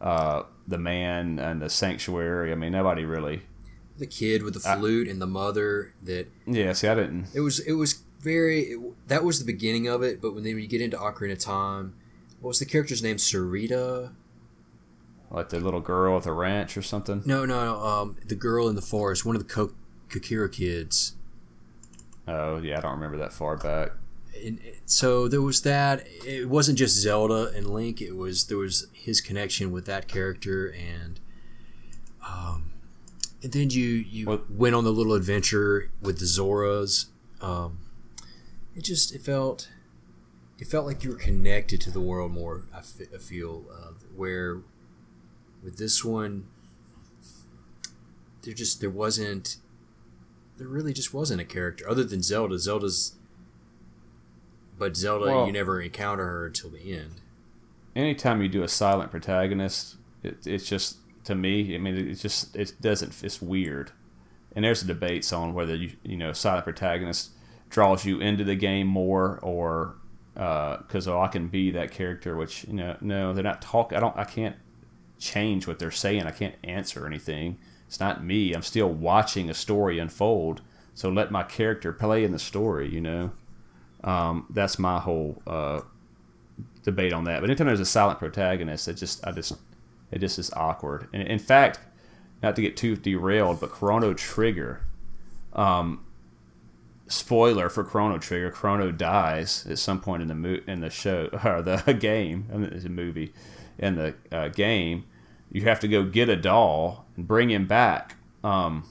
uh, 0.00 0.42
the 0.66 0.78
man 0.78 1.38
and 1.38 1.60
the 1.60 1.68
sanctuary. 1.68 2.52
I 2.52 2.54
mean, 2.54 2.72
nobody 2.72 3.04
really. 3.04 3.42
The 3.98 4.06
kid 4.06 4.42
with 4.42 4.54
the 4.54 4.60
flute 4.60 5.08
and 5.08 5.20
the 5.20 5.26
mother 5.26 5.92
that 6.02 6.28
Yeah, 6.46 6.72
see, 6.72 6.88
I 6.88 6.94
didn't. 6.94 7.26
it 7.34 7.40
was 7.40 7.58
it 7.60 7.74
was 7.74 8.02
very 8.20 8.60
it, 8.60 9.08
that 9.08 9.24
was 9.24 9.38
the 9.38 9.44
beginning 9.46 9.88
of 9.88 10.02
it 10.02 10.20
but 10.20 10.34
when 10.34 10.42
then 10.44 10.54
when 10.54 10.62
you 10.62 10.68
get 10.68 10.80
into 10.82 10.96
Ocarina 10.96 11.32
of 11.32 11.38
Time 11.38 11.94
what 12.40 12.48
was 12.48 12.58
the 12.58 12.64
character's 12.66 13.02
name 13.02 13.16
Sarita 13.16 14.12
Like 15.30 15.50
the 15.50 15.60
little 15.60 15.80
girl 15.80 16.16
at 16.16 16.24
the 16.24 16.32
ranch 16.32 16.76
or 16.76 16.82
something. 16.82 17.22
no 17.24 17.44
no 17.44 17.64
no 17.64 17.80
um 17.86 18.16
the 18.26 18.34
girl 18.34 18.68
in 18.68 18.74
the 18.74 18.82
forest 18.82 19.24
one 19.24 19.36
of 19.36 19.46
the 19.46 19.48
Ko- 19.52 19.74
Kokiri 20.08 20.50
kids 20.52 21.14
Oh 22.28 22.58
yeah, 22.58 22.78
I 22.78 22.80
don't 22.80 22.92
remember 22.92 23.16
that 23.18 23.32
far 23.32 23.56
back. 23.56 23.90
and 24.44 24.60
so 24.86 25.26
there 25.28 25.42
was 25.42 25.62
that 25.62 26.04
it 26.24 26.48
wasn't 26.48 26.78
just 26.78 26.96
Zelda 27.00 27.52
and 27.56 27.66
Link 27.68 28.00
it 28.00 28.16
was 28.16 28.46
there 28.46 28.58
was 28.58 28.86
his 28.92 29.20
connection 29.20 29.70
with 29.72 29.86
that 29.86 30.08
character 30.08 30.66
and 30.68 31.20
um 32.26 32.72
and 33.42 33.52
then 33.52 33.70
you 33.70 33.84
you 33.84 34.26
Well- 34.26 34.42
went 34.50 34.74
on 34.74 34.84
the 34.84 34.92
little 34.92 35.14
adventure 35.14 35.90
with 36.02 36.18
the 36.18 36.26
Zoras 36.26 37.06
um 37.40 37.78
it 38.74 38.82
just 38.84 39.14
it 39.14 39.22
felt 39.22 39.68
it 40.58 40.66
felt 40.66 40.86
like 40.86 41.02
you 41.04 41.10
were 41.10 41.16
connected 41.16 41.80
to 41.82 41.90
the 41.90 42.00
world 42.00 42.32
more 42.32 42.64
I 42.74 42.78
I 43.14 43.18
feel 43.18 43.64
uh, 43.72 43.92
where 44.14 44.60
with 45.62 45.76
this 45.78 46.04
one 46.04 46.46
there 48.42 48.54
just 48.54 48.80
there 48.80 48.90
wasn't 48.90 49.56
there 50.56 50.68
really 50.68 50.92
just 50.92 51.12
wasn't 51.12 51.40
a 51.40 51.44
character 51.44 51.88
other 51.88 52.04
than 52.04 52.22
Zelda 52.22 52.58
Zelda's 52.58 53.16
but 54.78 54.96
Zelda 54.96 55.26
Well- 55.26 55.46
you 55.46 55.52
never 55.52 55.80
encounter 55.80 56.24
her 56.24 56.46
until 56.46 56.70
the 56.70 56.96
end 56.96 57.20
anytime 57.96 58.42
you 58.42 58.48
do 58.48 58.62
a 58.62 58.68
silent 58.68 59.10
protagonist, 59.10 59.96
it, 60.22 60.46
it's 60.46 60.66
just 60.68 60.98
to 61.24 61.34
me. 61.34 61.74
I 61.74 61.78
mean, 61.78 61.96
it 61.96 62.14
just 62.14 62.56
it 62.56 62.74
doesn't. 62.80 63.22
It's 63.22 63.40
weird, 63.40 63.92
and 64.54 64.64
there's 64.64 64.82
debates 64.82 65.32
on 65.32 65.54
whether 65.54 65.74
you 65.74 65.92
you 66.02 66.16
know 66.16 66.32
silent 66.32 66.64
protagonist 66.64 67.30
draws 67.68 68.04
you 68.04 68.20
into 68.20 68.44
the 68.44 68.56
game 68.56 68.86
more 68.86 69.38
or 69.42 69.96
uh, 70.36 70.78
because 70.78 71.06
oh 71.08 71.20
I 71.20 71.28
can 71.28 71.48
be 71.48 71.70
that 71.72 71.90
character, 71.90 72.36
which 72.36 72.64
you 72.64 72.74
know 72.74 72.96
no 73.00 73.32
they're 73.32 73.44
not 73.44 73.62
talk. 73.62 73.92
I 73.92 74.00
don't. 74.00 74.16
I 74.16 74.24
can't 74.24 74.56
change 75.20 75.66
what 75.66 75.78
they're 75.78 75.90
saying. 75.92 76.24
I 76.24 76.32
can't 76.32 76.56
answer 76.64 77.06
anything. 77.06 77.58
It's 77.86 78.00
not 78.00 78.24
me. 78.24 78.52
I'm 78.52 78.62
still 78.62 78.88
watching 78.88 79.48
a 79.48 79.54
story 79.54 79.98
unfold. 79.98 80.62
So 80.94 81.08
let 81.08 81.30
my 81.30 81.44
character 81.44 81.92
play 81.92 82.24
in 82.24 82.32
the 82.32 82.38
story. 82.38 82.88
You 82.88 83.00
know, 83.00 83.32
um, 84.02 84.46
that's 84.50 84.78
my 84.78 84.98
whole 84.98 85.40
uh, 85.46 85.82
debate 86.82 87.12
on 87.12 87.24
that. 87.24 87.40
But 87.40 87.50
anytime 87.50 87.68
there's 87.68 87.80
a 87.80 87.86
silent 87.86 88.18
protagonist, 88.18 88.88
it 88.88 88.94
just 88.94 89.24
I 89.26 89.32
just 89.32 89.52
it 90.10 90.18
just 90.18 90.38
is 90.38 90.52
awkward. 90.54 91.08
And 91.12 91.22
in 91.22 91.38
fact, 91.38 91.80
not 92.42 92.56
to 92.56 92.62
get 92.62 92.76
too 92.76 92.96
derailed, 92.96 93.60
but 93.60 93.70
Chrono 93.70 94.14
Trigger, 94.14 94.86
um, 95.52 96.04
spoiler 97.06 97.68
for 97.68 97.84
Chrono 97.84 98.18
Trigger, 98.18 98.50
Chrono 98.50 98.90
dies 98.90 99.66
at 99.68 99.78
some 99.78 100.00
point 100.00 100.22
in 100.22 100.28
the 100.28 100.34
mo- 100.34 100.60
in 100.66 100.80
the 100.80 100.90
show 100.90 101.28
or 101.44 101.62
the 101.62 101.96
game. 101.98 102.46
I 102.52 102.56
mean, 102.56 102.72
it's 102.72 102.84
a 102.84 102.88
movie. 102.88 103.32
In 103.80 103.96
the 103.96 104.14
uh, 104.30 104.48
game, 104.48 105.06
you 105.50 105.62
have 105.62 105.80
to 105.80 105.88
go 105.88 106.04
get 106.04 106.28
a 106.28 106.36
doll 106.36 107.06
and 107.16 107.26
bring 107.26 107.50
him 107.50 107.66
back. 107.66 108.16
Um, 108.44 108.88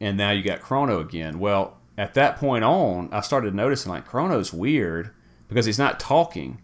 and 0.00 0.16
now 0.18 0.30
you 0.32 0.42
got 0.42 0.60
Chrono 0.60 1.00
again. 1.00 1.38
Well, 1.38 1.78
at 1.96 2.12
that 2.14 2.36
point 2.36 2.64
on, 2.64 3.08
I 3.12 3.20
started 3.20 3.54
noticing 3.54 3.90
like 3.92 4.04
Chrono's 4.04 4.52
weird 4.52 5.10
because 5.48 5.64
he's 5.66 5.78
not 5.78 5.98
talking. 6.00 6.60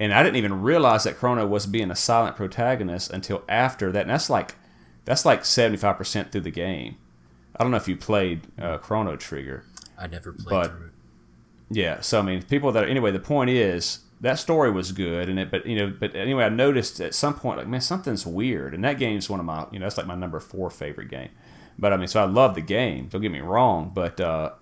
And 0.00 0.14
I 0.14 0.22
didn't 0.22 0.36
even 0.36 0.62
realize 0.62 1.04
that 1.04 1.16
Chrono 1.18 1.46
was 1.46 1.66
being 1.66 1.90
a 1.90 1.96
silent 1.96 2.36
protagonist 2.36 3.10
until 3.10 3.42
after 3.48 3.92
that. 3.92 4.02
And 4.02 4.10
that's 4.10 4.30
like 4.30 4.54
that's 5.04 5.24
like 5.24 5.44
seventy 5.44 5.76
five 5.76 5.96
percent 5.98 6.32
through 6.32 6.40
the 6.42 6.50
game. 6.50 6.96
I 7.56 7.62
don't 7.64 7.70
know 7.72 7.76
if 7.76 7.88
you 7.88 7.96
played 7.96 8.46
uh, 8.60 8.78
Chrono 8.78 9.16
Trigger. 9.16 9.64
I 9.98 10.06
never 10.06 10.32
played 10.32 10.48
But- 10.48 10.72
Yeah, 11.70 12.00
so 12.00 12.20
I 12.20 12.22
mean, 12.22 12.42
people 12.42 12.72
that 12.72 12.84
are, 12.84 12.86
anyway. 12.86 13.10
The 13.10 13.18
point 13.18 13.50
is 13.50 14.00
that 14.22 14.38
story 14.38 14.70
was 14.70 14.92
good, 14.92 15.28
and 15.28 15.38
it. 15.38 15.50
But 15.50 15.66
you 15.66 15.76
know, 15.76 15.94
but 15.98 16.14
anyway, 16.14 16.44
I 16.44 16.48
noticed 16.48 17.00
at 17.00 17.14
some 17.14 17.34
point, 17.34 17.58
like 17.58 17.66
man, 17.66 17.80
something's 17.80 18.26
weird, 18.26 18.72
and 18.72 18.82
that 18.84 18.98
game's 18.98 19.28
one 19.28 19.40
of 19.40 19.46
my, 19.46 19.66
you 19.70 19.78
know, 19.78 19.84
that's 19.84 19.98
like 19.98 20.06
my 20.06 20.14
number 20.14 20.40
four 20.40 20.70
favorite 20.70 21.08
game. 21.08 21.30
But 21.78 21.92
I 21.92 21.96
mean, 21.96 22.08
so 22.08 22.22
I 22.22 22.26
love 22.26 22.54
the 22.54 22.60
game. 22.60 23.08
Don't 23.08 23.20
get 23.20 23.32
me 23.32 23.40
wrong, 23.40 23.90
but 23.92 24.20
uh, 24.20 24.52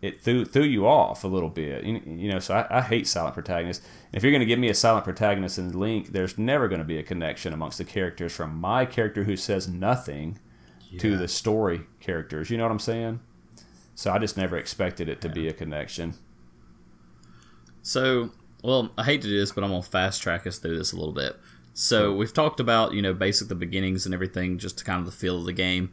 it 0.00 0.22
threw 0.22 0.44
threw 0.44 0.62
you 0.62 0.86
off 0.86 1.24
a 1.24 1.28
little 1.28 1.48
bit. 1.48 1.84
You, 1.84 2.00
you 2.06 2.30
know, 2.30 2.38
so 2.38 2.54
I, 2.54 2.78
I 2.78 2.80
hate 2.82 3.06
silent 3.06 3.34
protagonists. 3.34 3.84
And 4.06 4.16
if 4.16 4.22
you're 4.22 4.32
going 4.32 4.40
to 4.40 4.46
give 4.46 4.58
me 4.58 4.68
a 4.68 4.74
silent 4.74 5.04
protagonist 5.04 5.58
in 5.58 5.78
Link, 5.78 6.12
there's 6.12 6.38
never 6.38 6.68
going 6.68 6.80
to 6.80 6.84
be 6.84 6.98
a 6.98 7.02
connection 7.02 7.52
amongst 7.52 7.78
the 7.78 7.84
characters 7.84 8.34
from 8.34 8.56
my 8.56 8.86
character 8.86 9.24
who 9.24 9.36
says 9.36 9.68
nothing 9.68 10.38
to 10.98 11.16
the 11.16 11.28
story 11.28 11.82
characters. 12.00 12.50
You 12.50 12.58
know 12.58 12.64
what 12.64 12.72
I'm 12.72 12.78
saying? 12.78 13.20
So 13.94 14.10
I 14.10 14.18
just 14.18 14.36
never 14.36 14.56
expected 14.56 15.08
it 15.08 15.20
to 15.20 15.28
be 15.28 15.48
a 15.48 15.52
connection. 15.52 16.14
So, 17.82 18.30
well, 18.62 18.90
I 18.98 19.04
hate 19.04 19.22
to 19.22 19.28
do 19.28 19.38
this, 19.38 19.52
but 19.52 19.64
I'm 19.64 19.70
gonna 19.70 19.82
fast 19.82 20.22
track 20.22 20.46
us 20.46 20.58
through 20.58 20.76
this 20.76 20.92
a 20.92 20.96
little 20.96 21.14
bit. 21.14 21.36
So 21.72 22.12
we've 22.12 22.32
talked 22.32 22.60
about 22.60 22.92
you 22.92 23.02
know 23.02 23.14
basic 23.14 23.48
the 23.48 23.54
beginnings 23.54 24.04
and 24.04 24.14
everything, 24.14 24.58
just 24.58 24.78
to 24.78 24.84
kind 24.84 25.00
of 25.00 25.06
the 25.06 25.12
feel 25.12 25.38
of 25.38 25.44
the 25.44 25.52
game. 25.52 25.92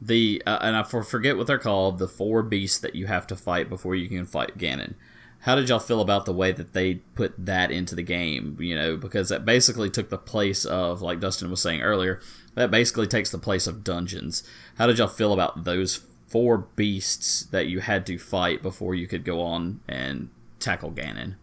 The 0.00 0.42
uh, 0.46 0.58
and 0.60 0.76
I 0.76 0.82
for, 0.82 1.02
forget 1.02 1.36
what 1.36 1.46
they're 1.46 1.58
called, 1.58 1.98
the 1.98 2.08
four 2.08 2.42
beasts 2.42 2.78
that 2.78 2.94
you 2.94 3.06
have 3.06 3.26
to 3.28 3.36
fight 3.36 3.68
before 3.68 3.94
you 3.94 4.08
can 4.08 4.26
fight 4.26 4.58
Ganon. 4.58 4.94
How 5.40 5.54
did 5.54 5.68
y'all 5.68 5.78
feel 5.78 6.00
about 6.00 6.26
the 6.26 6.32
way 6.32 6.50
that 6.52 6.72
they 6.72 6.96
put 7.14 7.32
that 7.38 7.70
into 7.70 7.94
the 7.94 8.02
game? 8.02 8.56
You 8.60 8.74
know, 8.74 8.96
because 8.96 9.28
that 9.28 9.44
basically 9.44 9.88
took 9.88 10.10
the 10.10 10.18
place 10.18 10.64
of, 10.64 11.02
like 11.02 11.20
Dustin 11.20 11.50
was 11.50 11.62
saying 11.62 11.82
earlier, 11.82 12.20
that 12.54 12.70
basically 12.70 13.06
takes 13.06 13.30
the 13.30 13.38
place 13.38 13.66
of 13.66 13.84
dungeons. 13.84 14.42
How 14.76 14.86
did 14.86 14.98
y'all 14.98 15.06
feel 15.06 15.32
about 15.32 15.64
those 15.64 16.02
four 16.26 16.58
beasts 16.58 17.44
that 17.44 17.68
you 17.68 17.80
had 17.80 18.04
to 18.06 18.18
fight 18.18 18.60
before 18.60 18.94
you 18.94 19.06
could 19.06 19.24
go 19.24 19.40
on 19.40 19.80
and 19.86 20.30
tackle 20.58 20.90
Ganon? 20.90 21.36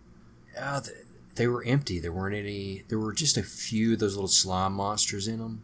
Uh, 0.59 0.81
they 1.35 1.47
were 1.47 1.63
empty. 1.65 1.99
There 1.99 2.11
weren't 2.11 2.35
any. 2.35 2.83
There 2.87 2.99
were 2.99 3.13
just 3.13 3.37
a 3.37 3.43
few 3.43 3.93
of 3.93 3.99
those 3.99 4.15
little 4.15 4.27
slime 4.27 4.73
monsters 4.73 5.27
in 5.27 5.39
them, 5.39 5.63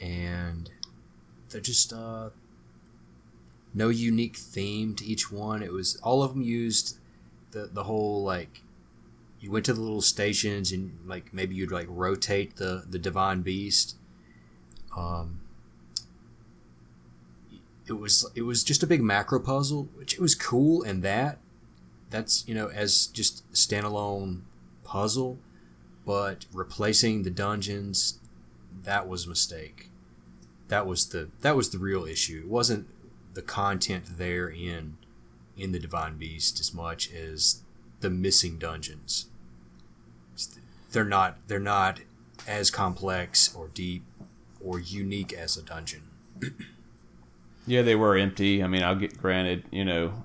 and 0.00 0.70
they're 1.48 1.60
just 1.60 1.92
uh, 1.92 2.30
no 3.72 3.88
unique 3.88 4.36
theme 4.36 4.94
to 4.96 5.04
each 5.04 5.32
one. 5.32 5.62
It 5.62 5.72
was 5.72 5.96
all 6.02 6.22
of 6.22 6.34
them 6.34 6.42
used 6.42 6.98
the 7.52 7.70
the 7.72 7.84
whole 7.84 8.22
like 8.22 8.62
you 9.40 9.50
went 9.50 9.64
to 9.64 9.72
the 9.72 9.80
little 9.80 10.02
stations 10.02 10.70
and 10.72 10.98
like 11.06 11.32
maybe 11.32 11.54
you'd 11.54 11.72
like 11.72 11.86
rotate 11.88 12.56
the 12.56 12.84
the 12.88 12.98
divine 12.98 13.42
beast. 13.42 13.96
Um, 14.96 15.40
it 17.86 17.94
was 17.94 18.26
it 18.34 18.42
was 18.42 18.62
just 18.62 18.82
a 18.82 18.86
big 18.86 19.02
macro 19.02 19.40
puzzle, 19.40 19.88
which 19.94 20.14
it 20.14 20.20
was 20.20 20.34
cool 20.34 20.82
and 20.82 21.02
that 21.02 21.38
that's 22.10 22.46
you 22.46 22.54
know 22.54 22.68
as 22.68 23.06
just 23.06 23.50
standalone 23.52 24.42
puzzle 24.84 25.38
but 26.04 26.46
replacing 26.52 27.22
the 27.22 27.30
dungeons 27.30 28.18
that 28.82 29.08
was 29.08 29.26
a 29.26 29.28
mistake 29.28 29.90
that 30.68 30.86
was 30.86 31.08
the 31.10 31.28
that 31.40 31.56
was 31.56 31.70
the 31.70 31.78
real 31.78 32.04
issue 32.04 32.42
it 32.44 32.48
wasn't 32.48 32.86
the 33.34 33.42
content 33.42 34.18
there 34.18 34.48
in 34.48 34.96
in 35.56 35.72
the 35.72 35.78
Divine 35.78 36.16
Beast 36.16 36.58
as 36.58 36.72
much 36.72 37.12
as 37.12 37.62
the 38.00 38.10
missing 38.10 38.58
dungeons. 38.58 39.26
They're 40.92 41.04
not 41.04 41.36
they're 41.46 41.60
not 41.60 42.00
as 42.48 42.70
complex 42.70 43.54
or 43.54 43.68
deep 43.68 44.02
or 44.64 44.80
unique 44.80 45.32
as 45.32 45.56
a 45.56 45.62
dungeon. 45.62 46.02
yeah, 47.66 47.82
they 47.82 47.94
were 47.94 48.16
empty. 48.16 48.62
I 48.62 48.66
mean, 48.66 48.82
I'll 48.82 48.96
get 48.96 49.18
granted, 49.18 49.64
you 49.70 49.84
know, 49.84 50.24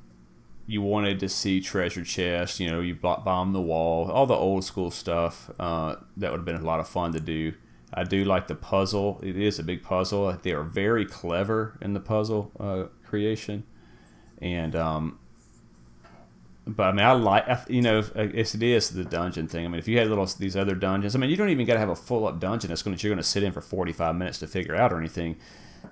you 0.68 0.82
wanted 0.82 1.20
to 1.20 1.30
see 1.30 1.62
treasure 1.62 2.04
chests, 2.04 2.60
you 2.60 2.70
know, 2.70 2.80
you 2.80 2.96
bomb 2.96 3.54
the 3.54 3.62
wall, 3.62 4.10
all 4.10 4.26
the 4.26 4.34
old 4.34 4.64
school 4.64 4.90
stuff. 4.90 5.52
Uh, 5.60 5.96
that 6.18 6.32
would 6.32 6.40
have 6.40 6.46
been 6.46 6.56
a 6.56 6.66
lot 6.66 6.80
of 6.80 6.88
fun 6.88 7.14
to 7.14 7.20
do. 7.20 7.54
I 7.94 8.04
do 8.04 8.26
like 8.26 8.48
the 8.48 8.56
puzzle. 8.56 9.20
It 9.24 9.38
is 9.38 9.60
a 9.60 9.64
big 9.64 9.84
puzzle. 9.84 10.38
They 10.42 10.52
are 10.52 10.64
very 10.64 11.06
clever 11.06 11.78
in 11.82 11.94
the 11.94 12.00
puzzle 12.00 12.52
uh, 12.60 12.86
creation, 13.08 13.64
and 14.42 14.76
um, 14.76 15.20
but 16.68 16.84
I 16.88 16.92
mean, 16.92 17.06
I 17.06 17.12
like 17.14 17.46
you 17.70 17.82
know, 17.82 18.04
it's, 18.16 18.56
it 18.56 18.64
is 18.64 18.90
the 18.90 19.06
dungeon 19.06 19.48
thing. 19.48 19.66
I 19.66 19.68
mean, 19.68 19.80
if 19.80 19.88
you 19.88 20.00
had 20.00 20.08
little 20.08 20.26
these 20.26 20.58
other 20.58 20.76
dungeons, 20.76 21.16
I 21.16 21.20
mean, 21.20 21.30
you 21.30 21.38
don't 21.38 21.50
even 21.50 21.66
got 21.66 21.74
to 21.76 21.80
have 21.80 21.90
a 21.90 21.96
full 21.96 22.28
up 22.28 22.40
dungeon 22.40 22.70
that's 22.70 22.82
going 22.82 22.98
you're 23.00 23.12
going 23.12 23.18
to 23.18 23.24
sit 23.24 23.44
in 23.44 23.52
for 23.52 23.62
forty 23.62 23.94
five 23.94 24.16
minutes 24.16 24.40
to 24.40 24.48
figure 24.48 24.76
out 24.76 24.92
or 24.92 24.98
anything. 24.98 25.38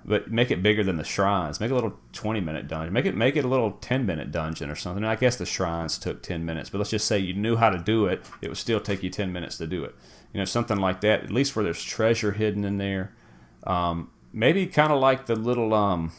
But 0.04 0.30
make 0.30 0.50
it 0.50 0.62
bigger 0.62 0.84
than 0.84 0.96
the 0.96 1.04
shrines. 1.04 1.60
Make 1.60 1.70
a 1.70 1.74
little 1.74 1.98
twenty 2.12 2.40
minute 2.40 2.68
dungeon. 2.68 2.92
Make 2.92 3.06
it 3.06 3.16
make 3.16 3.36
it 3.36 3.44
a 3.44 3.48
little 3.48 3.72
ten 3.72 4.06
minute 4.06 4.30
dungeon 4.30 4.70
or 4.70 4.74
something. 4.74 5.04
I 5.04 5.16
guess 5.16 5.36
the 5.36 5.46
shrines 5.46 5.98
took 5.98 6.22
ten 6.22 6.44
minutes, 6.44 6.70
but 6.70 6.78
let's 6.78 6.90
just 6.90 7.06
say 7.06 7.18
you 7.18 7.34
knew 7.34 7.56
how 7.56 7.70
to 7.70 7.78
do 7.78 8.06
it. 8.06 8.24
It 8.40 8.48
would 8.48 8.58
still 8.58 8.80
take 8.80 9.02
you 9.02 9.10
ten 9.10 9.32
minutes 9.32 9.58
to 9.58 9.66
do 9.66 9.84
it. 9.84 9.94
You 10.32 10.38
know, 10.38 10.44
something 10.44 10.78
like 10.78 11.00
that. 11.02 11.24
At 11.24 11.30
least 11.30 11.54
where 11.54 11.64
there's 11.64 11.82
treasure 11.82 12.32
hidden 12.32 12.64
in 12.64 12.78
there. 12.78 13.14
Um, 13.66 14.10
maybe 14.32 14.66
kind 14.66 14.92
of 14.92 15.00
like 15.00 15.26
the 15.26 15.36
little 15.36 15.72
um, 15.74 16.12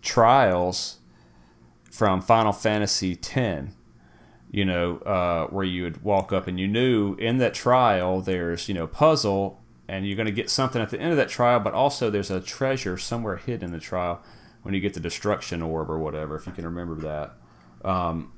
trials 0.00 0.98
from 1.90 2.22
Final 2.22 2.52
Fantasy 2.52 3.12
X 3.12 3.72
you 4.52 4.66
know, 4.66 4.98
uh, 4.98 5.46
where 5.46 5.64
you 5.64 5.82
would 5.82 6.04
walk 6.04 6.30
up 6.30 6.46
and 6.46 6.60
you 6.60 6.68
knew 6.68 7.14
in 7.14 7.38
that 7.38 7.54
trial 7.54 8.20
there's, 8.20 8.68
you 8.68 8.74
know, 8.74 8.86
puzzle 8.86 9.61
and 9.92 10.06
you're 10.06 10.16
going 10.16 10.24
to 10.24 10.32
get 10.32 10.48
something 10.48 10.80
at 10.80 10.88
the 10.88 10.98
end 10.98 11.10
of 11.10 11.18
that 11.18 11.28
trial, 11.28 11.60
but 11.60 11.74
also 11.74 12.08
there's 12.08 12.30
a 12.30 12.40
treasure 12.40 12.96
somewhere 12.96 13.36
hidden 13.36 13.66
in 13.66 13.72
the 13.72 13.78
trial 13.78 14.22
when 14.62 14.72
you 14.72 14.80
get 14.80 14.94
the 14.94 15.00
destruction 15.00 15.60
orb 15.60 15.90
or 15.90 15.98
whatever, 15.98 16.34
if 16.34 16.46
you 16.46 16.52
can 16.52 16.64
remember 16.64 16.94
that. 16.94 17.86
Um, 17.86 18.32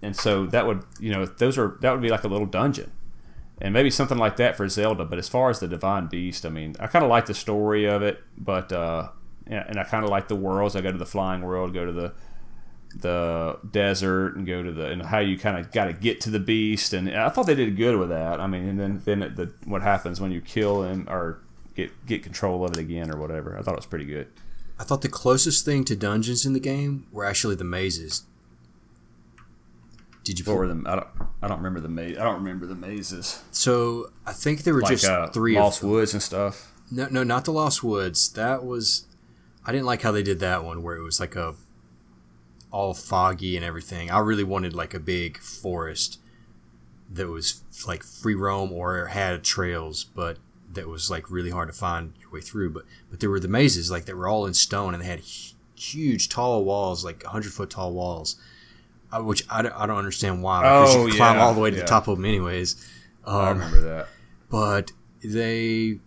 and 0.00 0.14
so 0.14 0.46
that 0.46 0.68
would, 0.68 0.84
you 1.00 1.10
know, 1.10 1.26
those 1.26 1.58
are, 1.58 1.76
that 1.80 1.90
would 1.90 2.00
be 2.00 2.08
like 2.08 2.22
a 2.22 2.28
little 2.28 2.46
dungeon. 2.46 2.92
And 3.60 3.74
maybe 3.74 3.90
something 3.90 4.16
like 4.16 4.36
that 4.36 4.56
for 4.56 4.68
Zelda. 4.68 5.04
But 5.04 5.18
as 5.18 5.28
far 5.28 5.50
as 5.50 5.58
the 5.58 5.66
Divine 5.66 6.06
Beast, 6.06 6.46
I 6.46 6.50
mean, 6.50 6.76
I 6.78 6.86
kind 6.86 7.04
of 7.04 7.10
like 7.10 7.26
the 7.26 7.34
story 7.34 7.86
of 7.86 8.02
it, 8.02 8.22
but, 8.38 8.70
uh, 8.70 9.08
and 9.48 9.76
I 9.76 9.82
kind 9.82 10.04
of 10.04 10.10
like 10.10 10.28
the 10.28 10.36
worlds. 10.36 10.76
I 10.76 10.82
go 10.82 10.92
to 10.92 10.98
the 10.98 11.04
flying 11.04 11.42
world, 11.42 11.74
go 11.74 11.84
to 11.84 11.92
the, 11.92 12.12
the 12.94 13.58
desert 13.70 14.34
and 14.36 14.46
go 14.46 14.62
to 14.62 14.72
the 14.72 14.86
and 14.86 15.02
how 15.02 15.20
you 15.20 15.38
kind 15.38 15.56
of 15.56 15.70
got 15.70 15.84
to 15.84 15.92
get 15.92 16.20
to 16.20 16.30
the 16.30 16.40
beast 16.40 16.92
and 16.92 17.08
I 17.08 17.28
thought 17.28 17.46
they 17.46 17.54
did 17.54 17.76
good 17.76 17.96
with 17.96 18.08
that. 18.08 18.40
I 18.40 18.46
mean, 18.46 18.68
and 18.68 18.80
then 18.80 19.02
then 19.04 19.22
it, 19.22 19.36
the, 19.36 19.52
what 19.64 19.82
happens 19.82 20.20
when 20.20 20.32
you 20.32 20.40
kill 20.40 20.82
him 20.82 21.06
or 21.08 21.40
get 21.76 22.06
get 22.06 22.22
control 22.22 22.64
of 22.64 22.72
it 22.72 22.78
again 22.78 23.12
or 23.12 23.16
whatever. 23.18 23.56
I 23.56 23.62
thought 23.62 23.74
it 23.74 23.78
was 23.78 23.86
pretty 23.86 24.06
good. 24.06 24.28
I 24.78 24.84
thought 24.84 25.02
the 25.02 25.08
closest 25.08 25.64
thing 25.64 25.84
to 25.84 25.96
dungeons 25.96 26.46
in 26.46 26.52
the 26.52 26.60
game 26.60 27.06
were 27.12 27.24
actually 27.24 27.54
the 27.54 27.64
mazes. 27.64 28.24
Did 30.24 30.38
you? 30.38 30.44
What 30.44 30.56
were 30.56 30.68
them? 30.68 30.86
I 30.86 30.96
don't. 30.96 31.08
I 31.42 31.48
don't 31.48 31.58
remember 31.58 31.80
the 31.80 31.88
maze. 31.88 32.18
I 32.18 32.24
don't 32.24 32.36
remember 32.36 32.66
the 32.66 32.74
mazes. 32.74 33.42
So 33.50 34.10
I 34.26 34.32
think 34.32 34.64
there 34.64 34.74
were 34.74 34.80
like, 34.80 34.92
just 34.92 35.04
uh, 35.04 35.28
three 35.28 35.56
Lost 35.56 35.82
Woods 35.82 36.12
and 36.12 36.22
stuff. 36.22 36.72
No, 36.90 37.08
no, 37.10 37.22
not 37.22 37.44
the 37.44 37.52
Lost 37.52 37.82
Woods. 37.82 38.30
That 38.32 38.64
was. 38.64 39.06
I 39.64 39.72
didn't 39.72 39.86
like 39.86 40.02
how 40.02 40.12
they 40.12 40.22
did 40.22 40.40
that 40.40 40.64
one, 40.64 40.82
where 40.82 40.96
it 40.96 41.02
was 41.02 41.20
like 41.20 41.36
a 41.36 41.54
all 42.70 42.94
foggy 42.94 43.56
and 43.56 43.64
everything. 43.64 44.10
I 44.10 44.18
really 44.18 44.44
wanted 44.44 44.74
like 44.74 44.94
a 44.94 45.00
big 45.00 45.38
forest 45.38 46.18
that 47.12 47.28
was 47.28 47.62
like 47.86 48.02
free 48.02 48.34
roam 48.34 48.72
or 48.72 49.06
had 49.06 49.42
trails, 49.42 50.04
but 50.04 50.38
that 50.72 50.88
was 50.88 51.10
like 51.10 51.30
really 51.30 51.50
hard 51.50 51.68
to 51.68 51.74
find 51.74 52.12
your 52.20 52.30
way 52.30 52.40
through. 52.40 52.70
But 52.70 52.84
but 53.10 53.20
there 53.20 53.30
were 53.30 53.40
the 53.40 53.48
mazes 53.48 53.90
like 53.90 54.04
that 54.06 54.16
were 54.16 54.28
all 54.28 54.46
in 54.46 54.54
stone 54.54 54.94
and 54.94 55.02
they 55.02 55.08
had 55.08 55.22
huge 55.74 56.28
tall 56.28 56.64
walls, 56.64 57.04
like 57.04 57.22
hundred 57.24 57.52
foot 57.52 57.70
tall 57.70 57.92
walls, 57.92 58.36
uh, 59.12 59.22
which 59.22 59.44
I 59.50 59.62
don't, 59.62 59.74
I 59.74 59.86
don't 59.86 59.98
understand 59.98 60.42
why. 60.42 60.62
Because 60.62 60.96
oh, 60.96 61.06
you 61.06 61.14
climb 61.14 61.38
all 61.38 61.54
the 61.54 61.60
way 61.60 61.70
to 61.70 61.76
yeah. 61.76 61.82
the 61.82 61.88
top 61.88 62.08
of 62.08 62.16
them 62.16 62.24
anyways. 62.24 62.88
Um, 63.24 63.36
I 63.36 63.48
remember 63.50 63.80
that. 63.80 64.08
But 64.48 64.92
they 65.22 65.98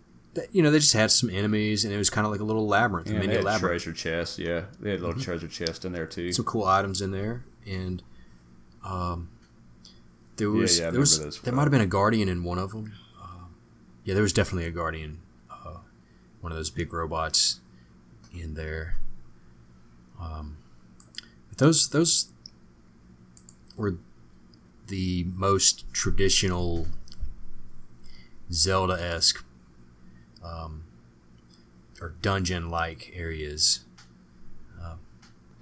you 0.52 0.62
know, 0.62 0.70
they 0.70 0.78
just 0.78 0.92
had 0.92 1.10
some 1.10 1.30
enemies, 1.30 1.84
and 1.84 1.92
it 1.92 1.98
was 1.98 2.10
kind 2.10 2.26
of 2.26 2.32
like 2.32 2.40
a 2.40 2.44
little 2.44 2.66
labyrinth, 2.66 3.10
yeah, 3.10 3.18
mini 3.18 3.36
labyrinth. 3.36 3.82
Treasure 3.82 3.92
chest, 3.92 4.38
yeah, 4.38 4.64
they 4.80 4.90
had 4.90 4.98
a 4.98 5.02
little 5.02 5.14
mm-hmm. 5.14 5.22
treasure 5.22 5.48
chest 5.48 5.84
in 5.84 5.92
there 5.92 6.06
too. 6.06 6.32
Some 6.32 6.44
cool 6.44 6.64
items 6.64 7.00
in 7.00 7.10
there, 7.10 7.44
and 7.66 8.02
um, 8.84 9.28
there 10.36 10.50
was 10.50 10.78
yeah, 10.78 10.86
yeah, 10.86 10.90
there 10.90 11.00
was 11.00 11.40
there 11.40 11.52
might 11.52 11.62
have 11.62 11.70
been 11.70 11.80
a 11.80 11.86
guardian 11.86 12.28
in 12.28 12.42
one 12.42 12.58
of 12.58 12.72
them. 12.72 12.92
Uh, 13.20 13.46
yeah, 14.04 14.14
there 14.14 14.22
was 14.22 14.32
definitely 14.32 14.66
a 14.66 14.72
guardian, 14.72 15.20
uh, 15.50 15.78
one 16.40 16.52
of 16.52 16.56
those 16.58 16.70
big 16.70 16.92
robots 16.92 17.60
in 18.32 18.54
there. 18.54 18.96
Um, 20.20 20.58
but 21.48 21.58
those 21.58 21.88
those 21.88 22.32
were 23.76 23.98
the 24.88 25.24
most 25.34 25.92
traditional 25.92 26.86
Zelda 28.52 28.94
esque 28.94 29.44
um, 30.44 30.84
or 32.00 32.14
dungeon 32.22 32.70
like 32.70 33.12
areas. 33.14 33.80
Um, 34.82 34.98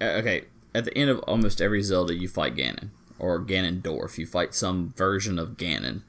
okay, 0.01 0.45
at 0.75 0.85
the 0.85 0.97
end 0.97 1.09
of 1.09 1.19
almost 1.19 1.61
every 1.61 1.81
Zelda, 1.81 2.13
you 2.13 2.27
fight 2.27 2.55
Ganon 2.55 2.89
or 3.19 3.39
Ganondorf. 3.39 4.17
You 4.17 4.25
fight 4.25 4.53
some 4.53 4.93
version 4.95 5.39
of 5.39 5.51
Ganon. 5.57 6.01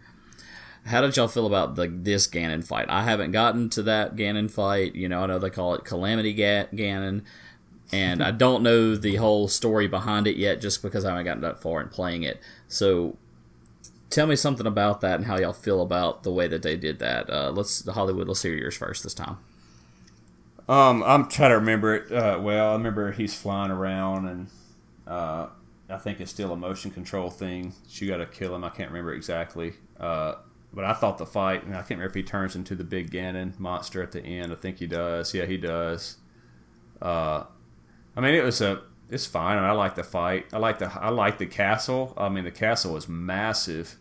How 0.86 1.00
did 1.00 1.16
y'all 1.16 1.28
feel 1.28 1.46
about 1.46 1.76
the 1.76 1.86
this 1.86 2.26
Ganon 2.26 2.66
fight? 2.66 2.86
I 2.90 3.04
haven't 3.04 3.32
gotten 3.32 3.70
to 3.70 3.82
that 3.84 4.16
Ganon 4.16 4.50
fight. 4.50 4.94
You 4.94 5.08
know, 5.08 5.22
I 5.22 5.26
know 5.26 5.38
they 5.38 5.50
call 5.50 5.74
it 5.74 5.84
Calamity 5.84 6.34
Ga- 6.34 6.68
Ganon, 6.74 7.22
and 7.92 8.22
I 8.22 8.30
don't 8.32 8.62
know 8.62 8.94
the 8.94 9.16
whole 9.16 9.48
story 9.48 9.86
behind 9.86 10.26
it 10.26 10.36
yet, 10.36 10.60
just 10.60 10.82
because 10.82 11.04
I 11.04 11.10
haven't 11.10 11.24
gotten 11.24 11.42
that 11.42 11.62
far 11.62 11.80
in 11.80 11.88
playing 11.88 12.22
it. 12.22 12.40
So, 12.68 13.16
tell 14.14 14.26
me 14.26 14.36
something 14.36 14.66
about 14.66 15.00
that 15.00 15.16
and 15.16 15.26
how 15.26 15.38
y'all 15.38 15.52
feel 15.52 15.82
about 15.82 16.22
the 16.22 16.32
way 16.32 16.46
that 16.48 16.62
they 16.62 16.76
did 16.76 16.98
that. 17.00 17.28
Uh, 17.28 17.50
let's 17.50 17.86
Hollywood. 17.88 18.28
Let's 18.28 18.42
hear 18.42 18.54
yours 18.54 18.76
first 18.76 19.02
this 19.02 19.14
time. 19.14 19.38
Um, 20.68 21.02
I'm 21.02 21.28
trying 21.28 21.50
to 21.50 21.56
remember 21.56 21.94
it. 21.94 22.12
Uh, 22.12 22.38
well, 22.40 22.70
I 22.70 22.72
remember 22.72 23.12
he's 23.12 23.34
flying 23.34 23.70
around, 23.70 24.28
and 24.28 24.48
uh, 25.06 25.48
I 25.90 25.98
think 25.98 26.20
it's 26.20 26.30
still 26.30 26.52
a 26.52 26.56
motion 26.56 26.90
control 26.90 27.28
thing. 27.28 27.74
You 27.88 28.08
got 28.08 28.18
to 28.18 28.26
kill 28.26 28.54
him. 28.54 28.64
I 28.64 28.70
can't 28.70 28.90
remember 28.90 29.12
exactly. 29.12 29.74
Uh, 29.98 30.36
but 30.72 30.84
I 30.84 30.92
thought 30.94 31.18
the 31.18 31.26
fight, 31.26 31.64
and 31.64 31.74
I 31.74 31.78
can't 31.78 31.90
remember 31.90 32.06
if 32.06 32.14
he 32.14 32.22
turns 32.22 32.56
into 32.56 32.74
the 32.74 32.84
big 32.84 33.10
Ganon 33.10 33.58
monster 33.58 34.02
at 34.02 34.12
the 34.12 34.22
end. 34.22 34.52
I 34.52 34.56
think 34.56 34.78
he 34.78 34.86
does. 34.86 35.34
Yeah, 35.34 35.44
he 35.44 35.56
does. 35.56 36.16
Uh, 37.02 37.44
I 38.16 38.20
mean, 38.20 38.34
it 38.34 38.44
was 38.44 38.60
a 38.60 38.82
it's 39.10 39.26
fine. 39.26 39.58
I 39.58 39.72
like 39.72 39.96
the 39.96 40.04
fight. 40.04 40.46
I 40.52 40.58
like 40.58 40.78
the 40.78 40.90
I 40.92 41.10
like 41.10 41.38
the 41.38 41.46
castle. 41.46 42.14
I 42.16 42.28
mean, 42.28 42.44
the 42.44 42.50
castle 42.50 42.94
was 42.94 43.08
massive. 43.08 43.96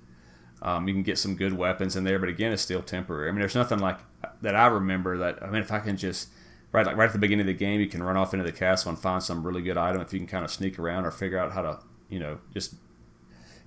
Um, 0.63 0.87
you 0.87 0.93
can 0.93 1.03
get 1.03 1.17
some 1.17 1.35
good 1.35 1.53
weapons 1.53 1.97
in 1.97 2.05
there, 2.05 2.17
but 2.17 2.29
again, 2.29 2.53
it's 2.53 2.61
still 2.61 2.81
temporary. 2.81 3.27
I 3.27 3.31
mean, 3.31 3.41
there's 3.41 3.53
nothing 3.53 3.79
like 3.79 3.99
that 4.41 4.55
I 4.55 4.67
remember 4.67 5.17
that. 5.17 5.43
I 5.43 5.47
mean, 5.47 5.61
if 5.61 5.71
I 5.71 5.79
can 5.79 5.97
just 5.97 6.29
right 6.71 6.85
like 6.85 6.95
right 6.95 7.07
at 7.07 7.11
the 7.11 7.19
beginning 7.19 7.41
of 7.41 7.47
the 7.47 7.53
game, 7.53 7.81
you 7.81 7.87
can 7.87 8.01
run 8.01 8.15
off 8.15 8.33
into 8.33 8.45
the 8.45 8.51
castle 8.53 8.89
and 8.89 8.97
find 8.97 9.21
some 9.21 9.45
really 9.45 9.61
good 9.61 9.77
item. 9.77 10.01
If 10.01 10.13
you 10.13 10.19
can 10.19 10.27
kind 10.27 10.45
of 10.45 10.51
sneak 10.51 10.79
around 10.79 11.05
or 11.05 11.11
figure 11.11 11.37
out 11.37 11.51
how 11.51 11.61
to, 11.63 11.79
you 12.09 12.17
know, 12.17 12.39
just 12.53 12.75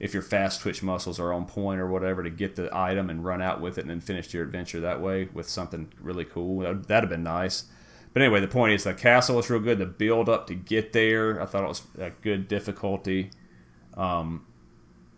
if 0.00 0.14
your 0.14 0.22
fast 0.22 0.62
twitch 0.62 0.82
muscles 0.82 1.20
are 1.20 1.32
on 1.32 1.44
point 1.44 1.80
or 1.80 1.86
whatever 1.86 2.22
to 2.22 2.30
get 2.30 2.56
the 2.56 2.70
item 2.72 3.10
and 3.10 3.24
run 3.24 3.42
out 3.42 3.60
with 3.60 3.76
it 3.76 3.82
and 3.82 3.90
then 3.90 4.00
finish 4.00 4.32
your 4.32 4.42
adventure 4.42 4.80
that 4.80 5.00
way 5.00 5.28
with 5.32 5.48
something 5.48 5.92
really 6.00 6.24
cool. 6.24 6.60
That'd, 6.60 6.84
that'd 6.84 7.04
have 7.04 7.10
been 7.10 7.22
nice. 7.22 7.64
But 8.12 8.22
anyway, 8.22 8.40
the 8.40 8.48
point 8.48 8.72
is 8.72 8.84
the 8.84 8.94
castle 8.94 9.36
was 9.36 9.50
real 9.50 9.60
good. 9.60 9.78
The 9.78 9.86
build 9.86 10.30
up 10.30 10.46
to 10.46 10.54
get 10.54 10.94
there, 10.94 11.40
I 11.40 11.44
thought 11.44 11.64
it 11.64 11.68
was 11.68 11.82
a 11.98 12.10
good 12.22 12.48
difficulty. 12.48 13.30
Um, 13.94 14.46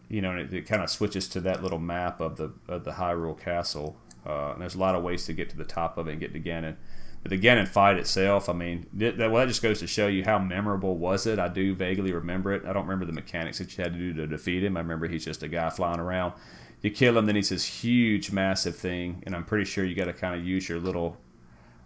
you 0.09 0.23
know, 0.23 0.37
it, 0.37 0.53
it 0.53 0.67
kind 0.67 0.83
of 0.83 0.91
switches 0.91 1.29
to 1.29 1.41
that 1.41 1.63
little 1.63 1.79
map 1.79 2.21
of 2.21 2.37
the 2.37 2.53
of 2.69 2.85
the 2.85 2.93
Hyrule 2.93 3.39
Castle. 3.39 3.97
Uh, 4.27 4.53
and 4.53 4.61
there's 4.61 4.75
a 4.75 4.79
lot 4.79 4.95
of 4.95 5.03
ways 5.03 5.25
to 5.27 5.33
get 5.33 5.49
to 5.51 5.57
the 5.57 5.65
top 5.65 5.97
of 5.97 6.09
it 6.09 6.13
and 6.13 6.21
get 6.21 6.33
to 6.33 6.41
Ganon. 6.41 6.77
But 7.23 7.31
the 7.31 7.39
Ganon 7.39 7.67
fight 7.67 7.97
itself, 7.97 8.49
I 8.49 8.53
mean, 8.53 8.87
that, 8.95 9.19
well, 9.19 9.35
that 9.35 9.49
just 9.49 9.63
goes 9.63 9.81
to 9.81 9.87
show 9.87 10.07
you 10.07 10.25
how 10.25 10.39
memorable 10.39 10.97
was 10.97 11.27
it. 11.27 11.39
I 11.39 11.49
do 11.49 11.75
vaguely 11.75 12.13
remember 12.13 12.53
it. 12.53 12.65
I 12.65 12.73
don't 12.73 12.85
remember 12.85 13.07
the 13.07 13.13
mechanics 13.13 13.59
that 13.59 13.77
you 13.77 13.83
had 13.83 13.93
to 13.95 13.99
do 13.99 14.13
to 14.15 14.27
defeat 14.27 14.63
him. 14.63 14.77
I 14.77 14.81
remember 14.81 15.09
he's 15.09 15.25
just 15.25 15.43
a 15.43 15.49
guy 15.49 15.71
flying 15.71 15.99
around. 15.99 16.35
You 16.81 16.91
kill 16.91 17.19
him, 17.19 17.27
then 17.27 17.35
he's 17.35 17.49
this 17.49 17.65
huge, 17.65 18.31
massive 18.31 18.77
thing, 18.77 19.23
and 19.27 19.35
I'm 19.35 19.45
pretty 19.45 19.65
sure 19.65 19.85
you 19.85 19.97
got 19.97 20.05
to 20.05 20.13
kind 20.13 20.39
of 20.39 20.47
use 20.47 20.69
your 20.69 20.79
little 20.79 21.17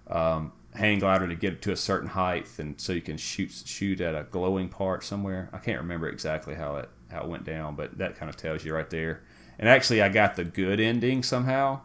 um, 0.06 0.52
hang 0.74 0.98
glider 0.98 1.26
to 1.26 1.34
get 1.34 1.62
to 1.62 1.72
a 1.72 1.76
certain 1.76 2.10
height, 2.10 2.46
and 2.58 2.78
so 2.78 2.92
you 2.92 3.00
can 3.00 3.16
shoot 3.16 3.62
shoot 3.64 4.02
at 4.02 4.14
a 4.14 4.24
glowing 4.24 4.68
part 4.68 5.02
somewhere. 5.02 5.48
I 5.50 5.58
can't 5.58 5.80
remember 5.80 6.08
exactly 6.08 6.56
how 6.56 6.76
it 6.76 6.90
how 7.12 7.22
it 7.22 7.28
went 7.28 7.44
down, 7.44 7.76
but 7.76 7.98
that 7.98 8.16
kind 8.16 8.28
of 8.28 8.36
tells 8.36 8.64
you 8.64 8.74
right 8.74 8.88
there. 8.90 9.22
And 9.58 9.68
actually, 9.68 10.02
I 10.02 10.08
got 10.08 10.36
the 10.36 10.44
good 10.44 10.80
ending 10.80 11.22
somehow. 11.22 11.80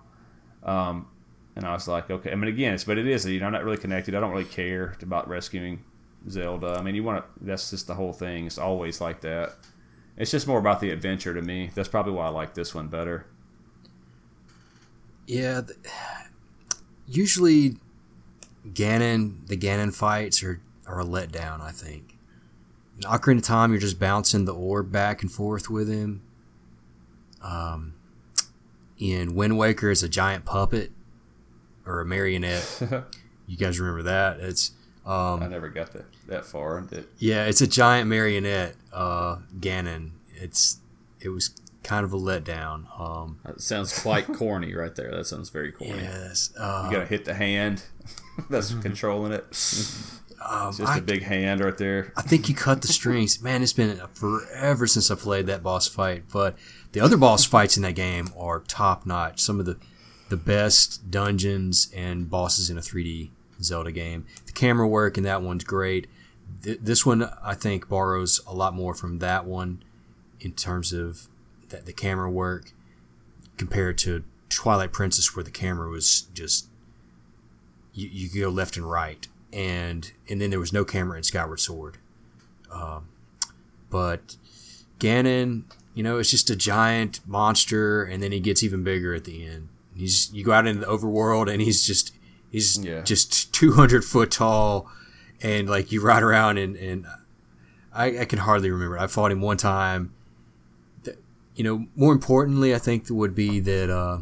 Um, 0.64 1.08
and 1.56 1.66
I 1.66 1.74
was 1.74 1.88
like, 1.88 2.10
okay. 2.10 2.32
I 2.32 2.36
mean, 2.36 2.50
again, 2.50 2.74
it's 2.74 2.84
but 2.84 2.98
it 2.98 3.08
is. 3.08 3.26
You 3.26 3.40
know, 3.40 3.48
I'm 3.48 3.52
not 3.52 3.64
really 3.64 3.78
connected. 3.78 4.16
I 4.16 4.20
don't 4.20 4.32
really 4.32 4.46
care 4.46 4.96
about 5.02 5.28
rescuing 5.28 5.84
Zelda. 6.30 6.76
I 6.78 6.82
mean, 6.82 6.96
you 6.96 7.04
want 7.04 7.24
to. 7.24 7.46
That's 7.46 7.70
just 7.72 7.88
the 7.88 7.96
whole 7.96 8.14
thing. 8.14 8.46
It's 8.46 8.58
always 8.58 9.02
like 9.02 9.22
that. 9.22 9.56
It's 10.18 10.32
just 10.32 10.48
more 10.48 10.60
about 10.60 10.82
the 10.82 10.92
adventure 10.92 11.34
to 11.34 11.42
me. 11.42 11.72
That's 11.74 11.88
probably 11.88 12.14
why 12.14 12.26
I 12.26 12.30
like 12.30 12.54
this 12.54 12.74
one 12.74 12.88
better. 12.88 13.26
Yeah, 15.26 15.62
usually 17.08 17.78
Ganon, 18.68 19.48
the 19.48 19.58
Ganon 19.58 19.94
fights 19.94 20.44
are 20.44 20.62
are 20.86 21.02
a 21.02 21.06
letdown. 21.06 21.62
I 21.62 21.72
think. 21.72 22.17
In 22.98 23.04
Ocarina 23.04 23.38
of 23.38 23.44
Time, 23.44 23.72
you're 23.72 23.80
just 23.80 24.00
bouncing 24.00 24.46
the 24.46 24.54
orb 24.54 24.92
back 24.92 25.22
and 25.22 25.32
forth 25.32 25.70
with 25.70 25.88
him. 25.88 26.24
Um, 27.44 27.94
in 28.98 29.36
Wind 29.36 29.58
Waker, 29.58 29.92
is 29.92 30.02
a 30.02 30.10
giant 30.10 30.46
puppet 30.46 30.92
or 31.86 32.02
a 32.02 32.06
marionette. 32.06 32.82
you 33.48 33.58
guys 33.58 33.80
remember 33.80 34.04
that? 34.04 34.40
It's 34.40 34.72
um, 35.06 35.42
I 35.42 35.48
never 35.48 35.70
got 35.70 35.94
that 35.94 36.06
that 36.28 36.46
far. 36.46 36.86
It, 36.92 37.08
yeah, 37.18 37.46
it's 37.46 37.62
a 37.62 37.68
giant 37.68 38.10
marionette. 38.10 38.76
Uh, 38.92 39.38
Ganon. 39.60 40.12
It's 40.36 40.80
it 41.22 41.30
was 41.30 41.52
kind 41.84 42.04
of 42.04 42.12
a 42.12 42.18
letdown. 42.18 43.00
Um, 43.00 43.40
that 43.46 43.62
sounds 43.62 43.98
quite 44.02 44.28
corny, 44.34 44.74
right 44.74 44.94
there. 44.96 45.12
That 45.12 45.26
sounds 45.26 45.50
very 45.50 45.72
corny. 45.72 46.02
Yes, 46.02 46.52
uh, 46.60 46.84
you 46.86 46.98
gotta 46.98 47.08
hit 47.08 47.26
the 47.26 47.36
hand 47.36 47.84
that's 48.50 48.74
controlling 48.74 49.32
it. 49.32 49.46
Um, 50.44 50.70
it's 50.70 50.78
just 50.78 50.92
I, 50.92 50.98
a 50.98 51.02
big 51.02 51.24
hand 51.24 51.64
right 51.64 51.78
there. 51.78 52.14
I 52.16 52.22
think 52.22 52.48
you 52.48 52.56
cut 52.56 52.82
the 52.82 52.88
strings. 52.88 53.42
Man, 53.44 53.64
it's 53.64 53.74
been 53.74 54.00
forever 54.14 54.88
since 54.88 55.10
I 55.10 55.16
played 55.16 55.48
that 55.48 55.64
boss 55.64 55.88
fight. 55.88 56.26
But 56.32 56.56
the 56.92 57.00
other 57.00 57.18
boss 57.18 57.46
fights 57.46 57.78
in 57.78 57.84
that 57.84 57.96
game 57.96 58.30
are 58.38 58.60
top 58.62 59.06
notch. 59.06 59.40
Some 59.40 59.60
of 59.60 59.66
the 59.66 59.78
the 60.30 60.38
best 60.38 61.10
dungeons 61.10 61.90
and 61.96 62.30
bosses 62.30 62.70
in 62.70 62.78
a 62.78 62.82
3D 62.82 63.30
Zelda 63.62 63.92
game. 63.92 64.26
The 64.46 64.52
camera 64.52 64.88
work 64.88 65.18
in 65.18 65.24
that 65.24 65.42
one's 65.42 65.64
great. 65.64 66.08
Th- 66.64 66.80
this 66.82 67.06
one, 67.06 67.30
I 67.42 67.54
think, 67.54 67.88
borrows 67.88 68.42
a 68.46 68.54
lot 68.54 68.74
more 68.74 68.94
from 68.94 69.20
that 69.20 69.46
one 69.46 69.84
in 70.40 70.52
terms 70.52 70.94
of 70.94 71.28
the, 71.70 71.78
the 71.78 71.94
camera 71.94 72.30
work 72.30 72.74
compared 73.58 73.98
to 74.00 74.24
Twilight 74.50 74.94
Princess, 74.94 75.36
where 75.36 75.44
the 75.44 75.52
camera 75.52 75.90
was 75.90 76.22
just 76.34 76.68
you, 77.94 78.10
you 78.12 78.42
go 78.42 78.50
left 78.50 78.78
and 78.78 78.90
right, 78.90 79.28
and 79.54 80.12
and 80.30 80.42
then 80.42 80.50
there 80.50 80.60
was 80.60 80.74
no 80.74 80.86
camera 80.86 81.18
in 81.18 81.24
Skyward 81.24 81.60
Sword. 81.60 81.98
Um, 82.72 83.08
but 83.90 84.36
Ganon, 85.00 85.64
you 85.94 86.04
know, 86.04 86.18
it's 86.18 86.32
just 86.32 86.50
a 86.50 86.56
giant 86.56 87.20
monster, 87.26 88.04
and 88.04 88.22
then 88.22 88.32
he 88.32 88.40
gets 88.40 88.64
even 88.64 88.84
bigger 88.84 89.14
at 89.14 89.24
the 89.24 89.46
end. 89.46 89.70
He's 89.96 90.32
you 90.34 90.44
go 90.44 90.52
out 90.52 90.68
into 90.68 90.82
the 90.82 90.88
overworld, 90.88 91.52
and 91.52 91.62
he's 91.62 91.86
just 91.86 92.14
he's 92.52 92.84
yeah. 92.84 93.02
just 93.02 93.54
two 93.54 93.74
hundred 93.74 94.04
foot 94.04 94.32
tall, 94.32 94.90
and 95.42 95.70
like 95.70 95.92
you 95.92 96.02
ride 96.02 96.24
around, 96.24 96.58
and 96.58 96.76
and 96.76 97.06
I, 97.94 98.20
I 98.20 98.26
can 98.26 98.40
hardly 98.40 98.70
remember. 98.70 99.00
I 99.00 99.08
fought 99.08 99.32
him 99.32 99.42
one 99.42 99.58
time. 99.58 100.14
You 101.56 101.64
know, 101.64 101.88
more 101.96 102.14
importantly, 102.14 102.76
I 102.76 102.78
think 102.78 103.06
would 103.10 103.34
be 103.34 103.60
that 103.62 103.90
uh, 103.90 104.20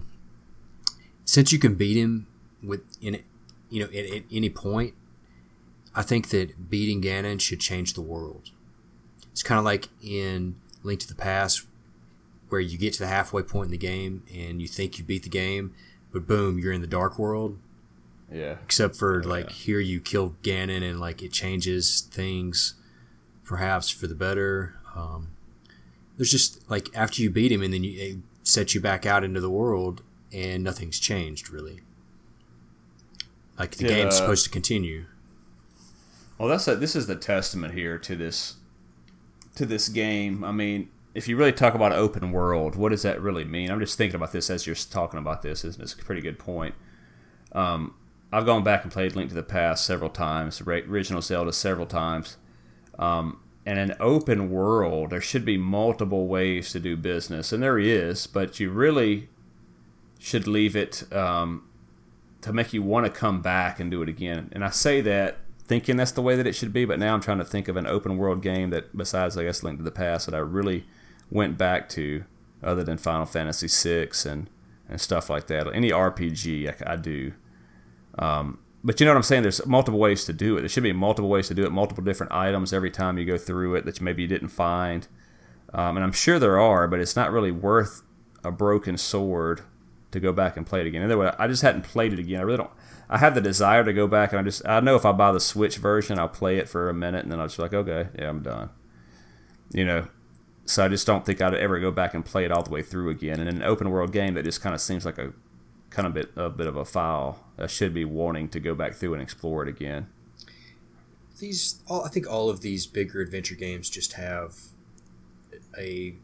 since 1.26 1.52
you 1.52 1.60
can 1.60 1.76
beat 1.76 1.98
him 1.98 2.28
with 2.64 2.82
in 3.02 3.22
you 3.70 3.82
know 3.82 3.88
at, 3.88 4.06
at 4.06 4.24
any 4.32 4.50
point, 4.50 4.94
I 5.96 6.02
think 6.02 6.30
that 6.30 6.70
beating 6.70 7.02
Ganon 7.02 7.40
should 7.40 7.62
change 7.62 7.94
the 7.94 8.02
world. 8.02 8.52
It's 9.32 9.44
kind 9.44 9.58
of 9.58 9.66
like 9.66 9.88
in 10.04 10.56
Link 10.84 11.00
to 11.02 11.08
the 11.08 11.16
Past, 11.16 11.66
where 12.50 12.62
you 12.62 12.78
get 12.78 12.94
to 12.94 13.00
the 13.00 13.08
halfway 13.08 13.42
point 13.42 13.66
in 13.66 13.72
the 13.72 13.78
game 13.78 14.24
and 14.34 14.62
you 14.62 14.68
think 14.68 15.00
you 15.00 15.04
beat 15.04 15.24
the 15.24 15.30
game, 15.30 15.74
but 16.12 16.28
boom, 16.28 16.60
you're 16.60 16.74
in 16.74 16.82
the 16.82 16.88
dark 16.88 17.18
world. 17.18 17.58
Yeah. 18.32 18.58
Except 18.64 18.96
for 18.96 19.22
oh, 19.24 19.28
like 19.28 19.50
yeah. 19.50 19.56
here 19.56 19.80
you 19.80 20.00
kill 20.00 20.36
Ganon 20.44 20.88
and 20.88 21.00
like 21.00 21.22
it 21.22 21.32
changes 21.32 22.02
things, 22.12 22.76
perhaps 23.44 23.90
for 23.90 24.08
the 24.08 24.16
better. 24.16 24.76
Um, 24.96 25.30
there's 26.18 26.32
just 26.32 26.70
like 26.70 26.90
after 26.96 27.22
you 27.22 27.30
beat 27.30 27.52
him 27.52 27.62
and 27.62 27.74
then 27.74 27.84
you 27.84 28.00
it 28.00 28.18
sets 28.44 28.76
you 28.76 28.82
back 28.82 29.06
out 29.06 29.24
into 29.24 29.40
the 29.40 29.50
world 29.50 30.02
and 30.34 30.64
nothing's 30.64 31.00
changed 31.00 31.50
really. 31.50 31.82
Like 33.58 33.76
the 33.76 33.86
yeah. 33.86 33.96
game's 33.96 34.18
supposed 34.18 34.44
to 34.44 34.50
continue. 34.50 35.06
Well, 36.38 36.50
that's 36.50 36.68
a, 36.68 36.76
this 36.76 36.96
is 36.96 37.08
the 37.08 37.16
testament 37.16 37.74
here 37.74 37.98
to 38.00 38.16
this 38.16 38.56
to 39.56 39.66
this 39.66 39.88
game. 39.88 40.44
I 40.44 40.52
mean, 40.52 40.90
if 41.14 41.30
you 41.30 41.38
really 41.38 41.54
talk 41.54 41.74
about 41.74 41.94
open 41.94 42.32
world, 42.32 42.76
what 42.76 42.90
does 42.90 43.04
that 43.04 43.22
really 43.22 43.46
mean? 43.46 43.72
I'm 43.72 43.80
just 43.80 43.98
thinking 43.98 44.16
about 44.16 44.34
this 44.34 44.50
as 44.50 44.68
you're 44.68 44.76
talking 44.76 45.18
about 45.18 45.42
this. 45.42 45.64
Isn't 45.64 45.82
It's 45.82 45.94
a 45.94 45.98
pretty 45.98 46.22
good 46.22 46.38
point. 46.38 46.76
Um, 47.54 47.96
I've 48.34 48.46
gone 48.46 48.64
back 48.64 48.84
and 48.84 48.92
played 48.92 49.16
Link 49.16 49.30
to 49.30 49.36
the 49.36 49.44
Past 49.44 49.86
several 49.86 50.10
times, 50.10 50.62
original 50.62 51.22
Zelda 51.22 51.54
several 51.54 51.86
times. 51.86 52.36
Um, 53.00 53.40
and 53.66 53.80
in 53.80 53.92
an 53.92 53.98
open 54.00 54.52
world, 54.52 55.12
there 55.12 55.22
should 55.22 55.46
be 55.46 55.58
multiple 55.58 56.28
ways 56.28 56.72
to 56.74 56.80
do 56.80 56.98
business, 56.98 57.54
and 57.54 57.64
there 57.64 57.80
is, 57.80 58.28
but 58.28 58.60
you 58.60 58.70
really 58.70 59.30
should 60.20 60.48
leave 60.48 60.76
it 60.76 61.12
um, 61.14 61.68
to 62.42 62.52
make 62.52 62.74
you 62.74 62.84
want 62.84 63.06
to 63.06 63.12
come 63.12 63.42
back 63.42 63.80
and 63.80 63.90
do 63.90 64.02
it 64.02 64.10
again. 64.10 64.50
And 64.52 64.66
I 64.66 64.70
say 64.70 65.02
that 65.02 65.38
thinking 65.68 65.98
that's 65.98 66.12
the 66.12 66.22
way 66.22 66.36
that 66.36 66.48
it 66.48 66.54
should 66.54 66.74
be, 66.74 66.86
but 66.86 67.00
now 67.00 67.14
I'm 67.14 67.22
trying 67.22 67.40
to 67.40 67.46
think 67.46 67.68
of 67.68 67.76
an 67.76 67.88
open 67.88 68.18
world 68.18 68.42
game 68.42 68.70
that, 68.70 68.96
besides 68.96 69.38
I 69.38 69.44
guess 69.44 69.64
Link 69.64 69.80
to 69.80 69.84
the 69.84 69.92
Past, 69.92 70.28
that 70.28 70.36
I 70.36 70.40
really 70.40 70.86
went 71.30 71.58
back 71.58 71.90
to, 71.90 72.24
other 72.64 72.84
than 72.84 72.98
Final 72.98 73.26
Fantasy 73.26 73.68
VI 73.68 74.10
and 74.30 74.50
and 74.88 75.02
stuff 75.02 75.30
like 75.30 75.48
that. 75.48 75.68
Any 75.74 75.90
RPG 75.90 76.70
I, 76.70 76.94
I 76.94 76.96
do. 76.96 77.34
Um, 78.20 78.60
but 78.84 79.00
you 79.00 79.06
know 79.06 79.14
what 79.14 79.18
I'm 79.18 79.24
saying? 79.24 79.42
There's 79.42 79.66
multiple 79.66 80.00
ways 80.00 80.26
to 80.26 80.34
do 80.34 80.58
it. 80.58 80.62
There 80.62 80.70
should 80.70 80.84
be 80.84 80.94
multiple 80.94 81.30
ways 81.30 81.48
to 81.48 81.54
do 81.54 81.64
it, 81.64 81.72
multiple 81.72 82.04
different 82.04 82.32
items 82.32 82.72
every 82.72 82.92
time 82.92 83.18
you 83.18 83.26
go 83.26 83.38
through 83.38 83.76
it 83.76 83.86
that 83.86 84.00
maybe 84.00 84.22
you 84.22 84.28
didn't 84.28 84.50
find. 84.50 85.08
Um, 85.74 85.98
and 85.98 86.04
I'm 86.04 86.12
sure 86.12 86.38
there 86.38 86.60
are, 86.60 86.88
but 86.88 87.00
it's 87.00 87.16
not 87.16 87.32
really 87.32 87.52
worth 87.52 88.04
a 88.44 88.52
broken 88.52 88.98
sword 88.98 89.62
to 90.12 90.20
go 90.20 90.32
back 90.32 90.56
and 90.56 90.66
play 90.66 90.82
it 90.82 90.88
again. 90.88 91.02
Anyway, 91.02 91.34
I 91.38 91.48
just 91.48 91.64
hadn't 91.64 91.82
played 91.82 92.14
it 92.14 92.20
again. 92.20 92.40
I 92.40 92.44
really 92.44 92.58
don't. 92.58 92.72
I 93.10 93.20
have 93.20 93.36
the 93.36 93.42
desire 93.42 93.84
to 93.84 93.94
go 93.94 94.08
back, 94.08 94.32
and 94.32 94.40
I 94.40 94.44
just 94.44 94.66
I 94.66 94.80
know 94.80 94.96
if 94.96 95.06
I 95.06 95.12
buy 95.12 95.32
the 95.32 95.40
Switch 95.40 95.78
version, 95.78 96.20
I'll 96.20 96.28
play 96.28 96.58
it 96.58 96.68
for 96.68 96.90
a 96.90 96.94
minute, 96.94 97.24
and 97.24 97.32
then 97.32 97.40
I'll 97.40 97.48
just 97.48 97.58
be 97.58 97.64
like, 97.64 97.74
okay, 97.74 98.10
yeah, 98.18 98.30
I'm 98.30 98.42
done. 98.42 98.70
You 99.72 99.86
know, 99.86 100.08
so 100.66 100.86
I 100.86 100.88
just 100.88 101.06
don't 101.06 101.26
think 101.26 101.42
I'd 101.42 101.54
ever 101.54 101.80
go 101.80 101.92
back 101.92 102.14
and 102.14 102.26
play 102.26 102.46
it 102.46 102.52
all 102.52 102.64
the 102.64 102.72
way 102.72 102.82
through 102.82 103.10
again. 103.10 103.40
And 103.40 103.50
in 103.50 103.58
an 103.58 103.64
open 103.64 103.90
world 103.90 104.12
game, 104.12 104.34
that 104.34 104.44
just 104.44 104.62
kind 104.62 104.74
of 104.74 104.82
seems 104.82 105.06
like 105.06 105.18
a 105.18 105.34
kind 105.90 106.08
of 106.08 106.14
bit 106.14 106.32
a 106.36 106.50
bit 106.50 106.68
of 106.68 106.76
a 106.76 106.86
foul. 106.86 107.40
I 107.58 107.68
should 107.68 107.94
be 107.94 108.06
wanting 108.06 108.50
to 108.50 108.60
go 108.60 108.74
back 108.74 108.96
through 108.96 109.14
and 109.14 109.22
explore 109.22 109.64
it 109.64 109.70
again. 109.70 110.08
These, 111.40 111.82
all, 111.88 112.06
I 112.06 112.10
think, 112.10 112.32
all 112.32 112.50
of 112.50 112.62
these 112.62 112.88
bigger 112.88 113.20
adventure 113.22 113.56
games 113.56 113.90
just 113.90 114.14
have 114.14 114.56
a 115.78 116.16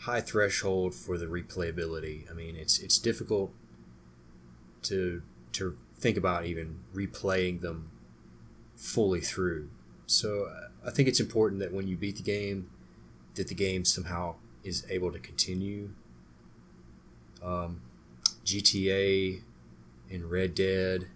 high 0.00 0.20
threshold 0.20 0.94
for 0.94 1.18
the 1.18 1.26
replayability. 1.26 2.30
I 2.30 2.34
mean, 2.34 2.56
it's 2.56 2.78
it's 2.78 2.98
difficult 2.98 3.52
to 4.84 5.22
to 5.52 5.76
think 5.98 6.16
about 6.16 6.46
even 6.46 6.80
replaying 6.94 7.60
them 7.60 7.90
fully 8.76 9.20
through. 9.20 9.68
So 10.06 10.44
uh, 10.44 10.68
I 10.86 10.90
think 10.90 11.08
it's 11.08 11.20
important 11.20 11.60
that 11.60 11.72
when 11.72 11.88
you 11.88 11.96
beat 11.96 12.16
the 12.16 12.22
game, 12.22 12.70
that 13.34 13.48
the 13.48 13.54
game 13.54 13.84
somehow 13.84 14.36
is 14.64 14.86
able 14.88 15.12
to 15.12 15.18
continue. 15.18 15.90
Um, 17.42 17.82
GTA 18.44 19.42
and 20.10 20.30
Red 20.30 20.54
Dead. 20.54 21.08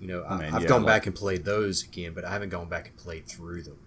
You 0.00 0.08
know, 0.08 0.24
I, 0.26 0.44
have 0.44 0.62
yeah, 0.62 0.68
gone 0.68 0.82
like, 0.82 0.94
back 0.94 1.06
and 1.06 1.14
played 1.14 1.44
those 1.44 1.84
again, 1.84 2.14
but 2.14 2.24
I 2.24 2.30
haven't 2.30 2.48
gone 2.48 2.68
back 2.68 2.88
and 2.88 2.96
played 2.96 3.26
through 3.26 3.62
them. 3.62 3.78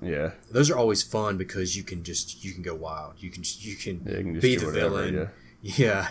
Yeah, 0.00 0.32
those 0.50 0.70
are 0.70 0.76
always 0.76 1.02
fun 1.02 1.36
because 1.36 1.76
you 1.76 1.82
can 1.82 2.04
just 2.04 2.44
you 2.44 2.52
can 2.52 2.62
go 2.62 2.74
wild. 2.74 3.14
You 3.18 3.30
can 3.30 3.42
you 3.58 3.74
can, 3.74 4.02
yeah, 4.04 4.18
you 4.18 4.24
can 4.24 4.40
be 4.40 4.56
the 4.56 4.66
whatever, 4.66 4.88
villain. 4.88 5.30
Yeah, 5.62 5.72
yeah. 5.76 6.08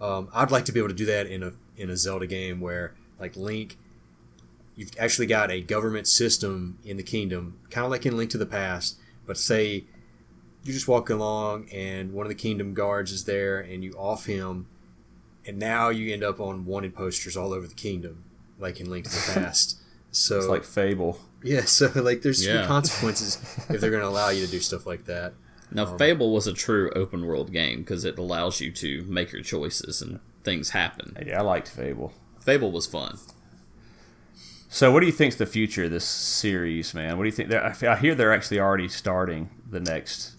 Um, 0.00 0.28
I'd 0.34 0.50
like 0.50 0.64
to 0.66 0.72
be 0.72 0.80
able 0.80 0.88
to 0.88 0.94
do 0.94 1.06
that 1.06 1.26
in 1.26 1.42
a 1.42 1.52
in 1.76 1.90
a 1.90 1.96
Zelda 1.96 2.26
game 2.26 2.60
where 2.60 2.94
like 3.18 3.36
Link, 3.36 3.78
you've 4.76 4.90
actually 4.98 5.26
got 5.26 5.50
a 5.50 5.60
government 5.60 6.06
system 6.06 6.78
in 6.84 6.96
the 6.96 7.02
kingdom, 7.02 7.58
kind 7.70 7.84
of 7.84 7.90
like 7.90 8.06
in 8.06 8.16
Link 8.16 8.30
to 8.30 8.38
the 8.38 8.46
Past. 8.46 8.98
But 9.26 9.38
say 9.38 9.84
you're 10.62 10.74
just 10.74 10.88
walking 10.88 11.16
along 11.16 11.68
and 11.70 12.12
one 12.12 12.24
of 12.24 12.30
the 12.30 12.34
kingdom 12.34 12.74
guards 12.74 13.12
is 13.12 13.24
there, 13.24 13.60
and 13.60 13.84
you 13.84 13.92
off 13.92 14.26
him, 14.26 14.66
and 15.46 15.58
now 15.58 15.90
you 15.90 16.12
end 16.12 16.24
up 16.24 16.40
on 16.40 16.64
wanted 16.64 16.94
posters 16.94 17.36
all 17.36 17.52
over 17.52 17.66
the 17.66 17.74
kingdom, 17.74 18.24
like 18.58 18.80
in 18.80 18.90
Link 18.90 19.04
to 19.04 19.10
the 19.10 19.32
Past. 19.40 19.78
So 20.10 20.38
it's 20.38 20.46
like 20.46 20.64
Fable. 20.64 21.18
Yeah, 21.42 21.60
so 21.64 21.90
like 21.94 22.22
there's 22.22 22.44
yeah. 22.44 22.66
consequences 22.66 23.36
if 23.68 23.80
they're 23.80 23.90
going 23.90 24.02
to 24.02 24.08
allow 24.08 24.30
you 24.30 24.44
to 24.44 24.50
do 24.50 24.60
stuff 24.60 24.86
like 24.86 25.04
that. 25.04 25.34
Now, 25.74 25.86
um, 25.86 25.98
Fable 25.98 26.32
was 26.32 26.46
a 26.46 26.52
true 26.52 26.90
open 26.94 27.26
world 27.26 27.52
game 27.52 27.80
because 27.80 28.04
it 28.04 28.16
allows 28.16 28.60
you 28.60 28.70
to 28.72 29.02
make 29.02 29.32
your 29.32 29.42
choices 29.42 30.00
and 30.00 30.20
things 30.44 30.70
happen. 30.70 31.16
Yeah, 31.26 31.40
I 31.40 31.42
liked 31.42 31.68
Fable. 31.68 32.12
Fable 32.40 32.70
was 32.70 32.86
fun. 32.86 33.18
So, 34.68 34.92
what 34.92 35.00
do 35.00 35.06
you 35.06 35.12
think's 35.12 35.36
the 35.36 35.46
future 35.46 35.84
of 35.84 35.90
this 35.90 36.04
series, 36.04 36.94
man? 36.94 37.16
What 37.16 37.24
do 37.24 37.28
you 37.28 37.32
think? 37.32 37.52
I 37.52 37.96
hear 37.96 38.14
they're 38.14 38.32
actually 38.32 38.60
already 38.60 38.88
starting 38.88 39.50
the 39.68 39.80
next 39.80 40.34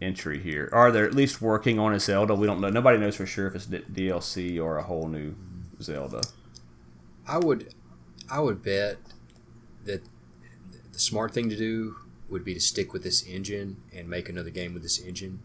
entry 0.00 0.40
here. 0.40 0.68
Are 0.72 0.90
they're 0.90 1.06
at 1.06 1.14
least 1.14 1.42
working 1.42 1.78
on 1.78 1.92
a 1.92 2.00
Zelda? 2.00 2.34
We 2.34 2.46
don't 2.46 2.60
know. 2.60 2.70
Nobody 2.70 2.98
knows 2.98 3.16
for 3.16 3.26
sure 3.26 3.46
if 3.46 3.54
it's 3.54 3.66
DLC 3.66 4.62
or 4.62 4.78
a 4.78 4.82
whole 4.82 5.08
new 5.08 5.34
Zelda. 5.80 6.22
I 7.26 7.38
would, 7.38 7.74
I 8.30 8.40
would 8.40 8.62
bet 8.62 8.98
that 9.84 10.02
the 10.92 10.98
smart 10.98 11.32
thing 11.32 11.48
to 11.50 11.56
do 11.56 11.96
would 12.28 12.44
be 12.44 12.54
to 12.54 12.60
stick 12.60 12.92
with 12.92 13.02
this 13.02 13.26
engine 13.26 13.78
and 13.94 14.08
make 14.08 14.28
another 14.28 14.50
game 14.50 14.74
with 14.74 14.82
this 14.82 15.00
engine. 15.00 15.40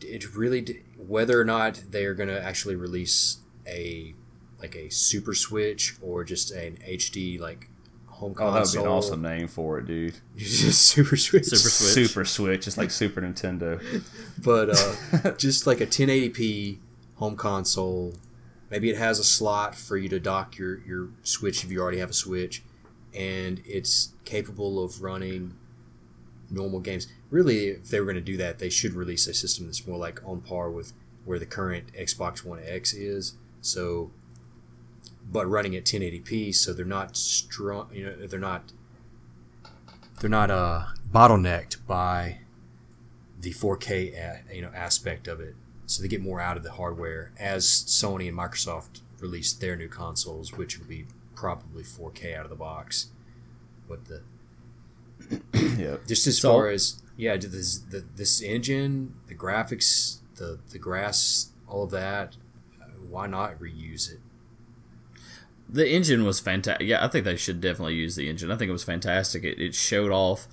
It 0.00 0.34
really, 0.34 0.82
whether 0.96 1.40
or 1.40 1.44
not 1.44 1.82
they 1.90 2.04
are 2.06 2.14
going 2.14 2.28
to 2.28 2.42
actually 2.42 2.76
release 2.76 3.38
a 3.66 4.14
like 4.60 4.76
a 4.76 4.88
Super 4.90 5.34
Switch 5.34 5.96
or 6.00 6.24
just 6.24 6.50
an 6.52 6.78
HD 6.88 7.38
like 7.38 7.68
home 8.06 8.34
console. 8.34 8.48
Oh, 8.48 8.54
that 8.54 8.66
would 8.66 8.72
be 8.72 8.78
an 8.78 8.96
awesome 8.96 9.22
name 9.22 9.48
for 9.48 9.78
it, 9.78 9.86
dude. 9.86 10.14
just 10.36 10.82
Super 10.82 11.16
Switch. 11.16 11.44
Super 11.44 11.68
Switch. 11.68 12.06
Super 12.08 12.24
Switch. 12.24 12.66
It's 12.66 12.78
like 12.78 12.90
Super 12.90 13.20
Nintendo. 13.20 13.82
but 14.42 14.70
uh, 14.70 15.32
just 15.36 15.66
like 15.66 15.80
a 15.80 15.86
1080p 15.86 16.78
home 17.16 17.36
console. 17.36 18.14
Maybe 18.70 18.88
it 18.88 18.96
has 18.96 19.18
a 19.18 19.24
slot 19.24 19.74
for 19.74 19.98
you 19.98 20.08
to 20.08 20.18
dock 20.18 20.56
your, 20.56 20.80
your 20.86 21.08
Switch 21.22 21.62
if 21.62 21.70
you 21.70 21.80
already 21.80 21.98
have 21.98 22.10
a 22.10 22.14
Switch, 22.14 22.62
and 23.14 23.60
it's 23.66 24.14
capable 24.24 24.82
of 24.82 25.02
running 25.02 25.54
normal 26.52 26.80
games. 26.80 27.08
Really, 27.30 27.68
if 27.68 27.88
they 27.88 27.98
were 27.98 28.06
going 28.06 28.16
to 28.16 28.20
do 28.20 28.36
that, 28.36 28.58
they 28.58 28.68
should 28.68 28.94
release 28.94 29.26
a 29.26 29.34
system 29.34 29.66
that's 29.66 29.86
more 29.86 29.98
like 29.98 30.20
on 30.24 30.40
par 30.40 30.70
with 30.70 30.92
where 31.24 31.38
the 31.38 31.46
current 31.46 31.92
Xbox 31.94 32.44
One 32.44 32.60
X 32.64 32.92
is. 32.92 33.34
So 33.60 34.10
but 35.32 35.46
running 35.46 35.74
at 35.74 35.84
1080p, 35.84 36.54
so 36.54 36.72
they're 36.72 36.84
not 36.84 37.16
strong. 37.16 37.88
You 37.92 38.06
know, 38.06 38.26
they're 38.26 38.38
not 38.38 38.72
they're 40.20 40.30
not 40.30 40.50
uh, 40.50 40.84
bottlenecked 41.10 41.86
by 41.86 42.38
the 43.40 43.52
4K 43.52 44.14
a, 44.14 44.54
you 44.54 44.62
know 44.62 44.70
aspect 44.74 45.26
of 45.26 45.40
it. 45.40 45.54
So 45.86 46.02
they 46.02 46.08
get 46.08 46.22
more 46.22 46.40
out 46.40 46.56
of 46.56 46.62
the 46.62 46.72
hardware 46.72 47.32
as 47.38 47.64
Sony 47.66 48.28
and 48.28 48.38
Microsoft 48.38 49.00
release 49.20 49.52
their 49.52 49.76
new 49.76 49.88
consoles, 49.88 50.52
which 50.52 50.78
will 50.78 50.86
be 50.86 51.06
probably 51.34 51.82
4K 51.82 52.36
out 52.36 52.44
of 52.44 52.50
the 52.50 52.56
box. 52.56 53.08
But 53.88 54.06
the 54.06 54.22
yeah, 55.78 55.96
just 56.06 56.26
as 56.26 56.38
so, 56.38 56.52
far 56.52 56.68
as 56.68 57.02
yeah, 57.16 57.36
this 57.36 57.78
the, 57.78 58.04
this 58.16 58.42
engine, 58.42 59.14
the 59.26 59.34
graphics, 59.34 60.18
the 60.36 60.58
the 60.70 60.78
grass, 60.78 61.50
all 61.68 61.84
of 61.84 61.90
that. 61.90 62.36
Why 63.08 63.26
not 63.26 63.58
reuse 63.60 64.10
it? 64.10 64.20
the 65.72 65.88
engine 65.90 66.24
was 66.24 66.38
fantastic. 66.38 66.86
Yeah, 66.86 67.04
I 67.04 67.08
think 67.08 67.24
they 67.24 67.36
should 67.36 67.60
definitely 67.60 67.94
use 67.94 68.14
the 68.14 68.28
engine. 68.28 68.50
I 68.50 68.56
think 68.56 68.68
it 68.68 68.72
was 68.72 68.84
fantastic. 68.84 69.42
It, 69.42 69.58
it 69.58 69.74
showed 69.74 70.12
off 70.12 70.46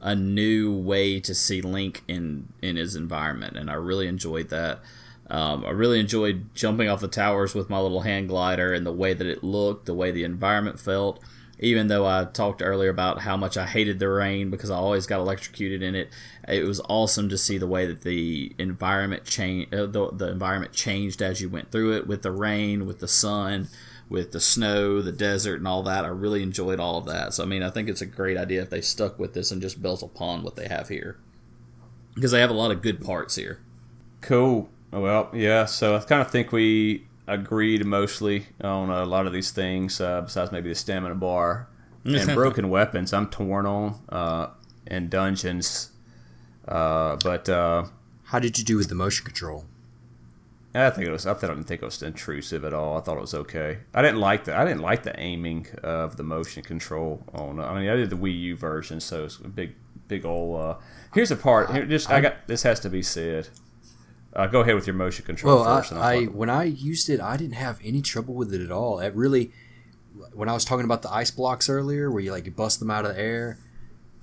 a 0.00 0.14
new 0.14 0.72
way 0.72 1.20
to 1.20 1.34
see 1.34 1.60
Link 1.60 2.02
in 2.06 2.48
in 2.62 2.76
his 2.76 2.94
environment, 2.94 3.56
and 3.56 3.68
I 3.68 3.74
really 3.74 4.06
enjoyed 4.06 4.48
that. 4.50 4.80
Um, 5.28 5.64
I 5.64 5.70
really 5.70 5.98
enjoyed 5.98 6.54
jumping 6.54 6.88
off 6.88 7.00
the 7.00 7.08
towers 7.08 7.54
with 7.54 7.70
my 7.70 7.80
little 7.80 8.02
hand 8.02 8.28
glider 8.28 8.72
and 8.72 8.86
the 8.86 8.92
way 8.92 9.14
that 9.14 9.26
it 9.26 9.42
looked, 9.42 9.86
the 9.86 9.94
way 9.94 10.10
the 10.10 10.24
environment 10.24 10.78
felt. 10.78 11.22
Even 11.62 11.86
though 11.86 12.04
I 12.04 12.24
talked 12.24 12.60
earlier 12.60 12.90
about 12.90 13.20
how 13.20 13.36
much 13.36 13.56
I 13.56 13.66
hated 13.66 13.98
the 13.98 14.08
rain 14.08 14.50
because 14.50 14.68
I 14.68 14.76
always 14.76 15.06
got 15.06 15.20
electrocuted 15.20 15.82
in 15.82 15.94
it, 15.94 16.10
it 16.46 16.66
was 16.66 16.80
awesome 16.88 17.28
to 17.28 17.38
see 17.38 17.56
the 17.56 17.66
way 17.66 17.86
that 17.86 18.02
the 18.02 18.52
environment 18.58 19.24
changed. 19.24 19.72
Uh, 19.72 19.86
the, 19.86 20.10
the 20.10 20.28
environment 20.28 20.72
changed 20.72 21.22
as 21.22 21.40
you 21.40 21.48
went 21.48 21.70
through 21.70 21.96
it 21.96 22.06
with 22.06 22.22
the 22.22 22.32
rain, 22.32 22.84
with 22.84 22.98
the 22.98 23.08
sun 23.08 23.68
with 24.12 24.32
the 24.32 24.40
snow, 24.40 25.00
the 25.00 25.10
desert, 25.10 25.58
and 25.58 25.66
all 25.66 25.82
that. 25.82 26.04
I 26.04 26.08
really 26.08 26.42
enjoyed 26.42 26.78
all 26.78 26.98
of 26.98 27.06
that. 27.06 27.32
So, 27.32 27.42
I 27.42 27.46
mean, 27.46 27.62
I 27.62 27.70
think 27.70 27.88
it's 27.88 28.02
a 28.02 28.06
great 28.06 28.36
idea 28.36 28.60
if 28.60 28.68
they 28.68 28.82
stuck 28.82 29.18
with 29.18 29.32
this 29.32 29.50
and 29.50 29.62
just 29.62 29.80
built 29.80 30.02
upon 30.02 30.42
what 30.42 30.54
they 30.54 30.68
have 30.68 30.88
here. 30.88 31.16
Because 32.14 32.30
they 32.30 32.40
have 32.40 32.50
a 32.50 32.54
lot 32.54 32.70
of 32.70 32.82
good 32.82 33.02
parts 33.02 33.36
here. 33.36 33.60
Cool. 34.20 34.68
Well, 34.92 35.30
yeah, 35.32 35.64
so 35.64 35.96
I 35.96 36.00
kind 36.00 36.20
of 36.20 36.30
think 36.30 36.52
we 36.52 37.06
agreed 37.34 37.84
mostly 37.84 38.46
on 38.60 38.90
a 38.90 39.04
lot 39.04 39.26
of 39.26 39.32
these 39.32 39.50
things, 39.50 40.00
uh, 40.00 40.22
besides 40.22 40.52
maybe 40.52 40.68
the 40.68 40.74
stamina 40.74 41.14
bar 41.14 41.68
and 42.04 42.34
broken 42.34 42.68
weapons. 42.68 43.12
I'm 43.12 43.28
torn 43.28 43.66
on 43.66 44.00
uh, 44.08 44.48
in 44.86 45.08
dungeons. 45.08 45.90
Uh, 46.66 47.16
but. 47.22 47.48
Uh, 47.48 47.86
How 48.24 48.38
did 48.38 48.58
you 48.58 48.64
do 48.64 48.76
with 48.76 48.88
the 48.88 48.94
motion 48.94 49.24
control? 49.24 49.64
I 50.74 50.90
think 50.90 51.06
it 51.06 51.10
was. 51.10 51.26
I 51.26 51.34
didn't 51.34 51.64
think 51.64 51.82
it 51.82 51.84
was 51.84 52.02
intrusive 52.02 52.64
at 52.64 52.72
all. 52.72 52.96
I 52.96 53.02
thought 53.02 53.18
it 53.18 53.20
was 53.20 53.34
okay. 53.34 53.80
I 53.92 54.00
didn't 54.00 54.20
like 54.20 54.44
the. 54.44 54.56
I 54.56 54.64
didn't 54.64 54.80
like 54.80 55.02
the 55.02 55.18
aiming 55.20 55.66
of 55.82 56.16
the 56.16 56.22
motion 56.22 56.62
control 56.62 57.22
on. 57.34 57.60
I 57.60 57.78
mean, 57.78 57.90
I 57.90 57.96
did 57.96 58.08
the 58.08 58.16
Wii 58.16 58.38
U 58.40 58.56
version, 58.56 58.98
so 59.00 59.24
it's 59.24 59.36
a 59.36 59.48
big, 59.48 59.74
big 60.08 60.24
old. 60.24 60.60
Uh, 60.60 60.74
here's 61.12 61.30
a 61.30 61.36
part. 61.36 61.70
Here, 61.72 61.84
just 61.84 62.08
I, 62.08 62.16
I 62.16 62.20
got 62.22 62.46
this 62.46 62.62
has 62.62 62.80
to 62.80 62.88
be 62.88 63.02
said. 63.02 63.50
Uh, 64.34 64.46
go 64.46 64.60
ahead 64.62 64.74
with 64.74 64.86
your 64.86 64.94
motion 64.94 65.24
control 65.24 65.56
well, 65.56 65.76
first. 65.78 65.92
I, 65.92 66.14
I 66.14 66.24
when 66.24 66.48
I 66.48 66.64
used 66.64 67.10
it, 67.10 67.20
I 67.20 67.36
didn't 67.36 67.54
have 67.54 67.78
any 67.84 68.00
trouble 68.00 68.34
with 68.34 68.52
it 68.54 68.62
at 68.62 68.70
all. 68.70 68.98
It 68.98 69.14
really, 69.14 69.52
when 70.32 70.48
I 70.48 70.54
was 70.54 70.64
talking 70.64 70.84
about 70.84 71.02
the 71.02 71.12
ice 71.12 71.30
blocks 71.30 71.68
earlier, 71.68 72.10
where 72.10 72.22
you 72.22 72.32
like 72.32 72.46
you 72.46 72.52
bust 72.52 72.78
them 72.78 72.90
out 72.90 73.04
of 73.04 73.14
the 73.14 73.20
air, 73.20 73.58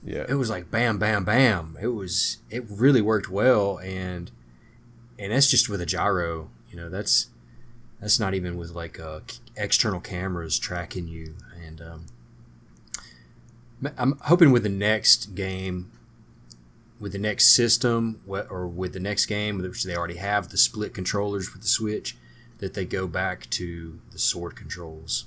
yeah, 0.04 0.26
it 0.28 0.36
was 0.36 0.50
like 0.50 0.72
bam, 0.72 0.98
bam, 0.98 1.26
bam. 1.26 1.78
It 1.82 1.88
was 1.88 2.38
it 2.50 2.64
really 2.70 3.02
worked 3.02 3.30
well, 3.30 3.78
and 3.80 4.32
and 5.20 5.32
that's 5.32 5.50
just 5.50 5.70
with 5.70 5.82
a 5.82 5.86
gyro. 5.86 6.50
You 6.72 6.78
know, 6.78 6.90
that's 6.90 7.30
that's 8.00 8.20
not 8.20 8.34
even 8.34 8.58
with 8.58 8.72
like 8.72 9.00
uh, 9.00 9.20
external 9.56 10.00
cameras 10.00 10.58
tracking 10.58 11.08
you. 11.08 11.36
And 11.66 11.82
um, 11.82 12.06
I'm 13.98 14.18
hoping 14.24 14.52
with 14.52 14.64
the 14.64 14.70
next 14.70 15.36
game, 15.36 15.92
with 17.00 17.14
the 17.14 17.20
next 17.20 17.48
system, 17.48 18.22
or 18.28 18.68
with 18.68 18.94
the 18.94 19.00
next 19.00 19.26
game, 19.28 19.60
which 19.60 19.84
they 19.84 19.96
already 19.96 20.18
have 20.18 20.50
the 20.50 20.58
split 20.58 20.94
controllers 20.94 21.54
with 21.54 21.62
the 21.62 21.68
Switch, 21.68 22.18
that 22.58 22.74
they 22.74 22.86
go 22.86 23.08
back 23.08 23.50
to 23.52 24.00
the 24.12 24.20
sword 24.20 24.56
controls. 24.56 25.26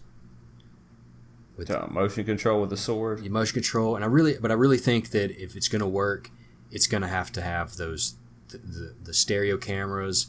With 1.56 1.68
the 1.68 1.86
motion 1.88 2.24
control 2.24 2.60
with 2.60 2.70
the 2.70 2.76
sword, 2.76 3.22
the 3.22 3.28
motion 3.28 3.54
control, 3.54 3.96
and 3.96 4.04
I 4.04 4.08
really, 4.08 4.36
but 4.40 4.50
I 4.50 4.54
really 4.54 4.78
think 4.78 5.10
that 5.10 5.30
if 5.42 5.56
it's 5.56 5.68
going 5.68 5.80
to 5.80 5.86
work, 5.86 6.30
it's 6.70 6.86
going 6.86 7.02
to 7.02 7.08
have 7.08 7.32
to 7.32 7.42
have 7.42 7.76
those 7.76 8.16
the, 8.48 8.58
the, 8.58 8.94
the 9.04 9.14
stereo 9.14 9.56
cameras 9.56 10.28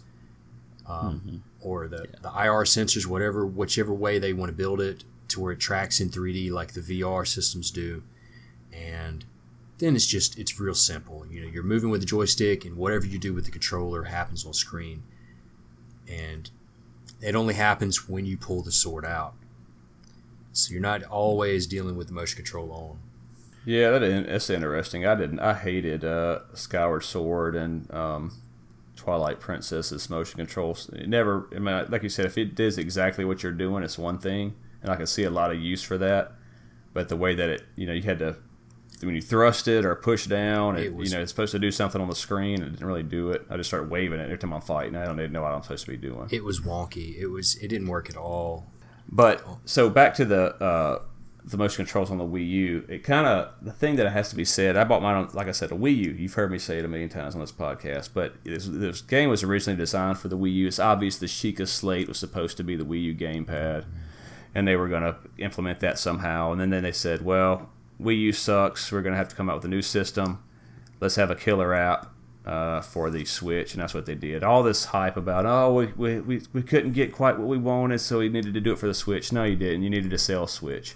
um, 0.88 1.22
mm-hmm. 1.26 1.38
or 1.62 1.88
the, 1.88 2.08
yeah. 2.10 2.20
the 2.22 2.30
IR 2.30 2.64
sensors, 2.64 3.06
whatever, 3.06 3.46
whichever 3.46 3.94
way 3.94 4.20
they 4.20 4.34
want 4.34 4.50
to 4.50 4.56
build 4.56 4.82
it 4.82 5.04
to 5.30 5.40
where 5.40 5.54
it 5.54 5.60
tracks 5.60 6.00
in 6.00 6.10
3D 6.10 6.52
like 6.52 6.74
the 6.74 6.82
VR 6.82 7.28
systems 7.28 7.72
do. 7.72 8.04
And 8.72 9.26
then 9.84 9.96
it's 9.96 10.08
just, 10.08 10.38
it's 10.40 10.60
real 10.60 10.74
simple. 10.74 11.26
You 11.30 11.42
know, 11.42 11.48
you're 11.48 11.64
moving 11.64 11.90
with 11.90 12.02
the 12.02 12.08
joystick 12.08 12.66
and 12.66 12.78
whatever 12.78 13.06
you 13.06 13.20
do 13.20 13.34
with 13.34 13.46
the 13.46 13.52
controller 13.52 14.04
happens 14.04 14.46
on 14.46 14.54
screen. 14.54 15.04
And 16.10 16.50
it 17.22 17.36
only 17.36 17.54
happens 17.54 18.08
when 18.08 18.26
you 18.26 18.38
pull 18.38 18.62
the 18.62 18.72
sword 18.72 19.06
out. 19.06 19.34
So 20.52 20.72
you're 20.72 20.82
not 20.82 21.04
always 21.04 21.66
dealing 21.66 21.96
with 21.96 22.08
the 22.08 22.14
motion 22.14 22.38
control 22.38 22.72
on. 22.72 23.00
Yeah, 23.66 23.98
that, 23.98 24.26
that's 24.28 24.50
interesting. 24.50 25.06
I 25.06 25.16
didn't. 25.16 25.40
I 25.40 25.54
hated 25.54 26.04
uh, 26.04 26.40
Skyward 26.54 27.04
Sword 27.04 27.56
and 27.56 27.92
um, 27.94 28.42
Twilight 28.96 29.40
Princess's 29.40 30.10
motion 30.10 30.38
controls. 30.38 30.90
It 30.90 31.08
never. 31.08 31.48
I 31.56 31.60
mean, 31.60 31.86
like 31.90 32.04
you 32.04 32.10
said, 32.10 32.26
if 32.26 32.38
it 32.38 32.56
does 32.56 32.78
exactly 32.78 33.24
what 33.24 33.42
you're 33.42 33.54
doing, 33.54 33.84
it's 33.84 33.98
one 33.98 34.20
thing, 34.20 34.56
and 34.82 34.92
I 34.92 34.98
can 34.98 35.08
see 35.08 35.24
a 35.24 35.30
lot 35.30 35.50
of 35.50 35.60
use 35.60 35.82
for 35.82 35.98
that. 35.98 36.34
But 36.94 37.08
the 37.08 37.16
way 37.16 37.34
that 37.36 37.50
it, 37.50 37.64
you 37.76 37.88
know, 37.88 37.94
you 37.94 38.02
had 38.02 38.20
to 38.20 38.36
when 39.06 39.16
you 39.16 39.22
thrust 39.22 39.68
it 39.68 39.86
or 39.86 39.96
push 39.96 40.26
down, 40.26 40.78
it, 40.78 40.86
it 40.86 40.96
was, 40.96 41.12
you 41.12 41.18
know, 41.18 41.22
it's 41.22 41.32
supposed 41.32 41.52
to 41.52 41.60
do 41.60 41.72
something 41.72 42.02
on 42.02 42.10
the 42.10 42.16
screen. 42.16 42.62
It 42.62 42.72
didn't 42.72 42.86
really 42.86 43.04
do 43.04 43.32
it. 43.32 43.46
I 43.50 43.58
just 43.58 43.70
started 43.70 43.90
waving 43.90 44.20
it 44.20 44.24
every 44.24 44.38
time 44.38 44.54
I'm 44.54 44.62
fighting. 44.62 44.96
I 44.96 45.06
don't 45.06 45.20
even 45.20 45.32
know 45.32 45.42
what 45.42 45.54
I'm 45.54 45.64
supposed 45.64 45.86
to 45.86 45.92
be 45.92 45.98
doing. 45.98 46.28
It 46.32 46.44
was 46.44 46.62
wonky. 46.62 47.18
It 47.20 47.28
was. 47.28 47.56
It 47.58 47.68
didn't 47.68 47.88
work 47.88 48.10
at 48.10 48.18
all. 48.18 48.68
But 49.10 49.46
so 49.66 49.90
back 49.90 50.14
to 50.16 50.26
the 50.26 50.56
uh, 50.56 51.02
the 51.46 51.58
motion 51.58 51.86
controls 51.86 52.10
on 52.10 52.18
the 52.18 52.24
Wii 52.24 52.50
U, 52.50 52.86
it 52.88 53.04
kind 53.04 53.28
of 53.28 53.54
the 53.62 53.72
thing 53.72 53.98
that 53.98 54.10
has 54.12 54.30
to 54.30 54.36
be 54.36 54.46
said. 54.46 54.78
I 54.78 54.84
bought 54.86 55.02
mine 55.02 55.16
on, 55.16 55.30
like 55.34 55.48
I 55.48 55.52
said, 55.52 55.72
a 55.72 55.76
Wii 55.76 55.96
U. 55.96 56.12
You've 56.12 56.34
heard 56.34 56.52
me 56.52 56.58
say 56.58 56.80
it 56.80 56.86
a 56.86 56.88
million 56.88 57.10
times 57.10 57.36
on 57.36 57.42
this 57.42 57.52
podcast, 57.52 58.10
but 58.14 58.36
this, 58.44 58.66
this 58.66 59.02
game 59.02 59.30
was 59.30 59.44
originally 59.44 59.78
designed 59.78 60.18
for 60.20 60.30
the 60.30 60.38
Wii 60.38 60.54
U. 60.54 60.68
It's 60.68 60.80
obvious 60.80 61.18
the 61.18 61.26
Sheikah 61.26 61.68
Slate 61.68 62.08
was 62.08 62.18
supposed 62.18 62.58
to 62.58 62.64
be 62.64 62.76
the 62.76 62.86
Wii 62.86 63.04
U 63.04 63.16
gamepad, 63.16 63.86
and 64.56 64.68
they 64.68 64.76
were 64.76 64.88
going 64.88 65.04
to 65.04 65.16
implement 65.38 65.82
that 65.82 66.00
somehow. 66.00 66.52
And 66.54 66.62
then, 66.62 66.70
then 66.70 66.84
they 66.84 66.92
said, 66.94 67.24
well, 67.24 67.70
Wii 68.02 68.18
U 68.20 68.34
sucks. 68.34 68.92
We're 68.92 69.02
going 69.02 69.14
to 69.14 69.18
have 69.18 69.30
to 69.30 69.36
come 69.36 69.50
out 69.50 69.56
with 69.56 69.66
a 69.66 69.70
new 69.70 69.82
system. 69.82 70.44
Let's 71.00 71.16
have 71.16 71.32
a 71.32 71.36
killer 71.36 71.74
app 71.74 72.14
uh, 72.46 72.82
for 72.82 73.10
the 73.10 73.26
Switch, 73.26 73.74
and 73.74 73.82
that's 73.82 73.94
what 73.94 74.06
they 74.06 74.16
did. 74.16 74.44
All 74.44 74.64
this 74.64 74.86
hype 74.86 75.18
about, 75.18 75.46
oh, 75.46 75.74
we, 75.74 75.86
we, 75.88 76.20
we, 76.20 76.42
we 76.54 76.62
couldn't 76.62 76.94
get 76.94 77.12
quite 77.12 77.38
what 77.38 77.48
we 77.48 77.58
wanted, 77.58 78.00
so 78.00 78.20
we 78.20 78.30
needed 78.30 78.54
to 78.54 78.62
do 78.62 78.74
it 78.74 78.80
for 78.80 78.88
the 78.88 78.94
Switch. 78.94 79.32
No, 79.32 79.44
you 79.44 79.56
didn't. 79.56 79.84
You 79.84 79.90
needed 79.90 80.12
to 80.12 80.18
sell 80.18 80.48
Switch 80.48 80.96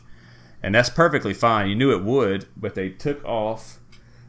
and 0.61 0.73
that's 0.73 0.89
perfectly 0.89 1.33
fine. 1.33 1.69
You 1.69 1.75
knew 1.75 1.91
it 1.91 2.03
would, 2.03 2.47
but 2.55 2.75
they 2.75 2.89
took 2.89 3.23
off 3.23 3.79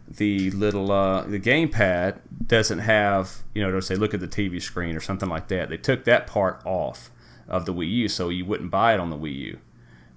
the 0.06 0.50
little 0.52 0.90
uh, 0.90 1.22
the 1.22 1.38
gamepad 1.38 2.20
doesn't 2.46 2.78
have 2.78 3.42
you 3.54 3.62
know 3.62 3.70
to 3.70 3.82
say 3.82 3.94
look 3.94 4.14
at 4.14 4.20
the 4.20 4.28
TV 4.28 4.60
screen 4.60 4.96
or 4.96 5.00
something 5.00 5.28
like 5.28 5.48
that. 5.48 5.68
They 5.68 5.76
took 5.76 6.04
that 6.04 6.26
part 6.26 6.62
off 6.64 7.10
of 7.48 7.66
the 7.66 7.74
Wii 7.74 7.90
U, 7.90 8.08
so 8.08 8.28
you 8.28 8.44
wouldn't 8.44 8.70
buy 8.70 8.94
it 8.94 9.00
on 9.00 9.10
the 9.10 9.16
Wii 9.16 9.34
U, 9.36 9.58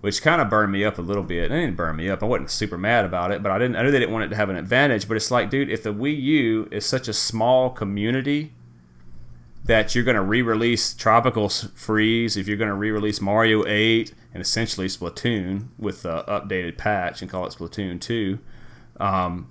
which 0.02 0.24
kind 0.24 0.42
of 0.42 0.50
burned 0.50 0.72
me 0.72 0.84
up 0.84 0.98
a 0.98 1.02
little 1.02 1.24
bit. 1.24 1.46
It 1.46 1.50
didn't 1.50 1.76
burn 1.76 1.96
me 1.96 2.10
up. 2.10 2.24
I 2.24 2.26
wasn't 2.26 2.50
super 2.50 2.78
mad 2.78 3.06
about 3.06 3.32
it, 3.32 3.42
but 3.42 3.52
I 3.52 3.60
didn't. 3.60 3.76
I 3.76 3.84
knew 3.84 3.92
they 3.92 4.00
didn't 4.00 4.14
want 4.14 4.26
it 4.26 4.30
to 4.30 4.36
have 4.36 4.50
an 4.50 4.56
advantage. 4.56 5.08
But 5.08 5.16
it's 5.16 5.30
like, 5.30 5.50
dude, 5.52 5.70
if 5.70 5.84
the 5.84 5.94
Wii 5.94 6.20
U 6.22 6.68
is 6.72 6.86
such 6.86 7.08
a 7.08 7.14
small 7.14 7.70
community 7.70 8.52
that 9.64 9.94
you're 9.94 10.04
going 10.04 10.16
to 10.16 10.24
re-release 10.24 10.96
Tropical 10.96 11.50
Freeze, 11.50 12.36
if 12.36 12.48
you're 12.48 12.58
going 12.58 12.68
to 12.68 12.76
re-release 12.76 13.22
Mario 13.22 13.64
8 13.68 14.12
and 14.34 14.42
essentially 14.42 14.88
Splatoon 14.88 15.68
with 15.78 16.02
the 16.02 16.24
updated 16.24 16.78
patch 16.78 17.22
and 17.22 17.30
call 17.30 17.46
it 17.46 17.54
Splatoon 17.54 18.02
2, 18.02 18.40
um, 19.00 19.50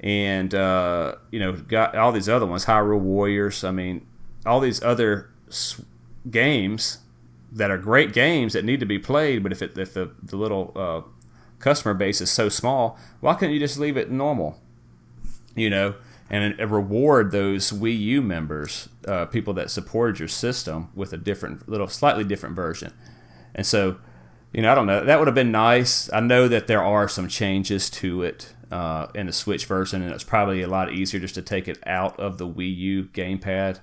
and 0.00 0.54
uh, 0.56 1.14
you 1.30 1.38
know 1.38 1.52
got 1.52 1.94
all 1.94 2.10
these 2.10 2.28
other 2.28 2.46
ones, 2.46 2.64
Hyrule 2.64 2.98
Warriors. 2.98 3.62
I 3.62 3.70
mean, 3.70 4.04
all 4.44 4.58
these 4.58 4.82
other 4.82 5.30
games 6.28 6.98
that 7.54 7.70
are 7.70 7.78
great 7.78 8.12
games 8.12 8.52
that 8.52 8.64
need 8.64 8.80
to 8.80 8.86
be 8.86 8.98
played, 8.98 9.42
but 9.42 9.52
if 9.52 9.62
it, 9.62 9.78
if 9.78 9.94
the 9.94 10.10
the 10.22 10.36
little 10.36 10.72
uh, 10.74 11.02
customer 11.60 11.94
base 11.94 12.20
is 12.20 12.30
so 12.30 12.48
small, 12.48 12.98
why 13.20 13.34
couldn't 13.34 13.54
you 13.54 13.60
just 13.60 13.78
leave 13.78 13.96
it 13.96 14.10
normal? 14.10 14.60
You 15.54 15.70
know, 15.70 15.94
and 16.28 16.58
reward 16.70 17.30
those 17.30 17.70
Wii 17.70 17.98
U 17.98 18.22
members, 18.22 18.88
uh, 19.06 19.26
people 19.26 19.54
that 19.54 19.70
supported 19.70 20.18
your 20.18 20.28
system, 20.28 20.90
with 20.94 21.12
a 21.12 21.16
different, 21.16 21.68
little, 21.68 21.86
slightly 21.86 22.24
different 22.24 22.56
version. 22.56 22.92
And 23.54 23.64
so, 23.64 23.98
you 24.52 24.62
know, 24.62 24.72
I 24.72 24.74
don't 24.74 24.86
know. 24.86 25.04
That 25.04 25.18
would 25.18 25.28
have 25.28 25.34
been 25.34 25.52
nice. 25.52 26.12
I 26.12 26.20
know 26.20 26.48
that 26.48 26.66
there 26.66 26.82
are 26.82 27.08
some 27.08 27.28
changes 27.28 27.88
to 27.90 28.22
it 28.22 28.52
uh, 28.72 29.06
in 29.14 29.26
the 29.26 29.32
Switch 29.32 29.66
version, 29.66 30.02
and 30.02 30.12
it's 30.12 30.24
probably 30.24 30.62
a 30.62 30.66
lot 30.66 30.92
easier 30.92 31.20
just 31.20 31.36
to 31.36 31.42
take 31.42 31.68
it 31.68 31.78
out 31.86 32.18
of 32.18 32.38
the 32.38 32.48
Wii 32.48 32.76
U 32.76 33.04
gamepad 33.04 33.80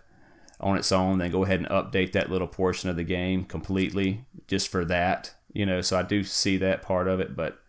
on 0.61 0.77
its 0.77 0.91
own, 0.91 1.17
then 1.17 1.31
go 1.31 1.43
ahead 1.43 1.59
and 1.59 1.69
update 1.69 2.13
that 2.13 2.31
little 2.31 2.47
portion 2.47 2.89
of 2.89 2.95
the 2.95 3.03
game 3.03 3.43
completely 3.43 4.25
just 4.47 4.69
for 4.69 4.85
that. 4.85 5.33
You 5.53 5.65
know, 5.65 5.81
so 5.81 5.97
I 5.97 6.03
do 6.03 6.23
see 6.23 6.57
that 6.57 6.81
part 6.81 7.07
of 7.07 7.19
it, 7.19 7.35
but 7.35 7.59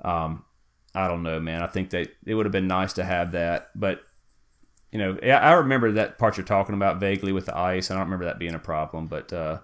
um, 0.00 0.44
I 0.94 1.06
don't 1.06 1.22
know, 1.22 1.38
man. 1.38 1.62
I 1.62 1.66
think 1.66 1.90
that 1.90 2.08
it 2.26 2.34
would 2.34 2.46
have 2.46 2.52
been 2.52 2.66
nice 2.66 2.94
to 2.94 3.04
have 3.04 3.32
that, 3.32 3.70
but 3.74 4.02
you 4.90 4.98
know, 4.98 5.16
I 5.22 5.52
remember 5.52 5.92
that 5.92 6.18
part 6.18 6.36
you're 6.36 6.44
talking 6.44 6.74
about 6.74 7.00
vaguely 7.00 7.32
with 7.32 7.46
the 7.46 7.56
ice. 7.56 7.90
I 7.90 7.94
don't 7.94 8.04
remember 8.04 8.26
that 8.26 8.38
being 8.38 8.54
a 8.54 8.58
problem, 8.58 9.06
but 9.06 9.32
uh, 9.32 9.60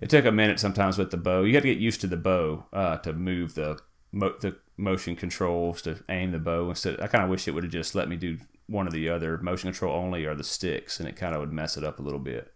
it 0.00 0.10
took 0.10 0.26
a 0.26 0.32
minute 0.32 0.60
sometimes 0.60 0.98
with 0.98 1.10
the 1.10 1.16
bow. 1.16 1.42
You 1.42 1.54
had 1.54 1.62
to 1.62 1.70
get 1.70 1.78
used 1.78 2.02
to 2.02 2.06
the 2.06 2.18
bow 2.18 2.66
uh, 2.72 2.98
to 2.98 3.14
move 3.14 3.54
the 3.54 3.80
mo- 4.12 4.34
the 4.40 4.56
motion 4.76 5.16
controls 5.16 5.80
to 5.82 6.02
aim 6.10 6.32
the 6.32 6.38
bow. 6.38 6.68
Instead, 6.68 7.00
I 7.00 7.06
kind 7.06 7.24
of 7.24 7.30
wish 7.30 7.48
it 7.48 7.52
would 7.52 7.64
have 7.64 7.72
just 7.72 7.94
let 7.94 8.08
me 8.08 8.16
do 8.16 8.38
one 8.66 8.86
or 8.86 8.90
the 8.90 9.08
other, 9.08 9.38
motion 9.38 9.70
control 9.70 9.94
only 9.94 10.24
or 10.24 10.34
the 10.34 10.44
sticks, 10.44 11.00
and 11.00 11.08
it 11.08 11.16
kind 11.16 11.34
of 11.34 11.40
would 11.40 11.52
mess 11.52 11.76
it 11.76 11.84
up 11.84 11.98
a 11.98 12.02
little 12.02 12.18
bit. 12.18 12.52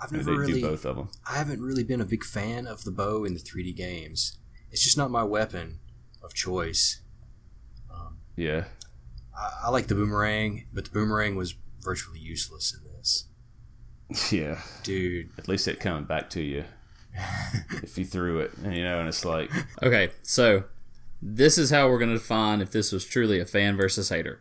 I've 0.00 0.12
never 0.12 0.34
really 0.34 0.62
both 0.62 0.84
of 0.84 0.96
them. 0.96 1.10
I 1.28 1.38
haven't 1.38 1.60
really 1.60 1.84
been 1.84 2.00
a 2.00 2.04
big 2.04 2.24
fan 2.24 2.66
of 2.66 2.84
the 2.84 2.92
bow 2.92 3.24
in 3.24 3.34
the 3.34 3.40
3D 3.40 3.74
games. 3.76 4.38
It's 4.70 4.84
just 4.84 4.96
not 4.96 5.10
my 5.10 5.24
weapon 5.24 5.80
of 6.22 6.34
choice. 6.34 7.00
Um, 7.92 8.18
yeah. 8.36 8.64
I, 9.36 9.66
I 9.66 9.70
like 9.70 9.88
the 9.88 9.94
boomerang, 9.94 10.66
but 10.72 10.84
the 10.84 10.90
boomerang 10.90 11.36
was 11.36 11.54
virtually 11.80 12.20
useless 12.20 12.74
in 12.74 12.92
this. 12.92 13.24
Yeah, 14.32 14.60
dude. 14.84 15.30
At 15.36 15.48
least 15.48 15.68
it 15.68 15.80
coming 15.80 16.04
back 16.04 16.30
to 16.30 16.40
you 16.40 16.64
if 17.82 17.98
you 17.98 18.06
threw 18.06 18.38
it, 18.38 18.52
and 18.64 18.74
you 18.74 18.82
know, 18.82 19.00
and 19.00 19.08
it's 19.08 19.24
like 19.24 19.50
okay. 19.82 20.10
So 20.22 20.64
this 21.20 21.58
is 21.58 21.70
how 21.70 21.88
we're 21.88 21.98
going 21.98 22.12
to 22.12 22.18
define 22.18 22.62
if 22.62 22.70
this 22.70 22.90
was 22.90 23.04
truly 23.04 23.38
a 23.38 23.44
fan 23.44 23.76
versus 23.76 24.08
hater. 24.08 24.40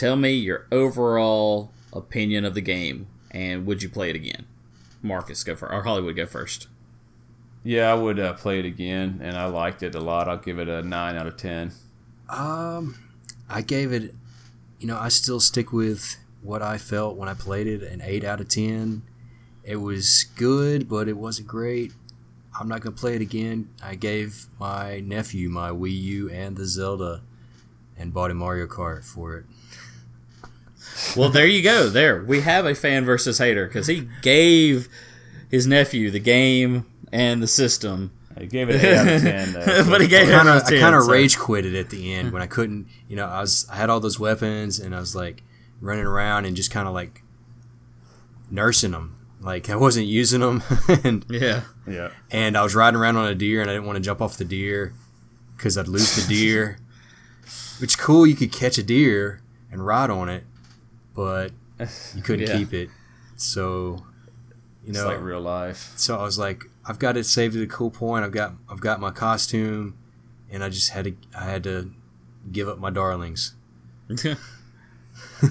Tell 0.00 0.16
me 0.16 0.32
your 0.32 0.66
overall 0.72 1.72
opinion 1.92 2.46
of 2.46 2.54
the 2.54 2.62
game, 2.62 3.06
and 3.32 3.66
would 3.66 3.82
you 3.82 3.90
play 3.90 4.08
it 4.08 4.16
again? 4.16 4.46
Marcus, 5.02 5.44
go 5.44 5.54
for 5.54 5.70
or 5.70 5.82
Hollywood, 5.82 6.16
go 6.16 6.24
first. 6.24 6.68
Yeah, 7.62 7.90
I 7.90 7.94
would 7.96 8.18
uh, 8.18 8.32
play 8.32 8.58
it 8.58 8.64
again, 8.64 9.20
and 9.22 9.36
I 9.36 9.44
liked 9.44 9.82
it 9.82 9.94
a 9.94 10.00
lot. 10.00 10.26
I'll 10.26 10.38
give 10.38 10.58
it 10.58 10.70
a 10.70 10.80
nine 10.80 11.16
out 11.16 11.26
of 11.26 11.36
ten. 11.36 11.72
Um, 12.30 12.96
I 13.46 13.60
gave 13.60 13.92
it. 13.92 14.14
You 14.78 14.86
know, 14.86 14.96
I 14.96 15.10
still 15.10 15.38
stick 15.38 15.70
with 15.70 16.16
what 16.40 16.62
I 16.62 16.78
felt 16.78 17.18
when 17.18 17.28
I 17.28 17.34
played 17.34 17.66
it. 17.66 17.82
An 17.82 18.00
eight 18.02 18.24
out 18.24 18.40
of 18.40 18.48
ten. 18.48 19.02
It 19.64 19.76
was 19.76 20.24
good, 20.34 20.88
but 20.88 21.08
it 21.08 21.18
wasn't 21.18 21.46
great. 21.46 21.92
I'm 22.58 22.68
not 22.68 22.80
gonna 22.80 22.96
play 22.96 23.16
it 23.16 23.20
again. 23.20 23.68
I 23.82 23.96
gave 23.96 24.46
my 24.58 25.00
nephew 25.00 25.50
my 25.50 25.68
Wii 25.68 26.00
U 26.00 26.30
and 26.30 26.56
the 26.56 26.64
Zelda, 26.64 27.20
and 27.98 28.14
bought 28.14 28.30
him 28.30 28.38
Mario 28.38 28.66
Kart 28.66 29.04
for 29.04 29.36
it. 29.36 29.44
Well, 31.16 31.30
there 31.30 31.46
you 31.46 31.62
go. 31.62 31.88
There 31.88 32.22
we 32.22 32.40
have 32.40 32.66
a 32.66 32.74
fan 32.74 33.04
versus 33.04 33.38
hater 33.38 33.66
because 33.66 33.86
he 33.86 34.08
gave 34.22 34.88
his 35.50 35.66
nephew 35.66 36.10
the 36.10 36.20
game 36.20 36.86
and 37.12 37.42
the 37.42 37.46
system 37.46 38.12
I 38.36 38.44
gave 38.44 38.70
it 38.70 38.76
an 38.76 38.84
eight 38.84 38.96
out 38.96 39.08
of 39.08 39.22
ten, 39.22 39.52
though. 39.52 39.84
but 39.90 40.00
he 40.00 40.08
gave 40.08 40.28
it 40.28 40.32
kinda, 40.32 40.62
I 40.64 40.80
kind 40.80 40.94
of 40.94 41.04
so. 41.04 41.10
rage 41.10 41.38
quitted 41.38 41.74
at 41.74 41.90
the 41.90 42.14
end 42.14 42.32
when 42.32 42.40
I 42.40 42.46
couldn't. 42.46 42.86
You 43.08 43.16
know, 43.16 43.26
I 43.26 43.40
was 43.40 43.66
I 43.70 43.76
had 43.76 43.90
all 43.90 44.00
those 44.00 44.18
weapons 44.18 44.78
and 44.78 44.94
I 44.94 45.00
was 45.00 45.14
like 45.14 45.42
running 45.80 46.06
around 46.06 46.46
and 46.46 46.56
just 46.56 46.70
kind 46.70 46.88
of 46.88 46.94
like 46.94 47.22
nursing 48.50 48.92
them. 48.92 49.16
Like 49.40 49.68
I 49.68 49.76
wasn't 49.76 50.06
using 50.06 50.40
them. 50.40 50.62
and 51.04 51.24
yeah, 51.28 51.62
yeah. 51.86 52.10
And 52.30 52.56
I 52.56 52.62
was 52.62 52.74
riding 52.74 52.98
around 52.98 53.16
on 53.16 53.26
a 53.26 53.34
deer 53.34 53.60
and 53.60 53.70
I 53.70 53.74
didn't 53.74 53.86
want 53.86 53.96
to 53.96 54.02
jump 54.02 54.22
off 54.22 54.36
the 54.36 54.44
deer 54.44 54.94
because 55.56 55.76
I'd 55.76 55.88
lose 55.88 56.16
the 56.16 56.32
deer. 56.32 56.78
Which 57.80 57.98
cool, 57.98 58.26
you 58.26 58.36
could 58.36 58.52
catch 58.52 58.78
a 58.78 58.82
deer 58.82 59.40
and 59.72 59.84
ride 59.84 60.10
on 60.10 60.28
it, 60.28 60.44
but 61.14 61.52
you 62.14 62.22
couldn't 62.22 62.48
yeah. 62.48 62.56
keep 62.56 62.72
it. 62.72 62.90
So, 63.36 64.04
you 64.84 64.92
know, 64.92 65.00
it's 65.00 65.06
like 65.06 65.20
real 65.20 65.40
life. 65.40 65.92
So 65.96 66.18
I 66.18 66.22
was 66.22 66.38
like, 66.38 66.64
I've 66.84 66.98
got 66.98 67.16
it 67.16 67.24
saved 67.24 67.56
at 67.56 67.62
a 67.62 67.66
cool 67.66 67.90
point. 67.90 68.24
I've 68.24 68.32
got 68.32 68.54
I've 68.68 68.80
got 68.80 69.00
my 69.00 69.10
costume, 69.10 69.96
and 70.50 70.64
I 70.64 70.68
just 70.68 70.90
had 70.90 71.04
to 71.04 71.14
I 71.36 71.44
had 71.44 71.64
to 71.64 71.92
give 72.50 72.68
up 72.68 72.78
my 72.78 72.90
darlings. 72.90 73.54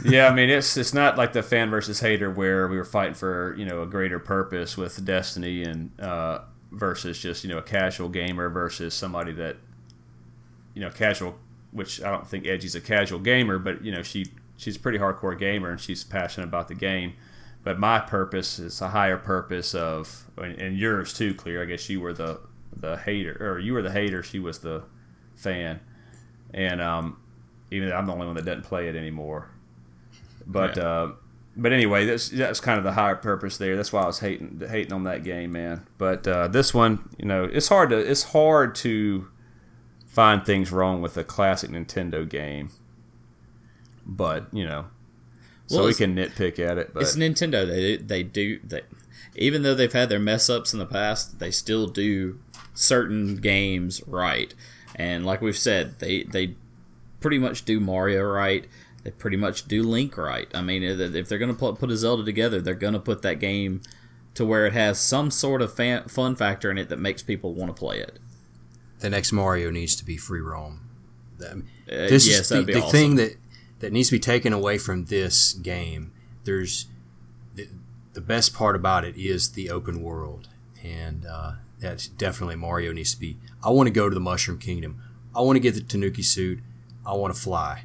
yeah, 0.04 0.28
I 0.28 0.34
mean 0.34 0.50
it's 0.50 0.76
it's 0.78 0.94
not 0.94 1.18
like 1.18 1.34
the 1.34 1.44
fan 1.44 1.70
versus 1.70 2.00
hater 2.00 2.30
where 2.30 2.68
we 2.68 2.78
were 2.78 2.84
fighting 2.84 3.14
for 3.14 3.56
you 3.58 3.66
know 3.66 3.82
a 3.82 3.86
greater 3.86 4.20
purpose 4.20 4.78
with 4.78 5.04
Destiny 5.06 5.64
and 5.64 5.92
uh, 6.00 6.40
versus 6.72 7.20
just 7.20 7.44
you 7.44 7.50
know 7.50 7.58
a 7.58 7.64
casual 7.64 8.10
gamer 8.10 8.50
versus 8.50 8.94
somebody 8.94 9.32
that 9.34 9.58
you 10.74 10.82
know 10.82 10.90
casual, 10.90 11.38
which 11.72 12.02
I 12.02 12.12
don't 12.12 12.28
think 12.28 12.46
Edgy's 12.46 12.76
a 12.76 12.82
casual 12.82 13.20
gamer, 13.20 13.60
but 13.60 13.84
you 13.84 13.92
know 13.92 14.04
she 14.04 14.28
she's 14.60 14.76
a 14.76 14.80
pretty 14.80 15.00
hardcore 15.00 15.38
gamer 15.38 15.70
and 15.70 15.80
she's 15.80 16.04
passionate 16.04 16.48
about 16.48 16.68
the 16.68 16.76
game 16.76 17.14
but 17.64 17.78
my 17.78 18.00
purpose 18.00 18.60
is 18.60 18.82
a 18.82 18.90
higher 18.90 19.18
purpose 19.18 19.76
of 19.76 20.26
and 20.38 20.78
yours 20.78 21.14
too 21.14 21.34
clear. 21.34 21.62
I 21.62 21.66
guess 21.66 21.90
you 21.90 22.02
were 22.02 22.14
the 22.14 22.40
the 22.76 22.98
hater 22.98 23.36
or 23.40 23.60
you 23.60 23.74
were 23.74 23.82
the 23.82 23.92
hater 23.92 24.24
she 24.24 24.40
was 24.40 24.60
the 24.60 24.84
fan. 25.36 25.80
And 26.54 26.82
um, 26.82 27.20
even 27.72 27.90
though 27.90 27.96
i'm 27.96 28.06
the 28.06 28.14
only 28.14 28.26
one 28.26 28.36
that 28.36 28.46
doesn't 28.46 28.64
play 28.64 28.88
it 28.88 28.96
anymore. 28.96 29.50
But 30.46 30.78
yeah. 30.78 30.84
uh, 30.84 31.12
but 31.58 31.74
anyway 31.74 32.06
that's 32.06 32.30
that's 32.30 32.60
kind 32.62 32.78
of 32.78 32.84
the 32.84 32.94
higher 32.94 33.16
purpose 33.16 33.58
there. 33.58 33.76
That's 33.76 33.92
why 33.92 34.04
i 34.04 34.06
was 34.06 34.20
hating 34.20 34.62
hating 34.68 34.94
on 34.94 35.04
that 35.04 35.24
game 35.24 35.52
man. 35.52 35.86
But 35.98 36.28
uh, 36.28 36.48
this 36.48 36.74
one 36.74 37.10
you 37.18 37.26
know 37.26 37.44
it's 37.44 37.68
hard 37.68 37.90
to 37.90 37.98
it's 37.98 38.24
hard 38.24 38.74
to 38.76 39.28
find 40.08 40.46
things 40.46 40.72
wrong 40.72 41.02
with 41.02 41.16
a 41.18 41.24
classic 41.24 41.70
nintendo 41.70 42.28
game 42.28 42.72
but 44.10 44.48
you 44.54 44.66
know 44.66 44.86
so 45.70 45.86
we 45.86 45.94
can 45.94 46.16
nitpick 46.16 46.60
at 46.60 46.78
it. 46.78 46.94
But 46.94 47.04
it's 47.04 47.16
Nintendo. 47.16 47.68
They 47.68 47.98
they 47.98 48.24
do 48.24 48.60
they, 48.64 48.82
even 49.36 49.62
though 49.62 49.76
they've 49.76 49.94
had 49.94 50.10
their 50.10 50.20
mess 50.20 50.50
ups 50.50 50.74
in 50.74 50.80
the 50.80 50.86
past, 50.86 51.40
they 51.40 51.52
still 51.52 51.88
do 51.88 52.40
certain 52.74 53.38
games 53.38 54.02
right. 54.08 54.54
And 54.96 55.26
like 55.26 55.42
we've 55.42 55.58
said, 55.58 56.00
they 56.00 56.24
they 56.24 56.56
pretty 57.20 57.38
much 57.38 57.66
do 57.66 57.80
Mario 57.80 58.24
right. 58.24 58.66
They 59.04 59.12
pretty 59.12 59.38
much 59.38 59.68
do 59.68 59.84
Link 59.84 60.18
right. 60.18 60.48
I 60.54 60.62
mean, 60.62 60.84
if 60.84 61.30
they're 61.30 61.38
gonna 61.38 61.54
put 61.54 61.92
a 61.92 61.98
Zelda 61.98 62.24
together, 62.24 62.62
they're 62.62 62.74
gonna 62.74 63.00
put 63.00 63.22
that 63.22 63.40
game 63.40 63.82
to 64.34 64.46
where 64.46 64.66
it 64.66 64.74
has 64.74 65.00
some 65.00 65.30
sort 65.30 65.62
of 65.62 65.74
fan, 65.74 66.08
fun 66.08 66.36
factor 66.36 66.72
in 66.72 66.78
it 66.78 66.90
that 66.90 67.00
makes 67.00 67.22
people 67.22 67.54
want 67.54 67.76
to 67.76 67.80
play 67.80 68.00
it. 68.00 68.20
The 69.00 69.10
next 69.10 69.32
Mario 69.32 69.70
needs 69.70 69.96
to 69.98 70.06
be 70.06 70.18
free 70.18 70.42
roam. 70.42 70.90
Uh, 71.42 71.56
this 71.88 72.28
uh, 72.28 72.32
yes, 72.32 72.40
is 72.40 72.50
the, 72.50 72.62
the 72.64 72.80
awesome. 72.80 72.92
thing 72.92 73.16
that 73.16 73.38
that 73.80 73.92
needs 73.92 74.10
to 74.10 74.16
be 74.16 74.20
taken 74.20 74.54
away 74.54 74.78
from 74.78 75.06
this 75.06 75.54
game. 75.54 76.12
There's 76.44 76.88
the, 77.56 77.68
the 78.14 78.22
best 78.22 78.54
part 78.54 78.76
about 78.76 79.06
it 79.06 79.16
is 79.18 79.52
the 79.52 79.70
open 79.70 80.02
world, 80.02 80.50
and 80.84 81.26
uh, 81.26 81.54
that's 81.80 82.08
definitely 82.08 82.56
Mario 82.56 82.92
needs 82.92 83.14
to 83.14 83.20
be. 83.20 83.38
I 83.64 83.70
want 83.70 83.88
to 83.88 83.92
go 83.92 84.10
to 84.10 84.14
the 84.14 84.22
Mushroom 84.22 84.60
Kingdom. 84.60 85.02
I 85.36 85.42
want 85.42 85.56
to 85.56 85.62
get 85.62 85.76
the 85.76 85.82
Tanuki 85.82 86.22
suit. 86.22 86.60
I 87.06 87.14
want 87.14 87.34
to 87.34 87.40
fly. 87.40 87.84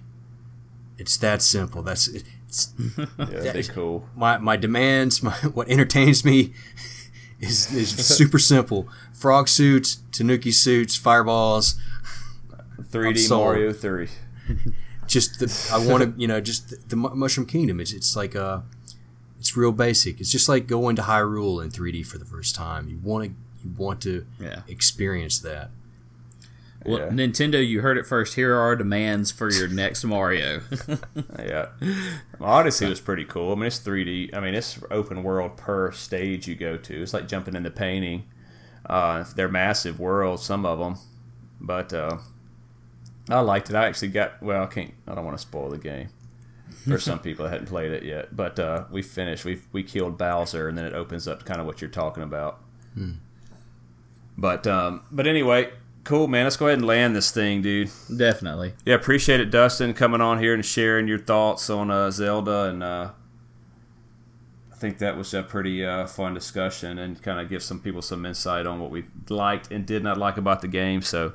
It's 0.99 1.17
that 1.19 1.43
simple. 1.43 1.83
That's 1.83 2.09
it's 2.09 2.73
yeah, 2.99 3.07
that's 3.19 3.69
cool. 3.69 4.09
My 4.15 4.39
my 4.39 4.57
demands, 4.57 5.23
my 5.23 5.33
what 5.55 5.69
entertains 5.69 6.25
me 6.25 6.53
is 7.41 7.73
is 7.73 7.91
super 7.91 8.39
simple. 8.39 8.89
Frog 9.13 9.49
suits, 9.49 9.99
Tanuki 10.13 10.53
suits, 10.53 10.97
fireballs. 10.97 11.77
3D 12.81 13.29
Mario 13.29 13.73
3 13.73 14.09
just 15.15 15.39
the, 15.39 15.73
I 15.73 15.79
want 15.79 16.03
to, 16.03 16.13
you 16.21 16.29
know, 16.29 16.41
just 16.41 16.69
the, 16.69 16.77
the, 16.89 16.97
Mushroom 16.97 17.47
Kingdom. 17.47 17.81
It's 17.81 17.93
it's 17.93 18.15
like 18.15 18.37
uh, 18.37 18.61
it's 19.39 19.57
real 19.57 19.73
basic. 19.73 20.21
It's 20.21 20.31
just 20.31 20.49
like 20.49 20.67
going 20.67 20.97
to 20.97 21.03
Hyrule 21.03 21.63
in 21.63 21.71
3D 21.71 22.05
for 22.05 22.19
the 22.19 22.25
first 22.25 22.55
time. 22.55 22.89
You 22.89 22.99
want 23.03 23.25
to 23.25 23.31
you 23.65 23.75
want 23.77 24.03
to 24.03 24.27
yeah. 24.39 24.63
experience 24.69 25.39
that. 25.39 25.71
Well, 26.85 26.99
Yeah. 26.99 27.09
Nintendo, 27.09 27.67
you 27.67 27.81
heard 27.81 27.97
it 27.97 28.05
first. 28.05 28.35
Here 28.35 28.55
are 28.57 28.61
our 28.61 28.77
demands 28.77 29.31
for 29.31 29.51
your 29.51 29.69
next 29.69 30.05
Mario. 30.15 30.61
Yeah, 31.39 31.69
Odyssey 32.41 32.87
was 32.87 33.01
pretty 33.01 33.25
cool. 33.25 33.53
I 33.53 33.55
mean, 33.55 33.65
it's 33.65 33.79
3D. 33.79 34.35
I 34.35 34.41
mean, 34.41 34.55
it's 34.55 34.79
open 34.91 35.23
world 35.23 35.57
per 35.57 35.93
stage 35.93 36.47
you 36.47 36.57
go 36.57 36.77
to. 36.77 37.03
It's 37.03 37.15
like 37.15 37.27
jumping 37.27 37.57
in 37.57 37.63
the 37.63 37.71
painting. 37.71 38.25
Uh, 38.85 39.25
they're 39.35 39.49
massive 39.49 39.99
worlds, 39.99 40.43
some 40.43 40.67
of 40.67 40.79
them, 40.79 40.97
but 41.59 41.95
uh, 41.95 42.19
I 43.29 43.41
liked 43.41 43.71
it. 43.71 43.77
I 43.77 43.87
actually 43.87 44.09
got 44.09 44.43
well. 44.43 44.63
I 44.63 44.67
can't. 44.67 44.93
I 45.07 45.15
don't 45.15 45.25
want 45.25 45.37
to 45.37 45.43
spoil 45.43 45.71
the 45.71 45.79
game 45.79 46.09
for 46.87 46.99
some 46.99 47.19
people 47.21 47.45
that 47.45 47.53
hadn't 47.53 47.69
played 47.69 47.93
it 47.93 48.03
yet. 48.03 48.37
But 48.37 48.59
uh, 48.59 48.85
we 48.91 49.03
finished. 49.03 49.45
We 49.45 49.61
we 49.73 49.83
killed 49.83 50.19
Bowser, 50.19 50.69
and 50.69 50.77
then 50.77 50.85
it 50.85 50.93
opens 50.93 51.27
up 51.27 51.41
to 51.41 51.45
kind 51.45 51.61
of 51.61 51.67
what 51.67 51.81
you're 51.81 51.91
talking 51.91 52.23
about. 52.23 52.61
But 54.37 54.67
um, 54.67 55.03
but 55.11 55.27
anyway, 55.27 55.71
cool 56.05 56.29
man. 56.29 56.45
Let's 56.45 56.57
go 56.57 56.67
ahead 56.67 56.79
and 56.79 56.87
land 56.87 57.17
this 57.17 57.31
thing, 57.31 57.63
dude. 57.63 57.91
Definitely. 58.15 58.75
Yeah, 58.85 58.95
appreciate 58.95 59.41
it, 59.41 59.51
Dustin, 59.51 59.95
coming 59.95 60.21
on 60.21 60.39
here 60.39 60.55
and 60.55 60.65
sharing 60.65 61.09
your 61.09 61.19
thoughts 61.19 61.71
on 61.71 61.91
uh, 61.91 62.11
Zelda, 62.11 62.65
and 62.65 62.83
uh, 62.83 63.11
I 64.73 64.77
think 64.77 64.99
that 64.99 65.17
was 65.17 65.33
a 65.33 65.43
pretty 65.43 65.85
uh, 65.85 66.07
fun 66.07 66.35
discussion 66.35 66.99
and 66.99 67.21
kind 67.23 67.41
of 67.41 67.49
give 67.49 67.63
some 67.63 67.81
people 67.81 68.03
some 68.03 68.27
insight 68.27 68.67
on 68.67 68.81
what 68.81 68.91
we 68.91 69.05
liked 69.29 69.71
and 69.71 69.87
did 69.87 70.03
not 70.03 70.19
like 70.19 70.37
about 70.37 70.61
the 70.61 70.69
game. 70.69 71.01
So, 71.01 71.35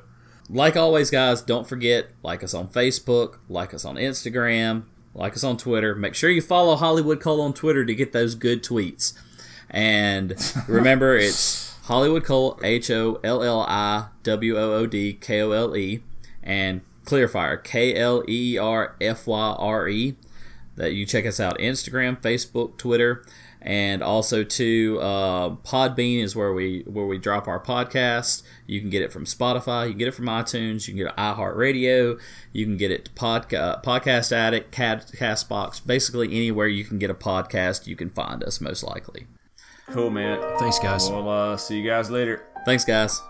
Like 0.52 0.76
always, 0.76 1.10
guys, 1.10 1.42
don't 1.42 1.68
forget 1.68 2.08
like 2.24 2.42
us 2.42 2.54
on 2.54 2.68
Facebook, 2.68 3.38
like 3.48 3.72
us 3.72 3.84
on 3.84 3.94
Instagram, 3.94 4.84
like 5.14 5.34
us 5.34 5.44
on 5.44 5.56
Twitter. 5.56 5.94
Make 5.94 6.16
sure 6.16 6.28
you 6.28 6.42
follow 6.42 6.76
HolliwoodKole 6.76 7.40
on 7.40 7.52
Twitter 7.52 7.84
to 7.84 7.94
get 7.94 8.12
those 8.12 8.34
good 8.34 8.64
tweets. 8.64 9.12
And 9.70 10.34
remember, 10.68 11.16
it's 11.16 11.76
HolliwoodKole, 11.84 12.64
H 12.64 12.90
O 12.90 13.20
L 13.22 13.44
L 13.44 13.60
I 13.60 14.08
W 14.24 14.58
O 14.58 14.72
O 14.72 14.86
D 14.86 15.12
K 15.12 15.40
O 15.40 15.52
L 15.52 15.76
E, 15.76 16.02
and 16.42 16.80
Kleerfyre, 17.04 17.62
K 17.62 17.94
L 17.94 18.24
E 18.28 18.58
R 18.58 18.96
F 19.00 19.28
Y 19.28 19.54
R 19.56 19.88
E. 19.88 20.16
That 20.74 20.94
you 20.94 21.06
check 21.06 21.26
us 21.26 21.38
out 21.38 21.58
Instagram, 21.58 22.20
Facebook, 22.20 22.76
Twitter, 22.76 23.24
and 23.62 24.02
also 24.02 24.42
to 24.42 24.98
uh, 25.00 25.50
Podbean 25.50 26.22
is 26.22 26.34
where 26.34 26.52
we 26.52 26.82
where 26.86 27.06
we 27.06 27.18
drop 27.18 27.46
our 27.46 27.60
podcast. 27.60 28.42
You 28.66 28.80
can 28.80 28.90
get 28.90 29.02
it 29.02 29.12
from 29.12 29.24
Spotify, 29.24 29.84
you 29.86 29.90
can 29.90 29.98
get 29.98 30.08
it 30.08 30.14
from 30.14 30.26
iTunes, 30.26 30.86
you 30.86 30.94
can 30.94 31.04
get 31.04 31.12
it 31.12 31.16
iHeartRadio, 31.16 32.20
you 32.52 32.64
can 32.64 32.76
get 32.76 32.90
it 32.90 33.06
to 33.06 33.10
podca- 33.12 33.82
Podcast 33.82 34.32
Addict, 34.32 34.70
Cad- 34.70 35.08
Castbox, 35.08 35.84
basically 35.86 36.28
anywhere 36.28 36.68
you 36.68 36.84
can 36.84 36.98
get 36.98 37.10
a 37.10 37.14
podcast, 37.14 37.86
you 37.86 37.96
can 37.96 38.10
find 38.10 38.42
us 38.44 38.60
most 38.60 38.82
likely. 38.82 39.26
cool, 39.90 40.10
man. 40.10 40.40
Thanks, 40.58 40.78
guys. 40.78 41.10
We'll 41.10 41.28
uh, 41.28 41.56
see 41.56 41.78
you 41.80 41.88
guys 41.88 42.10
later. 42.10 42.46
Thanks, 42.64 42.84
guys. 42.84 43.20